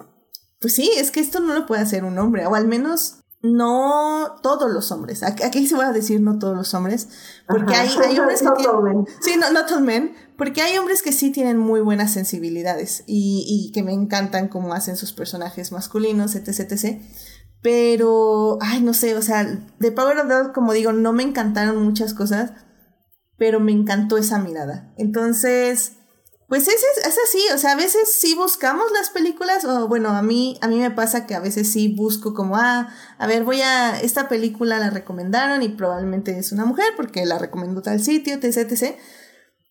Pues 0.60 0.76
sí, 0.76 0.92
es 0.98 1.12
que 1.12 1.20
esto 1.20 1.40
no 1.40 1.54
lo 1.54 1.66
puede 1.66 1.82
hacer 1.82 2.04
un 2.04 2.18
hombre, 2.20 2.46
o 2.46 2.54
al 2.54 2.68
menos 2.68 3.20
no 3.42 4.36
todos 4.44 4.70
los 4.70 4.92
hombres. 4.92 5.24
Aquí 5.24 5.68
se 5.68 5.76
va 5.76 5.88
a 5.88 5.94
decir 5.94 6.20
no 6.20 6.38
todos 6.40 6.56
los 6.56 6.74
hombres, 6.74 7.08
porque 7.48 7.76
hay, 7.76 7.90
hay, 8.06 8.20
hombres 8.20 8.42
que 8.42 8.50
tienen... 8.58 9.08
Sí, 9.22 9.36
no, 9.40 9.52
not 9.52 9.72
all 9.72 9.82
men, 9.82 10.14
porque 10.38 10.62
hay 10.62 10.78
hombres 10.78 11.02
que 11.02 11.14
sí 11.14 11.32
tienen 11.32 11.58
muy 11.58 11.80
buenas 11.80 12.12
sensibilidades 12.12 13.04
y, 13.08 13.46
y 13.48 13.72
que 13.72 13.84
me 13.84 13.94
encantan 13.94 14.50
cómo 14.50 14.74
hacen 14.74 14.98
sus 14.98 15.14
personajes 15.14 15.72
masculinos, 15.72 16.36
etc, 16.36 16.60
etc. 16.72 17.02
Pero, 17.62 18.58
ay, 18.62 18.82
no 18.82 18.94
sé, 18.94 19.16
o 19.16 19.22
sea, 19.22 19.44
de 19.80 19.92
Power 19.92 20.18
of 20.20 20.30
Dog, 20.30 20.54
como 20.54 20.74
digo, 20.74 20.94
no 20.94 21.12
me 21.12 21.24
encantaron 21.24 21.84
muchas 21.84 22.14
cosas, 22.14 22.54
pero 23.38 23.60
me 23.60 23.72
encantó 23.72 24.18
esa 24.18 24.40
mirada. 24.40 24.94
Entonces, 24.98 25.94
pues 26.50 26.68
es, 26.68 26.76
es, 26.76 27.06
es, 27.06 27.20
así, 27.28 27.40
o 27.54 27.58
sea, 27.58 27.74
a 27.74 27.76
veces 27.76 28.12
sí 28.12 28.34
buscamos 28.34 28.92
las 28.92 29.12
películas, 29.12 29.66
o 29.66 29.88
bueno, 29.88 30.10
a 30.10 30.24
mí, 30.24 30.58
a 30.62 30.68
mí 30.68 30.80
me 30.80 30.90
pasa 30.90 31.28
que 31.28 31.36
a 31.36 31.40
veces 31.40 31.72
sí 31.72 31.90
busco 31.90 32.34
como, 32.34 32.58
ah, 32.58 32.90
a 33.20 33.28
ver, 33.28 33.44
voy 33.44 33.62
a, 33.62 34.00
esta 34.00 34.28
película 34.28 34.80
la 34.80 34.90
recomendaron 34.90 35.62
y 35.62 35.70
probablemente 35.70 36.38
es 36.40 36.52
una 36.52 36.66
mujer 36.66 36.88
porque 36.98 37.26
la 37.26 37.38
recomendó 37.38 37.84
tal 37.84 38.02
sitio, 38.02 38.34
etc, 38.34 38.58
etc. 38.72 38.96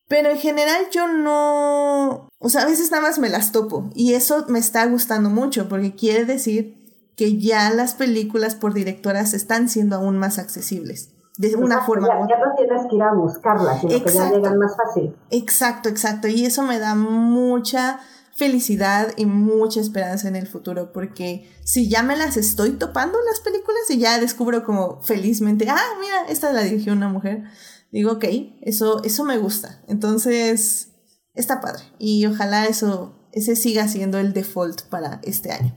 Pero 0.06 0.30
en 0.30 0.38
general 0.38 0.86
yo 0.92 1.08
no, 1.08 2.28
o 2.38 2.48
sea, 2.48 2.62
a 2.62 2.66
veces 2.66 2.92
nada 2.92 3.02
más 3.02 3.18
me 3.18 3.28
las 3.28 3.50
topo 3.50 3.90
y 3.94 4.14
eso 4.14 4.46
me 4.48 4.60
está 4.60 4.86
gustando 4.86 5.30
mucho 5.30 5.68
porque 5.68 5.96
quiere 5.96 6.26
decir 6.26 6.77
que 7.18 7.38
ya 7.38 7.68
las 7.74 7.92
películas 7.92 8.54
por 8.54 8.72
directoras 8.72 9.34
están 9.34 9.68
siendo 9.68 9.96
aún 9.96 10.16
más 10.16 10.38
accesibles 10.38 11.10
de 11.38 11.54
una 11.54 11.76
exacto, 11.76 11.86
forma 11.86 12.08
ya, 12.08 12.36
ya, 12.36 12.44
no 12.44 12.54
tienes 12.56 12.86
que 12.88 12.96
ir 12.96 13.02
a 13.02 13.14
buscarlas, 13.14 13.80
sino 13.80 13.92
exacto, 13.92 14.10
que 14.10 14.18
ya 14.18 14.36
llegan 14.36 14.58
más 14.58 14.76
fácil. 14.76 15.16
Exacto, 15.30 15.88
exacto. 15.88 16.26
Y 16.26 16.44
eso 16.44 16.64
me 16.64 16.80
da 16.80 16.96
mucha 16.96 18.00
felicidad 18.34 19.12
y 19.16 19.24
mucha 19.24 19.80
esperanza 19.80 20.26
en 20.26 20.34
el 20.34 20.48
futuro, 20.48 20.92
porque 20.92 21.48
si 21.62 21.88
ya 21.88 22.02
me 22.02 22.16
las 22.16 22.36
estoy 22.36 22.72
topando 22.72 23.18
las 23.28 23.38
películas 23.40 23.88
y 23.88 23.98
ya 23.98 24.18
descubro 24.18 24.64
como 24.64 25.00
felizmente, 25.02 25.68
ah, 25.70 25.78
mira, 26.00 26.28
esta 26.28 26.52
la 26.52 26.62
dirigió 26.62 26.92
una 26.92 27.08
mujer, 27.08 27.44
digo, 27.92 28.12
ok, 28.12 28.24
eso, 28.62 29.02
eso 29.04 29.24
me 29.24 29.38
gusta. 29.38 29.80
Entonces, 29.86 30.92
está 31.34 31.60
padre. 31.60 31.84
Y 32.00 32.26
ojalá 32.26 32.66
eso, 32.66 33.28
ese 33.30 33.54
siga 33.54 33.86
siendo 33.86 34.18
el 34.18 34.32
default 34.32 34.82
para 34.88 35.20
este 35.22 35.52
año. 35.52 35.72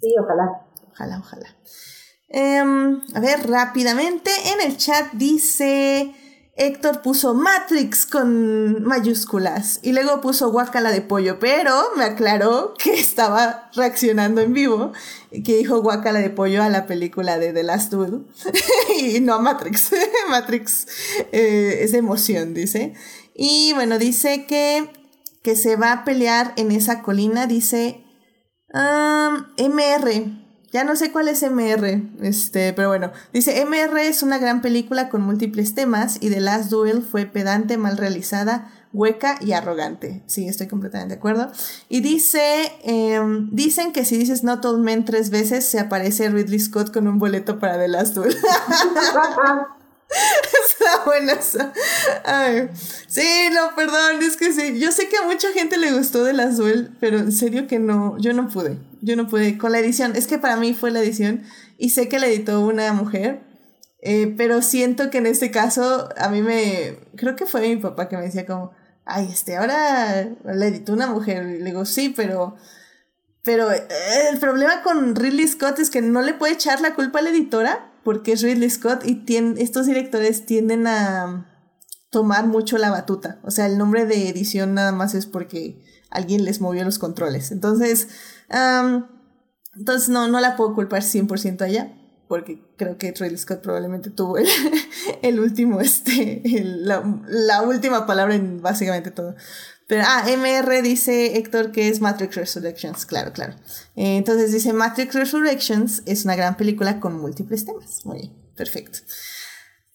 Sí, 0.00 0.14
ojalá. 0.22 0.63
Ojalá, 0.94 1.18
ojalá. 1.18 1.56
Um, 2.28 3.02
a 3.14 3.20
ver, 3.20 3.48
rápidamente. 3.48 4.30
En 4.52 4.70
el 4.70 4.76
chat 4.76 5.12
dice. 5.12 6.14
Héctor 6.56 7.02
puso 7.02 7.34
Matrix 7.34 8.06
con 8.06 8.84
mayúsculas 8.84 9.80
y 9.82 9.90
luego 9.90 10.20
puso 10.20 10.52
guacala 10.52 10.92
de 10.92 11.00
pollo, 11.00 11.40
pero 11.40 11.72
me 11.96 12.04
aclaró 12.04 12.74
que 12.78 12.94
estaba 12.94 13.70
reaccionando 13.74 14.40
en 14.40 14.52
vivo 14.52 14.92
y 15.32 15.42
que 15.42 15.56
dijo 15.56 15.82
guacala 15.82 16.20
de 16.20 16.30
pollo 16.30 16.62
a 16.62 16.68
la 16.68 16.86
película 16.86 17.38
de 17.38 17.52
The 17.52 17.64
Last 17.64 17.90
Duel 17.90 18.26
y 19.00 19.18
no 19.18 19.34
a 19.34 19.40
Matrix. 19.40 19.90
Matrix 20.30 20.86
eh, 21.32 21.78
es 21.80 21.92
emoción, 21.92 22.54
dice. 22.54 22.94
Y 23.34 23.72
bueno, 23.74 23.98
dice 23.98 24.46
que, 24.46 24.88
que 25.42 25.56
se 25.56 25.74
va 25.74 25.90
a 25.90 26.04
pelear 26.04 26.52
en 26.56 26.70
esa 26.70 27.02
colina, 27.02 27.48
dice 27.48 28.04
MR. 28.72 30.43
Ya 30.74 30.82
no 30.82 30.96
sé 30.96 31.12
cuál 31.12 31.28
es 31.28 31.40
MR, 31.40 32.02
este, 32.20 32.72
pero 32.72 32.88
bueno, 32.88 33.12
dice 33.32 33.64
MR 33.64 33.96
es 34.08 34.24
una 34.24 34.38
gran 34.38 34.60
película 34.60 35.08
con 35.08 35.22
múltiples 35.22 35.76
temas 35.76 36.18
y 36.20 36.30
The 36.30 36.40
Last 36.40 36.68
Duel 36.68 37.04
fue 37.04 37.26
pedante, 37.26 37.78
mal 37.78 37.96
realizada, 37.96 38.72
hueca 38.92 39.38
y 39.40 39.52
arrogante. 39.52 40.24
Sí, 40.26 40.48
estoy 40.48 40.66
completamente 40.66 41.14
de 41.14 41.18
acuerdo. 41.18 41.52
Y 41.88 42.00
dice, 42.00 42.72
eh, 42.82 43.20
dicen 43.52 43.92
que 43.92 44.04
si 44.04 44.18
dices 44.18 44.42
Not 44.42 44.64
All 44.64 44.80
Men 44.80 45.04
tres 45.04 45.30
veces 45.30 45.64
se 45.64 45.78
aparece 45.78 46.28
Ridley 46.28 46.58
Scott 46.58 46.92
con 46.92 47.06
un 47.06 47.20
boleto 47.20 47.60
para 47.60 47.78
The 47.78 47.86
Last 47.86 48.16
Duel. 48.16 48.36
Está 50.66 51.04
buena 51.04 51.32
esa. 51.32 51.72
Sí, 53.08 53.48
no, 53.52 53.74
perdón, 53.74 54.22
es 54.22 54.36
que 54.36 54.52
sí. 54.52 54.78
Yo 54.78 54.92
sé 54.92 55.08
que 55.08 55.16
a 55.16 55.22
mucha 55.22 55.52
gente 55.52 55.76
le 55.76 55.92
gustó 55.92 56.24
de 56.24 56.32
las 56.32 56.56
Duel, 56.56 56.96
pero 57.00 57.18
en 57.18 57.32
serio 57.32 57.66
que 57.66 57.78
no, 57.78 58.16
yo 58.18 58.32
no 58.32 58.48
pude. 58.48 58.78
Yo 59.00 59.16
no 59.16 59.28
pude 59.28 59.58
con 59.58 59.72
la 59.72 59.78
edición. 59.78 60.16
Es 60.16 60.26
que 60.26 60.38
para 60.38 60.56
mí 60.56 60.74
fue 60.74 60.90
la 60.90 61.00
edición 61.00 61.42
y 61.78 61.90
sé 61.90 62.08
que 62.08 62.18
la 62.18 62.26
editó 62.26 62.60
una 62.60 62.92
mujer, 62.92 63.42
eh, 64.02 64.32
pero 64.36 64.62
siento 64.62 65.10
que 65.10 65.18
en 65.18 65.26
este 65.26 65.50
caso 65.50 66.08
a 66.16 66.28
mí 66.28 66.42
me, 66.42 66.98
creo 67.16 67.36
que 67.36 67.46
fue 67.46 67.62
mi 67.62 67.76
papá 67.76 68.08
que 68.08 68.16
me 68.16 68.22
decía 68.22 68.46
como, 68.46 68.72
ay, 69.04 69.28
este, 69.32 69.56
ahora 69.56 70.28
la 70.44 70.66
editó 70.66 70.92
una 70.92 71.06
mujer. 71.06 71.46
Y 71.46 71.58
le 71.58 71.64
digo, 71.66 71.84
sí, 71.84 72.12
pero... 72.14 72.56
Pero 73.46 73.70
eh, 73.70 73.86
el 74.32 74.38
problema 74.38 74.80
con 74.82 75.14
Ridley 75.14 75.46
Scott 75.46 75.78
es 75.78 75.90
que 75.90 76.00
no 76.00 76.22
le 76.22 76.32
puede 76.32 76.54
echar 76.54 76.80
la 76.80 76.94
culpa 76.94 77.18
a 77.18 77.22
la 77.22 77.28
editora 77.28 77.93
porque 78.04 78.32
es 78.32 78.42
Ridley 78.42 78.70
Scott 78.70 79.04
y 79.04 79.24
tiene, 79.24 79.60
estos 79.62 79.86
directores 79.86 80.46
tienden 80.46 80.86
a 80.86 81.50
tomar 82.10 82.46
mucho 82.46 82.78
la 82.78 82.90
batuta. 82.90 83.40
O 83.42 83.50
sea, 83.50 83.66
el 83.66 83.76
nombre 83.76 84.06
de 84.06 84.28
edición 84.28 84.74
nada 84.74 84.92
más 84.92 85.14
es 85.14 85.26
porque 85.26 85.82
alguien 86.10 86.44
les 86.44 86.60
movió 86.60 86.84
los 86.84 86.98
controles. 86.98 87.50
Entonces, 87.50 88.08
um, 88.50 89.04
entonces 89.74 90.08
no, 90.08 90.28
no 90.28 90.40
la 90.40 90.56
puedo 90.56 90.74
culpar 90.74 91.02
100% 91.02 91.62
allá, 91.62 91.92
porque 92.28 92.62
creo 92.76 92.98
que 92.98 93.12
Ridley 93.12 93.38
Scott 93.38 93.62
probablemente 93.62 94.10
tuvo 94.10 94.38
el, 94.38 94.46
el 95.22 95.40
último, 95.40 95.80
este, 95.80 96.42
el, 96.56 96.86
la, 96.86 97.02
la, 97.26 97.62
última 97.62 98.06
palabra 98.06 98.34
en 98.36 98.62
básicamente 98.62 99.10
todo. 99.10 99.34
Pero, 99.94 100.06
ah, 100.08 100.24
MR 100.26 100.82
dice 100.82 101.38
Héctor 101.38 101.70
que 101.70 101.88
es 101.88 102.00
Matrix 102.00 102.34
Resurrections, 102.34 103.06
claro, 103.06 103.32
claro. 103.32 103.52
Eh, 103.94 104.16
entonces 104.16 104.50
dice 104.50 104.72
Matrix 104.72 105.14
Resurrections 105.14 106.02
es 106.04 106.24
una 106.24 106.34
gran 106.34 106.56
película 106.56 106.98
con 106.98 107.20
múltiples 107.20 107.64
temas. 107.64 108.04
Muy 108.04 108.18
bien, 108.18 108.32
perfecto. 108.56 108.98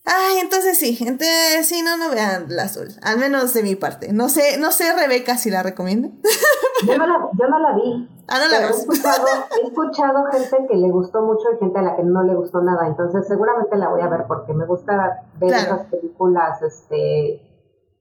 Ay, 0.06 0.38
entonces 0.38 0.80
sí, 0.80 0.98
entonces 1.02 1.68
sí, 1.68 1.82
no, 1.82 1.98
no 1.98 2.12
vean 2.12 2.46
la 2.48 2.64
azul, 2.64 2.88
al 3.02 3.20
menos 3.20 3.54
de 3.54 3.62
mi 3.62 3.76
parte. 3.76 4.14
No 4.14 4.30
sé, 4.30 4.58
no 4.58 4.72
sé 4.72 4.94
Rebeca 4.94 5.38
si 5.38 5.50
la 5.50 5.64
recomienda. 5.64 6.08
Yo 6.88 6.98
no 6.98 7.06
la, 7.06 7.30
yo 7.38 7.48
no 7.50 7.60
la 7.60 7.74
vi. 7.74 8.10
Ah, 8.30 8.40
no 8.40 8.48
la 8.48 8.68
he 8.68 8.70
escuchado, 8.70 9.26
he 9.62 9.68
escuchado 9.68 10.26
gente 10.32 10.66
que 10.70 10.78
le 10.78 10.90
gustó 10.92 11.24
mucho 11.24 11.44
y 11.54 11.60
gente 11.60 11.78
a 11.78 11.82
la 11.82 11.98
que 11.98 12.04
no 12.04 12.24
le 12.24 12.36
gustó 12.36 12.62
nada. 12.62 12.88
Entonces 12.88 13.28
seguramente 13.28 13.76
la 13.76 13.90
voy 13.90 14.00
a 14.00 14.08
ver 14.08 14.24
porque 14.30 14.54
me 14.54 14.66
gusta 14.66 15.26
ver 15.42 15.50
claro. 15.50 15.76
esas 15.76 15.88
películas, 15.88 16.62
este, 16.62 17.49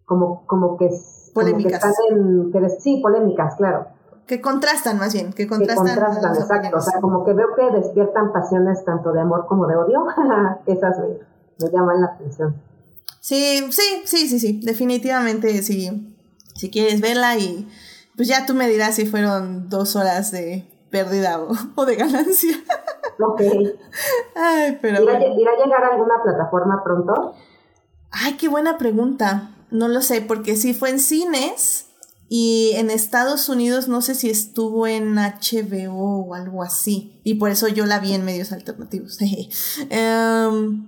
como, 0.09 0.47
como 0.47 0.77
que 0.79 0.91
polémicas. 1.35 1.81
Como 1.81 2.51
que 2.51 2.59
en, 2.59 2.69
que, 2.69 2.71
sí, 2.81 3.01
polémicas, 3.03 3.55
claro. 3.57 3.87
Que 4.27 4.41
contrastan 4.41 4.99
más 4.99 5.13
bien, 5.13 5.33
que 5.33 5.47
contrastan. 5.47 5.87
Que 5.87 5.95
contrastan, 5.95 6.35
exacto. 6.35 6.77
O 6.77 6.81
sea, 6.81 7.01
como 7.01 7.25
que 7.25 7.35
veo 7.35 7.49
que 7.55 7.71
despiertan 7.77 8.33
pasiones 8.33 8.85
tanto 8.85 9.13
de 9.13 9.21
amor 9.21 9.47
como 9.47 9.67
de 9.67 9.77
odio. 9.77 10.07
Esas 10.67 10.99
me, 10.99 11.09
me 11.61 11.71
llaman 11.71 12.01
la 12.01 12.07
atención. 12.09 12.57
Sí, 13.21 13.67
sí, 13.71 14.03
sí, 14.05 14.29
sí, 14.29 14.41
sí, 14.41 14.61
definitivamente 14.65 15.63
sí. 15.63 16.17
Si 16.55 16.71
quieres 16.71 17.01
verla 17.01 17.37
y 17.37 17.69
pues 18.17 18.29
ya 18.29 18.47
tú 18.47 18.55
me 18.55 18.69
dirás 18.69 18.97
si 18.97 19.07
fueron 19.07 19.69
dos 19.69 19.95
horas 19.95 20.33
de 20.33 20.67
pérdida 20.91 21.39
o, 21.77 21.85
de 21.87 21.97
ganancia. 21.97 22.57
Ok. 23.21 23.41
Ay, 24.35 24.79
pero 24.81 25.03
¿Irá, 25.03 25.19
¿Irá 25.19 25.53
a 25.53 25.65
llegar 25.65 25.85
a 25.85 25.89
alguna 25.93 26.23
plataforma 26.23 26.83
pronto? 26.83 27.35
Ay, 28.11 28.37
qué 28.39 28.49
buena 28.49 28.79
pregunta. 28.79 29.51
No 29.71 29.89
lo 29.89 30.03
sé, 30.03 30.21
porque 30.21 30.57
sí 30.57 30.75
fue 30.75 30.91
en 30.91 31.01
cines 31.01 31.87
y 32.29 32.73
en 32.75 32.91
Estados 32.91 33.49
Unidos 33.49 33.89
no 33.89 34.03
sé 34.03 34.15
si 34.15 34.29
estuvo 34.29 34.87
en 34.87 35.15
HBO 35.15 36.27
o 36.27 36.35
algo 36.35 36.63
así. 36.63 37.21
Y 37.25 37.35
por 37.35 37.51
eso 37.51 37.69
yo 37.69 37.87
la 37.87 38.01
vi 38.01 38.13
en 38.13 38.25
medios 38.25 38.53
alternativos. 38.53 39.19
Em, 39.91 40.87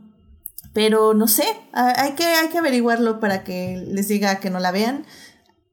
pero 0.73 1.15
no 1.15 1.27
sé, 1.27 1.44
hay 1.73 2.12
que, 2.12 2.24
hay 2.24 2.48
que 2.48 2.59
averiguarlo 2.59 3.20
para 3.20 3.43
que 3.43 3.82
les 3.89 4.09
diga 4.09 4.36
que 4.36 4.51
no 4.51 4.61
la 4.61 4.70
vean. 4.70 5.07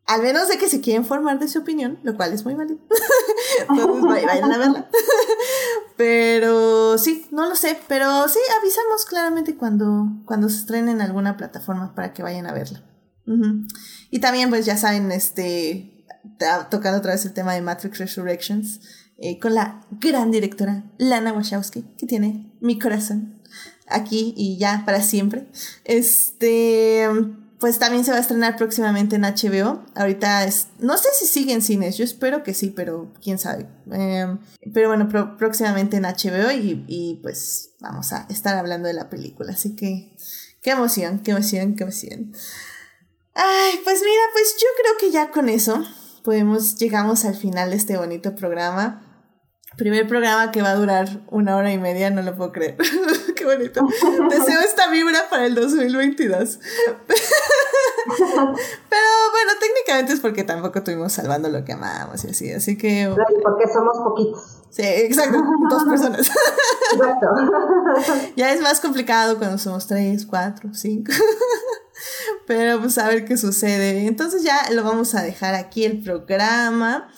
Al 0.06 0.22
menos 0.22 0.48
de 0.48 0.58
que 0.58 0.70
se 0.70 0.80
quieren 0.80 1.04
formar 1.04 1.38
de 1.38 1.50
su 1.50 1.60
opinión, 1.60 2.00
lo 2.02 2.16
cual 2.16 2.32
es 2.32 2.46
muy 2.46 2.56
válido. 2.56 2.80
Vayan 3.68 4.52
a 4.54 4.58
verla. 4.58 4.90
pero 5.98 6.98
sí, 6.98 7.28
no 7.32 7.48
lo 7.50 7.56
sé. 7.56 7.78
Pero 7.90 8.28
sí, 8.30 8.40
avisamos 8.58 9.04
claramente 9.06 9.58
cuando, 9.58 10.08
cuando 10.26 10.48
se 10.48 10.60
estrene 10.60 10.92
en 10.92 11.02
alguna 11.02 11.36
plataforma 11.36 11.94
para 11.94 12.14
que 12.14 12.24
vayan 12.24 12.48
a 12.48 12.54
verla. 12.54 12.82
Y 14.10 14.20
también, 14.20 14.50
pues 14.50 14.66
ya 14.66 14.78
saben, 14.78 15.12
este, 15.12 16.06
tocando 16.70 17.00
otra 17.00 17.14
vez 17.14 17.26
el 17.26 17.34
tema 17.34 17.54
de 17.54 17.62
Matrix 17.62 17.98
Resurrections, 17.98 18.80
eh, 19.18 19.40
con 19.40 19.56
la 19.56 19.82
gran 20.00 20.32
directora 20.32 20.84
Lana 20.98 21.34
Wachowski, 21.34 21.84
que 21.98 22.06
tiene 22.06 22.52
mi 22.62 22.78
corazón 22.78 23.42
aquí 23.88 24.34
y 24.38 24.58
ya 24.58 24.84
para 24.86 25.02
siempre. 25.02 25.48
Este, 25.86 27.08
pues 27.60 27.80
también 27.80 28.06
se 28.06 28.12
va 28.12 28.18
a 28.18 28.22
estrenar 28.22 28.56
próximamente 28.56 29.16
en 29.16 29.24
HBO. 29.24 29.84
Ahorita 29.96 30.46
es, 30.46 30.68
no 30.80 30.98
sé 30.98 31.10
si 31.18 31.26
sigue 31.26 31.54
en 31.54 31.62
cines, 31.62 31.98
yo 31.98 32.04
espero 32.04 32.44
que 32.44 32.54
sí, 32.54 32.70
pero 32.70 33.12
quién 33.22 33.40
sabe. 33.40 33.68
Em, 33.92 34.38
pero 34.74 34.90
bueno, 34.90 35.08
próximamente 35.38 35.98
en 35.98 36.04
HBO 36.04 36.52
y, 36.52 36.86
y 36.88 37.20
pues 37.24 37.72
vamos 37.80 38.14
a 38.14 38.28
estar 38.30 38.56
hablando 38.58 38.88
de 38.88 38.94
la 38.94 39.10
película. 39.10 39.54
Así 39.54 39.76
que, 39.76 40.16
qué 40.62 40.72
emoción, 40.72 41.20
qué 41.20 41.32
emoción, 41.32 41.76
qué 41.76 41.84
emoción. 41.84 42.34
Ay, 43.40 43.80
pues 43.84 44.02
mira, 44.02 44.22
pues 44.34 44.56
yo 44.60 44.68
creo 44.82 44.98
que 45.00 45.12
ya 45.12 45.30
con 45.30 45.48
eso 45.48 45.84
podemos, 46.24 46.76
llegamos 46.78 47.24
al 47.24 47.36
final 47.36 47.70
de 47.70 47.76
este 47.76 47.96
bonito 47.98 48.36
programa. 48.36 49.04
Primer 49.78 50.08
programa 50.08 50.52
que 50.52 50.64
va 50.64 50.72
a 50.72 50.76
durar 50.76 51.22
una 51.30 51.56
hora 51.56 51.72
y 51.72 51.78
media, 51.78 52.10
no 52.10 52.24
lo 52.24 52.36
puedo 52.36 52.52
creer. 52.52 52.78
Qué 53.36 53.46
bonito. 53.46 53.88
Deseo 54.32 54.60
esta 54.62 54.90
vibra 54.90 55.30
para 55.30 55.46
el 55.46 55.54
2022. 55.54 56.60
Pero 58.08 59.08
bueno, 59.32 59.52
técnicamente 59.60 60.14
es 60.14 60.20
porque 60.20 60.44
tampoco 60.44 60.80
estuvimos 60.80 61.14
salvando 61.14 61.48
lo 61.50 61.64
que 61.64 61.74
amábamos 61.74 62.24
y 62.24 62.30
así, 62.30 62.52
así 62.52 62.76
que... 62.76 63.14
Porque 63.44 63.68
somos 63.72 64.00
poquitos. 64.00 64.58
Sí, 64.72 64.82
exacto, 64.84 65.44
dos 65.70 65.84
personas. 65.90 66.32
Exacto. 66.94 67.28
ya 68.36 68.52
es 68.52 68.62
más 68.62 68.80
complicado 68.80 69.38
cuando 69.38 69.60
somos 69.60 69.86
tres, 69.86 70.26
cuatro, 70.26 70.72
cinco. 70.74 71.12
Pero 72.46 72.80
pues 72.82 72.98
a 72.98 73.08
ver 73.08 73.26
qué 73.26 73.38
sucede. 73.38 74.08
Entonces 74.08 74.44
ya 74.44 74.70
lo 74.72 74.84
vamos 74.84 75.16
a 75.16 75.24
dejar 75.24 75.56
aquí 75.56 75.86
el 75.86 76.02
programa. 76.02 77.12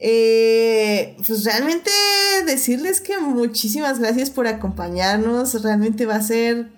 Eh, 0.00 1.16
pues 1.26 1.44
realmente 1.44 1.90
decirles 2.46 3.00
que 3.00 3.18
muchísimas 3.18 3.98
gracias 3.98 4.30
por 4.30 4.46
acompañarnos. 4.46 5.62
Realmente 5.62 6.06
va 6.06 6.16
a 6.16 6.22
ser 6.22 6.70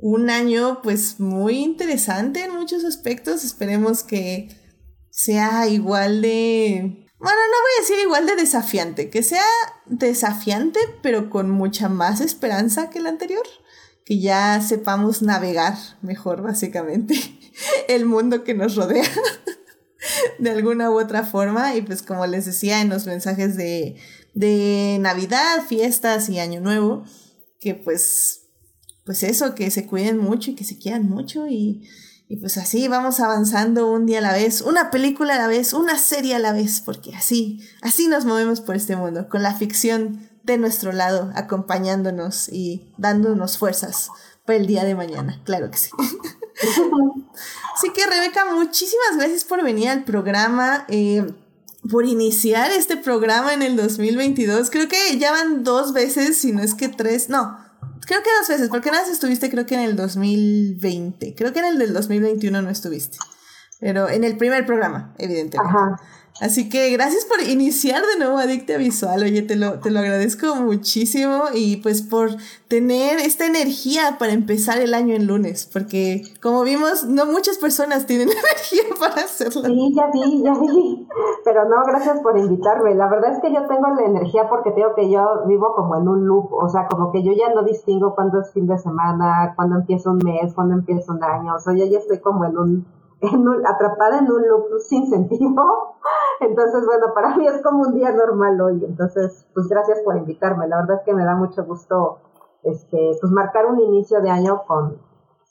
un 0.00 0.30
año 0.30 0.80
pues 0.82 1.18
muy 1.18 1.58
interesante 1.58 2.44
en 2.44 2.54
muchos 2.54 2.84
aspectos. 2.84 3.44
Esperemos 3.44 4.02
que 4.04 4.48
sea 5.10 5.66
igual 5.68 6.22
de... 6.22 7.06
Bueno, 7.20 7.40
no 7.50 7.62
voy 7.62 7.72
a 7.76 7.80
decir 7.80 7.96
igual 8.00 8.26
de 8.26 8.36
desafiante, 8.36 9.10
que 9.10 9.24
sea 9.24 9.42
desafiante 9.86 10.78
pero 11.02 11.30
con 11.30 11.50
mucha 11.50 11.88
más 11.88 12.20
esperanza 12.20 12.90
que 12.90 13.00
el 13.00 13.08
anterior 13.08 13.42
que 14.08 14.18
ya 14.18 14.62
sepamos 14.62 15.20
navegar 15.20 15.76
mejor, 16.00 16.40
básicamente, 16.40 17.14
el 17.88 18.06
mundo 18.06 18.42
que 18.42 18.54
nos 18.54 18.74
rodea 18.74 19.04
de 20.38 20.48
alguna 20.48 20.90
u 20.90 20.98
otra 20.98 21.24
forma. 21.24 21.76
Y 21.76 21.82
pues 21.82 22.00
como 22.00 22.26
les 22.26 22.46
decía 22.46 22.80
en 22.80 22.88
los 22.88 23.04
mensajes 23.04 23.54
de, 23.58 23.96
de 24.32 24.96
Navidad, 24.98 25.62
fiestas 25.68 26.30
y 26.30 26.38
Año 26.38 26.62
Nuevo, 26.62 27.04
que 27.60 27.74
pues, 27.74 28.46
pues 29.04 29.22
eso, 29.24 29.54
que 29.54 29.70
se 29.70 29.86
cuiden 29.86 30.16
mucho 30.16 30.52
y 30.52 30.54
que 30.54 30.64
se 30.64 30.78
quieran 30.78 31.06
mucho 31.06 31.46
y, 31.46 31.86
y 32.28 32.36
pues 32.36 32.56
así 32.56 32.88
vamos 32.88 33.20
avanzando 33.20 33.92
un 33.92 34.06
día 34.06 34.20
a 34.20 34.22
la 34.22 34.32
vez, 34.32 34.62
una 34.62 34.90
película 34.90 35.34
a 35.34 35.38
la 35.38 35.48
vez, 35.48 35.74
una 35.74 35.98
serie 35.98 36.34
a 36.34 36.38
la 36.38 36.54
vez, 36.54 36.80
porque 36.80 37.14
así, 37.14 37.60
así 37.82 38.08
nos 38.08 38.24
movemos 38.24 38.62
por 38.62 38.74
este 38.74 38.96
mundo, 38.96 39.28
con 39.28 39.42
la 39.42 39.54
ficción 39.54 40.27
de 40.52 40.58
nuestro 40.58 40.92
lado, 40.92 41.30
acompañándonos 41.34 42.48
y 42.48 42.92
dándonos 42.96 43.58
fuerzas 43.58 44.10
para 44.44 44.58
el 44.58 44.66
día 44.66 44.84
de 44.84 44.94
mañana, 44.94 45.40
claro 45.44 45.70
que 45.70 45.78
sí. 45.78 45.90
Así 47.74 47.92
que 47.92 48.06
Rebeca, 48.06 48.46
muchísimas 48.52 49.16
gracias 49.16 49.44
por 49.44 49.62
venir 49.62 49.88
al 49.88 50.04
programa, 50.04 50.84
eh, 50.88 51.24
por 51.88 52.04
iniciar 52.06 52.70
este 52.70 52.96
programa 52.96 53.54
en 53.54 53.62
el 53.62 53.76
2022. 53.76 54.70
Creo 54.70 54.88
que 54.88 55.18
ya 55.18 55.30
van 55.30 55.62
dos 55.64 55.92
veces, 55.92 56.38
si 56.38 56.52
no 56.52 56.62
es 56.62 56.74
que 56.74 56.88
tres, 56.88 57.28
no, 57.28 57.58
creo 58.06 58.22
que 58.22 58.30
dos 58.40 58.48
veces, 58.48 58.68
porque 58.70 58.90
nada 58.90 59.06
estuviste 59.10 59.50
creo 59.50 59.66
que 59.66 59.74
en 59.74 59.82
el 59.82 59.96
2020, 59.96 61.34
creo 61.36 61.52
que 61.52 61.60
en 61.60 61.66
el 61.66 61.78
del 61.78 61.92
2021 61.92 62.62
no 62.62 62.70
estuviste, 62.70 63.18
pero 63.80 64.08
en 64.08 64.24
el 64.24 64.36
primer 64.36 64.66
programa, 64.66 65.14
evidentemente. 65.18 65.76
Ajá. 65.76 66.00
Así 66.40 66.68
que 66.68 66.90
gracias 66.90 67.24
por 67.24 67.40
iniciar 67.40 68.00
de 68.00 68.24
nuevo 68.24 68.38
Adicta 68.38 68.76
Visual. 68.76 69.20
Oye, 69.24 69.42
te 69.42 69.56
lo, 69.56 69.80
te 69.80 69.90
lo 69.90 69.98
agradezco 69.98 70.54
muchísimo 70.54 71.44
y 71.52 71.78
pues 71.78 72.00
por 72.02 72.30
tener 72.68 73.18
esta 73.18 73.44
energía 73.44 74.16
para 74.20 74.32
empezar 74.32 74.78
el 74.78 74.94
año 74.94 75.16
en 75.16 75.26
lunes, 75.26 75.68
porque 75.72 76.22
como 76.40 76.62
vimos, 76.62 77.04
no 77.04 77.26
muchas 77.26 77.58
personas 77.58 78.06
tienen 78.06 78.28
energía 78.30 78.82
para 79.00 79.22
hacerlo. 79.24 79.62
Sí, 79.62 79.94
ya 79.96 80.10
vi, 80.12 80.42
ya 80.44 80.52
vi. 80.52 81.08
Pero 81.44 81.68
no, 81.68 81.76
gracias 81.84 82.20
por 82.20 82.38
invitarme. 82.38 82.94
La 82.94 83.08
verdad 83.08 83.32
es 83.32 83.40
que 83.40 83.52
yo 83.52 83.66
tengo 83.66 83.88
la 83.88 84.04
energía 84.04 84.48
porque 84.48 84.70
tengo 84.70 84.94
que 84.94 85.10
yo 85.10 85.44
vivo 85.46 85.74
como 85.74 85.96
en 85.96 86.06
un 86.06 86.24
loop, 86.24 86.52
o 86.52 86.68
sea, 86.68 86.86
como 86.86 87.10
que 87.10 87.24
yo 87.24 87.32
ya 87.32 87.52
no 87.52 87.64
distingo 87.64 88.14
cuándo 88.14 88.40
es 88.40 88.52
fin 88.52 88.68
de 88.68 88.78
semana, 88.78 89.54
cuándo 89.56 89.76
empieza 89.76 90.10
un 90.10 90.18
mes, 90.18 90.54
cuándo 90.54 90.74
empieza 90.74 91.12
un 91.12 91.24
año. 91.24 91.56
O 91.56 91.58
sea, 91.58 91.74
yo 91.74 91.84
ya 91.84 91.98
estoy 91.98 92.20
como 92.20 92.44
en 92.44 92.56
un, 92.56 92.86
en 93.22 93.48
un 93.48 93.66
atrapada 93.66 94.18
en 94.18 94.30
un 94.30 94.46
loop 94.46 94.78
sin 94.88 95.10
sentido 95.10 95.96
entonces, 96.40 96.84
bueno, 96.86 97.12
para 97.14 97.36
mí 97.36 97.46
es 97.46 97.60
como 97.62 97.82
un 97.82 97.94
día 97.94 98.12
normal 98.12 98.60
hoy. 98.60 98.84
Entonces, 98.84 99.46
pues 99.54 99.68
gracias 99.68 100.00
por 100.04 100.16
invitarme. 100.16 100.68
La 100.68 100.76
verdad 100.76 100.98
es 100.98 101.02
que 101.04 101.14
me 101.14 101.24
da 101.24 101.34
mucho 101.34 101.64
gusto 101.64 102.18
este, 102.62 103.16
pues 103.20 103.32
marcar 103.32 103.66
un 103.66 103.80
inicio 103.80 104.20
de 104.20 104.30
año 104.30 104.62
con 104.66 104.98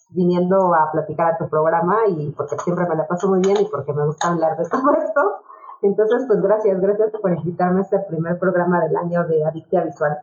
viniendo 0.09 0.73
a 0.73 0.89
platicar 0.91 1.33
a 1.33 1.37
tu 1.37 1.49
programa 1.49 1.97
y 2.07 2.31
porque 2.31 2.57
siempre 2.59 2.87
me 2.87 2.95
la 2.95 3.07
paso 3.07 3.27
muy 3.27 3.41
bien 3.41 3.57
y 3.59 3.65
porque 3.65 3.91
me 3.93 4.05
gusta 4.05 4.29
hablar 4.29 4.57
de 4.57 4.63
todo 4.69 4.93
esto. 4.93 5.21
Entonces, 5.81 6.23
pues 6.27 6.41
gracias, 6.41 6.79
gracias 6.81 7.11
por 7.21 7.31
invitarme 7.31 7.79
a 7.79 7.83
este 7.83 7.99
primer 7.99 8.39
programa 8.39 8.81
del 8.81 8.95
año 8.95 9.27
de 9.27 9.45
Adictia 9.45 9.83
Visual. 9.83 10.17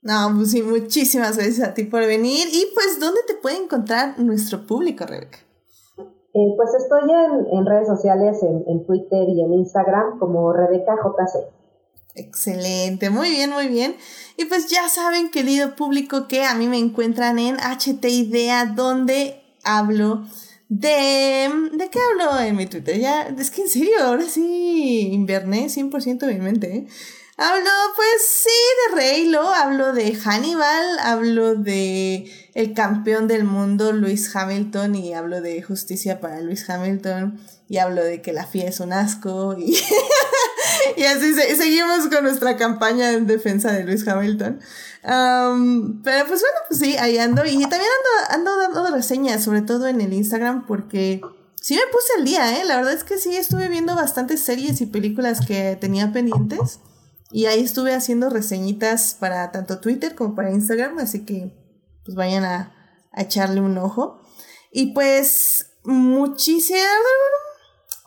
No, 0.00 0.34
pues 0.36 0.50
sí, 0.50 0.62
muchísimas 0.62 1.36
gracias 1.36 1.68
a 1.68 1.74
ti 1.74 1.84
por 1.84 2.00
venir. 2.00 2.48
Y 2.50 2.72
pues, 2.74 2.98
¿dónde 2.98 3.20
te 3.26 3.34
puede 3.34 3.62
encontrar 3.62 4.18
nuestro 4.18 4.66
público, 4.66 5.04
Rebeca? 5.06 5.38
Eh, 6.34 6.54
pues 6.56 6.70
estoy 6.74 7.10
en, 7.52 7.66
redes 7.66 7.86
sociales, 7.86 8.38
en, 8.42 8.86
Twitter 8.86 9.28
y 9.28 9.42
en 9.42 9.52
Instagram 9.52 10.18
como 10.18 10.52
Rebeca 10.52 10.94
JC. 10.96 11.46
Excelente, 12.14 13.10
muy 13.10 13.30
bien, 13.30 13.50
muy 13.50 13.68
bien. 13.68 13.96
Y 14.38 14.46
pues 14.46 14.68
ya 14.68 14.88
saben, 14.88 15.30
querido 15.30 15.76
público, 15.76 16.28
que 16.28 16.44
a 16.44 16.54
mí 16.54 16.68
me 16.68 16.78
encuentran 16.78 17.38
en 17.38 17.56
HT 17.56 18.04
Idea, 18.04 18.66
donde 18.66 19.42
hablo 19.62 20.22
de... 20.68 21.50
¿De 21.72 21.90
qué 21.90 21.98
hablo 21.98 22.40
en 22.40 22.56
mi 22.56 22.66
Twitter? 22.66 22.98
Ya, 22.98 23.22
es 23.22 23.50
que 23.50 23.62
en 23.62 23.68
serio, 23.68 23.96
ahora 24.02 24.24
sí 24.24 25.10
inverné 25.12 25.66
100% 25.66 26.18
de 26.18 26.34
mi 26.34 26.40
mente, 26.40 26.76
¿eh? 26.76 26.86
Hablo, 27.44 27.70
pues 27.96 28.24
sí, 28.24 28.50
de 28.86 29.00
Reylo, 29.00 29.52
hablo 29.52 29.92
de 29.92 30.14
Hannibal, 30.14 31.00
hablo 31.00 31.56
de 31.56 32.30
el 32.54 32.72
campeón 32.72 33.26
del 33.26 33.42
mundo, 33.42 33.90
Luis 33.90 34.30
Hamilton, 34.36 34.94
y 34.94 35.12
hablo 35.12 35.40
de 35.40 35.60
justicia 35.60 36.20
para 36.20 36.40
Luis 36.40 36.70
Hamilton, 36.70 37.40
y 37.68 37.78
hablo 37.78 38.04
de 38.04 38.22
que 38.22 38.32
la 38.32 38.46
FIA 38.46 38.68
es 38.68 38.78
un 38.78 38.92
asco, 38.92 39.56
y, 39.58 39.76
y 40.96 41.02
así 41.02 41.34
seguimos 41.56 42.06
con 42.14 42.22
nuestra 42.22 42.56
campaña 42.56 43.10
en 43.10 43.26
defensa 43.26 43.72
de 43.72 43.82
Luis 43.82 44.06
Hamilton. 44.06 44.60
pero 45.02 46.26
pues 46.28 46.42
bueno, 46.42 46.58
pues 46.68 46.78
sí, 46.78 46.96
ahí 46.96 47.18
ando, 47.18 47.44
y 47.44 47.58
también 47.62 47.90
ando, 48.28 48.50
ando 48.52 48.56
dando 48.56 48.94
reseñas, 48.94 49.42
sobre 49.42 49.62
todo 49.62 49.88
en 49.88 50.00
el 50.00 50.12
Instagram, 50.12 50.64
porque 50.64 51.20
sí 51.60 51.74
me 51.74 51.82
puse 51.90 52.12
al 52.18 52.24
día, 52.24 52.60
¿eh? 52.60 52.64
La 52.64 52.76
verdad 52.76 52.92
es 52.92 53.02
que 53.02 53.18
sí 53.18 53.34
estuve 53.34 53.66
viendo 53.66 53.96
bastantes 53.96 54.42
series 54.42 54.80
y 54.80 54.86
películas 54.86 55.44
que 55.44 55.76
tenía 55.80 56.12
pendientes. 56.12 56.78
Y 57.32 57.46
ahí 57.46 57.60
estuve 57.60 57.94
haciendo 57.94 58.28
reseñitas 58.28 59.16
para 59.18 59.50
tanto 59.52 59.80
Twitter 59.80 60.14
como 60.14 60.34
para 60.34 60.52
Instagram, 60.52 60.98
así 60.98 61.24
que 61.24 61.52
pues 62.04 62.14
vayan 62.14 62.44
a, 62.44 62.74
echarle 63.14 63.60
un 63.60 63.76
ojo. 63.76 64.22
Y 64.70 64.94
pues 64.94 65.66
muchísimas 65.84 66.82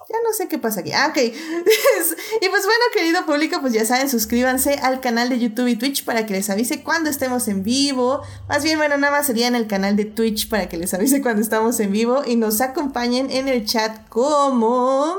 ya 0.10 0.18
no 0.24 0.34
sé 0.34 0.48
qué 0.48 0.60
pasa 0.60 0.82
aquí. 0.82 0.92
Ah, 0.92 1.08
ok. 1.10 1.18
y 1.18 2.50
pues 2.50 2.66
bueno, 2.66 2.84
querido 2.94 3.26
público, 3.26 3.60
pues 3.62 3.74
ya 3.74 3.86
saben, 3.86 4.10
suscríbanse 4.10 4.76
al 4.76 5.02
canal 5.02 5.30
de 5.30 5.40
YouTube 5.40 5.68
y 5.68 5.76
Twitch 5.76 6.06
para 6.06 6.26
que 6.26 6.34
les 6.34 6.50
avise 6.50 6.84
cuando 6.84 7.10
estemos 7.10 7.48
en 7.48 7.64
vivo. 7.64 8.22
Más 8.48 8.64
bien, 8.64 8.78
bueno, 8.78 8.98
nada 8.98 9.12
más 9.12 9.26
sería 9.26 9.48
en 9.48 9.56
el 9.56 9.68
canal 9.68 9.96
de 9.96 10.06
Twitch 10.06 10.50
para 10.50 10.70
que 10.70 10.78
les 10.78 10.94
avise 10.94 11.22
cuando 11.22 11.42
estamos 11.42 11.80
en 11.80 11.92
vivo 11.92 12.22
y 12.26 12.36
nos 12.36 12.62
acompañen 12.62 13.32
en 13.32 13.48
el 13.48 13.66
chat 13.66 14.08
como 14.10 15.16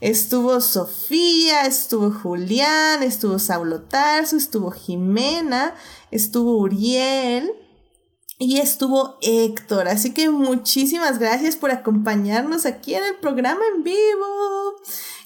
estuvo 0.00 0.60
Sofía, 0.60 1.62
estuvo 1.62 2.10
Julián, 2.12 3.02
estuvo 3.02 3.38
Saulo 3.38 3.82
Tarso, 3.82 4.36
estuvo 4.36 4.70
Jimena, 4.70 5.74
estuvo 6.10 6.58
Uriel. 6.58 7.52
Y 8.44 8.58
estuvo 8.58 9.18
Héctor, 9.22 9.86
así 9.86 10.12
que 10.12 10.28
muchísimas 10.28 11.20
gracias 11.20 11.54
por 11.54 11.70
acompañarnos 11.70 12.66
aquí 12.66 12.92
en 12.92 13.04
el 13.04 13.14
programa 13.14 13.60
en 13.72 13.84
vivo. 13.84 14.74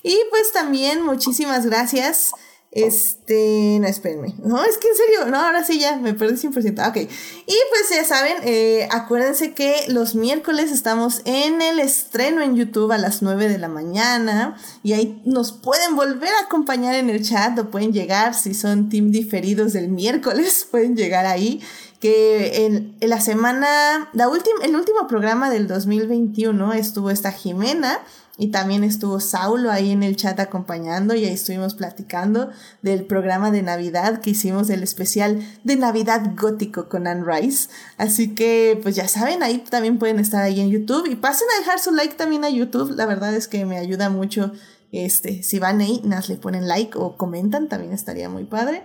Y 0.02 0.18
pues 0.28 0.52
también 0.52 1.02
muchísimas 1.02 1.64
gracias. 1.64 2.32
Este, 2.72 3.78
no, 3.80 3.86
espérenme. 3.86 4.34
No, 4.44 4.62
es 4.62 4.76
que 4.76 4.88
en 4.88 4.96
serio, 4.96 5.30
no, 5.30 5.38
ahora 5.38 5.64
sí 5.64 5.78
ya, 5.78 5.96
me 5.96 6.12
perdí 6.12 6.34
100%. 6.34 6.86
Ok. 6.90 6.96
Y 6.98 7.06
pues 7.46 7.88
ya 7.90 8.04
saben, 8.04 8.36
eh, 8.42 8.86
acuérdense 8.90 9.54
que 9.54 9.86
los 9.88 10.14
miércoles 10.14 10.70
estamos 10.70 11.22
en 11.24 11.62
el 11.62 11.80
estreno 11.80 12.42
en 12.42 12.54
YouTube 12.54 12.92
a 12.92 12.98
las 12.98 13.22
9 13.22 13.48
de 13.48 13.56
la 13.56 13.68
mañana. 13.68 14.58
Y 14.82 14.92
ahí 14.92 15.22
nos 15.24 15.52
pueden 15.52 15.96
volver 15.96 16.28
a 16.28 16.44
acompañar 16.44 16.96
en 16.96 17.08
el 17.08 17.26
chat 17.26 17.58
o 17.58 17.70
pueden 17.70 17.94
llegar, 17.94 18.34
si 18.34 18.52
son 18.52 18.90
team 18.90 19.10
diferidos 19.10 19.72
del 19.72 19.88
miércoles, 19.88 20.68
pueden 20.70 20.96
llegar 20.96 21.24
ahí 21.24 21.62
que 22.06 22.66
en, 22.66 22.96
la 23.00 23.20
semana, 23.20 24.08
la 24.12 24.28
última, 24.28 24.64
el 24.64 24.76
último 24.76 25.08
programa 25.08 25.50
del 25.50 25.66
2021 25.66 26.72
estuvo 26.74 27.10
esta 27.10 27.32
Jimena 27.32 27.98
y 28.38 28.52
también 28.52 28.84
estuvo 28.84 29.18
Saulo 29.18 29.72
ahí 29.72 29.90
en 29.90 30.04
el 30.04 30.14
chat 30.14 30.38
acompañando 30.38 31.16
y 31.16 31.24
ahí 31.24 31.32
estuvimos 31.32 31.74
platicando 31.74 32.50
del 32.80 33.06
programa 33.06 33.50
de 33.50 33.62
Navidad 33.62 34.20
que 34.20 34.30
hicimos 34.30 34.70
el 34.70 34.84
especial 34.84 35.42
de 35.64 35.74
Navidad 35.74 36.30
gótico 36.36 36.88
con 36.88 37.08
Anne 37.08 37.24
Rice. 37.26 37.70
Así 37.96 38.36
que 38.36 38.78
pues 38.80 38.94
ya 38.94 39.08
saben, 39.08 39.42
ahí 39.42 39.58
también 39.58 39.98
pueden 39.98 40.20
estar 40.20 40.44
ahí 40.44 40.60
en 40.60 40.70
YouTube 40.70 41.10
y 41.10 41.16
pasen 41.16 41.48
a 41.56 41.58
dejar 41.58 41.80
su 41.80 41.90
like 41.90 42.14
también 42.14 42.44
a 42.44 42.50
YouTube. 42.50 42.94
La 42.94 43.06
verdad 43.06 43.34
es 43.34 43.48
que 43.48 43.66
me 43.66 43.78
ayuda 43.78 44.10
mucho 44.10 44.52
este, 44.92 45.42
si 45.42 45.58
van 45.58 45.80
ahí, 45.80 46.00
nas 46.04 46.28
le 46.28 46.36
ponen 46.36 46.68
like 46.68 46.96
o 46.96 47.16
comentan, 47.16 47.68
también 47.68 47.92
estaría 47.92 48.28
muy 48.28 48.44
padre. 48.44 48.84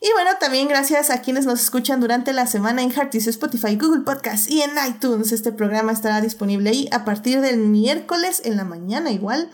Y 0.00 0.12
bueno, 0.12 0.30
también 0.38 0.68
gracias 0.68 1.10
a 1.10 1.22
quienes 1.22 1.46
nos 1.46 1.60
escuchan 1.60 2.00
durante 2.00 2.32
la 2.32 2.46
semana 2.46 2.82
en 2.82 2.92
Heartis, 2.92 3.26
Spotify, 3.26 3.76
Google 3.76 4.02
Podcast 4.02 4.50
y 4.50 4.60
en 4.62 4.72
iTunes. 4.86 5.32
Este 5.32 5.52
programa 5.52 5.92
estará 5.92 6.20
disponible 6.20 6.70
ahí 6.70 6.88
a 6.92 7.04
partir 7.04 7.40
del 7.40 7.58
miércoles 7.58 8.42
en 8.44 8.56
la 8.56 8.64
mañana 8.64 9.10
igual. 9.10 9.50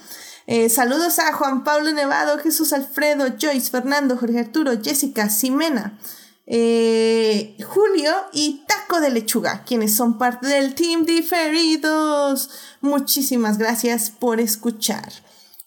Eh, 0.49 0.69
saludos 0.69 1.21
a 1.21 1.33
Juan 1.33 1.63
Pablo 1.63 1.93
Nevado, 1.93 2.39
Jesús 2.39 2.73
Alfredo, 2.73 3.27
Joyce, 3.41 3.71
Fernando, 3.71 4.17
Jorge 4.17 4.41
Arturo, 4.41 4.73
Jessica, 4.83 5.29
Ximena, 5.29 5.99
eh, 6.47 7.57
Julio 7.65 8.13
y 8.33 8.65
Taco 8.67 9.01
de 9.01 9.11
Lechuga, 9.11 9.63
quienes 9.65 9.95
son 9.95 10.19
parte 10.19 10.49
del 10.49 10.75
Team 10.75 11.05
Diferidos. 11.05 12.51
Muchísimas 12.81 13.59
gracias 13.59 14.11
por 14.11 14.41
escuchar. 14.41 15.13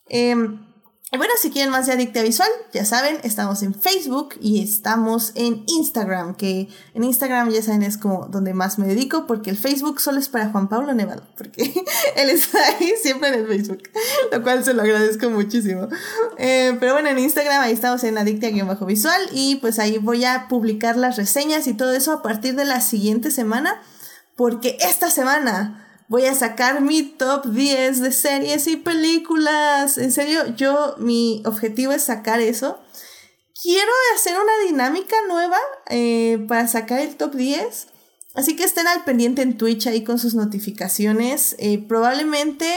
Em, 0.10 0.65
y 1.12 1.18
bueno, 1.18 1.34
si 1.40 1.52
quieren 1.52 1.70
más 1.70 1.86
de 1.86 1.94
Adicta 1.94 2.24
Visual, 2.24 2.50
ya 2.74 2.84
saben, 2.84 3.20
estamos 3.22 3.62
en 3.62 3.76
Facebook 3.76 4.36
y 4.42 4.64
estamos 4.64 5.34
en 5.36 5.64
Instagram, 5.68 6.34
que 6.34 6.68
en 6.96 7.04
Instagram 7.04 7.52
ya 7.52 7.62
saben 7.62 7.84
es 7.84 7.98
como 7.98 8.26
donde 8.26 8.56
más 8.56 8.80
me 8.80 8.88
dedico, 8.88 9.28
porque 9.28 9.52
el 9.52 9.56
Facebook 9.56 10.02
solo 10.02 10.18
es 10.18 10.30
para 10.30 10.50
Juan 10.50 10.68
Pablo 10.68 10.96
Nevado, 10.96 11.22
porque 11.38 11.64
él 12.16 12.30
está 12.32 12.58
ahí 12.68 12.94
siempre 13.02 13.30
en 13.30 13.36
el 13.36 13.48
Facebook, 13.48 13.84
lo 14.32 14.42
cual 14.42 14.66
se 14.66 14.74
lo 14.74 14.82
agradezco 14.82 15.30
muchísimo. 15.30 15.88
Eh, 16.40 16.76
pero 16.80 16.94
bueno, 16.94 17.10
en 17.10 17.20
Instagram 17.20 17.62
ahí 17.62 17.74
estamos 17.74 18.04
en 18.04 18.18
Adicta-Visual 18.18 19.30
y 19.32 19.58
pues 19.58 19.78
ahí 19.78 20.00
voy 20.00 20.26
a 20.26 20.48
publicar 20.48 20.98
las 20.98 21.18
reseñas 21.18 21.68
y 21.68 21.76
todo 21.76 21.94
eso 21.94 22.14
a 22.14 22.24
partir 22.24 22.56
de 22.56 22.66
la 22.66 22.82
siguiente 22.82 23.30
semana, 23.30 23.80
porque 24.36 24.76
esta 24.82 25.12
semana 25.12 25.85
voy 26.08 26.26
a 26.26 26.34
sacar 26.34 26.82
mi 26.82 27.04
top 27.04 27.46
10 27.46 28.02
de 28.02 28.12
series 28.12 28.68
y 28.68 28.78
películas. 28.78 29.98
En 29.98 30.12
serio, 30.12 30.56
yo, 30.56 30.96
mi 30.98 31.42
objetivo 31.46 31.92
es 31.92 32.04
sacar 32.04 32.40
eso. 32.40 32.80
Quiero 33.62 33.92
hacer 34.16 34.34
una 34.34 34.68
dinámica 34.68 35.16
nueva 35.28 35.58
eh, 35.90 36.44
para 36.48 36.68
sacar 36.68 37.00
el 37.00 37.16
top 37.16 37.34
10. 37.36 37.88
Así 38.36 38.56
que 38.56 38.64
estén 38.66 38.88
al 38.88 39.04
pendiente 39.06 39.42
en 39.42 39.58
Twitch 39.58 39.88
ahí 39.88 40.04
con 40.04 40.20
sus 40.20 40.36
notificaciones. 40.36 41.56
Eh, 41.58 41.84
probablemente 41.88 42.68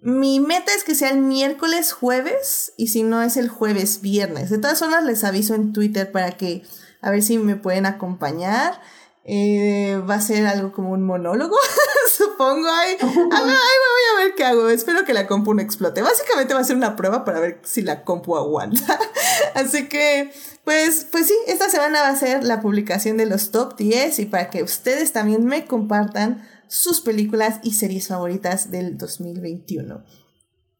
mi 0.00 0.38
meta 0.38 0.72
es 0.74 0.84
que 0.84 0.94
sea 0.94 1.10
el 1.10 1.18
miércoles 1.18 1.92
jueves 1.92 2.72
y 2.76 2.88
si 2.88 3.02
no 3.02 3.22
es 3.22 3.36
el 3.36 3.48
jueves 3.48 4.00
viernes. 4.00 4.50
De 4.50 4.58
todas 4.58 4.78
formas 4.78 5.02
les 5.04 5.24
aviso 5.24 5.54
en 5.54 5.72
Twitter 5.72 6.12
para 6.12 6.36
que 6.36 6.62
a 7.00 7.10
ver 7.10 7.22
si 7.22 7.38
me 7.38 7.56
pueden 7.56 7.86
acompañar. 7.86 8.80
Eh, 9.24 10.02
va 10.08 10.16
a 10.16 10.20
ser 10.20 10.46
algo 10.46 10.72
como 10.72 10.90
un 10.90 11.02
monólogo, 11.02 11.56
supongo. 12.24 12.68
Ay, 12.68 12.96
ay, 13.00 13.08
voy 13.10 13.40
a 13.40 14.24
ver 14.24 14.34
qué 14.36 14.44
hago. 14.44 14.68
Espero 14.68 15.04
que 15.04 15.14
la 15.14 15.26
compu 15.26 15.54
no 15.54 15.62
explote. 15.62 16.02
Básicamente 16.02 16.54
va 16.54 16.60
a 16.60 16.64
ser 16.64 16.76
una 16.76 16.96
prueba 16.96 17.24
para 17.24 17.40
ver 17.40 17.60
si 17.64 17.82
la 17.82 18.04
compu 18.04 18.36
aguanta. 18.36 18.98
Así 19.54 19.88
que, 19.88 20.32
pues, 20.64 21.06
pues 21.10 21.26
sí, 21.26 21.34
esta 21.46 21.68
semana 21.68 22.02
va 22.02 22.08
a 22.08 22.16
ser 22.16 22.44
la 22.44 22.60
publicación 22.60 23.16
de 23.16 23.26
los 23.26 23.50
top 23.50 23.76
10 23.76 24.18
y 24.18 24.26
para 24.26 24.50
que 24.50 24.62
ustedes 24.62 25.12
también 25.12 25.44
me 25.44 25.66
compartan 25.66 26.46
sus 26.68 27.00
películas 27.00 27.60
y 27.62 27.74
series 27.74 28.08
favoritas 28.08 28.70
del 28.70 28.98
2021. 28.98 30.04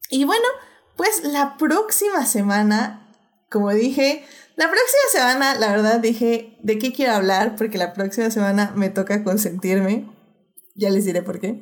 Y 0.09 0.25
bueno, 0.25 0.45
pues 0.95 1.23
la 1.23 1.57
próxima 1.57 2.25
semana, 2.25 3.07
como 3.49 3.71
dije, 3.71 4.25
la 4.55 4.69
próxima 4.69 5.01
semana, 5.11 5.55
la 5.55 5.71
verdad, 5.71 5.99
dije 5.99 6.57
de 6.63 6.79
qué 6.79 6.93
quiero 6.93 7.13
hablar, 7.13 7.55
porque 7.57 7.77
la 7.77 7.93
próxima 7.93 8.31
semana 8.31 8.71
me 8.75 8.89
toca 8.89 9.23
consentirme. 9.23 10.09
Ya 10.75 10.89
les 10.89 11.05
diré 11.05 11.21
por 11.21 11.39
qué. 11.39 11.61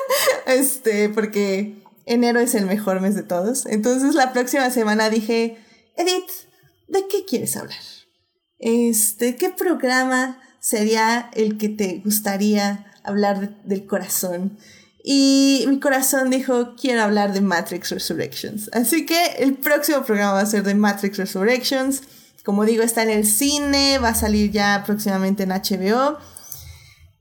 este, 0.46 1.08
porque 1.10 1.82
enero 2.06 2.40
es 2.40 2.54
el 2.54 2.66
mejor 2.66 3.00
mes 3.00 3.14
de 3.14 3.22
todos. 3.22 3.66
Entonces, 3.66 4.14
la 4.14 4.32
próxima 4.32 4.70
semana 4.70 5.10
dije, 5.10 5.58
Edith, 5.96 6.30
¿de 6.88 7.06
qué 7.08 7.24
quieres 7.24 7.56
hablar? 7.56 7.78
Este, 8.58 9.36
¿qué 9.36 9.50
programa 9.50 10.40
sería 10.60 11.30
el 11.34 11.58
que 11.58 11.68
te 11.68 12.00
gustaría 12.04 12.86
hablar 13.04 13.62
del 13.64 13.86
corazón? 13.86 14.58
Y 15.06 15.66
mi 15.68 15.80
corazón 15.80 16.30
dijo, 16.30 16.74
quiero 16.80 17.02
hablar 17.02 17.34
de 17.34 17.42
Matrix 17.42 17.90
Resurrections. 17.90 18.70
Así 18.72 19.04
que 19.04 19.22
el 19.38 19.54
próximo 19.54 20.02
programa 20.02 20.32
va 20.32 20.40
a 20.40 20.46
ser 20.46 20.62
de 20.62 20.74
Matrix 20.74 21.18
Resurrections. 21.18 22.02
Como 22.42 22.64
digo, 22.64 22.82
está 22.82 23.02
en 23.02 23.10
el 23.10 23.26
cine, 23.26 23.98
va 23.98 24.08
a 24.08 24.14
salir 24.14 24.50
ya 24.50 24.82
próximamente 24.86 25.42
en 25.42 25.50
HBO. 25.50 26.18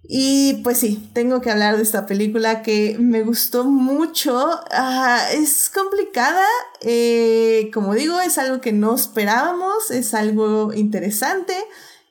Y 0.05 0.55
pues 0.63 0.79
sí, 0.79 1.09
tengo 1.13 1.39
que 1.39 1.49
hablar 1.49 1.77
de 1.77 1.83
esta 1.83 2.05
película 2.05 2.61
que 2.61 2.97
me 2.99 3.23
gustó 3.23 3.63
mucho. 3.63 4.37
Ah, 4.71 5.27
es 5.31 5.69
complicada, 5.69 6.45
eh, 6.81 7.71
como 7.73 7.93
digo, 7.93 8.19
es 8.19 8.37
algo 8.37 8.59
que 8.59 8.73
no 8.73 8.95
esperábamos, 8.95 9.91
es 9.91 10.13
algo 10.13 10.73
interesante 10.73 11.55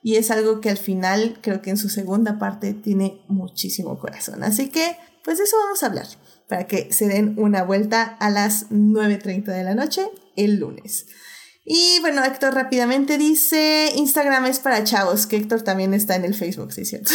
y 0.01 0.15
es 0.15 0.31
algo 0.31 0.59
que 0.59 0.71
al 0.71 0.77
final 0.77 1.37
creo 1.41 1.61
que 1.61 1.69
en 1.69 1.77
su 1.77 1.89
segunda 1.89 2.39
parte 2.39 2.73
tiene 2.73 3.21
muchísimo 3.27 3.99
corazón. 3.99 4.43
Así 4.43 4.69
que, 4.69 4.97
pues 5.23 5.39
eso 5.39 5.55
vamos 5.63 5.83
a 5.83 5.85
hablar, 5.85 6.07
para 6.49 6.65
que 6.65 6.91
se 6.91 7.07
den 7.07 7.35
una 7.37 7.63
vuelta 7.63 8.03
a 8.19 8.31
las 8.31 8.69
9.30 8.71 9.45
de 9.45 9.63
la 9.63 9.75
noche 9.75 10.09
el 10.35 10.59
lunes. 10.59 11.05
Y 11.65 11.99
bueno, 12.01 12.23
Héctor 12.25 12.53
rápidamente 12.53 13.17
dice, 13.17 13.93
Instagram 13.95 14.45
es 14.47 14.59
para 14.59 14.83
chavos, 14.83 15.27
que 15.27 15.37
Héctor 15.37 15.61
también 15.61 15.93
está 15.93 16.15
en 16.15 16.25
el 16.25 16.35
Facebook, 16.35 16.73
sí, 16.73 16.83
cierto. 16.83 17.11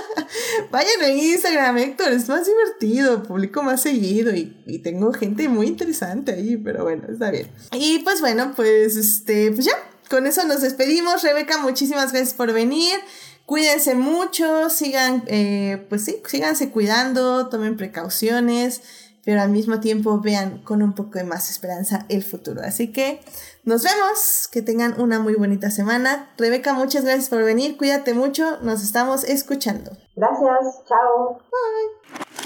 Vayan 0.70 1.02
a 1.02 1.08
Instagram, 1.10 1.76
Héctor, 1.76 2.12
es 2.12 2.28
más 2.28 2.46
divertido, 2.46 3.22
publico 3.22 3.62
más 3.62 3.82
seguido 3.82 4.34
y, 4.34 4.56
y, 4.66 4.78
tengo 4.78 5.12
gente 5.12 5.50
muy 5.50 5.66
interesante 5.66 6.32
ahí, 6.32 6.56
pero 6.56 6.84
bueno, 6.84 7.04
está 7.12 7.30
bien. 7.30 7.50
Y 7.72 7.98
pues 7.98 8.20
bueno, 8.20 8.54
pues 8.56 8.96
este, 8.96 9.50
pues 9.52 9.66
ya, 9.66 9.74
con 10.08 10.26
eso 10.26 10.46
nos 10.46 10.62
despedimos. 10.62 11.22
Rebeca, 11.22 11.58
muchísimas 11.58 12.12
gracias 12.12 12.32
por 12.32 12.54
venir. 12.54 12.98
Cuídense 13.44 13.94
mucho, 13.94 14.70
sigan, 14.70 15.24
eh, 15.26 15.84
pues 15.90 16.06
sí, 16.06 16.22
síganse 16.26 16.70
cuidando, 16.70 17.48
tomen 17.50 17.76
precauciones 17.76 18.80
pero 19.24 19.40
al 19.40 19.50
mismo 19.50 19.80
tiempo 19.80 20.20
vean 20.20 20.58
con 20.58 20.82
un 20.82 20.94
poco 20.94 21.18
de 21.18 21.24
más 21.24 21.50
esperanza 21.50 22.04
el 22.08 22.22
futuro. 22.22 22.60
Así 22.62 22.88
que 22.88 23.20
nos 23.64 23.82
vemos, 23.82 24.48
que 24.50 24.62
tengan 24.62 25.00
una 25.00 25.18
muy 25.18 25.34
bonita 25.34 25.70
semana. 25.70 26.30
Rebeca, 26.36 26.74
muchas 26.74 27.04
gracias 27.04 27.28
por 27.28 27.42
venir, 27.42 27.76
cuídate 27.76 28.14
mucho, 28.14 28.58
nos 28.60 28.82
estamos 28.82 29.24
escuchando. 29.24 29.92
Gracias, 30.16 30.84
chao. 30.86 31.38
Bye. 31.50 32.43